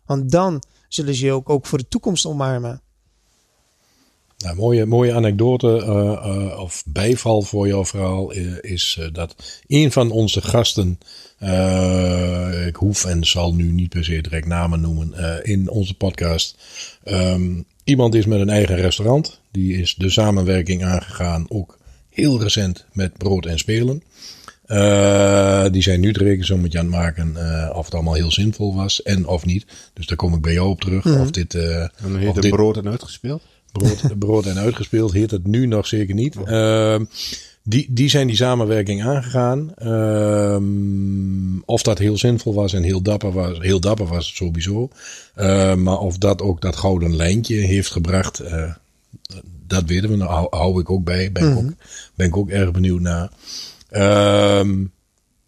Want 0.05 0.31
dan 0.31 0.63
zullen 0.87 1.15
ze 1.15 1.25
je 1.25 1.31
ook, 1.31 1.49
ook 1.49 1.65
voor 1.65 1.77
de 1.77 1.87
toekomst 1.87 2.25
omarmen. 2.25 2.81
Nou, 4.37 4.55
mooie, 4.55 4.85
mooie 4.85 5.13
anekdote 5.13 5.81
eh, 5.81 6.11
eh, 6.11 6.59
of 6.59 6.83
bijval 6.85 7.41
voor 7.41 7.67
jouw 7.67 7.85
verhaal 7.85 8.31
eh, 8.31 8.57
is 8.61 8.99
dat 9.11 9.61
een 9.67 9.91
van 9.91 10.11
onze 10.11 10.41
gasten, 10.41 10.99
ik 12.67 12.75
hoef 12.75 13.05
en 13.05 13.25
zal 13.25 13.53
nu 13.53 13.71
niet 13.71 13.89
per 13.89 14.03
se 14.03 14.21
direct 14.21 14.47
namen 14.47 14.81
noemen, 14.81 15.43
in 15.43 15.69
onze 15.69 15.93
podcast, 15.93 16.57
ehm, 17.03 17.61
iemand 17.83 18.15
is 18.15 18.25
met 18.25 18.39
een 18.39 18.49
eigen 18.49 18.75
restaurant. 18.75 19.41
Die 19.51 19.77
is 19.77 19.95
de 19.95 20.09
samenwerking 20.09 20.83
aangegaan, 20.83 21.45
ook 21.49 21.77
heel 22.09 22.41
recent 22.41 22.85
met 22.91 23.17
Brood 23.17 23.45
en 23.45 23.59
Spelen. 23.59 24.03
Eh, 24.65 25.65
die 25.71 25.81
zijn 25.81 25.99
nu 25.99 26.11
de 26.11 26.23
rekensommetje 26.23 26.79
aan 26.79 26.85
het 26.85 26.95
maken 26.95 27.35
eh, 27.35 27.77
of 27.77 27.85
het 27.85 27.93
allemaal 27.93 28.13
heel 28.13 28.31
zinvol 28.31 28.75
was 28.75 29.01
en 29.01 29.27
of 29.27 29.45
niet. 29.45 29.65
Dus 29.93 30.07
daar 30.07 30.17
kom 30.17 30.33
ik 30.33 30.41
bij 30.41 30.53
jou 30.53 30.69
op 30.69 30.81
terug. 30.81 31.19
Of 31.19 31.31
dit, 31.31 31.53
eh, 31.53 31.81
En 31.81 31.91
dan 32.01 32.13
of 32.13 32.19
heet 32.19 32.33
het 32.33 32.41
dit 32.41 32.51
brood 32.51 32.77
en 32.77 32.87
uitgespeeld. 32.87 33.41
brood, 33.71 34.03
brood 34.19 34.45
en 34.45 34.57
uitgespeeld 34.57 35.13
heet 35.13 35.31
het 35.31 35.47
nu 35.47 35.65
nog 35.65 35.87
zeker 35.87 36.15
niet. 36.15 36.35
Ehm, 36.45 37.05
die, 37.63 37.87
die 37.89 38.09
zijn 38.09 38.27
die 38.27 38.35
samenwerking 38.35 39.03
aangegaan. 39.03 39.71
Ehm, 39.75 41.59
of 41.65 41.81
dat 41.81 41.97
heel 41.97 42.17
zinvol 42.17 42.53
was 42.53 42.73
en 42.73 42.83
heel 42.83 43.01
dapper 43.01 43.31
was, 43.31 43.57
heel 43.59 43.79
dapper 43.79 44.07
was 44.07 44.27
het 44.27 44.35
sowieso. 44.35 44.89
Ehm, 45.35 45.83
maar 45.83 45.99
of 45.99 46.17
dat 46.17 46.41
ook 46.41 46.61
dat 46.61 46.75
gouden 46.75 47.15
lijntje 47.15 47.55
heeft 47.55 47.91
gebracht, 47.91 48.39
eh, 48.39 48.71
dat 49.67 49.83
weten 49.85 50.09
we. 50.09 50.15
Nou, 50.15 50.31
hou, 50.31 50.47
hou 50.49 50.79
ik 50.79 50.89
ook 50.89 51.03
bij. 51.03 51.31
Ben, 51.31 51.51
ik 51.51 51.57
ook, 51.57 51.73
ben 52.15 52.27
ik 52.27 52.37
ook 52.37 52.49
erg 52.49 52.71
benieuwd 52.71 53.01
naar. 53.01 53.29
Ehm, 53.93 54.83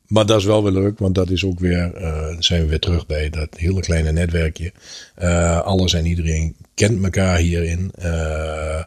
Maar 0.08 0.26
dat 0.26 0.40
is 0.40 0.46
wel 0.46 0.64
weer 0.64 0.72
leuk, 0.72 1.00
want 1.00 1.16
dat 1.16 1.30
is 1.30 1.46
ook 1.46 1.60
weer, 1.60 1.94
eh, 1.94 2.36
zijn 2.40 2.62
we 2.62 2.68
weer 2.68 2.80
terug 2.80 3.06
bij 3.06 3.30
dat 3.30 3.48
hele 3.58 3.82
kleine 3.82 4.12
netwerkje. 4.12 4.72
Eh, 5.16 5.62
alles 5.62 5.94
en 5.94 6.06
iedereen 6.06 6.56
kent 6.74 7.04
elkaar 7.04 7.38
hierin. 7.38 7.92
Uh, 8.00 8.84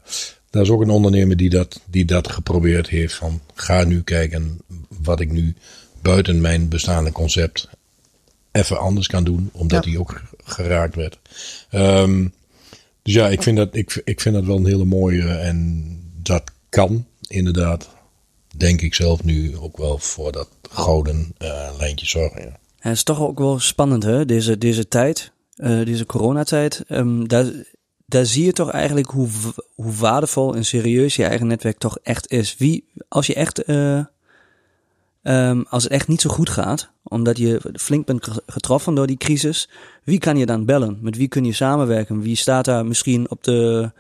dat 0.51 0.63
is 0.63 0.71
ook 0.71 0.81
een 0.81 0.91
ondernemer 0.91 1.37
die 1.37 1.51
dat, 1.51 1.81
die 1.87 2.05
dat 2.05 2.31
geprobeerd 2.33 2.89
heeft. 2.89 3.15
Van 3.15 3.41
ga 3.55 3.85
nu 3.85 4.03
kijken 4.03 4.59
wat 5.03 5.21
ik 5.21 5.31
nu 5.33 5.55
buiten 6.03 6.41
mijn 6.41 6.69
bestaande 6.69 7.13
concept 7.13 7.69
even 8.53 8.79
anders 8.79 9.07
kan 9.07 9.25
doen. 9.25 9.51
Omdat 9.53 9.85
hij 9.85 9.97
ook 9.97 10.23
geraakt 10.45 10.95
werd. 10.95 11.19
Um, 11.73 12.33
dus 13.03 13.15
ja, 13.15 13.29
ik 13.29 13.43
vind, 13.43 13.57
dat, 13.57 13.75
ik, 13.75 14.01
ik 14.05 14.21
vind 14.21 14.35
dat 14.35 14.45
wel 14.45 14.57
een 14.57 14.67
hele 14.67 14.85
mooie. 14.85 15.29
En 15.29 15.87
dat 16.23 16.43
kan 16.69 17.07
inderdaad, 17.29 17.89
denk 18.59 18.81
ik 18.81 18.95
zelf 18.95 19.25
nu 19.25 19.57
ook 19.57 19.77
wel 19.77 19.99
voor 19.99 20.33
dat 20.33 20.49
gouden 20.71 21.35
uh, 21.39 21.71
lijntje 21.79 22.07
zorgen. 22.07 22.57
Het 22.79 22.93
is 22.93 23.03
toch 23.03 23.21
ook 23.21 23.39
wel 23.39 23.59
spannend, 23.59 24.03
hè? 24.03 24.25
Deze, 24.25 24.59
deze 24.59 24.89
tijd, 24.89 25.33
uh, 25.57 25.85
deze 25.85 26.07
coronatijd. 26.07 26.85
Um, 26.89 27.29
daar, 27.29 27.47
daar 28.07 28.27
zie 28.27 28.45
je 28.45 28.53
toch 28.53 28.71
eigenlijk 28.71 29.11
hoe, 29.11 29.29
hoe 29.75 29.93
waardevol 29.93 30.55
en 30.55 30.65
serieus 30.65 31.17
je 31.17 31.25
eigen 31.25 31.47
netwerk 31.47 31.79
toch 31.79 31.99
echt 32.03 32.31
is. 32.31 32.57
Wie, 32.57 32.85
als 33.09 33.27
je 33.27 33.35
echt, 33.35 33.69
uh, 33.69 34.05
als 35.69 35.83
het 35.83 35.93
echt 35.93 36.09
niet 36.09 36.21
zo 36.21 36.31
goed 36.31 36.51
gaat, 36.51 36.91
omdat 37.03 37.39
je 37.39 37.61
flink 37.75 38.07
bent 38.07 38.29
getroffen 38.47 38.95
door 38.95 39.07
die 39.07 39.17
crisis, 39.17 39.69
wie 40.05 40.19
kan 40.19 40.37
je 40.37 40.47
dan 40.47 40.65
bellen? 40.65 40.99
Met 41.01 41.17
wie 41.17 41.29
kun 41.29 41.45
je 41.45 41.53
samenwerken? 41.53 42.21
Wie 42.21 42.37
staat 42.37 42.65
daar 42.65 42.87
misschien 42.87 43.31
op 43.31 43.45
de, 43.45 43.91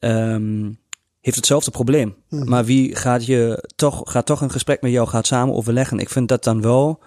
um, 0.00 0.78
heeft 1.24 1.36
hetzelfde 1.36 1.70
probleem. 1.70 2.14
Hmm. 2.28 2.48
Maar 2.48 2.64
wie 2.64 2.96
gaat 2.96 3.26
je 3.26 3.68
toch, 3.76 4.02
gaat 4.04 4.26
toch 4.26 4.40
een 4.40 4.50
gesprek 4.50 4.82
met 4.82 4.92
jou, 4.92 5.08
gaat 5.08 5.26
samen 5.26 5.54
overleggen. 5.54 5.98
Ik 5.98 6.10
vind 6.10 6.28
dat 6.28 6.44
dan 6.44 6.60
wel, 6.60 7.02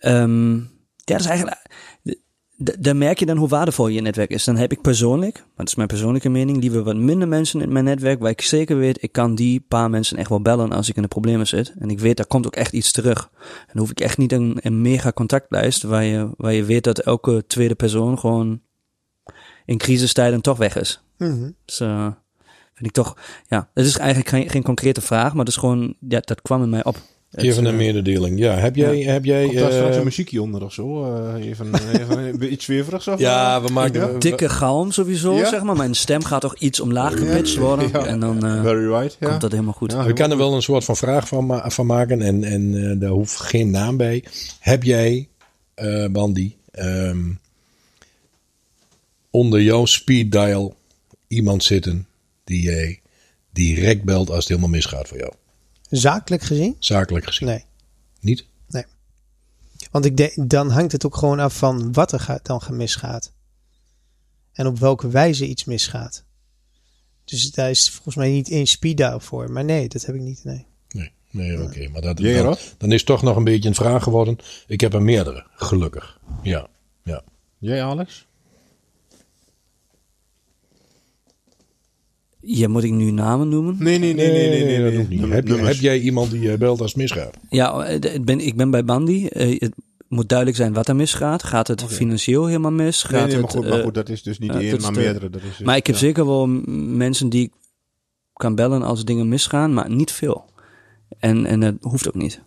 um, 0.00 0.56
ja, 0.96 1.16
dat 1.16 1.20
is 1.20 1.26
eigenlijk, 1.26 1.66
daar 2.78 2.96
merk 2.96 3.18
je 3.18 3.26
dan 3.26 3.36
hoe 3.36 3.48
waardevol 3.48 3.88
je 3.88 4.00
netwerk 4.00 4.30
is. 4.30 4.44
Dan 4.44 4.56
heb 4.56 4.72
ik 4.72 4.80
persoonlijk, 4.80 5.34
maar 5.34 5.56
dat 5.56 5.68
is 5.68 5.74
mijn 5.74 5.88
persoonlijke 5.88 6.28
mening, 6.28 6.60
liever 6.60 6.82
wat 6.82 6.96
minder 6.96 7.28
mensen 7.28 7.60
in 7.60 7.72
mijn 7.72 7.84
netwerk, 7.84 8.20
waar 8.20 8.30
ik 8.30 8.40
zeker 8.40 8.76
weet, 8.76 9.02
ik 9.02 9.12
kan 9.12 9.34
die 9.34 9.64
paar 9.68 9.90
mensen 9.90 10.16
echt 10.16 10.28
wel 10.28 10.42
bellen 10.42 10.72
als 10.72 10.88
ik 10.88 10.96
in 10.96 11.02
de 11.02 11.08
problemen 11.08 11.46
zit. 11.46 11.74
En 11.78 11.90
ik 11.90 12.00
weet, 12.00 12.16
daar 12.16 12.26
komt 12.26 12.46
ook 12.46 12.56
echt 12.56 12.72
iets 12.72 12.92
terug. 12.92 13.30
En 13.42 13.72
dan 13.72 13.78
hoef 13.78 13.90
ik 13.90 14.00
echt 14.00 14.18
niet 14.18 14.32
een, 14.32 14.58
een 14.60 14.82
mega 14.82 15.12
contactlijst, 15.12 15.82
waar 15.82 16.04
je, 16.04 16.30
waar 16.36 16.52
je 16.52 16.64
weet 16.64 16.84
dat 16.84 16.98
elke 16.98 17.44
tweede 17.46 17.74
persoon 17.74 18.18
gewoon 18.18 18.60
in 19.64 19.78
crisistijden 19.78 20.40
toch 20.40 20.58
weg 20.58 20.76
is. 20.76 21.02
Mm 21.18 21.54
Dus 21.64 21.80
uh, 21.80 22.06
vind 22.80 22.96
ik 22.96 23.04
toch, 23.04 23.16
ja, 23.48 23.68
het 23.74 23.86
is 23.86 23.96
eigenlijk 23.96 24.28
geen, 24.28 24.50
geen 24.50 24.62
concrete 24.62 25.00
vraag, 25.00 25.30
maar 25.30 25.44
het 25.44 25.48
is 25.48 25.56
gewoon, 25.56 25.94
ja, 26.08 26.20
dat 26.20 26.42
kwam 26.42 26.62
in 26.62 26.70
mij 26.70 26.84
op. 26.84 26.96
Even 27.34 27.64
een 27.64 27.76
mededeling. 27.76 28.38
Ja, 28.38 28.54
heb 28.54 28.76
jij... 28.76 28.98
Ja. 28.98 29.12
Heb 29.12 29.24
jij 29.24 29.44
Komt 29.44 29.58
daar 29.58 29.72
straks 29.72 29.96
een 29.96 30.04
muziekje 30.04 30.42
onder 30.42 30.64
of 30.64 30.72
zo? 30.72 31.14
Uh, 31.14 31.46
even, 31.46 31.70
even 31.74 32.52
iets 32.52 32.64
zweeverigs 32.64 33.08
of 33.08 33.18
Ja, 33.18 33.62
we 33.62 33.72
maken... 33.72 34.12
Ja. 34.12 34.18
Dikke 34.18 34.48
galm 34.48 34.90
sowieso, 34.90 35.36
ja? 35.36 35.48
zeg 35.48 35.62
maar. 35.62 35.76
Mijn 35.76 35.94
stem 35.94 36.24
gaat 36.24 36.40
toch 36.40 36.56
iets 36.56 36.80
omlaag 36.80 37.18
gepitcht 37.18 37.56
worden. 37.56 38.06
En 38.06 38.20
dan 38.20 38.46
uh, 38.46 38.62
Very 38.62 38.86
right, 38.86 39.16
komt 39.20 39.40
dat 39.40 39.50
helemaal 39.50 39.72
goed. 39.72 39.92
we 39.92 40.12
kunnen 40.12 40.30
er 40.30 40.36
wel 40.36 40.54
een 40.54 40.62
soort 40.62 40.84
van 40.84 40.96
vraag 40.96 41.28
van, 41.28 41.46
ma 41.46 41.70
van 41.70 41.86
maken. 41.86 42.22
En, 42.22 42.44
en 42.44 42.62
uh, 42.74 43.00
daar 43.00 43.10
hoeft 43.10 43.36
geen 43.40 43.70
naam 43.70 43.96
bij. 43.96 44.24
Heb 44.60 44.82
jij, 44.82 45.28
Bandy, 46.10 46.54
um, 46.72 47.40
onder 49.30 49.62
jouw 49.62 49.84
speed 49.84 50.32
dial 50.32 50.74
iemand 51.28 51.64
zitten 51.64 52.06
die 52.50 52.62
jij 52.62 53.00
direct 53.52 54.04
belt 54.04 54.28
als 54.28 54.38
het 54.38 54.48
helemaal 54.48 54.68
misgaat 54.68 55.08
voor 55.08 55.18
jou? 55.18 55.32
Zakelijk 55.90 56.42
gezien? 56.42 56.76
Zakelijk 56.78 57.26
gezien. 57.26 57.48
Nee. 57.48 57.64
Niet? 58.20 58.44
Nee. 58.68 58.84
Want 59.90 60.04
ik 60.04 60.16
denk, 60.16 60.50
dan 60.50 60.70
hangt 60.70 60.92
het 60.92 61.06
ook 61.06 61.16
gewoon 61.16 61.40
af 61.40 61.56
van 61.56 61.92
wat 61.92 62.12
er 62.12 62.20
gaat, 62.20 62.46
dan 62.46 62.62
misgaat. 62.70 63.32
En 64.52 64.66
op 64.66 64.78
welke 64.78 65.08
wijze 65.08 65.46
iets 65.46 65.64
misgaat. 65.64 66.24
Dus 67.24 67.50
daar 67.50 67.70
is 67.70 67.90
volgens 67.90 68.16
mij 68.16 68.30
niet 68.30 68.50
één 68.50 68.66
speed 68.66 69.10
voor. 69.18 69.50
Maar 69.50 69.64
nee, 69.64 69.88
dat 69.88 70.06
heb 70.06 70.14
ik 70.14 70.20
niet. 70.20 70.44
Nee. 70.44 70.66
Nee, 70.90 71.12
nee 71.30 71.52
oké. 71.52 71.62
Okay. 71.62 71.86
Maar 71.86 72.02
dat, 72.02 72.16
dan, 72.16 72.56
dan 72.78 72.92
is 72.92 73.04
toch 73.04 73.22
nog 73.22 73.36
een 73.36 73.44
beetje 73.44 73.68
een 73.68 73.74
vraag 73.74 74.02
geworden. 74.02 74.38
Ik 74.66 74.80
heb 74.80 74.94
er 74.94 75.02
meerdere, 75.02 75.46
gelukkig. 75.54 76.20
Ja, 76.42 76.66
ja. 77.02 77.22
Jij, 77.58 77.84
Alex? 77.84 78.26
Ja, 82.42 82.68
moet 82.68 82.82
ik 82.82 82.90
nu 82.90 83.10
namen 83.10 83.48
noemen? 83.48 83.76
Nee, 83.78 83.98
nee, 83.98 84.14
nee, 84.14 84.30
nee, 84.30 84.48
nee, 84.48 84.64
nee, 84.64 84.82
dat 84.82 84.94
hoeft 84.94 85.08
niet. 85.08 85.20
Heb, 85.20 85.48
heb, 85.48 85.74
jij 85.74 86.00
iemand 86.00 86.30
die 86.30 86.58
belt 86.58 86.80
als 86.80 86.92
het 86.92 87.00
misgaat? 87.00 87.36
Ja, 87.50 87.86
ik 87.86 88.24
ben, 88.24 88.40
ik 88.40 88.56
ben 88.56 88.70
bij 88.70 88.84
Bandy. 88.84 89.26
Het 89.32 89.72
moet 90.08 90.28
duidelijk 90.28 90.58
zijn 90.58 90.72
wat 90.72 90.88
er 90.88 90.96
misgaat. 90.96 91.42
Gaat 91.42 91.68
het 91.68 91.82
okay. 91.82 91.96
financieel 91.96 92.46
helemaal 92.46 92.70
mis? 92.70 93.02
Gaat 93.02 93.10
nee, 93.12 93.20
nee, 93.22 93.34
maar, 93.34 93.42
het, 93.42 93.52
goed, 93.56 93.68
maar 93.68 93.82
goed, 93.82 93.94
dat 93.94 94.08
is 94.08 94.22
dus 94.22 94.38
niet 94.38 94.54
één, 94.54 94.80
maar 94.80 94.92
meerdere. 94.92 95.30
Dat 95.30 95.42
is 95.42 95.58
maar 95.58 95.76
ik 95.76 95.86
heb 95.86 95.94
ja. 95.94 96.00
zeker 96.00 96.26
wel 96.26 96.46
mensen 96.46 97.28
die 97.28 97.42
ik 97.42 97.52
kan 98.32 98.54
bellen 98.54 98.82
als 98.82 99.04
dingen 99.04 99.28
misgaan, 99.28 99.74
maar 99.74 99.90
niet 99.90 100.12
veel. 100.12 100.44
En, 101.18 101.46
en 101.46 101.60
dat 101.60 101.74
hoeft 101.80 102.08
ook 102.08 102.14
niet. 102.14 102.40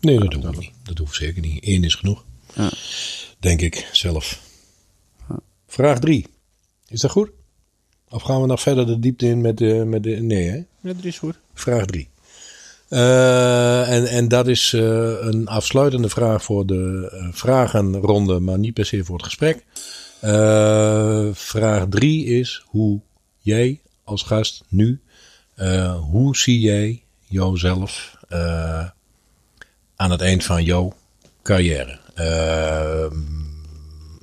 Nee, 0.00 0.18
dat 0.18 0.32
hoeft 0.32 0.58
niet. 0.58 0.72
Dat 0.82 0.98
hoeft 0.98 1.14
zeker 1.14 1.42
niet. 1.42 1.66
Eén 1.66 1.84
is 1.84 1.94
genoeg. 1.94 2.24
Ja. 2.54 2.70
Denk 3.38 3.60
ik 3.60 3.88
zelf. 3.92 4.40
Vraag 5.66 5.98
drie. 5.98 6.26
Is 6.88 7.00
dat 7.00 7.10
goed? 7.10 7.30
Of 8.16 8.22
gaan 8.22 8.40
we 8.40 8.46
nog 8.46 8.60
verder 8.60 8.86
de 8.86 8.98
diepte 8.98 9.26
in 9.26 9.40
met 9.40 9.58
de. 9.58 9.84
Met 9.86 10.02
de 10.02 10.10
nee, 10.10 10.48
hè? 10.48 10.56
Ja, 10.56 10.92
dat 10.92 11.04
is 11.04 11.18
goed. 11.18 11.38
Vraag 11.54 11.84
3. 11.84 12.08
Uh, 12.88 13.90
en, 13.90 14.06
en 14.06 14.28
dat 14.28 14.48
is 14.48 14.72
uh, 14.72 14.82
een 15.20 15.48
afsluitende 15.48 16.08
vraag 16.08 16.42
voor 16.42 16.66
de 16.66 17.10
uh, 17.12 17.28
vragenronde, 17.32 18.40
maar 18.40 18.58
niet 18.58 18.74
per 18.74 18.86
se 18.86 19.04
voor 19.04 19.16
het 19.16 19.24
gesprek. 19.24 19.64
vraag 21.34 21.86
3 21.88 22.24
is 22.24 22.64
hoe 22.66 23.00
jij 23.38 23.80
als 24.04 24.22
gast 24.22 24.64
nu, 24.68 25.00
hoe 26.10 26.36
zie 26.36 26.60
jij 26.60 27.02
jouzelf 27.26 28.16
aan 29.96 30.10
het 30.10 30.20
eind 30.20 30.44
van 30.44 30.64
jouw 30.64 30.92
carrière? 31.42 31.98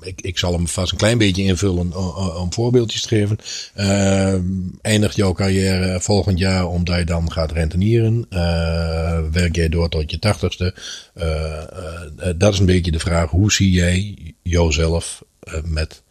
Ik, 0.04 0.22
ik 0.22 0.38
zal 0.38 0.54
hem 0.54 0.68
vast 0.68 0.92
een 0.92 0.98
klein 0.98 1.18
beetje 1.18 1.44
invullen 1.44 1.96
om 2.40 2.54
voorbeeldjes 2.54 3.02
te 3.02 3.08
geven. 3.08 3.38
Uh, 3.78 4.36
eindigt 4.82 5.16
jouw 5.16 5.34
carrière 5.34 6.02
volgend 6.02 6.40
jaar 6.40 6.68
omdat 6.68 6.98
je 6.98 7.06
dan 7.06 7.32
gaat 7.32 7.52
rentenieren? 7.52 8.26
Uh, 8.30 9.20
werk 9.32 9.56
jij 9.56 9.70
door 9.70 9.90
tot 9.90 10.12
je 10.12 10.20
tachtigste? 10.20 10.76
Uh, 11.16 12.36
dat 12.36 12.54
is 12.54 12.60
een 12.60 12.66
beetje 12.66 12.92
de 12.92 13.00
vraag. 13.00 13.30
Hoe 13.30 13.52
zie 13.52 13.72
jij 13.72 14.16
jouzelf 14.42 15.24
met 15.64 16.02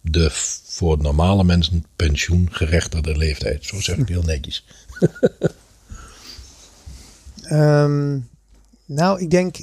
de 0.00 0.28
voor 0.64 0.98
normale 0.98 1.44
mensen 1.44 1.86
pensioengerechtigde 1.96 3.16
leeftijd? 3.16 3.64
Zo 3.64 3.80
zeg 3.80 3.96
ik 3.96 4.08
heel 4.08 4.22
netjes. 4.22 4.64
nou, 8.86 9.20
ik 9.20 9.30
denk, 9.30 9.56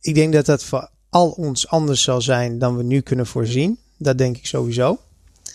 ik 0.00 0.14
denk 0.14 0.32
dat 0.32 0.46
dat 0.46 0.64
al 1.08 1.30
ons 1.30 1.68
anders 1.68 2.02
zal 2.02 2.20
zijn 2.20 2.58
dan 2.58 2.76
we 2.76 2.82
nu 2.82 3.00
kunnen 3.00 3.26
voorzien. 3.26 3.78
Dat 3.96 4.18
denk 4.18 4.36
ik 4.36 4.46
sowieso. 4.46 4.98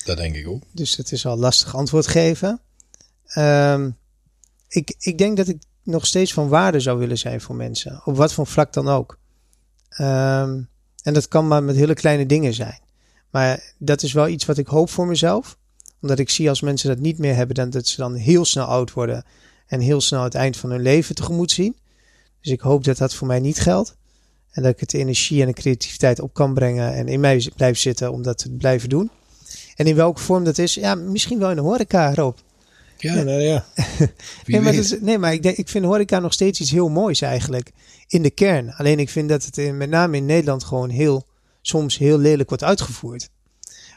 Dat 0.06 0.18
denk 0.18 0.36
ik 0.36 0.48
ook. 0.48 0.64
Dus 0.72 0.96
het 0.96 1.12
is 1.12 1.26
al 1.26 1.38
lastig 1.38 1.76
antwoord 1.76 2.08
geven. 2.08 2.60
Um, 3.38 3.98
ik, 4.68 4.96
ik 5.00 5.18
denk 5.18 5.38
dat 5.38 5.48
ik 5.48 5.62
nog 5.84 6.06
steeds 6.06 6.34
van 6.34 6.48
waarde 6.48 6.80
zou 6.80 7.00
willen 7.00 7.18
zijn 7.18 7.42
voor 7.42 7.56
mensen. 7.56 8.02
Op 8.06 8.16
wat 8.16 8.34
voor 8.34 8.48
vlak 8.48 8.74
dan 8.74 8.88
ook. 8.88 9.18
Um, 10.00 10.70
en 11.04 11.14
dat 11.14 11.28
kan 11.28 11.48
maar 11.48 11.64
met 11.64 11.76
hele 11.76 11.94
kleine 11.94 12.26
dingen 12.26 12.54
zijn. 12.54 12.80
Maar 13.30 13.74
dat 13.78 14.04
is 14.04 14.14
wel 14.14 14.28
iets 14.28 14.46
wat 14.46 14.58
ik 14.58 14.68
hoop 14.68 14.90
voor 14.90 15.08
mezelf. 15.08 15.58
Omdat 16.02 16.20
ik 16.20 16.30
zie 16.30 16.50
als 16.50 16.62
mensen 16.62 16.90
dat 16.90 17.00
niet 17.00 17.18
meer 17.18 17.36
hebben, 17.36 17.56
dan 17.56 17.70
dat 17.70 17.88
ze 17.88 17.96
dan 17.98 18.14
heel 18.14 18.46
snel 18.46 18.66
oud 18.66 18.94
worden. 18.94 19.26
En 19.68 19.80
heel 19.80 20.02
snel 20.02 20.24
het 20.24 20.36
eind 20.36 20.58
van 20.58 20.70
hun 20.70 20.82
leven 20.82 21.16
tegemoet 21.16 21.52
zien. 21.52 21.78
Dus 22.42 22.52
ik 22.52 22.60
hoop 22.60 22.84
dat 22.84 22.98
dat 22.98 23.14
voor 23.14 23.28
mij 23.28 23.40
niet 23.40 23.60
geldt. 23.60 23.96
En 24.54 24.64
dat 24.64 24.72
ik 24.72 24.80
het 24.80 24.90
de 24.90 24.98
energie 24.98 25.42
en 25.42 25.48
de 25.48 25.54
creativiteit 25.54 26.20
op 26.20 26.34
kan 26.34 26.54
brengen 26.54 26.94
en 26.94 27.08
in 27.08 27.20
mij 27.20 27.52
blijf 27.56 27.78
zitten 27.78 28.12
om 28.12 28.22
dat 28.22 28.38
te 28.38 28.52
blijven 28.52 28.90
doen. 28.90 29.12
En 29.76 29.86
in 29.86 29.96
welke 29.96 30.22
vorm 30.22 30.44
dat 30.44 30.58
is, 30.58 30.74
ja, 30.74 30.96
misschien 30.96 31.40
wel 31.40 31.50
in 31.50 31.56
de 31.56 31.62
horeca, 31.62 32.14
Rob. 32.14 32.38
Ja, 32.98 33.14
nou 33.14 33.42
ja. 33.42 33.66
nee, 34.46 34.62
maar 34.62 34.74
is, 34.74 35.00
nee, 35.00 35.18
maar 35.18 35.34
ik, 35.34 35.44
denk, 35.44 35.58
ik 35.58 35.70
vind 35.70 35.86
horeca 35.86 36.20
nog 36.20 36.34
steeds 36.34 36.60
iets 36.60 36.72
heel 36.72 36.90
moois 36.90 37.22
eigenlijk. 37.22 37.72
In 38.08 38.22
de 38.22 38.30
kern. 38.30 38.74
Alleen 38.74 39.00
ik 39.00 39.10
vind 39.10 39.30
dat 39.30 39.46
het 39.46 39.58
in, 39.58 39.78
met 39.78 39.90
name 39.90 40.18
in 40.18 40.26
Nederland 40.26 40.64
gewoon 40.64 40.90
heel, 40.90 41.28
soms 41.62 41.98
heel 41.98 42.18
lelijk 42.18 42.50
wordt 42.50 42.64
uitgevoerd. 42.64 43.30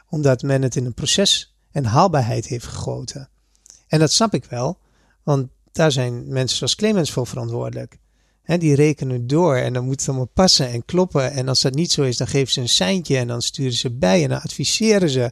Omdat 0.09 0.43
men 0.43 0.63
het 0.63 0.77
in 0.77 0.85
een 0.85 0.95
proces 0.95 1.55
en 1.71 1.85
haalbaarheid 1.85 2.47
heeft 2.47 2.67
gegoten. 2.67 3.29
En 3.89 3.99
dat 3.99 4.13
snap 4.13 4.35
ik 4.35 4.45
wel. 4.45 4.79
Want 5.23 5.49
daar 5.73 5.93
zijn 5.93 6.29
mensen 6.29 6.57
zoals 6.57 6.75
Clemens 6.75 7.11
voor 7.11 7.27
verantwoordelijk 7.27 7.99
die 8.47 8.75
rekenen 8.75 9.27
door 9.27 9.57
en 9.57 9.73
dan 9.73 9.85
moet 9.85 10.01
het 10.01 10.09
allemaal 10.09 10.31
passen 10.35 10.69
en 10.69 10.85
kloppen. 10.85 11.33
En 11.33 11.49
als 11.49 11.61
dat 11.61 11.75
niet 11.75 11.93
zo 11.93 12.03
is, 12.03 12.17
dan 12.17 12.27
geven 12.27 12.53
ze 12.53 12.61
een 12.61 12.69
seintje 12.69 13.17
en 13.17 13.27
dan 13.27 13.43
sturen 13.43 13.73
ze 13.73 13.91
bij 13.91 14.23
en 14.23 14.29
dan 14.29 14.41
adviseren 14.41 15.11
ze. 15.11 15.31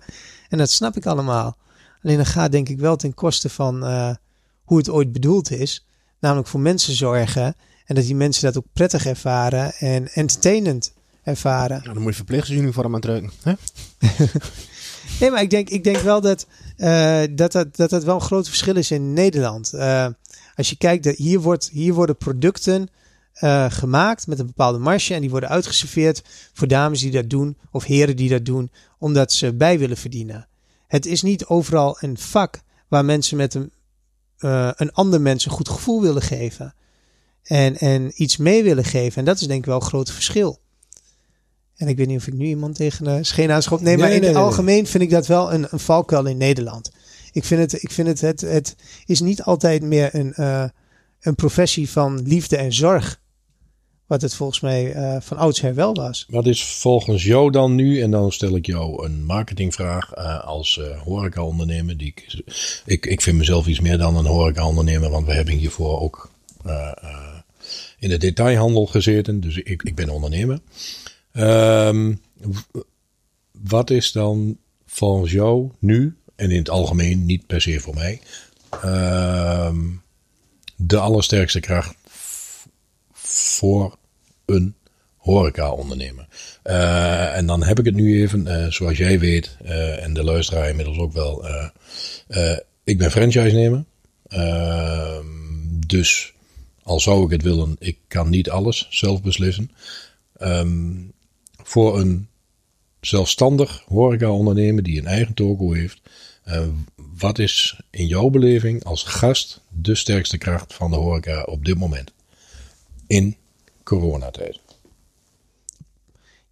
En 0.49 0.59
dat 0.59 0.71
snap 0.71 0.97
ik 0.97 1.07
allemaal. 1.07 1.57
Alleen 2.03 2.17
dan 2.17 2.27
gaat 2.27 2.53
denk 2.53 2.69
ik 2.69 2.79
wel 2.79 2.97
ten 2.97 3.15
koste 3.15 3.49
van 3.49 3.85
uh, 3.85 4.15
hoe 4.65 4.79
het 4.79 4.91
ooit 4.91 5.13
bedoeld 5.13 5.51
is. 5.51 5.87
Namelijk 6.21 6.49
voor 6.49 6.61
mensen 6.61 6.95
zorgen. 6.95 7.55
En 7.87 7.95
dat 7.95 8.05
die 8.05 8.15
mensen 8.15 8.45
dat 8.45 8.57
ook 8.57 8.73
prettig 8.73 9.07
ervaren 9.07 9.75
en 9.75 10.09
entertainend 10.09 10.93
ervaren. 11.23 11.81
Nou, 11.83 11.95
dan 11.95 12.03
moet 12.03 12.11
je 12.11 12.17
verpleegstersuniform 12.17 12.95
aantrekken. 12.95 13.31
Hè? 13.43 13.53
Nee, 15.21 15.31
maar 15.31 15.43
ik 15.43 15.51
denk, 15.51 15.69
ik 15.69 15.85
denk 15.85 15.99
wel 15.99 16.21
dat, 16.21 16.47
eh, 16.77 17.23
dat, 17.31 17.53
dat, 17.53 17.77
dat 17.77 17.91
dat 17.91 18.05
wel 18.05 18.15
een 18.15 18.21
groot 18.21 18.49
verschil 18.49 18.77
is 18.77 18.91
in 18.91 19.13
Nederland. 19.13 19.73
Eh, 19.73 20.07
als 20.55 20.71
je 20.71 20.77
kijkt, 20.77 21.05
dat 21.05 21.17
hier, 21.17 21.41
wordt, 21.41 21.69
hier 21.73 21.95
worden 21.95 22.17
producten 22.17 22.89
eh, 23.35 23.71
gemaakt 23.71 24.27
met 24.27 24.39
een 24.39 24.47
bepaalde 24.47 24.79
marge. 24.79 25.15
En 25.15 25.21
die 25.21 25.31
worden 25.31 25.49
uitgeserveerd 25.49 26.23
voor 26.53 26.69
dames 26.69 27.01
die 27.01 27.11
dat 27.11 27.31
doen. 27.31 27.57
Of 27.71 27.85
heren 27.85 28.17
die 28.17 28.29
dat 28.29 28.45
doen. 28.45 28.71
Omdat 28.99 29.33
ze 29.33 29.55
bij 29.55 29.79
willen 29.79 29.97
verdienen. 29.97 30.49
Het 30.87 31.07
is 31.07 31.23
niet 31.23 31.47
overal 31.47 31.97
een 32.01 32.19
vak 32.19 32.61
waar 32.89 33.05
mensen 33.05 33.37
met 33.37 33.55
een, 33.55 33.73
eh, 34.39 34.71
een 34.75 34.93
ander 34.93 35.21
mens 35.21 35.45
een 35.45 35.51
goed 35.51 35.69
gevoel 35.69 36.03
willen 36.03 36.23
geven. 36.23 36.75
En, 37.43 37.77
en 37.77 38.23
iets 38.23 38.37
mee 38.37 38.63
willen 38.63 38.85
geven. 38.85 39.19
En 39.19 39.25
dat 39.25 39.41
is 39.41 39.47
denk 39.47 39.61
ik 39.61 39.67
wel 39.67 39.77
een 39.77 39.87
groot 39.87 40.11
verschil. 40.11 40.63
En 41.77 41.89
ik 41.89 41.97
weet 41.97 42.07
niet 42.07 42.19
of 42.19 42.27
ik 42.27 42.35
nu 42.35 42.47
iemand 42.47 42.75
tegen 42.75 43.05
de 43.05 43.25
scheen 43.25 43.51
aanschop. 43.51 43.81
Nee, 43.81 43.97
maar 43.97 44.13
in 44.13 44.21
nee, 44.21 44.29
het 44.29 44.37
nee, 44.37 44.47
algemeen 44.47 44.87
vind 44.87 45.03
ik 45.03 45.11
dat 45.11 45.27
wel 45.27 45.53
een, 45.53 45.67
een 45.71 45.79
valkuil 45.79 46.27
in 46.27 46.37
Nederland. 46.37 46.91
Ik 47.33 47.45
vind 47.45 47.61
het, 47.61 47.83
ik 47.83 47.91
vind 47.91 48.09
het, 48.09 48.21
het, 48.21 48.41
het 48.41 48.77
is 49.05 49.21
niet 49.21 49.43
altijd 49.43 49.83
meer 49.83 50.15
een, 50.15 50.35
eh, 50.35 50.65
een 51.21 51.35
professie 51.35 51.91
van 51.91 52.23
liefde 52.23 52.57
en 52.57 52.73
zorg. 52.73 53.21
Wat 54.07 54.23
het 54.23 54.35
volgens 54.35 54.61
mij 54.61 54.93
eh, 54.93 55.21
van 55.21 55.37
oudsher 55.37 55.75
wel 55.75 55.95
was. 55.95 56.27
Wat 56.29 56.47
is 56.47 56.65
volgens 56.65 57.25
jou 57.25 57.51
dan 57.51 57.75
nu, 57.75 58.01
en 58.01 58.11
dan 58.11 58.33
stel 58.33 58.57
ik 58.57 58.67
jou 58.67 59.05
een 59.05 59.25
marketingvraag 59.25 60.13
eh, 60.13 60.45
als 60.45 60.79
eh 60.79 61.01
horeca-ondernemer. 61.01 61.97
Die 61.97 62.09
ik, 62.09 62.43
ik, 62.85 63.07
ik 63.07 63.21
vind 63.21 63.39
mezelf 63.39 63.67
iets 63.67 63.81
meer 63.81 63.99
dan 63.99 64.17
een 64.17 64.27
horeca-ondernemer, 64.27 65.11
want 65.11 65.27
we 65.27 65.33
hebben 65.33 65.55
hiervoor 65.55 66.01
ook 66.01 66.33
in 67.99 68.09
de 68.09 68.19
detailhandel 68.19 68.87
gezeten. 68.87 69.41
Dus 69.41 69.57
ik, 69.57 69.83
ik 69.83 69.95
ben 69.95 70.09
ondernemer. 70.09 70.59
Ehm, 71.33 72.15
wat 73.51 73.91
is 73.91 74.13
dan 74.13 74.57
volgens 74.87 75.33
jou 75.33 75.71
nu, 75.79 76.17
en 76.37 76.51
in 76.51 76.59
het 76.59 76.71
algemeen 76.71 77.25
niet 77.25 77.47
per 77.47 77.61
se 77.61 77.81
voor 77.81 77.95
mij, 77.95 78.21
ehm, 78.71 79.81
de 80.77 80.99
allersterkste 80.99 81.61
kracht 81.61 81.97
voor 83.35 83.97
een 84.45 84.75
horeca-ondernemer. 85.17 86.27
Eh, 86.63 87.37
en 87.37 87.47
dan 87.47 87.63
heb 87.63 87.79
ik 87.79 87.85
het 87.85 87.95
nu 87.95 88.23
even, 88.23 88.47
eh, 88.47 88.71
zoals 88.71 88.99
jij 88.99 89.19
weet, 89.19 89.57
eh, 89.65 90.03
en 90.03 90.15
de 90.15 90.25
luisteraar 90.25 90.69
inmiddels 90.69 90.99
ook 90.99 91.13
wel. 91.13 91.47
ik 92.85 92.99
ben 92.99 93.11
franchise-nemer. 93.11 93.85
Ehm, 94.29 95.27
dus 95.87 96.33
al 96.83 97.01
zou 97.01 97.25
ik 97.25 97.31
het 97.31 97.43
willen, 97.43 97.77
ik 97.79 97.99
kan 98.09 98.31
niet 98.31 98.51
alles 98.51 98.87
zelf 98.91 99.23
beslissen. 99.23 99.71
Ehm, 100.37 100.93
voor 101.63 102.01
een 102.01 102.29
zelfstandig 103.01 103.83
horeca-ondernemer 103.87 104.83
die 104.83 104.99
een 104.99 105.07
eigen 105.07 105.35
toko 105.35 105.73
heeft. 105.73 106.01
wat 107.19 107.39
is 107.39 107.81
in 107.91 108.07
jouw 108.07 108.29
beleving 108.29 108.85
als 108.85 109.03
gast 109.03 109.61
de 109.69 109.95
sterkste 109.95 110.39
kracht 110.39 110.75
van 110.75 110.91
de 110.91 110.97
horeca 110.97 111.43
op 111.43 111.65
dit 111.65 111.79
moment? 111.79 112.13
In 113.15 113.37
coronatijd. 113.85 114.61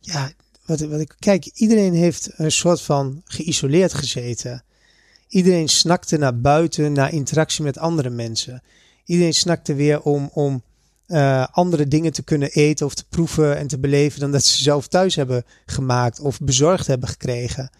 Ja, 0.00 0.32
wat, 0.66 0.80
wat 0.80 1.00
ik, 1.00 1.14
kijk, 1.18 1.46
iedereen 1.54 1.94
heeft 1.94 2.30
een 2.36 2.52
soort 2.52 2.80
van 2.80 3.22
geïsoleerd 3.24 3.94
gezeten. 3.94 4.64
Iedereen 5.28 5.68
snakte 5.68 6.16
naar 6.16 6.40
buiten, 6.40 6.92
naar 6.92 7.12
interactie 7.12 7.64
met 7.64 7.78
andere 7.78 8.10
mensen. 8.10 8.62
Iedereen 9.04 9.34
snakte 9.34 9.74
weer 9.74 10.02
om, 10.02 10.30
om 10.32 10.62
eh, 11.06 11.46
andere 11.50 11.88
dingen 11.88 12.12
te 12.12 12.22
kunnen 12.22 12.50
eten 12.50 12.86
of 12.86 12.94
te 12.94 13.08
proeven 13.08 13.56
en 13.56 13.66
te 13.66 13.78
beleven 13.78 14.20
dan 14.20 14.32
dat 14.32 14.44
ze 14.44 14.62
zelf 14.62 14.88
thuis 14.88 15.14
hebben 15.14 15.44
gemaakt 15.66 16.20
of 16.20 16.40
bezorgd 16.40 16.86
hebben 16.86 17.08
gekregen. 17.08 17.70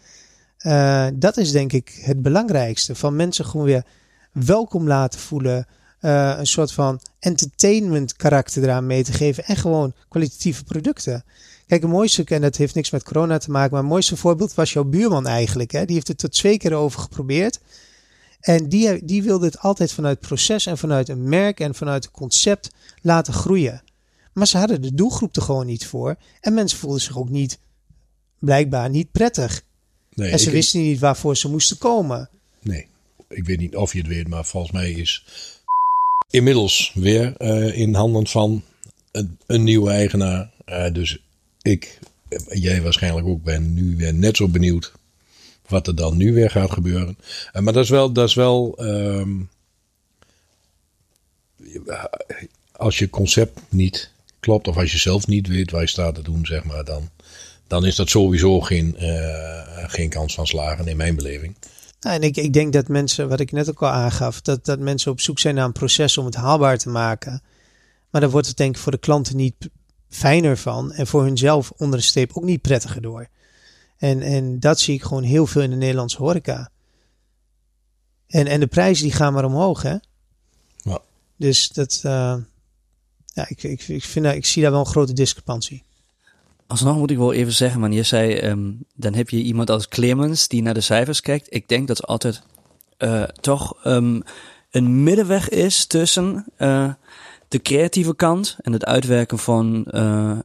Eh, 0.57 1.07
dat 1.13 1.37
is 1.37 1.51
denk 1.51 1.73
ik 1.73 1.99
het 2.01 2.21
belangrijkste. 2.21 2.95
Van 2.95 3.15
mensen 3.15 3.45
gewoon 3.45 3.65
weer 3.65 3.85
welkom 4.31 4.87
laten 4.87 5.19
voelen. 5.19 5.67
Eh, 6.03 6.33
een 6.37 6.47
soort 6.47 6.71
van 6.71 6.99
entertainment 7.19 8.15
karakter 8.15 8.63
eraan 8.63 8.85
mee 8.85 9.03
te 9.03 9.13
geven. 9.13 9.45
En 9.45 9.55
gewoon 9.55 9.93
kwalitatieve 10.09 10.63
producten. 10.63 11.23
Kijk, 11.67 11.83
een 11.83 11.89
mooiste, 11.89 12.23
en 12.23 12.41
dat 12.41 12.55
heeft 12.55 12.75
niks 12.75 12.89
met 12.89 13.03
corona 13.03 13.37
te 13.37 13.51
maken, 13.51 13.71
maar 13.71 13.81
het 13.81 13.89
mooiste 13.89 14.17
voorbeeld 14.17 14.53
was 14.53 14.73
jouw 14.73 14.83
buurman 14.83 15.27
eigenlijk. 15.27 15.71
Hè? 15.71 15.85
Die 15.85 15.95
heeft 15.95 16.07
het 16.07 16.17
tot 16.17 16.31
twee 16.31 16.57
keer 16.57 16.73
over 16.73 16.99
geprobeerd. 16.99 17.59
En 18.39 18.69
die, 18.69 19.05
die 19.05 19.23
wilde 19.23 19.45
het 19.45 19.59
altijd 19.59 19.91
vanuit 19.91 20.19
proces 20.19 20.65
en 20.65 20.77
vanuit 20.77 21.09
een 21.09 21.29
merk 21.29 21.59
en 21.59 21.75
vanuit 21.75 22.05
een 22.05 22.11
concept 22.11 22.69
laten 23.01 23.33
groeien. 23.33 23.83
Maar 24.33 24.47
ze 24.47 24.57
hadden 24.57 24.81
de 24.81 24.93
doelgroep 24.93 25.35
er 25.35 25.41
gewoon 25.41 25.65
niet 25.65 25.85
voor. 25.85 26.15
En 26.41 26.53
mensen 26.53 26.79
voelden 26.79 27.01
zich 27.01 27.17
ook 27.17 27.29
niet, 27.29 27.59
blijkbaar 28.39 28.89
niet 28.89 29.11
prettig. 29.11 29.63
Nee, 30.13 30.31
en 30.31 30.39
ze 30.39 30.51
wisten 30.51 30.81
niet 30.81 30.99
waarvoor 30.99 31.37
ze 31.37 31.49
moesten 31.49 31.77
komen. 31.77 32.29
Nee, 32.61 32.87
ik 33.27 33.45
weet 33.45 33.59
niet 33.59 33.75
of 33.75 33.93
je 33.93 33.99
het 33.99 34.07
weet, 34.07 34.27
maar 34.27 34.45
volgens 34.45 34.73
mij 34.73 34.91
is 34.91 35.25
inmiddels 36.33 36.91
weer 36.93 37.37
eh, 37.37 37.77
in 37.77 37.93
handen 37.93 38.27
van 38.27 38.63
een, 39.11 39.37
een 39.45 39.63
nieuwe 39.63 39.91
eigenaar. 39.91 40.49
Eh, 40.65 40.93
dus 40.93 41.19
ik, 41.61 41.99
jij 42.49 42.81
waarschijnlijk 42.81 43.27
ook, 43.27 43.43
ben 43.43 43.73
nu 43.73 43.95
weer 43.97 44.13
net 44.13 44.37
zo 44.37 44.47
benieuwd 44.47 44.91
wat 45.67 45.87
er 45.87 45.95
dan 45.95 46.17
nu 46.17 46.33
weer 46.33 46.49
gaat 46.49 46.71
gebeuren. 46.71 47.17
Eh, 47.51 47.61
maar 47.61 47.73
dat 47.73 47.83
is 47.83 47.89
wel, 47.89 48.11
dat 48.11 48.27
is 48.27 48.33
wel 48.33 48.75
ehm, 48.77 49.31
als 52.71 52.99
je 52.99 53.09
concept 53.09 53.59
niet 53.69 54.11
klopt 54.39 54.67
of 54.67 54.77
als 54.77 54.91
je 54.91 54.97
zelf 54.97 55.27
niet 55.27 55.47
weet 55.47 55.71
waar 55.71 55.81
je 55.81 55.87
staat 55.87 56.15
te 56.15 56.21
doen, 56.21 56.45
zeg 56.45 56.63
maar, 56.63 56.83
dan, 56.83 57.09
dan 57.67 57.85
is 57.85 57.95
dat 57.95 58.09
sowieso 58.09 58.59
geen, 58.59 58.95
geen 59.87 60.09
kans 60.09 60.33
van 60.33 60.47
slagen 60.47 60.87
in 60.87 60.97
mijn 60.97 61.15
beleving. 61.15 61.55
Nou, 62.03 62.15
en 62.15 62.21
ik, 62.21 62.37
ik 62.37 62.53
denk 62.53 62.73
dat 62.73 62.87
mensen, 62.87 63.29
wat 63.29 63.39
ik 63.39 63.51
net 63.51 63.69
ook 63.69 63.81
al 63.81 63.89
aangaf, 63.89 64.41
dat, 64.41 64.65
dat 64.65 64.79
mensen 64.79 65.11
op 65.11 65.21
zoek 65.21 65.39
zijn 65.39 65.55
naar 65.55 65.65
een 65.65 65.71
proces 65.71 66.17
om 66.17 66.25
het 66.25 66.35
haalbaar 66.35 66.77
te 66.77 66.89
maken. 66.89 67.41
Maar 68.09 68.21
daar 68.21 68.29
wordt 68.29 68.47
het 68.47 68.57
denk 68.57 68.75
ik 68.75 68.81
voor 68.81 68.91
de 68.91 68.97
klanten 68.97 69.35
niet 69.35 69.69
fijner 70.09 70.57
van. 70.57 70.91
En 70.91 71.07
voor 71.07 71.23
hunzelf 71.23 71.71
onder 71.71 71.99
de 71.99 72.05
streep 72.05 72.31
ook 72.33 72.43
niet 72.43 72.61
prettiger 72.61 73.01
door. 73.01 73.27
En, 73.97 74.21
en 74.21 74.59
dat 74.59 74.79
zie 74.79 74.93
ik 74.93 75.03
gewoon 75.03 75.23
heel 75.23 75.47
veel 75.47 75.61
in 75.61 75.69
de 75.69 75.75
Nederlandse 75.75 76.17
horeca. 76.17 76.69
En, 78.27 78.47
en 78.47 78.59
de 78.59 78.67
prijzen 78.67 79.03
die 79.03 79.13
gaan 79.13 79.33
maar 79.33 79.45
omhoog, 79.45 79.81
hè? 79.81 79.95
Ja. 80.77 81.01
Dus 81.37 81.69
dat, 81.69 82.01
eh, 82.03 82.35
ja, 83.25 83.47
ik, 83.47 83.63
ik, 83.63 83.87
ik, 83.87 84.03
vind, 84.03 84.25
ik 84.25 84.45
zie 84.45 84.61
daar 84.61 84.71
wel 84.71 84.79
een 84.79 84.85
grote 84.85 85.13
discrepantie. 85.13 85.83
Alsnog 86.73 86.97
moet 86.97 87.11
ik 87.11 87.17
wel 87.17 87.33
even 87.33 87.53
zeggen, 87.53 87.79
man. 87.79 87.91
Je 87.91 88.03
zei, 88.03 88.33
ehm, 88.33 88.71
dan 88.95 89.13
heb 89.13 89.29
je 89.29 89.41
iemand 89.41 89.69
als 89.69 89.87
Clemens 89.87 90.47
die 90.47 90.61
naar 90.61 90.73
de 90.73 90.81
cijfers 90.81 91.21
kijkt. 91.21 91.47
Ik 91.49 91.67
denk 91.67 91.87
dat 91.87 91.97
het 91.97 92.05
altijd 92.05 92.41
eh, 92.97 93.23
toch 93.23 93.83
ehm, 93.83 94.19
een 94.71 95.03
middenweg 95.03 95.49
is 95.49 95.85
tussen 95.85 96.45
eh, 96.55 96.93
de 97.47 97.61
creatieve 97.61 98.15
kant 98.15 98.57
en 98.61 98.71
het 98.71 98.85
uitwerken 98.85 99.37
van 99.37 99.85
eh, 99.85 100.37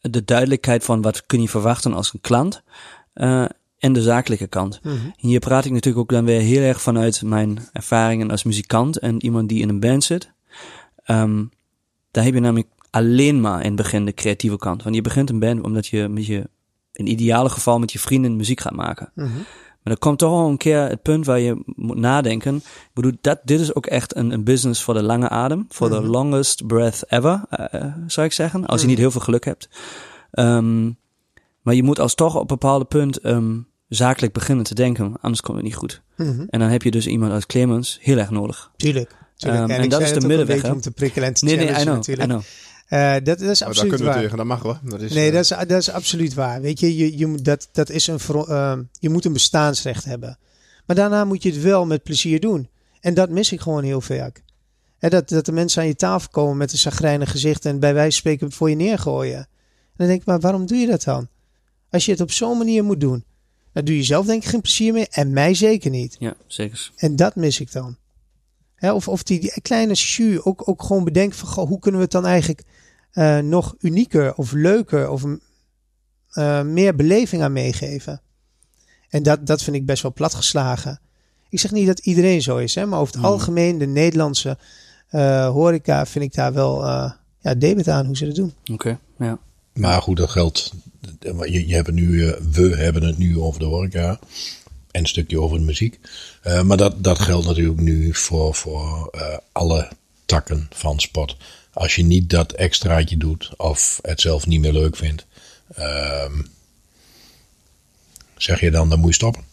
de 0.00 0.24
duidelijkheid 0.24 0.84
van 0.84 1.02
wat 1.02 1.26
kun 1.26 1.40
je 1.40 1.48
verwachten 1.48 1.94
als 1.94 2.12
een 2.12 2.20
klant. 2.20 2.62
en 3.78 3.92
de 3.92 4.02
zakelijke 4.02 4.46
kant. 4.46 4.80
Hier 5.16 5.40
praat 5.40 5.64
ik 5.64 5.70
natuurlijk 5.72 6.02
ook 6.02 6.10
dan 6.10 6.24
weer 6.24 6.40
heel 6.40 6.62
erg 6.62 6.82
vanuit 6.82 7.22
mijn 7.22 7.68
ervaringen 7.72 8.30
als 8.30 8.42
muzikant 8.42 8.98
en 8.98 9.24
iemand 9.24 9.48
die 9.48 9.60
in 9.60 9.68
een 9.68 9.80
band 9.80 10.04
zit. 10.04 10.30
Ehm, 11.04 11.44
daar 12.10 12.24
heb 12.24 12.34
je 12.34 12.40
namelijk 12.40 12.68
alleen 12.92 13.40
maar 13.40 13.60
in 13.60 13.66
het 13.66 13.76
begin 13.76 14.04
de 14.04 14.14
creatieve 14.14 14.56
kant. 14.56 14.82
Want 14.82 14.94
je 14.94 15.02
begint 15.02 15.30
een 15.30 15.38
band 15.38 15.62
omdat 15.62 15.86
je 15.86 16.08
met 16.08 16.26
je, 16.26 16.48
in 16.92 17.06
ideale 17.06 17.48
geval 17.48 17.78
met 17.78 17.92
je 17.92 17.98
vrienden 17.98 18.36
muziek 18.36 18.60
gaat 18.60 18.74
maken. 18.74 19.12
Maar 19.82 19.92
er 19.92 19.98
komt 19.98 20.18
toch 20.18 20.30
wel 20.30 20.48
een 20.48 20.56
keer 20.56 20.80
het 20.80 21.02
punt 21.02 21.26
waar 21.26 21.38
je 21.38 21.62
moet 21.64 21.96
nadenken. 21.96 22.56
Ik 22.56 22.90
bedoel, 22.94 23.12
dat, 23.20 23.40
dit 23.44 23.60
is 23.60 23.74
ook 23.74 23.86
echt 23.86 24.16
een, 24.16 24.30
een 24.30 24.44
business 24.44 24.82
voor 24.82 24.94
de 24.94 25.02
lange 25.02 25.28
adem. 25.28 25.66
Voor 25.68 25.88
de 25.88 26.02
longest 26.02 26.66
breath 26.66 27.04
ever, 27.08 27.44
eh, 27.48 27.80
eh, 27.80 27.94
zou 28.06 28.26
ik 28.26 28.32
zeggen. 28.32 28.66
Als 28.66 28.80
je 28.80 28.86
niet 28.86 28.98
heel 28.98 29.10
veel 29.10 29.20
geluk 29.20 29.44
hebt. 29.44 29.68
Ehm, 30.30 30.90
maar 31.62 31.74
je 31.74 31.82
moet 31.82 31.98
als 31.98 32.14
toch 32.14 32.34
op 32.34 32.40
een 32.40 32.46
bepaald 32.46 32.88
punt 32.88 33.18
ehm, 33.18 33.58
zakelijk 33.88 34.32
beginnen 34.32 34.64
te 34.64 34.74
denken. 34.74 35.14
Anders 35.20 35.40
komt 35.40 35.56
het 35.56 35.66
niet 35.66 35.76
goed. 35.76 36.02
Mhm. 36.16 36.44
En 36.48 36.58
dan 36.60 36.68
heb 36.68 36.82
je 36.82 36.90
dus 36.90 37.06
iemand 37.06 37.32
als 37.32 37.46
Clemens 37.46 37.98
heel 38.00 38.18
erg 38.18 38.30
nodig. 38.30 38.70
Tuurlijk. 38.76 39.14
tuurlijk. 39.36 39.62
Ehm, 39.62 39.70
en 39.70 39.82
ik 39.82 39.90
dat 39.90 40.00
is 40.00 40.12
de 40.12 40.26
middenweg, 40.26 40.70
om 40.70 40.80
te 40.80 40.90
prikkelen 40.90 41.28
en 41.28 41.34
te 41.34 41.44
Nee, 41.44 41.56
nee, 41.56 41.68
I 41.68 41.82
know. 41.82 42.08
I 42.08 42.14
know. 42.14 42.40
Eh, 42.92 43.12
dat, 43.12 43.24
dat 43.24 43.40
is 43.40 43.46
Maar 43.46 43.54
daar 43.58 43.68
absoluut 43.68 43.88
kunnen 43.88 43.98
we 44.06 44.12
waar. 44.12 44.22
tegen, 44.22 44.36
dat 44.36 44.46
mag 44.46 44.62
wel. 44.62 44.78
Dat 44.82 45.00
is, 45.00 45.12
Nee, 45.12 45.26
eh, 45.28 45.32
dat 45.32 45.42
is, 45.42 45.48
dat 45.48 45.70
is 45.70 45.90
absoluut 45.90 46.34
waar. 46.34 46.60
Weet 46.60 46.80
je, 46.80 46.96
je, 46.96 47.18
je, 47.18 47.26
moet- 47.26 47.44
dat, 47.44 47.68
dat 47.72 47.90
is 47.90 48.06
een, 48.06 48.18
ehm, 48.28 48.82
je 48.98 49.08
moet 49.10 49.24
een 49.24 49.32
bestaansrecht 49.32 50.04
hebben. 50.04 50.38
Maar 50.86 50.96
daarna 50.96 51.24
moet 51.24 51.42
je 51.42 51.50
het 51.50 51.60
wel 51.62 51.86
met 51.86 52.02
plezier 52.02 52.40
doen. 52.40 52.68
En 53.00 53.14
dat 53.14 53.30
mis 53.30 53.52
ik 53.52 53.60
gewoon 53.60 53.84
heel 53.84 54.00
vaak. 54.00 54.42
Hè, 54.98 55.08
dat, 55.08 55.28
dat 55.28 55.44
de 55.46 55.52
mensen 55.52 55.82
aan 55.82 55.88
je 55.88 55.94
tafel 55.96 56.28
komen 56.30 56.56
met 56.56 56.72
een 56.72 56.78
zagrijnig 56.78 57.30
gezicht 57.30 57.64
en 57.64 57.78
bij 57.78 57.94
wijze 57.94 58.10
van 58.10 58.18
spreken 58.18 58.52
voor 58.52 58.70
je 58.70 58.76
neergooien. 58.76 59.36
En 59.38 59.46
dan 59.96 60.06
denk 60.06 60.20
ik, 60.20 60.26
maar 60.26 60.40
waarom 60.40 60.66
doe 60.66 60.78
je 60.78 60.86
dat 60.86 61.02
dan? 61.02 61.28
Als 61.90 62.04
je 62.04 62.12
het 62.12 62.20
op 62.20 62.30
zo'n 62.32 62.58
manier 62.58 62.84
moet 62.84 63.00
doen, 63.00 63.24
dan 63.72 63.84
doe 63.84 63.96
je 63.96 64.02
zelf 64.02 64.26
denk 64.26 64.42
ik 64.42 64.48
geen 64.48 64.60
plezier 64.60 64.92
meer 64.92 65.06
en 65.10 65.32
mij 65.32 65.54
zeker 65.54 65.90
niet. 65.90 66.16
Ja, 66.18 66.34
zeker. 66.46 66.90
En 66.96 67.16
dat 67.16 67.36
mis 67.36 67.60
ik 67.60 67.72
dan. 67.72 67.96
Hè, 68.74 68.92
of, 68.92 69.08
of 69.08 69.22
die, 69.22 69.40
die 69.40 69.60
kleine 69.62 69.92
jus 69.92 70.42
ook, 70.44 70.68
ook 70.68 70.82
gewoon 70.82 71.04
bedenken 71.04 71.38
van 71.38 71.48
goh, 71.48 71.68
hoe 71.68 71.78
kunnen 71.78 72.00
we 72.00 72.04
het 72.06 72.14
dan 72.14 72.26
eigenlijk 72.26 72.62
eh, 73.12 73.38
nog 73.38 73.74
unieker 73.80 74.34
of 74.34 74.52
leuker 74.52 75.10
of 75.10 75.24
eh, 76.30 76.62
meer 76.62 76.94
beleving 76.96 77.42
aan 77.42 77.52
meegeven. 77.52 78.20
En 79.08 79.22
dat, 79.22 79.46
dat 79.46 79.62
vind 79.62 79.76
ik 79.76 79.86
best 79.86 80.02
wel 80.02 80.12
platgeslagen. 80.12 81.00
Ik 81.48 81.60
zeg 81.60 81.70
niet 81.70 81.86
dat 81.86 81.98
iedereen 81.98 82.42
zo 82.42 82.56
is, 82.56 82.74
hè, 82.74 82.86
maar 82.86 83.00
over 83.00 83.14
het 83.14 83.22
Hmm. 83.22 83.32
algemeen 83.32 83.78
de 83.78 83.86
Nederlandse 83.86 84.58
eh, 85.08 85.48
horeca 85.48 86.06
vind 86.06 86.24
ik 86.24 86.34
daar 86.34 86.52
wel 86.52 86.84
eh 86.84 87.10
ja, 87.40 87.54
debet 87.54 87.88
aan 87.88 88.06
hoe 88.06 88.16
ze 88.16 88.26
dat 88.26 88.34
doen. 88.34 88.54
Oké, 88.72 88.98
ja. 89.18 89.38
Maar 89.72 90.02
goed, 90.02 90.16
dat 90.16 90.30
geldt. 90.30 90.72
Je, 91.20 91.66
je 91.66 91.74
hebt 91.74 91.86
het 91.86 91.96
nu, 91.96 92.34
we 92.50 92.76
hebben 92.76 93.02
het 93.02 93.18
nu 93.18 93.38
over 93.40 93.60
de 93.60 93.66
horeca. 93.66 94.18
En 94.90 95.00
een 95.00 95.06
stukje 95.06 95.40
over 95.40 95.58
de 95.58 95.64
muziek. 95.64 96.00
Eh, 96.42 96.62
maar 96.62 96.76
dat, 96.76 97.04
dat 97.04 97.18
geldt 97.18 97.46
natuurlijk 97.46 97.80
nu 97.80 98.14
voor, 98.14 98.54
voor 98.54 99.08
eh, 99.12 99.36
alle 99.52 99.88
takken 100.26 100.66
van 100.70 101.00
sport. 101.00 101.36
Als 101.72 101.94
je 101.94 102.02
niet 102.02 102.30
dat 102.30 102.52
extraatje 102.52 103.16
doet 103.16 103.50
of 103.56 103.98
het 104.02 104.20
zelf 104.20 104.46
niet 104.46 104.60
meer 104.60 104.72
leuk 104.72 104.96
vindt. 104.96 105.26
ehm, 105.74 106.42
zeg 108.36 108.60
je 108.60 108.70
dan, 108.70 108.88
dan 108.88 108.98
moet 108.98 109.08
je 109.08 109.14
stoppen. 109.14 109.44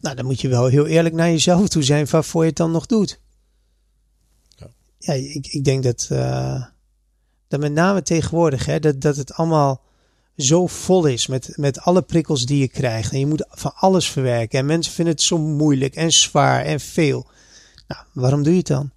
Nou, 0.00 0.16
dan 0.16 0.24
moet 0.24 0.40
je 0.40 0.48
wel 0.48 0.66
heel 0.66 0.86
eerlijk 0.86 1.14
naar 1.14 1.28
jezelf 1.28 1.68
toe 1.68 1.82
zijn 1.82 2.06
waarvoor 2.10 2.42
je 2.42 2.48
het 2.48 2.56
dan 2.56 2.70
nog 2.70 2.86
doet. 2.86 3.20
Ja. 4.56 4.66
Ja, 4.98 5.12
ik, 5.12 5.46
ik 5.46 5.64
denk 5.64 5.82
dat, 5.82 6.06
eh, 6.10 6.64
dat 7.48 7.60
met 7.60 7.72
name 7.72 8.02
tegenwoordig, 8.02 8.66
hè, 8.66 8.78
dat, 8.78 9.00
dat 9.00 9.16
het 9.16 9.32
allemaal 9.32 9.82
zo 10.36 10.66
vol 10.66 11.06
is 11.06 11.26
met, 11.26 11.52
met 11.56 11.80
alle 11.80 12.02
prikkels 12.02 12.46
die 12.46 12.58
je 12.58 12.68
krijgt. 12.68 13.12
En 13.12 13.18
je 13.18 13.26
moet 13.26 13.44
van 13.48 13.72
alles 13.74 14.10
verwerken. 14.10 14.58
En 14.58 14.66
mensen 14.66 14.92
vinden 14.92 15.14
het 15.14 15.22
zo 15.22 15.38
moeilijk 15.38 15.94
en 15.94 16.12
zwaar 16.12 16.64
en 16.64 16.80
veel. 16.80 17.26
Nou, 17.86 18.04
waarom 18.12 18.42
doe 18.42 18.52
je 18.52 18.58
het 18.58 18.66
dan? 18.66 18.90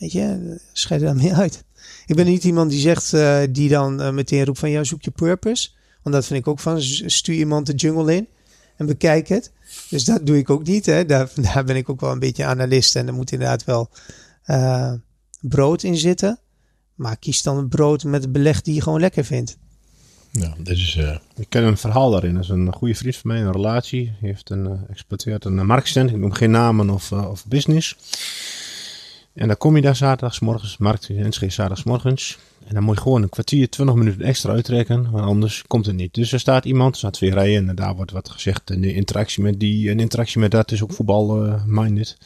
Weet 0.00 0.12
je, 0.12 0.56
scheid 0.72 1.00
er 1.00 1.06
dan 1.06 1.16
mee 1.16 1.34
uit. 1.34 1.64
Ik 2.06 2.16
ben 2.16 2.26
niet 2.26 2.44
iemand 2.44 2.70
die 2.70 2.80
zegt, 2.80 3.12
eh, 3.12 3.40
die 3.50 3.68
dan 3.68 4.00
eh, 4.00 4.10
meteen 4.10 4.44
roept 4.44 4.58
van, 4.58 4.70
ja, 4.70 4.84
zoek 4.84 5.02
je 5.02 5.10
purpose. 5.10 5.68
Want 6.02 6.14
dat 6.14 6.26
vind 6.26 6.40
ik 6.40 6.48
ook 6.48 6.60
van, 6.60 6.80
stuur 7.06 7.34
iemand 7.34 7.66
de 7.66 7.74
jungle 7.74 8.14
in 8.14 8.28
en 8.76 8.86
bekijk 8.86 9.28
het. 9.28 9.52
Dus 9.88 10.04
dat 10.04 10.26
doe 10.26 10.38
ik 10.38 10.50
ook 10.50 10.66
niet. 10.66 10.86
Hè. 10.86 11.04
Daar, 11.04 11.30
daar 11.52 11.64
ben 11.64 11.76
ik 11.76 11.88
ook 11.88 12.00
wel 12.00 12.12
een 12.12 12.18
beetje 12.18 12.44
analist. 12.44 12.96
En 12.96 13.06
er 13.06 13.14
moet 13.14 13.32
inderdaad 13.32 13.64
wel 13.64 13.90
eh, 14.42 14.92
brood 15.40 15.82
in 15.82 15.96
zitten. 15.96 16.38
Maar 16.94 17.16
kies 17.16 17.42
dan 17.42 17.56
een 17.56 17.68
brood 17.68 18.04
met 18.04 18.22
het 18.22 18.32
beleg 18.32 18.62
die 18.62 18.74
je 18.74 18.82
gewoon 18.82 19.00
lekker 19.00 19.24
vindt. 19.24 19.56
Ja, 20.32 20.54
dit 20.58 20.76
is, 20.76 20.96
eh, 20.96 21.16
Ik 21.36 21.46
ken 21.48 21.64
een 21.64 21.76
verhaal 21.76 22.10
daarin. 22.10 22.34
Dat 22.34 22.42
is 22.42 22.48
een 22.48 22.72
goede 22.72 22.94
vriend 22.94 23.16
van 23.16 23.30
mij, 23.30 23.40
een 23.40 23.52
relatie. 23.52 24.04
Die 24.04 24.28
heeft 24.28 24.50
een, 24.50 24.66
eh, 24.66 24.90
exploiteert 24.90 25.44
een 25.44 25.56
uh, 25.56 25.62
marktstand. 25.62 26.10
Ik 26.10 26.16
noem 26.16 26.32
geen 26.32 26.50
namen 26.50 26.90
of, 26.90 27.12
of 27.12 27.46
business. 27.46 27.96
En 29.40 29.46
dan 29.46 29.56
kom 29.56 29.76
je 29.76 29.82
daar 29.82 29.96
zaterdagsmorgens, 29.96 30.76
markt 30.76 31.08
in 31.08 31.24
Enschede 31.24 31.52
zaterdagsmorgens. 31.52 32.38
En 32.66 32.74
dan 32.74 32.82
moet 32.82 32.94
je 32.94 33.02
gewoon 33.02 33.22
een 33.22 33.28
kwartier, 33.28 33.68
20 33.70 33.96
minuten 33.96 34.22
extra 34.22 34.52
uittrekken, 34.52 35.10
want 35.10 35.24
anders 35.24 35.64
komt 35.66 35.86
het 35.86 35.96
niet. 35.96 36.14
Dus 36.14 36.32
er 36.32 36.40
staat 36.40 36.64
iemand, 36.64 36.92
er 36.92 36.98
staat 36.98 37.12
twee 37.12 37.30
rijen 37.30 37.68
en 37.68 37.74
daar 37.74 37.96
wordt 37.96 38.10
wat 38.10 38.28
gezegd. 38.28 38.70
En 38.70 38.80
de 38.80 38.94
interactie 38.94 39.42
met 39.42 39.60
die 39.60 39.90
en 39.90 40.00
interactie 40.00 40.40
met 40.40 40.50
dat 40.50 40.72
is 40.72 40.82
ook 40.82 40.92
voetbal-minded. 40.92 42.16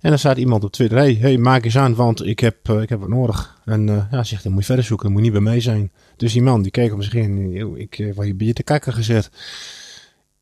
en 0.00 0.10
dan 0.10 0.18
staat 0.18 0.36
iemand 0.36 0.64
op 0.64 0.72
tweede 0.72 0.94
rij. 0.94 1.16
hey, 1.20 1.38
maak 1.38 1.64
eens 1.64 1.76
aan, 1.76 1.94
want 1.94 2.26
ik 2.26 2.40
heb, 2.40 2.56
eh, 2.62 2.80
ik 2.82 2.88
heb 2.88 3.00
wat 3.00 3.08
nodig. 3.08 3.60
En 3.64 3.88
eh, 3.88 4.04
ja, 4.10 4.24
zegt, 4.24 4.42
dan 4.42 4.52
moet 4.52 4.60
je 4.60 4.66
verder 4.66 4.84
zoeken, 4.84 5.06
dan 5.06 5.14
moet 5.14 5.24
niet 5.24 5.32
bij 5.32 5.40
mij 5.40 5.60
zijn. 5.60 5.90
Dus 6.16 6.32
die 6.32 6.42
man, 6.42 6.62
die 6.62 6.70
keek 6.70 6.92
om 6.92 7.02
zich 7.02 7.12
heen. 7.12 7.50
"Yo, 7.50 7.74
Ik 7.74 7.98
eh, 7.98 8.14
word 8.14 8.26
hier 8.26 8.36
bij 8.36 8.46
je 8.46 8.52
te 8.52 8.62
kakken 8.62 8.92
gezet. 8.92 9.30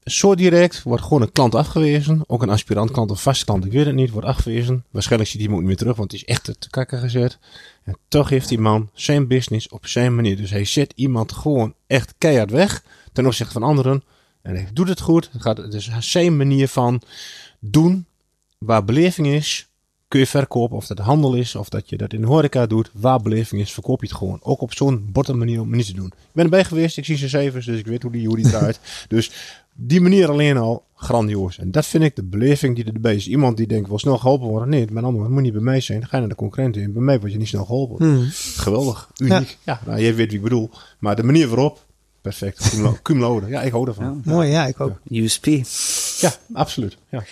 Zo 0.04 0.34
direct 0.34 0.82
wordt 0.82 1.02
gewoon 1.02 1.22
een 1.22 1.32
klant 1.32 1.54
afgewezen. 1.54 2.24
Ook 2.26 2.42
een 2.42 2.50
aspirant 2.50 2.90
klant 2.90 3.10
of 3.10 3.22
vast 3.22 3.44
klant, 3.44 3.64
ik 3.64 3.72
weet 3.72 3.86
het 3.86 3.94
niet, 3.94 4.10
wordt 4.10 4.26
afgewezen. 4.26 4.84
Waarschijnlijk 4.90 5.30
ziet 5.30 5.40
iemand 5.40 5.58
niet 5.58 5.68
meer 5.68 5.76
terug, 5.76 5.96
want 5.96 6.12
het 6.12 6.20
is 6.20 6.26
echt 6.26 6.44
te 6.44 6.70
kakken 6.70 6.98
gezet. 6.98 7.38
En 7.84 7.98
toch 8.08 8.28
heeft 8.28 8.48
die 8.48 8.58
man 8.58 8.90
zijn 8.94 9.26
business 9.26 9.68
op 9.68 9.86
zijn 9.86 10.14
manier. 10.14 10.36
Dus 10.36 10.50
hij 10.50 10.64
zet 10.64 10.92
iemand 10.96 11.32
gewoon 11.32 11.74
echt 11.86 12.14
keihard 12.18 12.50
weg 12.50 12.82
ten 13.12 13.26
opzichte 13.26 13.52
van 13.52 13.62
anderen. 13.62 14.02
En 14.42 14.54
hij 14.54 14.68
doet 14.72 14.88
het 14.88 15.00
goed. 15.00 15.28
Het, 15.32 15.42
gaat, 15.42 15.56
het 15.56 15.74
is 15.74 15.90
zijn 15.98 16.36
manier 16.36 16.68
van 16.68 17.00
doen. 17.58 18.06
Waar 18.58 18.84
beleving 18.84 19.26
is, 19.26 19.68
kun 20.08 20.20
je 20.20 20.26
verkopen. 20.26 20.76
Of 20.76 20.86
dat 20.86 20.98
handel 20.98 21.34
is, 21.34 21.54
of 21.54 21.68
dat 21.68 21.88
je 21.88 21.96
dat 21.96 22.12
in 22.12 22.20
de 22.20 22.26
horeca 22.26 22.66
doet. 22.66 22.90
Waar 22.92 23.22
beleving 23.22 23.60
is, 23.60 23.72
verkoop 23.72 24.00
je 24.00 24.06
het 24.06 24.16
gewoon. 24.16 24.38
Ook 24.42 24.60
op 24.60 24.74
zo'n 24.74 25.08
botte 25.12 25.32
manier 25.32 25.60
om 25.60 25.66
het 25.66 25.76
niet 25.76 25.86
te 25.86 25.92
doen. 25.94 26.06
Ik 26.06 26.32
ben 26.32 26.44
erbij 26.44 26.64
geweest, 26.64 26.96
ik 26.96 27.04
zie 27.04 27.16
zijn 27.16 27.30
cijfers, 27.30 27.66
dus 27.66 27.78
ik 27.78 27.86
weet 27.86 28.02
hoe 28.02 28.12
die, 28.12 28.26
hoe 28.26 28.36
die 28.36 28.48
draait. 28.48 28.80
dus 29.08 29.30
die 29.74 30.00
manier 30.00 30.30
alleen 30.30 30.56
al 30.56 30.84
grandioos. 30.94 31.58
En 31.58 31.70
dat 31.70 31.86
vind 31.86 32.04
ik 32.04 32.16
de 32.16 32.22
beleving 32.22 32.74
die 32.76 32.84
erbij 32.84 33.14
is. 33.14 33.28
Iemand 33.28 33.56
die 33.56 33.66
denkt, 33.66 33.88
wil 33.88 33.98
snel 33.98 34.18
geholpen 34.18 34.48
worden. 34.48 34.68
Nee, 34.68 34.86
mijn 34.90 35.04
ander 35.04 35.30
moet 35.30 35.42
niet 35.42 35.52
bij 35.52 35.62
mij 35.62 35.80
zijn. 35.80 36.00
Dan 36.00 36.08
ga 36.08 36.14
je 36.16 36.20
naar 36.22 36.30
de 36.30 36.36
concurrent 36.38 36.76
in. 36.76 36.92
Bij 36.92 37.02
mij 37.02 37.20
word 37.20 37.32
je 37.32 37.38
niet 37.38 37.48
snel 37.48 37.64
geholpen. 37.64 38.28
Geweldig, 38.56 39.10
uniek. 39.16 39.58
Ja, 39.64 39.80
nou, 39.86 40.00
jij 40.00 40.14
weet 40.14 40.26
wie 40.28 40.36
ik 40.36 40.42
bedoel. 40.42 40.70
Maar 40.98 41.16
de 41.16 41.22
manier 41.22 41.48
waarop, 41.48 41.84
perfect. 42.20 42.68
Cum 42.70 42.82
lau- 42.82 42.96
Cum 43.02 43.20
laude. 43.20 43.46
Ja, 43.46 43.62
ik 43.62 43.72
hou 43.72 43.88
ervan. 43.88 44.22
Mooi, 44.24 44.50
ja, 44.50 44.66
ik 44.66 44.80
ook. 44.80 44.92
USP. 45.10 45.44
Ja, 46.20 46.32
absoluut. 46.52 46.96
Ja. 47.10 47.24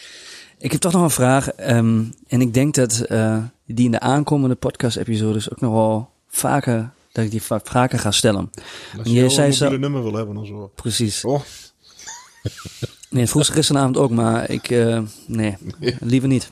Ik 0.59 0.73
heb 0.73 0.81
toch 0.81 0.93
nog 0.93 1.03
een 1.03 1.11
vraag. 1.11 1.49
ehm, 1.53 2.05
en 2.29 2.41
ik 2.41 2.55
denk 2.55 2.75
dat 2.75 3.01
eh, 3.01 3.39
die 3.67 3.85
in 3.85 3.91
de 3.91 4.01
aankomende 4.01 4.55
podcast-episodes 4.55 5.51
ook 5.51 5.61
nog 5.61 5.73
wel 5.73 6.09
vaker, 6.29 6.91
dat 7.13 7.25
ik 7.25 7.31
die 7.31 7.43
va- 7.43 7.61
vaker 7.65 7.99
ga 7.99 8.11
stellen. 8.11 8.51
Als 8.99 9.09
Jij 9.11 9.23
je 9.23 9.29
zei 9.29 9.47
een 9.47 9.53
zo- 9.53 9.65
mobiele 9.65 9.83
nummer 9.89 10.03
wil 10.03 10.15
hebben 10.19 10.37
of 10.37 10.47
zo. 10.47 10.71
Precies. 10.75 11.25
Oh, 11.25 11.41
Nee, 13.13 13.27
vroeg 13.27 13.45
ze 13.45 13.53
gisteravond 13.53 13.97
ook, 13.97 14.11
maar 14.11 14.51
ik, 14.51 14.71
eh, 14.71 15.01
nee, 15.27 15.57
liever 16.01 16.29
niet. 16.29 16.51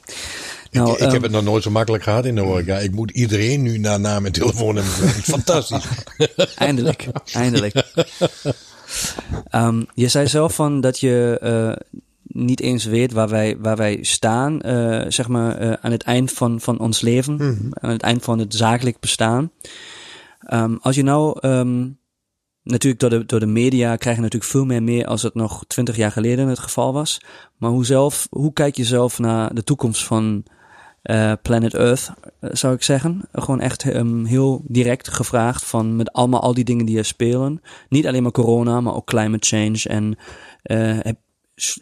Nou, 0.71 0.89
ik, 0.89 0.95
ik 0.95 1.01
ehm, 1.01 1.13
heb 1.13 1.23
het 1.23 1.31
nog 1.31 1.43
nooit 1.43 1.63
zo 1.63 1.71
makkelijk 1.71 2.03
gehad 2.03 2.25
in 2.25 2.35
de 2.35 2.41
horeca. 2.41 2.79
Ik 2.79 2.93
moet 2.93 3.11
iedereen 3.11 3.63
nu 3.63 3.79
naar 3.79 4.01
naam 4.01 4.27
en 4.27 4.33
telefoonnummer 4.33 4.93
vragen. 4.93 5.23
Fantastisch. 5.43 5.87
Eindelijk, 6.57 7.07
eindelijk. 7.33 7.93
Ehm, 9.45 9.83
je 9.95 10.09
zei 10.09 10.27
zelf 10.27 10.55
van 10.55 10.81
dat 10.81 11.01
je 11.01 11.39
eh, 11.41 12.01
niet 12.23 12.61
eens 12.61 12.85
weet 12.85 13.13
waar 13.13 13.29
wij, 13.29 13.57
waar 13.59 13.77
wij 13.77 13.99
staan, 14.01 14.61
eh, 14.61 15.05
zeg 15.09 15.29
maar, 15.29 15.79
aan 15.81 15.93
het 15.93 16.03
eind 16.03 16.33
van, 16.33 16.61
van 16.61 16.79
ons 16.79 17.01
leven, 17.01 17.71
aan 17.81 17.91
het 17.91 18.03
eind 18.03 18.25
van 18.25 18.39
het 18.39 18.55
zakelijk 18.55 19.01
bestaan. 19.01 19.51
Ehm, 20.41 20.77
als 20.81 20.97
je 20.97 21.03
nou, 21.03 21.39
natuurlijk 22.63 23.01
door 23.01 23.11
de, 23.11 23.27
door 23.27 23.41
de 23.41 23.47
media 23.47 23.97
krijg 23.97 24.17
je 24.17 24.23
natuurlijk 24.23 24.51
veel 24.51 24.65
meer 24.65 24.83
mee 24.83 25.07
als 25.07 25.23
het 25.23 25.35
nog 25.35 25.65
twintig 25.67 25.97
jaar 25.97 26.13
geleden 26.13 26.49
het 26.49 26.59
geval 26.59 26.93
was. 26.93 27.21
Maar 27.57 27.71
hoe, 27.71 27.85
zelf, 27.85 28.27
hoe 28.31 28.53
kijk 28.53 28.77
je 28.77 28.85
zelf 28.85 29.19
naar 29.19 29.55
de 29.55 29.65
toekomst 29.65 30.05
van 30.05 30.45
eh, 31.03 31.33
Planet 31.43 31.75
Earth, 31.75 32.13
eh, 32.41 32.51
zou 32.53 32.75
ik 32.75 32.83
zeggen. 32.83 33.21
Gewoon 33.33 33.61
echt 33.61 33.83
ehm, 33.91 34.25
heel 34.25 34.63
direct 34.67 35.09
gevraagd 35.09 35.65
van 35.65 35.97
met 35.97 36.13
allemaal 36.13 36.41
al 36.43 36.55
die 36.55 36.65
dingen 36.65 36.87
die 36.87 36.99
er 36.99 37.05
spelen. 37.05 37.61
Niet 37.89 38.07
alleen 38.07 38.23
maar 38.23 38.33
corona, 38.33 38.81
maar 38.81 38.95
ook 38.95 39.07
climate 39.07 39.47
change. 39.47 39.83
En 39.83 40.17
s- 41.55 41.81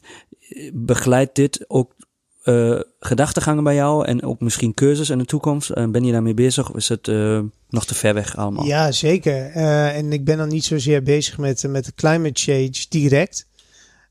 begeleidt 0.73 1.35
dit 1.35 1.65
ook 1.69 1.93
eh, 2.49 2.81
gedachtegangen 3.01 3.65
bij 3.65 3.75
jou 3.75 4.07
en 4.07 4.23
ook 4.23 4.41
misschien 4.41 4.75
cursus 4.75 5.11
in 5.11 5.19
de 5.19 5.25
toekomst? 5.25 5.71
Eh, 5.71 5.87
ben 5.87 6.05
je 6.05 6.13
daarmee 6.13 6.35
bezig 6.35 6.71
of 6.71 6.77
is 6.77 6.89
het 6.89 7.09
eh, 7.09 7.41
nog 7.69 7.87
te 7.87 7.95
ver 7.95 8.15
weg 8.15 8.37
allemaal? 8.37 8.65
Ja, 8.65 8.93
zeker. 8.93 9.51
En 9.51 10.13
ik 10.13 10.25
ben 10.25 10.37
dan 10.37 10.49
niet 10.49 10.65
zozeer 10.65 11.03
bezig 11.03 11.39
met, 11.39 11.65
met 11.69 11.85
de 11.85 11.93
climate 11.95 12.41
change 12.41 12.87
direct. 12.89 13.47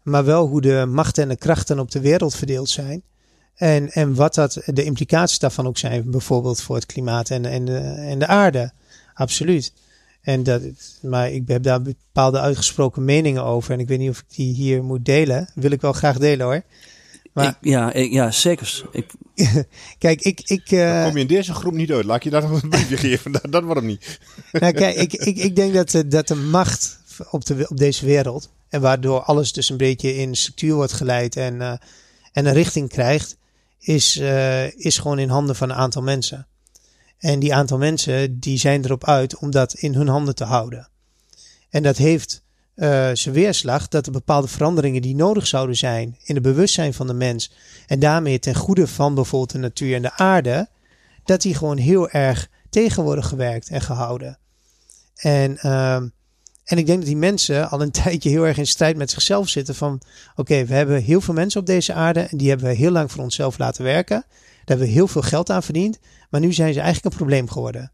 Maar 0.04 0.26
wel 0.26 0.48
hoe 0.48 0.62
de 0.62 0.86
machten 0.88 1.24
en 1.24 1.30
de 1.30 1.36
krachten 1.36 1.80
op 1.80 1.92
de 1.92 2.00
wereld 2.00 2.36
verdeeld 2.36 2.70
zijn. 2.70 3.02
En, 3.56 3.92
en 3.92 4.16
wat 4.16 4.34
dat, 4.36 4.62
de 4.66 4.84
implicaties 4.84 5.40
daarvan 5.40 5.68
ook 5.68 5.78
zijn. 5.78 6.12
Bijvoorbeeld 6.12 6.62
voor 6.62 6.76
het 6.76 6.86
klimaat 6.86 7.30
en, 7.30 7.46
en, 7.46 7.66
de, 7.66 7.78
en 7.80 8.20
de 8.20 8.28
aarde. 8.28 8.72
Absoluut. 9.14 9.74
En 10.22 10.44
dat, 10.44 10.62
maar 11.02 11.32
ik 11.32 11.48
heb 11.48 11.64
daar 11.64 11.82
bepaalde 11.82 12.40
uitgesproken 12.40 13.06
meningen 13.06 13.44
over. 13.44 13.74
En 13.74 13.80
ik 13.80 13.88
weet 13.88 14.00
niet 14.00 14.10
of 14.10 14.20
ik 14.20 14.36
die 14.36 14.54
hier 14.54 14.84
moet 14.84 15.06
delen. 15.06 15.50
Wil 15.56 15.72
ik 15.72 15.82
wel 15.82 15.94
graag 15.94 16.18
delen 16.18 16.46
hoor. 16.46 16.64
Maar- 17.38 17.48
Ik- 17.62 17.70
ja, 17.70 17.94
ik- 17.94 18.12
ja, 18.12 18.32
zeker. 18.32 18.84
Ik, 18.92 19.14
Kijk, 19.98 20.22
ik, 20.22 20.42
ik, 20.46 20.72
eh, 20.72 21.04
kom 21.04 21.14
je 21.16 21.20
in 21.22 21.28
deze 21.28 21.54
groep 21.54 21.74
niet 21.74 21.92
uit. 21.92 22.06
Laat 22.06 22.16
ik 22.16 22.24
je 22.24 22.30
dat 22.30 22.44
een 22.44 22.70
briefje 22.70 22.98
geven. 23.08 23.32
Dat, 23.32 23.46
dat 23.52 23.64
wordt 23.64 23.80
hem 23.80 23.90
niet. 23.90 24.20
Nou, 24.52 24.74
kijk, 24.74 24.96
ik, 24.96 25.14
ik, 25.14 25.38
ik 25.38 25.56
denk 25.56 25.74
dat, 25.74 25.90
de- 25.90 26.08
dat 26.08 26.28
de 26.28 26.36
macht 26.36 27.00
op, 27.32 27.46
de, 27.46 27.66
op 27.70 27.78
deze 27.78 28.06
wereld, 28.06 28.50
en 28.70 28.82
waardoor 28.82 29.22
alles 29.22 29.52
dus 29.54 29.70
een 29.70 29.78
beetje 29.78 30.16
in 30.16 30.36
structuur 30.36 30.74
wordt 30.74 30.94
geleid 30.94 31.36
en, 31.36 31.62
eh, 31.62 31.74
en 32.32 32.46
een 32.46 32.54
richting 32.54 32.90
krijgt, 32.90 33.38
is, 33.80 34.18
eh, 34.18 34.76
is 34.76 34.98
gewoon 34.98 35.20
in 35.20 35.30
handen 35.30 35.56
van 35.56 35.70
een 35.70 35.76
aantal 35.76 36.02
mensen. 36.02 36.48
En 37.18 37.40
die 37.40 37.54
aantal 37.54 37.78
mensen, 37.78 38.40
die 38.40 38.58
zijn 38.58 38.86
erop 38.86 39.06
uit 39.08 39.38
om 39.38 39.52
dat 39.52 39.74
in 39.74 39.94
hun 39.94 40.08
handen 40.08 40.36
te 40.36 40.44
houden. 40.44 40.90
En 41.70 41.84
dat 41.84 41.98
heeft 41.98 42.44
eh 42.78 43.10
zijn 43.14 43.36
weerslag 43.36 43.88
dat 43.88 44.06
er 44.06 44.12
bepaalde 44.12 44.48
veranderingen 44.48 45.02
die 45.02 45.16
nodig 45.16 45.48
zouden 45.48 45.76
zijn 45.76 46.18
in 46.24 46.36
het 46.36 46.44
bewustzijn 46.44 46.94
van 46.94 47.08
de 47.08 47.14
mens, 47.14 47.52
en 47.88 47.99
daarmee 47.99 48.40
ten 48.40 48.56
goede 48.56 48.88
van 48.88 49.16
bijvoorbeeld 49.16 49.52
de 49.52 49.58
natuur 49.58 49.95
en 49.95 50.02
de 50.02 50.14
aarde, 50.14 50.68
dat 51.24 51.41
die 51.41 51.56
gewoon 51.56 51.78
heel 51.78 52.10
erg 52.10 52.49
tegen 52.70 53.04
worden 53.04 53.24
gewerkt 53.24 53.70
en 53.70 53.82
gehouden. 53.82 54.40
En, 55.16 55.58
ehm, 55.58 56.08
en 56.64 56.78
ik 56.78 56.86
denk 56.86 56.98
dat 56.98 57.08
die 57.08 57.18
mensen 57.18 57.70
al 57.70 57.82
een 57.82 57.91
tijdje 58.04 58.30
heel 58.30 58.48
erg 58.48 58.58
in 58.58 58.68
strijd 58.68 58.98
met 58.98 59.12
zichzelf 59.12 59.49
zitten 59.49 59.76
van 59.76 60.02
oké, 60.36 60.66
we 60.66 60.74
hebben 60.74 61.02
heel 61.02 61.22
veel 61.22 61.34
mensen 61.34 61.60
op 61.60 61.66
deze 61.66 61.94
aarde 61.94 62.20
en 62.20 62.38
die 62.38 62.49
hebben 62.49 62.68
we 62.68 62.74
heel 62.74 62.91
lang 62.91 63.12
voor 63.12 63.24
onszelf 63.24 63.58
laten 63.58 63.84
werken. 63.84 64.26
hebben 64.66 64.86
we 64.86 64.91
heel 64.91 65.08
veel 65.08 65.22
geld 65.22 65.49
aan 65.49 65.64
verdiend. 65.64 65.99
Maar 66.30 66.41
nu 66.41 66.54
zijn 66.54 66.74
ze 66.74 66.80
eigenlijk 66.80 67.14
een 67.14 67.20
probleem 67.20 67.49
geworden. 67.49 67.91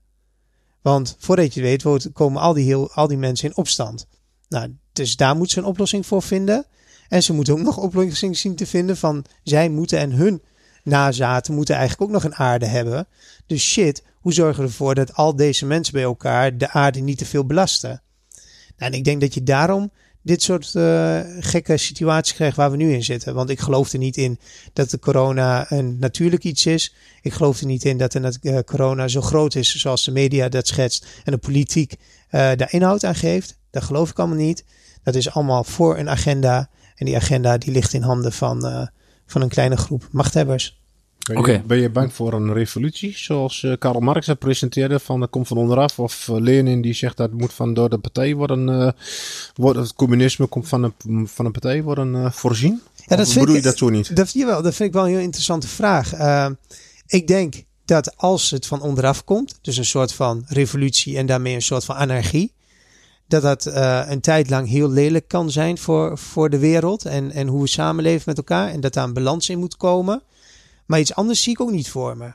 Want 0.81 1.15
voordat 1.19 1.53
je 1.53 1.61
het 1.61 1.83
weet, 1.83 2.11
komen 2.13 2.41
al 2.41 2.53
die, 2.53 2.65
heel, 2.65 2.91
al 2.91 3.07
die 3.07 3.17
mensen 3.17 3.49
in 3.49 3.57
opstand. 3.57 4.07
Nou, 4.53 4.75
dus 4.91 5.15
daar 5.15 5.35
moeten 5.35 5.53
ze 5.53 5.59
een 5.59 5.65
oplossing 5.65 6.05
voor 6.05 6.21
vinden. 6.21 6.65
En 7.09 7.23
ze 7.23 7.33
moeten 7.33 7.53
ook 7.53 7.59
nog 7.59 7.77
oplossing 7.77 8.37
zien 8.37 8.55
te 8.55 8.65
vinden 8.65 8.97
van 8.97 9.25
zij 9.43 9.69
moeten 9.69 9.99
en 9.99 10.11
hun 10.11 10.41
nazaten 10.83 11.53
moeten 11.53 11.75
eigenlijk 11.75 12.09
ook 12.09 12.15
nog 12.15 12.23
een 12.23 12.35
aarde 12.35 12.65
hebben. 12.65 13.07
Dus 13.45 13.63
shit, 13.63 14.03
hoe 14.19 14.33
zorgen 14.33 14.63
we 14.63 14.69
ervoor 14.69 14.95
dat 14.95 15.13
al 15.13 15.35
deze 15.35 15.65
mensen 15.65 15.93
bij 15.93 16.03
elkaar 16.03 16.57
de 16.57 16.69
aarde 16.69 16.99
niet 16.99 17.17
te 17.17 17.25
veel 17.25 17.45
belasten? 17.45 18.01
Nou, 18.77 18.91
en 18.91 18.97
ik 18.97 19.03
denk 19.03 19.21
dat 19.21 19.33
je 19.33 19.43
daarom 19.43 19.91
dit 20.21 20.41
soort 20.41 20.75
eh, 20.75 21.19
gekke 21.39 21.77
situaties 21.77 22.35
krijgt 22.35 22.57
waar 22.57 22.71
we 22.71 22.77
nu 22.77 22.93
in 22.93 23.03
zitten. 23.03 23.33
Want 23.33 23.49
ik 23.49 23.59
geloof 23.59 23.91
er 23.91 23.99
niet 23.99 24.17
in 24.17 24.39
dat 24.73 24.89
de 24.89 24.99
corona 24.99 25.71
een 25.71 25.97
natuurlijk 25.99 26.43
iets 26.43 26.65
is. 26.65 26.95
Ik 27.21 27.33
geloof 27.33 27.59
er 27.59 27.65
niet 27.65 27.85
in 27.85 27.97
dat 27.97 28.11
de 28.11 28.39
eh, 28.41 28.59
corona 28.59 29.07
zo 29.07 29.21
groot 29.21 29.55
is 29.55 29.75
zoals 29.75 30.05
de 30.05 30.11
media 30.11 30.49
dat 30.49 30.67
schetst 30.67 31.07
en 31.23 31.31
de 31.31 31.37
politiek 31.37 31.95
eh, 32.29 32.39
daar 32.55 32.73
inhoud 32.73 33.03
aan 33.03 33.15
geeft. 33.15 33.61
Dat 33.73 33.83
geloof 33.83 34.09
ik 34.09 34.19
allemaal 34.19 34.37
niet. 34.37 34.65
Dat 35.03 35.15
is 35.15 35.29
allemaal 35.33 35.63
voor 35.63 35.97
een 35.97 36.09
agenda. 36.09 36.69
En 36.95 37.05
die 37.05 37.15
agenda 37.15 37.57
die 37.57 37.71
ligt 37.71 37.93
in 37.93 38.01
handen 38.01 38.31
van, 38.33 38.65
eh, 38.65 38.87
van 39.25 39.41
een 39.41 39.49
kleine 39.49 39.77
groep 39.77 40.07
machthebbers. 40.11 40.81
Ben 41.27 41.35
je, 41.35 41.41
Oké. 41.41 41.63
ben 41.67 41.77
je 41.77 41.89
bang 41.89 42.13
voor 42.13 42.33
een 42.33 42.53
revolutie, 42.53 43.17
zoals 43.17 43.63
eh, 43.63 43.73
Karl 43.79 43.99
Marx 43.99 44.25
dat 44.25 44.39
presenteerde, 44.39 44.99
van 44.99 45.19
dat 45.19 45.29
komt 45.29 45.47
van 45.47 45.57
onderaf? 45.57 45.99
Of 45.99 46.27
eh, 46.29 46.35
Lenin 46.39 46.81
die 46.81 46.93
zegt 46.93 47.17
dat 47.17 47.31
moet 47.31 47.53
van 47.53 47.73
door 47.73 47.89
de 47.89 47.97
partij 47.97 48.35
worden, 48.35 48.69
eh 48.69 48.91
wordt, 49.55 49.79
het 49.79 49.93
communisme 49.93 50.45
komt 50.47 50.67
van 50.67 50.83
een, 50.83 51.27
van 51.27 51.45
een 51.45 51.51
partij 51.51 51.83
worden 51.83 52.15
eh, 52.15 52.31
voorzien? 52.31 52.81
Ja, 53.05 53.15
dat 53.15 53.25
Of 53.25 53.31
vind 53.33 53.39
bedoel 53.39 53.55
ik- 53.55 53.63
je 53.63 53.69
dat 53.69 53.77
zo 53.77 53.89
niet? 53.89 54.15
Dat, 54.15 54.31
jawel, 54.33 54.61
dat 54.61 54.75
vind 54.75 54.87
ik 54.89 54.95
wel 54.95 55.03
een 55.05 55.11
heel 55.13 55.19
interessante 55.19 55.67
vraag. 55.67 56.13
Eh, 56.13 56.49
ik 57.07 57.27
denk 57.27 57.53
dat 57.85 58.17
als 58.17 58.49
het 58.49 58.65
van 58.65 58.81
onderaf 58.81 59.23
komt, 59.23 59.57
dus 59.61 59.77
een 59.77 59.85
soort 59.85 60.13
van 60.13 60.43
revolutie 60.47 61.17
en 61.17 61.25
daarmee 61.25 61.55
een 61.55 61.61
soort 61.61 61.85
van 61.85 61.95
anarchie, 61.95 62.53
dat 63.41 63.63
dat 63.63 63.65
eh, 63.73 64.03
een 64.07 64.21
tijd 64.21 64.49
lang 64.49 64.67
heel 64.67 64.89
lelijk 64.89 65.27
kan 65.27 65.51
zijn 65.51 65.77
voor, 65.77 66.17
voor 66.17 66.49
de 66.49 66.57
wereld 66.57 67.05
en, 67.05 67.31
en 67.31 67.47
hoe 67.47 67.61
we 67.61 67.67
samenleven 67.67 68.23
met 68.25 68.37
elkaar 68.37 68.69
en 68.69 68.79
dat 68.79 68.93
daar 68.93 69.03
een 69.03 69.13
balans 69.13 69.49
in 69.49 69.59
moet 69.59 69.77
komen. 69.77 70.21
Maar 70.85 70.99
iets 70.99 71.15
anders 71.15 71.43
zie 71.43 71.51
ik 71.51 71.61
ook 71.61 71.71
niet 71.71 71.89
voor 71.89 72.17
me. 72.17 72.33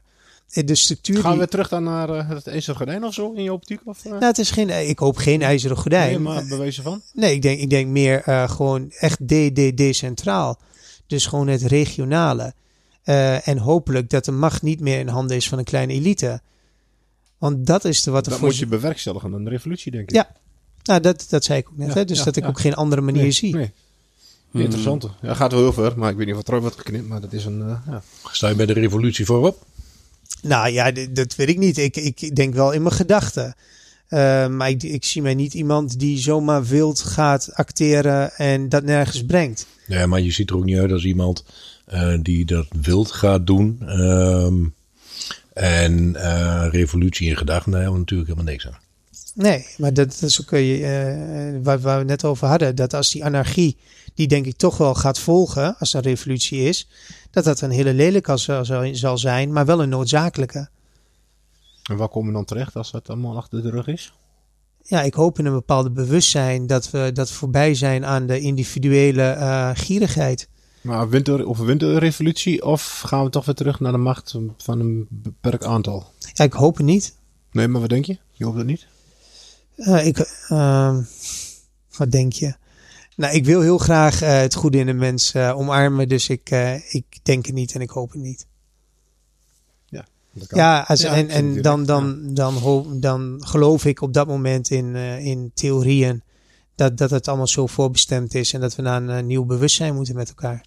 Eh, 0.50 0.66
De 0.66 0.74
structuur 0.74 1.20
Gaan 1.20 1.32
die, 1.32 1.40
we 1.40 1.48
terug 1.48 1.68
dan 1.68 1.82
naar 1.82 2.10
eh, 2.10 2.28
het 2.28 2.46
ijzeren 2.46 2.76
gordijn 2.76 3.04
of 3.04 3.14
zo 3.14 3.32
in 3.32 3.42
je 3.42 3.52
optiek? 3.52 3.80
Of, 3.84 4.04
eh? 4.04 4.10
nou, 4.10 4.24
het 4.24 4.38
is 4.38 4.50
geen, 4.50 4.88
ik 4.88 4.98
hoop 4.98 5.16
geen 5.16 5.42
ijzeren 5.42 5.76
gordijn. 5.76 6.08
nee, 6.08 6.18
maar 6.18 6.46
bewezen 6.46 6.82
van? 6.82 7.02
Nee, 7.12 7.34
ik 7.34 7.42
denk, 7.42 7.60
ik 7.60 7.70
denk 7.70 7.88
meer 7.88 8.22
gewoon 8.50 8.90
echt 8.90 9.28
de, 9.28 9.72
decentraal. 9.74 10.58
Dus 11.06 11.26
gewoon 11.26 11.48
het 11.48 11.62
regionale. 11.62 12.54
En 13.44 13.58
hopelijk 13.58 14.10
dat 14.10 14.24
de 14.24 14.32
macht 14.32 14.62
niet 14.62 14.80
meer 14.80 14.98
in 14.98 15.08
handen 15.08 15.36
is 15.36 15.48
van 15.48 15.58
een 15.58 15.64
kleine 15.64 15.92
elite. 15.92 16.40
Want 17.38 17.66
dat 17.66 17.84
is 17.84 18.02
de 18.02 18.10
wat 18.10 18.24
er 18.24 18.30
Dat 18.30 18.38
voor. 18.38 18.48
moet 18.48 18.58
je 18.58 18.66
bewerkstelligen, 18.66 19.32
een 19.32 19.48
revolutie 19.48 19.92
denk 19.92 20.08
ik. 20.08 20.14
Ja, 20.14 20.28
Nou, 20.88 21.00
dat, 21.00 21.26
dat 21.28 21.44
zei 21.44 21.58
ik 21.58 21.68
ook 21.68 21.76
net. 21.76 21.88
Ja, 21.88 21.94
hè? 21.94 22.04
Dus 22.04 22.18
ja, 22.18 22.24
dat 22.24 22.36
ik 22.36 22.42
ja. 22.42 22.48
ook 22.48 22.60
geen 22.60 22.74
andere 22.74 23.00
manier 23.00 23.22
nee, 23.22 23.30
zie. 23.30 23.56
Nee. 23.56 23.72
Interessante. 24.52 25.10
Ja, 25.22 25.34
gaat 25.34 25.52
wel 25.52 25.60
heel 25.60 25.72
ver, 25.72 25.98
maar 25.98 26.10
ik 26.10 26.16
weet 26.16 26.26
niet 26.26 26.34
of 26.34 26.40
het 26.40 26.46
terug 26.46 26.60
wordt 26.60 26.76
geknipt, 26.76 27.08
maar 27.08 27.20
dat 27.20 27.32
is 27.32 27.44
een... 27.44 27.60
eh, 27.60 27.76
ja. 27.86 28.02
Sta 28.30 28.48
je 28.48 28.54
bij 28.54 28.66
de 28.66 28.72
revolutie 28.72 29.24
voorop? 29.24 29.66
Nou 30.42 30.70
ja, 30.70 30.90
dat 31.10 31.34
weet 31.34 31.48
ik 31.48 31.58
niet. 31.58 31.78
Ik, 31.78 31.96
ik 31.96 32.36
denk 32.36 32.54
wel 32.54 32.72
in 32.72 32.82
mijn 32.82 32.94
gedachten. 32.94 33.54
Eh, 34.08 34.48
maar 34.48 34.68
ik, 34.68 34.82
ik 34.82 35.04
zie 35.04 35.22
mij 35.22 35.34
niet 35.34 35.54
iemand 35.54 35.98
die 35.98 36.18
zomaar 36.18 36.64
wild 36.64 37.00
gaat 37.00 37.54
acteren 37.54 38.34
en 38.36 38.68
dat 38.68 38.82
nergens 38.82 39.24
brengt. 39.24 39.66
Nee, 39.86 40.06
maar 40.06 40.20
je 40.20 40.30
ziet 40.30 40.50
er 40.50 40.56
ook 40.56 40.64
niet 40.64 40.78
uit 40.78 40.92
als 40.92 41.04
iemand 41.04 41.44
eh, 41.84 42.14
die 42.22 42.44
dat 42.44 42.66
wild 42.82 43.10
gaat 43.10 43.46
doen. 43.46 43.78
Ehm, 43.86 44.64
en 45.52 46.16
eh, 46.16 46.66
revolutie 46.70 47.28
in 47.28 47.36
gedachten, 47.36 47.72
daar 47.72 47.80
hebben 47.80 47.98
we 47.98 48.04
natuurlijk 48.04 48.30
helemaal 48.30 48.52
niks 48.52 48.66
aan. 48.66 48.78
Nee, 49.38 49.66
maar 49.76 49.94
dat, 49.94 50.22
is 50.22 50.40
ook 50.40 50.52
eh, 50.52 51.48
eh, 51.48 51.62
waar, 51.62 51.80
waar 51.80 51.98
we 51.98 52.04
net 52.04 52.24
over 52.24 52.46
hadden. 52.46 52.76
Dat 52.76 52.94
als 52.94 53.10
die 53.10 53.24
anarchie, 53.24 53.76
die 54.14 54.28
denk 54.28 54.46
ik 54.46 54.56
toch 54.56 54.76
wel 54.76 54.94
gaat 54.94 55.18
volgen 55.18 55.76
als 55.78 55.94
er 55.94 55.98
een 55.98 56.10
revolutie 56.10 56.62
is, 56.62 56.88
dat 57.30 57.44
dat 57.44 57.60
een 57.60 57.70
hele 57.70 57.94
lelijke 57.94 58.36
zal, 58.36 58.64
zal, 58.92 59.18
zijn, 59.18 59.52
maar 59.52 59.66
wel 59.66 59.82
een 59.82 59.88
noodzakelijke. 59.88 60.68
En 61.82 61.96
waar 61.96 62.08
komen 62.08 62.28
we 62.28 62.34
dan 62.34 62.44
terecht 62.44 62.76
als 62.76 62.90
dat 62.90 63.08
allemaal 63.08 63.36
achter 63.36 63.62
de 63.62 63.70
rug 63.70 63.86
is? 63.86 64.12
Ja, 64.82 65.02
ik 65.02 65.14
hoop 65.14 65.38
in 65.38 65.46
een 65.46 65.52
bepaalde 65.52 65.90
bewustzijn 65.90 66.66
dat 66.66 66.90
we 66.90 67.10
dat 67.12 67.30
voorbij 67.30 67.74
zijn 67.74 68.04
aan 68.04 68.26
de 68.26 68.40
individuele 68.40 69.22
eh, 69.22 69.70
gierigheid. 69.74 70.48
Maar 70.80 71.08
winter, 71.08 71.46
of 71.46 71.58
winterrevolutie 71.58 72.64
of 72.64 73.00
gaan 73.00 73.24
we 73.24 73.30
toch 73.30 73.44
weer 73.44 73.54
terug 73.54 73.80
naar 73.80 73.92
de 73.92 73.98
macht 73.98 74.34
van 74.56 74.80
een 74.80 75.06
beperkt 75.10 75.64
aantal? 75.64 76.06
Ja, 76.32 76.44
ik 76.44 76.52
hoop 76.52 76.76
het 76.76 76.86
niet. 76.86 77.16
Nee, 77.52 77.68
maar 77.68 77.80
wat 77.80 77.90
denk 77.90 78.04
je? 78.04 78.18
Je 78.32 78.44
hoopt 78.44 78.56
het 78.56 78.66
niet? 78.66 78.86
Eh, 79.78 80.06
ik, 80.06 80.18
ehm, 80.48 81.02
wat 81.96 82.10
denk 82.10 82.32
je? 82.32 82.54
Nou, 83.16 83.34
ik 83.34 83.44
wil 83.44 83.60
heel 83.60 83.78
graag 83.78 84.22
eh, 84.22 84.38
het 84.40 84.54
goede 84.54 84.78
in 84.78 84.86
de 84.86 84.92
mens 84.92 85.32
eh, 85.34 85.56
omarmen, 85.58 86.08
dus 86.08 86.28
ik, 86.28 86.50
eh, 86.50 86.94
ik 86.94 87.04
denk 87.22 87.46
het 87.46 87.54
niet 87.54 87.72
en 87.74 87.80
ik 87.80 87.90
hoop 87.90 88.12
het 88.12 88.20
niet. 88.20 88.46
Dat 90.32 90.46
kan. 90.46 90.58
Ja, 90.58 90.80
als, 90.88 91.00
Ja, 91.00 91.14
en, 91.14 91.28
en 91.28 91.62
dan, 91.62 91.84
dan, 91.86 92.34
dan, 92.34 92.54
ho- 92.54 92.98
dan 92.98 93.36
geloof 93.40 93.84
ik 93.84 94.00
op 94.00 94.12
dat 94.12 94.26
moment 94.26 94.70
in, 94.70 94.96
eh, 94.96 95.26
in 95.26 95.50
theorieën 95.54 96.22
dat, 96.74 96.96
dat 96.98 97.10
het 97.10 97.28
allemaal 97.28 97.46
zo 97.46 97.66
voorbestemd 97.66 98.34
is 98.34 98.52
en 98.52 98.60
dat 98.60 98.76
we 98.76 98.82
naar 98.82 99.02
een 99.02 99.26
nieuw 99.26 99.44
bewustzijn 99.44 99.94
moeten 99.94 100.14
met 100.14 100.28
elkaar. 100.28 100.64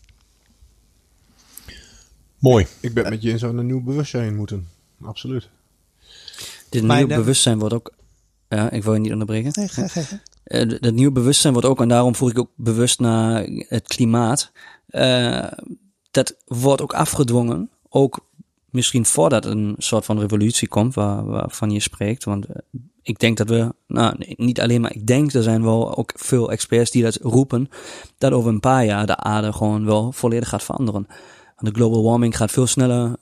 Mooi. 2.37 2.67
Ik 2.79 2.93
ben 2.93 3.09
met 3.09 3.21
je 3.21 3.29
in 3.29 3.39
zo'n 3.39 3.65
nieuw 3.65 3.81
bewustzijn 3.81 4.35
moeten. 4.35 4.67
Absoluut. 5.01 5.49
Dit 6.69 6.83
dan- 7.07 7.17
bewustzijn 7.19 7.59
wordt 7.59 7.73
ook... 7.73 7.93
Ja, 8.55 8.69
ik 8.71 8.83
wil 8.83 8.93
je 8.93 8.99
niet 8.99 9.11
onderbreken. 9.11 9.51
Nee, 9.55 9.67
ga, 9.67 9.87
ga, 9.87 10.01
ga. 10.01 10.19
Eh, 10.43 10.69
dat 10.79 10.93
nieuwe 10.93 11.11
bewustzijn 11.11 11.53
wordt 11.53 11.67
ook, 11.67 11.81
en 11.81 11.87
daarom 11.87 12.15
voel 12.15 12.29
ik 12.29 12.39
ook 12.39 12.49
bewust 12.55 12.99
naar 12.99 13.45
het 13.67 13.87
klimaat. 13.87 14.51
eh, 14.87 15.47
dat 16.11 16.35
wordt 16.45 16.81
ook 16.81 16.93
afgedwongen. 16.93 17.69
Ook 17.89 18.19
misschien 18.69 19.05
voordat 19.05 19.45
een 19.45 19.75
soort 19.77 20.05
van 20.05 20.19
revolutie 20.19 20.67
komt 20.67 20.93
waar, 20.93 21.25
waarvan 21.25 21.71
je 21.71 21.79
spreekt. 21.79 22.23
Want 22.23 22.45
eh, 22.45 22.55
ik 23.01 23.19
denk 23.19 23.37
dat 23.37 23.49
we, 23.49 23.73
nou 23.87 24.15
nee, 24.17 24.33
niet 24.37 24.61
alleen 24.61 24.81
maar 24.81 24.95
ik 24.95 25.07
denk, 25.07 25.33
er 25.33 25.43
zijn 25.43 25.63
wel 25.63 25.97
ook 25.97 26.11
veel 26.15 26.51
experts 26.51 26.91
die 26.91 27.03
dat 27.03 27.15
roepen. 27.21 27.69
Dat 28.17 28.31
over 28.31 28.51
een 28.51 28.59
paar 28.59 28.85
jaar 28.85 29.05
de 29.05 29.15
aarde 29.17 29.53
gewoon 29.53 29.85
wel 29.85 30.11
volledig 30.11 30.49
gaat 30.49 30.63
veranderen. 30.63 31.07
Want 31.55 31.73
de 31.75 31.81
global 31.81 32.03
warming 32.03 32.37
gaat 32.37 32.51
veel 32.51 32.67
sneller, 32.67 33.15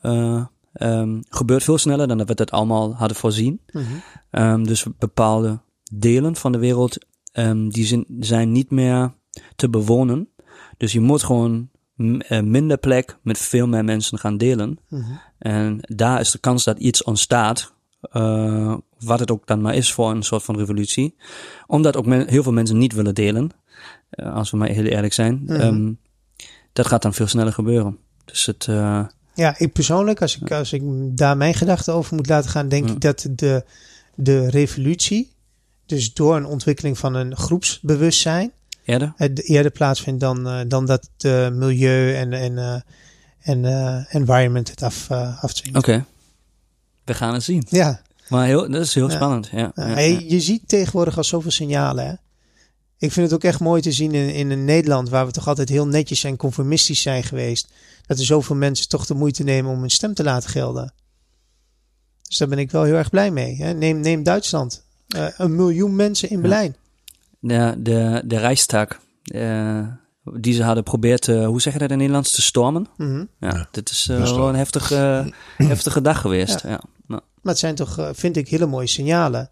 ehm, 0.73 1.21
gebeurt 1.29 1.63
veel 1.63 1.77
sneller 1.77 2.07
dan 2.07 2.17
dat 2.17 2.27
we 2.27 2.35
dat 2.35 2.51
allemaal 2.51 2.95
hadden 2.95 3.17
voorzien. 3.17 3.61
Mhm. 3.71 3.83
Ehm, 4.29 4.63
dus 4.63 4.85
bepaalde 4.97 5.59
delen 5.93 6.35
van 6.35 6.51
de 6.51 6.57
wereld, 6.57 6.97
ehm, 7.31 7.69
die 7.69 7.85
zijn, 7.85 8.05
zijn 8.19 8.51
niet 8.51 8.71
meer 8.71 9.13
te 9.55 9.69
bewonen. 9.69 10.29
Dus 10.77 10.91
je 10.91 10.99
moet 10.99 11.23
gewoon 11.23 11.69
eh, 12.27 12.41
minder 12.41 12.77
plek 12.77 13.17
met 13.21 13.37
veel 13.37 13.67
meer 13.67 13.83
mensen 13.83 14.17
gaan 14.17 14.37
delen. 14.37 14.79
Mhm. 14.89 15.11
En 15.37 15.79
daar 15.81 16.19
is 16.19 16.31
de 16.31 16.37
kans 16.37 16.63
dat 16.63 16.79
iets 16.79 17.03
ontstaat, 17.03 17.73
eh, 18.01 18.77
wat 18.99 19.19
het 19.19 19.31
ook 19.31 19.47
dan 19.47 19.61
maar 19.61 19.75
is 19.75 19.93
voor 19.93 20.11
een 20.11 20.23
soort 20.23 20.43
van 20.43 20.57
revolutie. 20.57 21.15
Omdat 21.67 21.97
ook 21.97 22.05
heel 22.05 22.43
veel 22.43 22.51
mensen 22.51 22.77
niet 22.77 22.93
willen 22.93 23.15
delen, 23.15 23.49
eh, 24.09 24.33
als 24.33 24.51
we 24.51 24.57
maar 24.57 24.67
heel 24.67 24.83
eerlijk 24.83 25.13
zijn. 25.13 25.41
Mhm. 25.45 25.93
Dat 26.73 26.87
gaat 26.87 27.01
dan 27.01 27.13
veel 27.13 27.27
sneller 27.27 27.53
gebeuren. 27.53 27.97
Dus 28.25 28.45
het, 28.45 28.67
Ja, 29.39 29.55
ik 29.57 29.73
persoonlijk, 29.73 30.21
als 30.21 30.37
ik, 30.39 30.51
als 30.51 30.73
ik 30.73 30.81
daar 31.17 31.37
mijn 31.37 31.53
gedachten 31.53 31.93
over 31.93 32.15
moet 32.15 32.27
laten 32.27 32.49
gaan, 32.49 32.69
denk 32.69 32.87
Ja. 32.87 32.93
ik 32.93 33.01
dat 33.01 33.27
de, 33.31 33.63
de 34.15 34.49
revolutie, 34.49 35.31
dus 35.85 36.13
door 36.13 36.35
een 36.35 36.45
ontwikkeling 36.45 36.97
van 36.97 37.13
een 37.13 37.35
groepsbewustzijn, 37.35 38.51
eerder. 38.85 39.13
het 39.15 39.43
eerder 39.43 39.71
plaatsvindt 39.71 40.19
dan, 40.19 40.47
eh, 40.47 40.59
dan 40.67 40.85
dat 40.85 41.09
de 41.17 41.49
milieu 41.53 42.15
en, 42.15 42.33
en, 42.33 42.57
eh, 42.57 42.81
en 43.39 43.65
eh, 43.65 44.15
environment 44.15 44.69
het 44.69 44.83
af, 44.83 45.09
eh 45.09 45.43
afdwingt. 45.43 45.77
Oké, 45.77 46.05
we 47.05 47.13
gaan 47.13 47.33
het 47.33 47.43
zien. 47.43 47.65
Ja, 47.69 48.01
Maar 48.29 48.45
heel, 48.45 48.69
dat 48.71 48.81
is 48.81 48.93
heel 48.93 49.09
Ja. 49.09 49.15
spannend. 49.15 49.49
Ja, 49.51 49.57
Ja, 49.75 49.87
ja, 49.87 49.93
hey, 49.93 50.11
ja. 50.11 50.19
je 50.27 50.39
ziet 50.41 50.67
tegenwoordig 50.67 51.17
al 51.17 51.23
zoveel 51.23 51.51
signalen. 51.51 52.05
Hè? 52.07 52.13
Ik 52.99 53.11
vind 53.11 53.25
het 53.25 53.35
ook 53.35 53.43
echt 53.43 53.59
mooi 53.59 53.81
te 53.81 53.91
zien 53.91 54.13
in, 54.13 54.33
in 54.33 54.51
een 54.51 54.65
Nederland, 54.65 55.09
waar 55.09 55.25
we 55.25 55.31
toch 55.31 55.47
altijd 55.47 55.69
heel 55.69 55.87
netjes 55.87 56.23
en 56.23 56.35
conformistisch 56.37 57.01
zijn 57.01 57.23
geweest, 57.23 57.67
dat 58.05 58.19
er 58.19 58.25
zoveel 58.25 58.55
mensen 58.55 58.87
toch 58.87 59.05
de 59.05 59.13
moeite 59.13 59.43
nemen 59.43 59.71
om 59.71 59.79
hun 59.79 59.89
stem 59.89 60.13
te 60.13 60.23
laten 60.23 60.49
gelden. 60.49 60.93
Dus 62.27 62.37
daar 62.37 62.47
ben 62.47 62.57
ik 62.57 62.71
wel 62.71 62.83
heel 62.83 62.95
erg 62.95 63.09
blij 63.09 63.31
mee. 63.31 63.55
Hè? 63.55 63.73
Neem, 63.73 63.99
neem 63.99 64.23
Duitsland. 64.23 64.83
Eh, 65.07 65.27
een 65.37 65.55
miljoen 65.55 65.95
mensen 65.95 66.29
in 66.29 66.41
Berlijn. 66.41 66.75
De, 67.39 67.75
de, 67.77 68.21
de 68.25 68.37
Rijstag, 68.37 68.87
eh, 69.23 69.87
die 70.33 70.53
ze 70.53 70.63
hadden 70.63 70.83
geprobeerd, 70.83 71.27
eh, 71.27 71.45
hoe 71.45 71.61
zeg 71.61 71.73
je 71.73 71.79
dat 71.79 71.91
in 71.91 71.97
Nederlands, 71.97 72.31
te 72.31 72.41
stormen. 72.41 72.87
Mhm. 72.97 73.25
Ja, 73.39 73.67
dit 73.71 73.89
is 73.89 74.07
eh, 74.09 74.17
dat 74.17 74.27
is 74.27 74.33
wel 74.33 74.49
een 74.49 74.55
heftige, 74.55 75.33
heftige 75.57 76.01
dag 76.01 76.21
geweest. 76.21 76.61
Ja. 76.61 76.81
Nou, 77.07 77.21
Maar 77.41 77.53
het 77.53 77.59
zijn 77.59 77.75
toch, 77.75 78.09
vind 78.13 78.37
ik, 78.37 78.49
hele 78.49 78.65
mooie 78.65 78.87
signalen. 78.87 79.51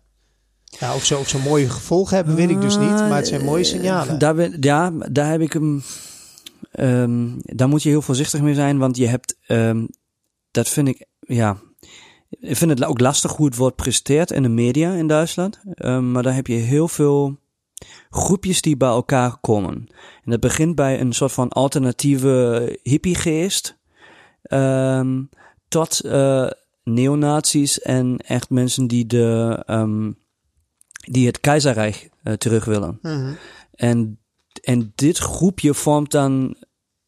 Ja, 0.80 0.96
of 0.96 1.06
ze 1.06 1.16
ook 1.16 1.28
zo'n 1.28 1.42
mooie 1.42 1.70
gevolgen 1.70 2.16
hebben, 2.16 2.36
weet 2.36 2.50
ik 2.50 2.62
dus 2.62 2.78
niet. 2.78 2.90
Maar 2.90 3.16
het 3.16 3.28
zijn 3.28 3.46
mooie 3.46 3.64
signalen. 3.64 4.14
Eh, 4.14 4.20
Daar 4.20 4.36
ben, 4.36 4.58
ja, 4.60 4.92
daar 5.12 5.32
heb 5.32 5.42
ik 5.42 5.54
hem. 5.54 5.84
ehm, 6.72 7.28
daar 7.38 7.68
moet 7.68 7.84
je 7.84 7.90
heel 7.90 8.02
voorzichtig 8.02 8.42
mee 8.42 8.54
zijn, 8.54 8.78
want 8.78 8.98
je 8.98 9.08
hebt. 9.08 9.38
ehm, 9.48 9.86
dat 10.52 10.70
vind 10.70 10.88
ik, 10.88 11.06
ja. 11.20 11.58
Ik 12.30 12.58
vind 12.58 12.72
het 12.72 12.84
ook 12.84 13.00
lastig 13.00 13.32
hoe 13.36 13.46
het 13.46 13.56
wordt 13.56 13.76
presteerd 13.76 14.32
in 14.32 14.42
de 14.42 14.50
media 14.50 14.94
in 14.94 15.08
Duitsland. 15.08 15.60
Um, 15.78 16.12
maar 16.12 16.24
daar 16.24 16.36
heb 16.36 16.48
je 16.48 16.54
heel 16.54 16.88
veel 16.88 17.38
groepjes 18.10 18.62
die 18.62 18.78
bij 18.78 18.90
elkaar 18.90 19.38
komen. 19.42 19.74
En 20.24 20.32
dat 20.32 20.40
begint 20.40 20.76
bij 20.76 21.00
een 21.00 21.14
soort 21.14 21.32
van 21.32 21.50
alternatieve 21.50 22.80
hippiegeest. 22.84 23.78
Tot 25.68 26.02
uh, 26.06 26.48
neonazies 26.84 27.82
en 27.82 28.18
echt 28.18 28.50
mensen 28.50 28.88
die, 28.88 29.06
de, 29.06 29.64
die 31.12 31.26
het 31.28 31.40
keizerrijk 31.40 32.10
uh, 32.24 32.34
terug 32.34 32.66
willen. 32.66 33.00
Mhm. 33.02 33.34
En, 33.72 34.20
en 34.64 34.92
dit 34.96 35.18
groepje 35.18 35.74
vormt 35.74 36.12
dan, 36.12 36.56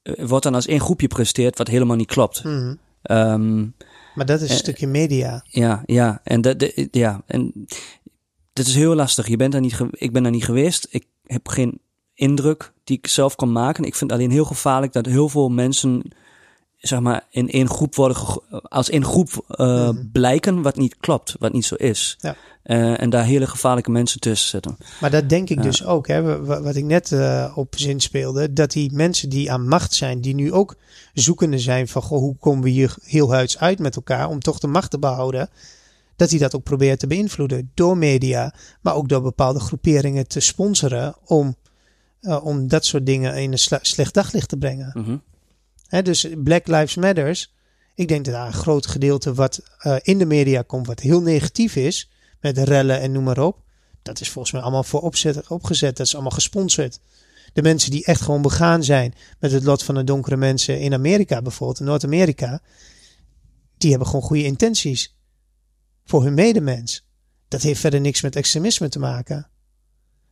uh, 0.03 0.25
wordt 0.27 0.43
dan 0.43 0.55
als 0.55 0.65
één 0.67 0.79
groepje 0.79 1.07
presteerd 1.07 1.57
wat 1.57 1.67
helemaal 1.67 1.95
niet 1.95 2.07
klopt. 2.11 2.43
Mhm. 2.43 2.75
Um, 3.11 3.75
Maar 4.15 4.25
dat 4.25 4.41
is 4.41 4.49
een 4.49 4.55
Eh, 4.55 4.61
stukje 4.61 4.87
media. 4.87 5.43
ja, 5.45 5.83
ja. 5.85 6.21
En 6.23 6.41
dat, 6.41 6.59
de- 6.59 6.87
ja, 6.91 7.21
en 7.25 7.65
dat 8.53 8.65
is 8.65 8.75
heel 8.75 8.95
lastig. 8.95 9.27
Je 9.27 9.37
bent 9.37 9.51
daar 9.51 9.61
niet, 9.61 9.79
ik 9.91 10.11
ben 10.11 10.23
daar 10.23 10.31
niet 10.31 10.45
geweest. 10.45 10.87
Ik 10.89 11.05
heb 11.23 11.47
geen 11.47 11.81
indruk 12.13 12.73
die 12.83 12.97
ik 12.97 13.07
zelf 13.07 13.35
kan 13.35 13.51
maken. 13.51 13.83
Ik 13.83 13.95
vind 13.95 14.11
alleen 14.11 14.31
heel 14.31 14.45
gevaarlijk 14.45 14.93
dat 14.93 15.05
heel 15.05 15.29
veel 15.29 15.49
mensen, 15.49 16.01
zeg 16.79 16.99
maar, 16.99 17.25
in 17.29 17.49
één 17.49 17.69
groep 17.69 17.95
worden, 17.95 18.17
als 18.63 18.89
één 18.89 19.05
groep 19.05 19.45
eh, 19.47 19.89
blijken 20.11 20.61
wat 20.61 20.75
niet 20.75 20.95
klopt, 20.99 21.35
wat 21.39 21.53
niet 21.53 21.65
zo 21.65 21.75
is. 21.75 22.17
Ja. 22.19 22.35
Eh, 22.63 23.01
en 23.01 23.09
daar 23.09 23.23
hele 23.23 23.47
gevaarlijke 23.47 23.91
mensen 23.91 24.19
tussen 24.19 24.49
zitten. 24.49 24.77
Maar 25.01 25.11
dat 25.11 25.29
denk 25.29 25.49
ik 25.49 25.61
dus 25.61 25.85
ook. 25.85 26.07
Hè, 26.07 26.21
wa- 26.21 26.39
wa- 26.41 26.61
wat 26.61 26.75
ik 26.75 26.83
net 26.83 27.11
eh, 27.11 27.51
op 27.55 27.73
zin 27.77 27.99
speelde. 27.99 28.53
Dat 28.53 28.71
die 28.71 28.91
mensen 28.93 29.29
die 29.29 29.51
aan 29.51 29.67
macht 29.67 29.93
zijn. 29.93 30.21
Die 30.21 30.35
nu 30.35 30.53
ook 30.53 30.75
zoekende 31.13 31.59
zijn 31.59 31.87
van. 31.87 32.01
Goh, 32.01 32.19
hoe 32.19 32.35
komen 32.37 32.63
we 32.63 32.69
hier 32.69 32.95
heel 33.03 33.31
huids 33.31 33.57
uit 33.57 33.79
met 33.79 33.95
elkaar. 33.95 34.29
Om 34.29 34.39
toch 34.39 34.59
de 34.59 34.67
macht 34.67 34.91
te 34.91 34.99
behouden. 34.99 35.49
Dat 36.15 36.29
die 36.29 36.39
dat 36.39 36.55
ook 36.55 36.63
probeert 36.63 36.99
te 36.99 37.07
beïnvloeden. 37.07 37.71
Door 37.73 37.97
media. 37.97 38.53
Maar 38.81 38.95
ook 38.95 39.09
door 39.09 39.21
bepaalde 39.21 39.59
groeperingen 39.59 40.27
te 40.27 40.39
sponsoren. 40.39 41.15
Om, 41.25 41.55
om 42.43 42.67
dat 42.67 42.85
soort 42.85 43.05
dingen 43.05 43.35
in 43.35 43.51
een 43.51 43.59
sle- 43.59 43.79
slecht 43.81 44.13
daglicht 44.13 44.49
te 44.49 44.57
brengen. 44.57 44.91
Mhm. 44.93 45.17
Dus 45.89 46.27
Black 46.43 46.67
Lives 46.67 46.95
Matters. 46.95 47.53
Ik 47.95 48.07
denk 48.07 48.25
dat 48.25 48.33
daar 48.33 48.47
een 48.47 48.53
groot 48.53 48.87
gedeelte 48.87 49.33
wat 49.33 49.61
eh, 49.77 49.95
in 50.01 50.17
de 50.17 50.25
media 50.25 50.61
komt, 50.61 50.87
wat 50.87 50.99
heel 50.99 51.21
negatief 51.21 51.75
is, 51.75 52.09
met 52.41 52.57
rellen 52.57 52.99
en 52.99 53.11
noem 53.11 53.23
maar 53.23 53.39
op. 53.39 53.61
Dat 54.01 54.21
is 54.21 54.29
volgens 54.29 54.53
mij 54.53 54.61
allemaal 54.61 54.83
voor 54.83 55.01
opgezet. 55.47 55.97
Dat 55.97 56.05
is 56.05 56.13
allemaal 56.13 56.31
gesponsord. 56.31 56.99
De 57.53 57.61
mensen 57.61 57.91
die 57.91 58.05
echt 58.05 58.21
gewoon 58.21 58.41
begaan 58.41 58.83
zijn 58.83 59.13
met 59.39 59.51
het 59.51 59.63
lot 59.63 59.83
van 59.83 59.95
de 59.95 60.03
donkere 60.03 60.37
mensen 60.37 60.79
in 60.79 60.93
Amerika 60.93 61.41
bijvoorbeeld, 61.41 61.79
in 61.79 61.85
Noord-Amerika, 61.85 62.61
die 63.77 63.89
hebben 63.89 64.07
gewoon 64.07 64.25
goede 64.25 64.43
intenties 64.43 65.17
voor 66.05 66.23
hun 66.23 66.33
medemens. 66.33 67.07
Dat 67.47 67.61
heeft 67.61 67.79
verder 67.79 68.01
niks 68.01 68.21
met 68.21 68.35
extremisme 68.35 68.89
te 68.89 68.99
maken. 68.99 69.49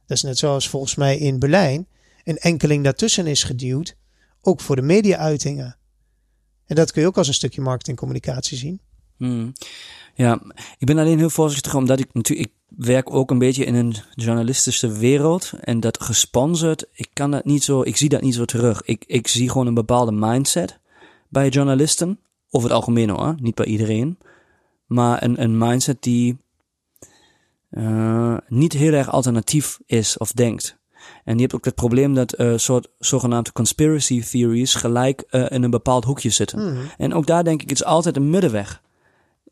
Dat 0.06 0.18
is 0.18 0.24
net 0.24 0.38
zoals 0.38 0.70
volgens 0.70 0.96
mij 0.96 1.18
in 1.18 1.40
Berlijn 1.40 1.88
een 2.24 2.38
enkeling 2.38 2.84
daartussen 2.84 3.28
is 3.28 3.44
geduwd, 3.44 3.96
ook 4.48 4.62
voor 4.62 4.76
de 4.76 4.82
media-uitingen. 4.82 5.78
En 6.66 6.76
dat 6.76 6.92
kun 6.92 7.02
je 7.02 7.08
ook 7.08 7.18
als 7.18 7.28
een 7.28 7.34
stukje 7.34 7.62
marketingcommunicatie 7.62 8.58
zien. 8.58 8.80
Hmm. 9.18 9.54
Ja, 10.16 10.42
ik 10.78 10.88
ben 10.88 10.98
alleen 10.98 11.18
heel 11.18 11.30
voorzichtig 11.30 11.76
omdat 11.76 12.00
ik 12.00 12.14
natuurlijk, 12.14 12.50
ik 12.50 12.86
werk 12.86 13.14
ook 13.14 13.32
een 13.32 13.38
beetje 13.38 13.66
in 13.66 13.76
een 13.76 13.96
journalistische 14.14 14.92
wereld 14.92 15.54
en 15.62 15.80
dat 15.80 16.04
gesponsord, 16.04 16.86
ik 16.92 17.10
kan 17.14 17.32
dat 17.32 17.46
niet 17.46 17.64
zo, 17.64 17.82
ik 17.82 17.98
zie 17.98 18.10
dat 18.10 18.22
niet 18.22 18.36
zo 18.36 18.46
terug. 18.46 18.82
Ik, 18.82 19.04
ik 19.08 19.28
zie 19.28 19.50
gewoon 19.50 19.68
een 19.68 19.74
bepaalde 19.74 20.12
mindset 20.12 20.80
bij 21.30 21.50
journalisten, 21.50 22.20
over 22.50 22.70
het 22.70 22.78
algemeen 22.78 23.10
hoor, 23.10 23.36
niet 23.40 23.56
bij 23.56 23.66
iedereen, 23.66 24.18
maar 24.86 25.24
een, 25.24 25.42
een 25.42 25.58
mindset 25.58 26.02
die 26.04 26.38
eh, 27.70 28.38
niet 28.48 28.74
heel 28.74 28.94
erg 28.94 29.12
alternatief 29.12 29.80
is 29.86 30.18
of 30.18 30.32
denkt. 30.32 30.78
En 31.28 31.36
je 31.36 31.42
hebt 31.42 31.56
ook 31.56 31.66
het 31.66 31.76
probleem 31.76 32.14
dat 32.14 32.34
eh 32.34 32.54
soort 32.56 32.88
zogenaamde 33.00 33.52
conspiracy 33.52 34.24
theories 34.24 34.74
gelijk 34.76 35.24
eh, 35.30 35.46
in 35.50 35.64
een 35.64 35.70
bepaald 35.70 36.04
hoekje 36.04 36.30
zitten. 36.30 36.78
En 36.98 37.14
ook 37.14 37.26
daar 37.26 37.44
denk 37.44 37.62
ik, 37.62 37.70
het 37.70 37.80
is 37.80 37.86
altijd 37.86 38.16
een 38.16 38.30
middenweg. 38.30 38.82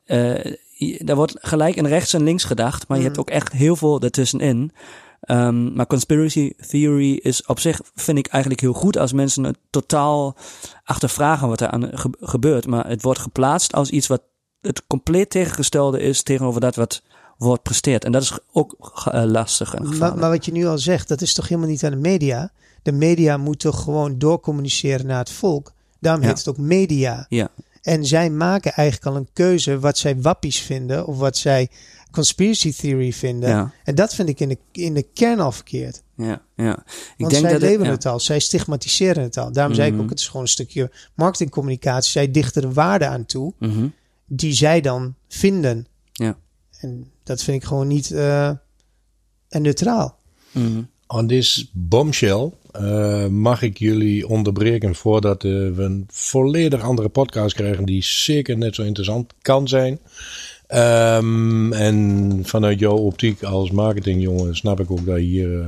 Eh, 0.05 0.53
daar 0.97 1.15
wordt 1.15 1.35
gelijk 1.39 1.75
in 1.75 1.85
rechts 1.85 2.13
en 2.13 2.23
links 2.23 2.43
gedacht, 2.43 2.87
maar 2.87 2.97
je 2.97 3.03
hebt 3.03 3.17
ook 3.17 3.29
echt 3.29 3.51
heel 3.51 3.75
veel 3.75 4.01
ertussenin. 4.01 4.71
Ehm, 5.21 5.73
maar 5.73 5.87
conspiracy 5.87 6.53
theory 6.69 7.13
is 7.13 7.45
op 7.45 7.59
zich, 7.59 7.81
vind 7.95 8.17
ik 8.17 8.27
eigenlijk 8.27 8.61
heel 8.61 8.73
goed 8.73 8.97
als 8.97 9.13
mensen 9.13 9.43
het 9.43 9.57
totaal 9.69 10.35
achtervragen 10.83 11.47
wat 11.47 11.61
er 11.61 11.67
aan 11.69 11.89
ge- 11.97 12.17
gebeurt. 12.19 12.67
Maar 12.67 12.87
het 12.87 13.01
wordt 13.01 13.19
geplaatst 13.19 13.73
als 13.73 13.89
iets 13.89 14.07
wat 14.07 14.21
het 14.61 14.83
compleet 14.87 15.29
tegengestelde 15.29 15.99
is 15.99 16.23
tegenover 16.23 16.61
dat 16.61 16.75
wat 16.75 17.01
wordt 17.37 17.63
presteerd. 17.63 18.03
En 18.05 18.11
dat 18.11 18.21
is 18.21 18.37
ook 18.51 18.75
eh, 19.11 19.23
lastig 19.23 19.73
en 19.73 19.83
Maar, 19.83 19.91
gevaarlijk. 19.91 20.21
maar 20.21 20.29
wat 20.29 20.45
je 20.45 20.51
nu 20.51 20.65
al 20.65 20.77
zegt, 20.77 21.07
dat 21.07 21.21
is 21.21 21.33
toch 21.33 21.47
helemaal 21.47 21.69
niet 21.69 21.83
aan 21.83 21.91
de 21.91 21.97
media. 21.97 22.51
De 22.83 22.91
media 22.91 23.37
moet 23.37 23.59
toch 23.59 23.83
gewoon 23.83 24.17
doorcommuniceren 24.17 25.05
naar 25.05 25.19
het 25.19 25.31
volk. 25.31 25.73
Daarom 25.99 26.21
Ja. 26.21 26.27
heet 26.27 26.37
het 26.37 26.47
ook 26.47 26.57
media. 26.57 27.25
ja, 27.29 27.47
En 27.81 28.05
zij 28.05 28.29
maken 28.29 28.71
eigenlijk 28.73 29.07
al 29.15 29.21
een 29.21 29.29
keuze 29.33 29.79
wat 29.79 29.97
zij 29.97 30.21
wappies 30.21 30.59
vinden 30.61 31.05
of 31.07 31.17
wat 31.17 31.37
zij 31.37 31.69
conspiracy 32.11 32.73
theory 32.73 33.11
vinden. 33.13 33.49
ja, 33.49 33.71
En 33.83 33.95
dat 33.95 34.13
vind 34.15 34.29
ik 34.29 34.39
in 34.39 34.49
de, 34.49 34.57
in 34.71 34.93
de 34.93 35.03
kern 35.13 35.39
al 35.39 35.51
verkeerd. 35.51 36.03
ja, 36.17 36.41
ja. 36.55 36.71
Ik 36.71 36.83
Want 37.17 37.31
denk 37.31 37.49
zij 37.49 37.59
dat 37.59 37.69
ja. 37.85 37.91
het 37.91 38.05
al, 38.05 38.19
zij 38.19 38.39
stigmatiseren 38.39 39.23
het 39.23 39.37
al. 39.37 39.51
Daarom 39.51 39.73
zei 39.75 39.87
ik 39.87 39.93
Mhm. 39.93 40.03
ook, 40.03 40.09
het 40.09 40.19
is 40.19 40.25
gewoon 40.27 40.41
een 40.41 40.47
stukje 40.47 40.91
marketingcommunicatie. 41.15 42.11
Zij 42.11 42.31
dichten 42.31 42.61
de 42.61 42.73
waarde 42.73 43.07
aan 43.07 43.25
toe 43.25 43.53
Mhm. 43.59 43.87
die 44.25 44.53
zij 44.53 44.81
dan 44.81 45.15
vinden. 45.27 45.87
Ja. 46.11 46.37
En 46.79 47.11
dat 47.23 47.43
vind 47.43 47.61
ik 47.61 47.67
gewoon 47.67 47.87
niet 47.87 48.11
eh, 48.11 48.47
en 49.49 49.61
neutraal. 49.61 50.19
Mhm. 50.51 50.81
On 51.07 51.27
this 51.27 51.69
bombshell 51.73 52.51
eh, 52.71 53.27
mag 53.27 53.61
ik 53.61 53.77
jullie 53.77 54.27
onderbreken 54.27 54.95
voordat 54.95 55.43
eh, 55.43 55.51
we 55.51 55.83
een 55.83 56.05
volledig 56.07 56.81
andere 56.81 57.09
podcast 57.09 57.55
krijgen 57.55 57.85
die 57.85 58.03
zeker 58.03 58.57
net 58.57 58.75
zo 58.75 58.83
interessant 58.83 59.33
kan 59.41 59.67
zijn. 59.67 59.99
Ehm, 60.67 61.73
en 61.73 62.39
vanuit 62.45 62.79
jouw 62.79 62.97
optiek 62.97 63.43
als 63.43 63.71
marketingjongen 63.71 64.55
snap 64.55 64.79
ik 64.79 64.91
ook 64.91 65.05
dat 65.05 65.15
je 65.15 65.23
hier 65.23 65.61
eh, 65.61 65.67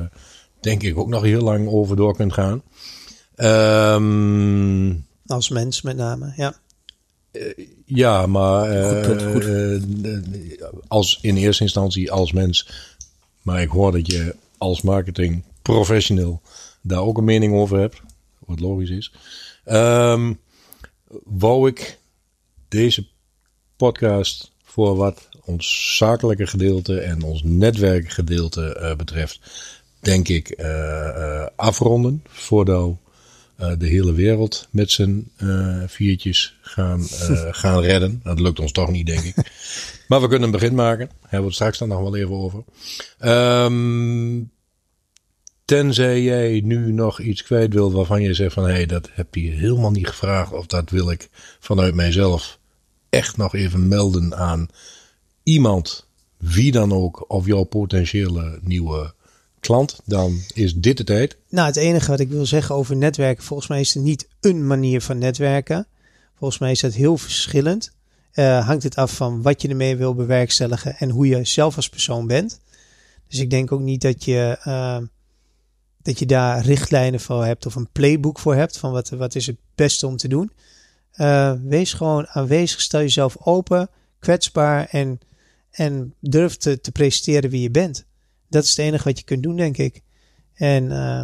denk 0.59 0.83
ik 0.83 0.97
ook 0.97 1.09
nog 1.09 1.23
heel 1.23 1.41
lang 1.41 1.67
over 1.67 1.95
door 1.95 2.15
kunt 2.15 2.33
gaan. 2.33 2.61
Ehm, 3.35 4.93
Als 5.27 5.49
mens 5.49 5.81
met 5.81 5.97
name, 5.97 6.33
ja. 6.35 6.55
Ja, 7.85 8.25
maar 8.25 8.69
eh, 8.69 9.05
Goed 9.05 9.17
punt, 9.17 9.21
goed. 9.21 9.45
eh, 9.45 10.67
als, 10.87 11.19
in 11.21 11.37
eerste 11.37 11.63
instantie 11.63 12.11
als 12.11 12.31
mens. 12.31 12.69
Maar 13.41 13.61
ik 13.61 13.69
hoor 13.69 13.91
dat 13.91 14.11
je 14.11 14.35
als 14.57 14.81
marketing 14.81 15.43
professional 15.61 16.41
daar 16.81 17.01
ook 17.01 17.17
een 17.17 17.23
mening 17.23 17.53
over 17.53 17.79
hebt. 17.79 18.01
Wat 18.45 18.59
logisch 18.59 18.89
is. 18.89 19.11
Ehm 19.63 20.33
wou 21.23 21.67
ik 21.67 21.99
deze 22.67 23.07
podcast 23.75 24.51
voor 24.63 24.95
wat 24.95 25.29
ons 25.45 25.95
zakelijke 25.97 26.47
gedeelte 26.47 26.99
en 26.99 27.23
ons 27.23 27.43
netwerkgedeelte 27.43 28.75
eh, 28.75 28.95
betreft, 28.95 29.39
denk 29.99 30.27
ik 30.27 30.49
eh, 30.49 31.07
eh, 31.07 31.47
afronden. 31.55 32.23
Voordat 32.27 32.95
eh, 33.57 33.71
de 33.77 33.87
hele 33.87 34.13
wereld 34.13 34.67
met 34.71 34.91
zijn 34.91 35.31
eh, 35.37 35.81
viertjes 35.87 36.57
gaan, 36.61 37.07
eh, 37.07 37.47
gaan 37.61 37.81
redden. 37.81 38.19
Dat 38.23 38.39
lukt 38.39 38.59
ons 38.59 38.71
toch 38.71 38.89
niet, 38.89 39.05
denk 39.05 39.23
ik. 39.23 39.35
maar 40.07 40.21
we 40.21 40.27
kunnen 40.27 40.45
een 40.45 40.51
begin 40.51 40.75
maken. 40.75 41.09
Hebben 41.21 41.39
we 41.39 41.45
het 41.45 41.53
straks 41.53 41.77
dan 41.77 41.87
nog 41.87 41.99
wel 41.99 42.15
even 42.15 42.35
over. 42.35 42.63
Ehm, 43.19 44.41
tenzij 45.65 46.21
jij 46.21 46.61
nu 46.63 46.91
nog 46.91 47.19
iets 47.19 47.43
kwijt 47.43 47.73
wil 47.73 47.91
waarvan 47.91 48.21
je 48.21 48.33
zegt 48.33 48.53
van... 48.53 48.63
hé, 48.63 48.71
hey, 48.71 48.85
dat 48.85 49.09
heb 49.11 49.35
je 49.35 49.49
helemaal 49.49 49.91
niet 49.91 50.07
gevraagd... 50.07 50.51
of 50.51 50.65
dat 50.65 50.89
wil 50.89 51.11
ik 51.11 51.29
vanuit 51.59 51.95
mijzelf 51.95 52.59
echt 53.09 53.37
nog 53.37 53.55
even 53.55 53.87
melden 53.87 54.35
aan 54.35 54.67
iemand... 55.43 56.07
wie 56.37 56.71
dan 56.71 56.93
ook, 56.93 57.25
of 57.27 57.45
jouw 57.45 57.63
potentiële 57.63 58.59
nieuwe 58.61 59.15
klant... 59.59 59.99
dan 60.05 60.41
is 60.53 60.75
dit 60.75 60.97
de 60.97 61.03
tijd. 61.03 61.37
Nou, 61.49 61.67
het 61.67 61.75
enige 61.75 62.11
wat 62.11 62.19
ik 62.19 62.29
wil 62.29 62.45
zeggen 62.45 62.75
over 62.75 62.95
netwerken, 62.95 63.43
volgens 63.43 63.69
mij 63.69 63.79
is 63.79 63.93
het 63.93 64.03
niet 64.03 64.27
een 64.41 64.67
manier 64.67 65.01
van 65.01 65.17
netwerken. 65.17 65.87
Volgens 66.37 66.59
mij 66.59 66.71
is 66.71 66.79
dat 66.79 66.93
heel 66.93 67.17
verschillend. 67.17 67.91
Eh, 68.31 68.67
hangt 68.67 68.83
het 68.83 68.95
af 68.95 69.15
van 69.15 69.41
wat 69.41 69.61
je 69.61 69.67
ermee 69.67 69.95
wil 69.95 70.15
bewerkstelligen 70.15 70.97
en 70.97 71.09
hoe 71.09 71.27
je 71.27 71.45
zelf 71.45 71.75
als 71.75 71.89
persoon 71.89 72.27
bent. 72.27 72.59
Dus 73.27 73.39
ik 73.39 73.49
denk 73.49 73.71
ook 73.71 73.81
niet 73.81 74.01
dat 74.01 74.23
je, 74.23 74.57
eh, 74.63 74.97
dat 76.01 76.19
je 76.19 76.25
daar 76.25 76.65
richtlijnen 76.65 77.19
voor 77.19 77.45
hebt 77.45 77.65
of 77.65 77.75
een 77.75 77.91
playbook 77.91 78.39
voor 78.39 78.55
hebt 78.55 78.77
van 78.77 78.91
wat, 78.91 79.09
wat 79.09 79.35
is 79.35 79.45
het 79.45 79.57
beste 79.75 80.07
om 80.07 80.17
te 80.17 80.27
doen. 80.27 80.51
Eh, 81.11 81.53
wees 81.63 81.93
gewoon 81.93 82.27
aanwezig, 82.27 82.81
stel 82.81 82.99
jezelf 82.99 83.37
open, 83.39 83.89
kwetsbaar 84.19 84.87
en, 84.91 85.19
en 85.71 86.13
durf 86.19 86.57
te, 86.57 86.81
te 86.81 86.91
presenteren 86.91 87.49
wie 87.49 87.61
je 87.61 87.71
bent. 87.71 88.05
Dat 88.49 88.63
is 88.63 88.69
het 88.69 88.77
enige 88.77 89.03
wat 89.03 89.17
je 89.17 89.25
kunt 89.25 89.43
doen, 89.43 89.55
denk 89.55 89.77
ik. 89.77 90.01
En 90.53 90.91
eh, 90.91 91.21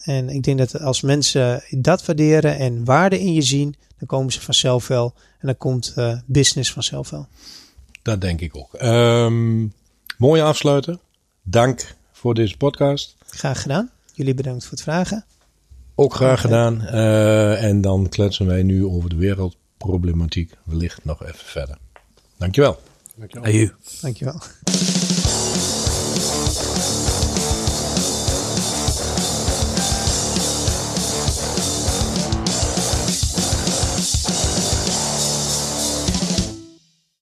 En 0.00 0.28
ik 0.28 0.42
denk 0.42 0.58
dat 0.58 0.80
als 0.80 1.00
mensen 1.00 1.62
dat 1.70 2.06
waarderen 2.06 2.58
en 2.58 2.84
waarde 2.84 3.20
in 3.20 3.32
je 3.32 3.42
zien, 3.42 3.74
dan 3.98 4.06
komen 4.08 4.32
ze 4.32 4.40
vanzelf 4.40 4.86
wel. 4.88 5.14
En 5.38 5.46
dan 5.46 5.56
komt 5.56 5.94
uh, 5.96 6.18
business 6.26 6.72
vanzelf 6.72 7.10
wel. 7.10 7.28
Dat 8.02 8.20
denk 8.20 8.40
ik 8.40 8.56
ook. 8.56 8.82
Um, 8.82 9.72
mooie 10.18 10.42
afsluiten. 10.42 11.00
Dank 11.42 11.94
voor 12.12 12.34
deze 12.34 12.56
podcast. 12.56 13.16
Graag 13.26 13.62
gedaan. 13.62 13.90
Jullie 14.14 14.34
bedankt 14.34 14.62
voor 14.62 14.72
het 14.72 14.82
vragen. 14.82 15.24
Ook 15.94 16.14
graag 16.14 16.40
gedaan. 16.40 16.82
Uh, 16.82 17.62
en 17.62 17.80
dan 17.80 18.08
kletsen 18.08 18.46
wij 18.46 18.62
nu 18.62 18.84
over 18.84 19.10
de 19.10 19.16
wereldproblematiek 19.16 20.56
wellicht 20.64 21.04
nog 21.04 21.22
even 21.22 21.46
verder. 21.46 21.78
Dankjewel. 22.36 22.80
Dankjewel. 23.16 23.70
Dankjewel. 24.00 24.40